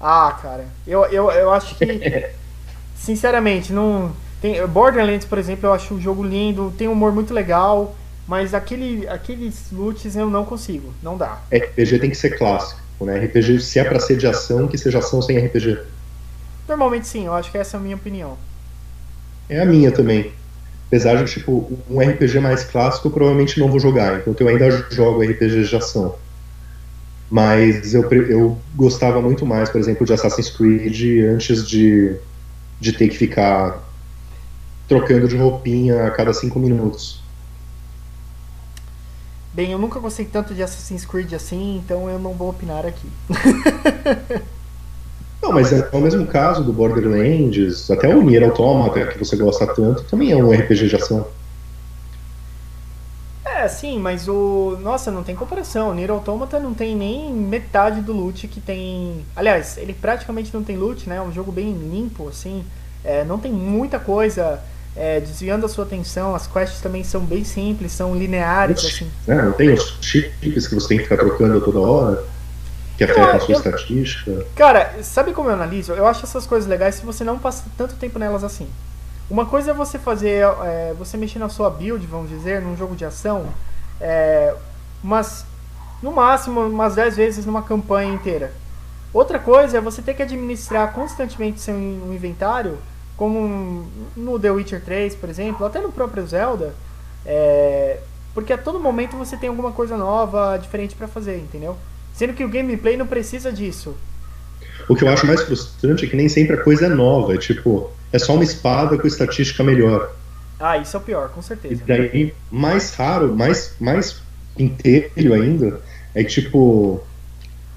Ah, 0.00 0.38
cara, 0.40 0.66
eu, 0.86 1.04
eu, 1.06 1.32
eu 1.32 1.52
acho 1.52 1.74
que, 1.74 1.84
sinceramente, 2.94 3.72
não. 3.72 4.12
Tem, 4.40 4.64
Borderlands, 4.68 5.26
por 5.26 5.38
exemplo, 5.38 5.68
eu 5.68 5.72
acho 5.72 5.94
o 5.94 6.00
jogo 6.00 6.22
lindo, 6.22 6.72
tem 6.78 6.86
um 6.86 6.92
humor 6.92 7.10
muito 7.10 7.34
legal, 7.34 7.96
mas 8.28 8.54
aquele, 8.54 9.08
aqueles 9.08 9.72
loots 9.72 10.14
eu 10.14 10.30
não 10.30 10.44
consigo, 10.44 10.94
não 11.02 11.16
dá. 11.16 11.40
RPG 11.52 11.98
tem 11.98 12.10
que 12.10 12.16
ser 12.16 12.38
clássico, 12.38 12.80
né? 13.00 13.18
RPG, 13.18 13.58
se 13.58 13.80
é 13.80 13.84
pra 13.84 13.98
ser 13.98 14.16
de 14.16 14.28
ação, 14.28 14.68
que 14.68 14.78
seja 14.78 15.00
ação 15.00 15.20
sem 15.20 15.36
RPG. 15.38 15.95
Normalmente 16.68 17.06
sim, 17.06 17.26
eu 17.26 17.34
acho 17.34 17.50
que 17.50 17.58
essa 17.58 17.76
é 17.76 17.80
a 17.80 17.82
minha 17.82 17.96
opinião. 17.96 18.36
É 19.48 19.60
a 19.60 19.64
minha 19.64 19.92
também. 19.92 20.32
Apesar 20.88 21.22
de, 21.22 21.32
tipo, 21.32 21.78
um 21.90 22.00
RPG 22.00 22.40
mais 22.40 22.64
clássico 22.64 23.08
eu 23.08 23.12
provavelmente 23.12 23.58
não 23.58 23.68
vou 23.68 23.80
jogar, 23.80 24.20
enquanto 24.20 24.40
eu 24.40 24.48
ainda 24.48 24.70
jogo 24.90 25.22
RPG 25.22 25.64
de 25.64 25.76
ação. 25.76 26.16
Mas 27.30 27.92
eu, 27.92 28.08
eu 28.10 28.58
gostava 28.74 29.20
muito 29.20 29.44
mais, 29.44 29.68
por 29.68 29.80
exemplo, 29.80 30.06
de 30.06 30.12
Assassin's 30.12 30.48
Creed 30.50 31.24
antes 31.24 31.66
de, 31.66 32.16
de 32.80 32.92
ter 32.92 33.08
que 33.08 33.16
ficar 33.16 33.82
trocando 34.86 35.26
de 35.26 35.36
roupinha 35.36 36.06
a 36.06 36.10
cada 36.10 36.32
cinco 36.32 36.60
minutos. 36.60 37.20
Bem, 39.52 39.72
eu 39.72 39.78
nunca 39.78 39.98
gostei 39.98 40.26
tanto 40.26 40.54
de 40.54 40.62
Assassin's 40.62 41.04
Creed 41.04 41.32
assim, 41.32 41.78
então 41.78 42.08
eu 42.08 42.18
não 42.18 42.34
vou 42.34 42.50
opinar 42.50 42.86
aqui. 42.86 43.08
não, 45.46 45.52
mas 45.52 45.72
é 45.72 45.88
o 45.92 46.00
mesmo 46.00 46.26
caso 46.26 46.64
do 46.64 46.72
Borderlands, 46.72 47.88
até 47.90 48.12
o 48.12 48.20
Nier 48.20 48.42
Automata, 48.42 49.06
que 49.06 49.18
você 49.18 49.36
gosta 49.36 49.66
tanto, 49.66 50.02
também 50.04 50.32
é 50.32 50.36
um 50.36 50.50
RPG 50.50 50.88
de 50.88 50.96
ação. 50.96 51.26
É, 53.44 53.68
sim, 53.68 53.98
mas 53.98 54.28
o. 54.28 54.76
Nossa, 54.82 55.10
não 55.10 55.22
tem 55.22 55.36
comparação. 55.36 55.90
O 55.90 55.94
Nier 55.94 56.10
Automata 56.10 56.58
não 56.58 56.74
tem 56.74 56.96
nem 56.96 57.32
metade 57.32 58.00
do 58.00 58.12
loot 58.12 58.48
que 58.48 58.60
tem. 58.60 59.24
Aliás, 59.36 59.78
ele 59.78 59.94
praticamente 59.94 60.52
não 60.52 60.64
tem 60.64 60.76
loot, 60.76 61.08
né? 61.08 61.16
É 61.16 61.22
um 61.22 61.32
jogo 61.32 61.52
bem 61.52 61.72
limpo, 61.72 62.28
assim. 62.28 62.64
É, 63.04 63.24
não 63.24 63.38
tem 63.38 63.52
muita 63.52 64.00
coisa 64.00 64.60
é, 64.96 65.20
desviando 65.20 65.64
a 65.64 65.68
sua 65.68 65.84
atenção. 65.84 66.34
As 66.34 66.46
quests 66.48 66.80
também 66.80 67.04
são 67.04 67.20
bem 67.20 67.44
simples, 67.44 67.92
são 67.92 68.16
lineares, 68.16 68.84
assim. 68.84 69.08
É, 69.28 69.36
não 69.36 69.52
tem 69.52 69.70
os 69.72 69.96
chips 70.00 70.66
que 70.66 70.74
você 70.74 70.88
tem 70.88 70.98
que 70.98 71.04
ficar 71.04 71.18
trocando 71.18 71.60
toda 71.60 71.80
hora. 71.80 72.35
Que 72.96 73.04
afeta 73.04 73.36
a 73.36 73.40
sua 73.40 73.54
eu, 73.54 73.58
estatística. 73.58 74.46
Cara, 74.54 75.02
sabe 75.02 75.32
como 75.32 75.50
eu 75.50 75.54
analiso? 75.54 75.92
Eu 75.92 76.06
acho 76.06 76.24
essas 76.24 76.46
coisas 76.46 76.68
legais 76.68 76.94
se 76.96 77.04
você 77.04 77.22
não 77.22 77.38
passa 77.38 77.64
tanto 77.76 77.94
tempo 77.96 78.18
nelas 78.18 78.42
assim. 78.42 78.68
Uma 79.28 79.44
coisa 79.44 79.72
é 79.72 79.74
você 79.74 79.98
fazer, 79.98 80.46
é, 80.64 80.94
você 80.96 81.16
mexer 81.16 81.38
na 81.38 81.48
sua 81.48 81.68
build, 81.68 82.06
vamos 82.06 82.30
dizer, 82.30 82.62
num 82.62 82.76
jogo 82.76 82.94
de 82.94 83.04
ação, 83.04 83.46
é, 84.00 84.54
umas, 85.02 85.44
no 86.02 86.12
máximo 86.12 86.60
umas 86.60 86.94
10 86.94 87.16
vezes 87.16 87.46
numa 87.46 87.62
campanha 87.62 88.14
inteira. 88.14 88.52
Outra 89.12 89.38
coisa 89.38 89.78
é 89.78 89.80
você 89.80 90.00
ter 90.00 90.14
que 90.14 90.22
administrar 90.22 90.92
constantemente 90.92 91.60
seu 91.60 91.74
inventário, 91.74 92.78
como 93.16 93.90
no 94.16 94.38
The 94.38 94.50
Witcher 94.50 94.84
3, 94.84 95.14
por 95.16 95.28
exemplo, 95.28 95.66
até 95.66 95.80
no 95.80 95.90
próprio 95.90 96.26
Zelda, 96.26 96.74
é, 97.24 97.98
porque 98.32 98.52
a 98.52 98.58
todo 98.58 98.78
momento 98.78 99.16
você 99.16 99.36
tem 99.36 99.48
alguma 99.48 99.72
coisa 99.72 99.96
nova, 99.96 100.56
diferente 100.58 100.94
para 100.94 101.08
fazer, 101.08 101.38
entendeu? 101.38 101.76
Sendo 102.16 102.32
que 102.32 102.42
o 102.42 102.48
gameplay 102.48 102.96
não 102.96 103.06
precisa 103.06 103.52
disso. 103.52 103.94
O 104.88 104.96
que 104.96 105.04
eu 105.04 105.08
acho 105.08 105.26
mais 105.26 105.42
frustrante 105.42 106.06
é 106.06 106.08
que 106.08 106.16
nem 106.16 106.30
sempre 106.30 106.56
a 106.56 106.62
coisa 106.62 106.86
é 106.86 106.88
nova. 106.88 107.34
É 107.34 107.38
tipo, 107.38 107.90
é 108.10 108.18
só 108.18 108.34
uma 108.34 108.42
espada 108.42 108.96
com 108.96 109.06
estatística 109.06 109.62
melhor. 109.62 110.16
Ah, 110.58 110.78
isso 110.78 110.96
é 110.96 111.00
o 111.00 111.02
pior, 111.02 111.28
com 111.28 111.42
certeza. 111.42 111.74
E 111.74 111.86
daí, 111.86 112.34
mais 112.50 112.94
raro, 112.94 113.36
mais, 113.36 113.74
mais 113.78 114.22
inteiro 114.58 115.34
ainda, 115.34 115.80
é 116.14 116.24
que 116.24 116.30
tipo. 116.30 117.02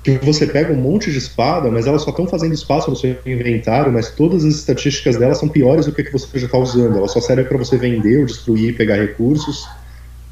Que 0.01 0.17
você 0.19 0.47
pega 0.47 0.71
um 0.71 0.77
monte 0.77 1.11
de 1.11 1.17
espada, 1.17 1.69
mas 1.69 1.85
elas 1.85 2.03
só 2.03 2.11
estão 2.11 2.25
fazendo 2.25 2.53
espaço 2.53 2.89
no 2.89 2.95
seu 2.95 3.17
inventário, 3.25 3.91
mas 3.91 4.09
todas 4.09 4.45
as 4.45 4.55
estatísticas 4.55 5.17
delas 5.17 5.37
são 5.37 5.49
piores 5.49 5.87
do 5.87 5.91
que, 5.91 6.05
que 6.05 6.13
você 6.13 6.39
já 6.39 6.45
está 6.45 6.57
usando. 6.57 6.97
Elas 6.97 7.11
só 7.11 7.19
servem 7.19 7.43
para 7.43 7.57
você 7.57 7.75
vender 7.75 8.19
ou 8.19 8.25
destruir, 8.25 8.77
pegar 8.77 8.95
recursos. 8.95 9.67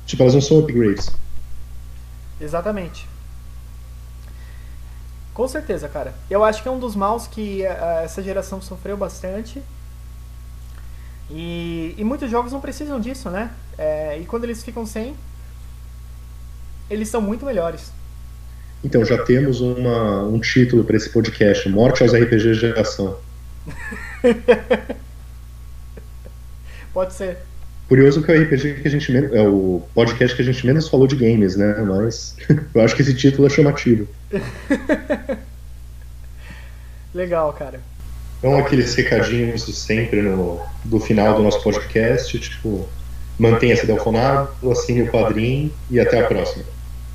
Tipo, 0.06 0.24
elas 0.24 0.34
não 0.34 0.42
são 0.42 0.60
upgrades. 0.60 1.10
Exatamente. 2.40 3.06
Com 5.38 5.48
certeza, 5.48 5.88
cara. 5.88 6.16
Eu 6.32 6.44
acho 6.44 6.64
que 6.64 6.68
é 6.68 6.72
um 6.72 6.80
dos 6.80 6.96
maus 6.96 7.28
que 7.28 7.62
uh, 7.62 8.00
essa 8.04 8.24
geração 8.24 8.60
sofreu 8.60 8.98
bastante. 8.98 9.62
E, 11.30 11.94
e 11.96 12.04
muitos 12.04 12.32
jogos 12.32 12.52
não 12.52 12.60
precisam 12.60 13.00
disso, 13.00 13.30
né? 13.30 13.52
É, 13.78 14.18
e 14.20 14.26
quando 14.26 14.46
eles 14.46 14.64
ficam 14.64 14.84
sem, 14.84 15.16
eles 16.90 17.08
são 17.10 17.22
muito 17.22 17.46
melhores. 17.46 17.92
Então, 18.84 19.06
já 19.06 19.24
temos 19.24 19.62
uma, 19.62 20.24
um 20.24 20.40
título 20.40 20.84
para 20.84 20.98
esse 20.98 21.12
podcast: 21.12 21.70
Morte 21.70 22.02
aos 22.02 22.14
RPGs 22.14 22.56
de 22.56 22.60
geração. 22.60 23.20
Pode 26.92 27.14
ser. 27.14 27.38
Curioso 27.88 28.22
que 28.22 28.32
é 28.32 28.36
o 28.36 28.44
RPG 28.44 28.82
que 28.82 28.88
a 28.88 28.92
gente 28.92 29.12
menos, 29.12 29.34
é 29.34 29.48
o 29.48 29.82
podcast 29.94 30.36
que 30.36 30.42
a 30.42 30.46
gente 30.46 30.66
menos 30.66 30.90
falou 30.90 31.08
de 31.08 31.16
games, 31.16 31.56
né? 31.56 31.74
Mas 31.76 32.36
eu 32.76 32.82
acho 32.82 32.96
que 32.96 33.02
esse 33.02 33.14
título 33.14 33.48
é 33.48 33.50
chamativo. 33.50 34.08
Legal, 37.14 37.54
cara. 37.54 37.80
Então 38.40 38.58
aqueles 38.58 38.94
recadinhos 38.94 39.64
sempre 39.76 40.22
no 40.22 40.62
do 40.84 41.00
final 41.00 41.36
do 41.36 41.44
nosso 41.44 41.64
podcast, 41.64 42.38
tipo, 42.38 42.88
mantenha-se 43.40 43.88
delfonado, 43.88 44.50
assine 44.72 45.04
o 45.04 45.12
padrinho 45.12 45.72
e 45.90 46.00
até 46.00 46.20
a 46.20 46.28
próxima. 46.28 46.66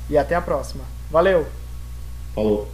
E 0.09 0.17
até 0.17 0.35
a 0.35 0.41
próxima. 0.41 0.83
Valeu. 1.09 1.45
Falou. 2.33 2.72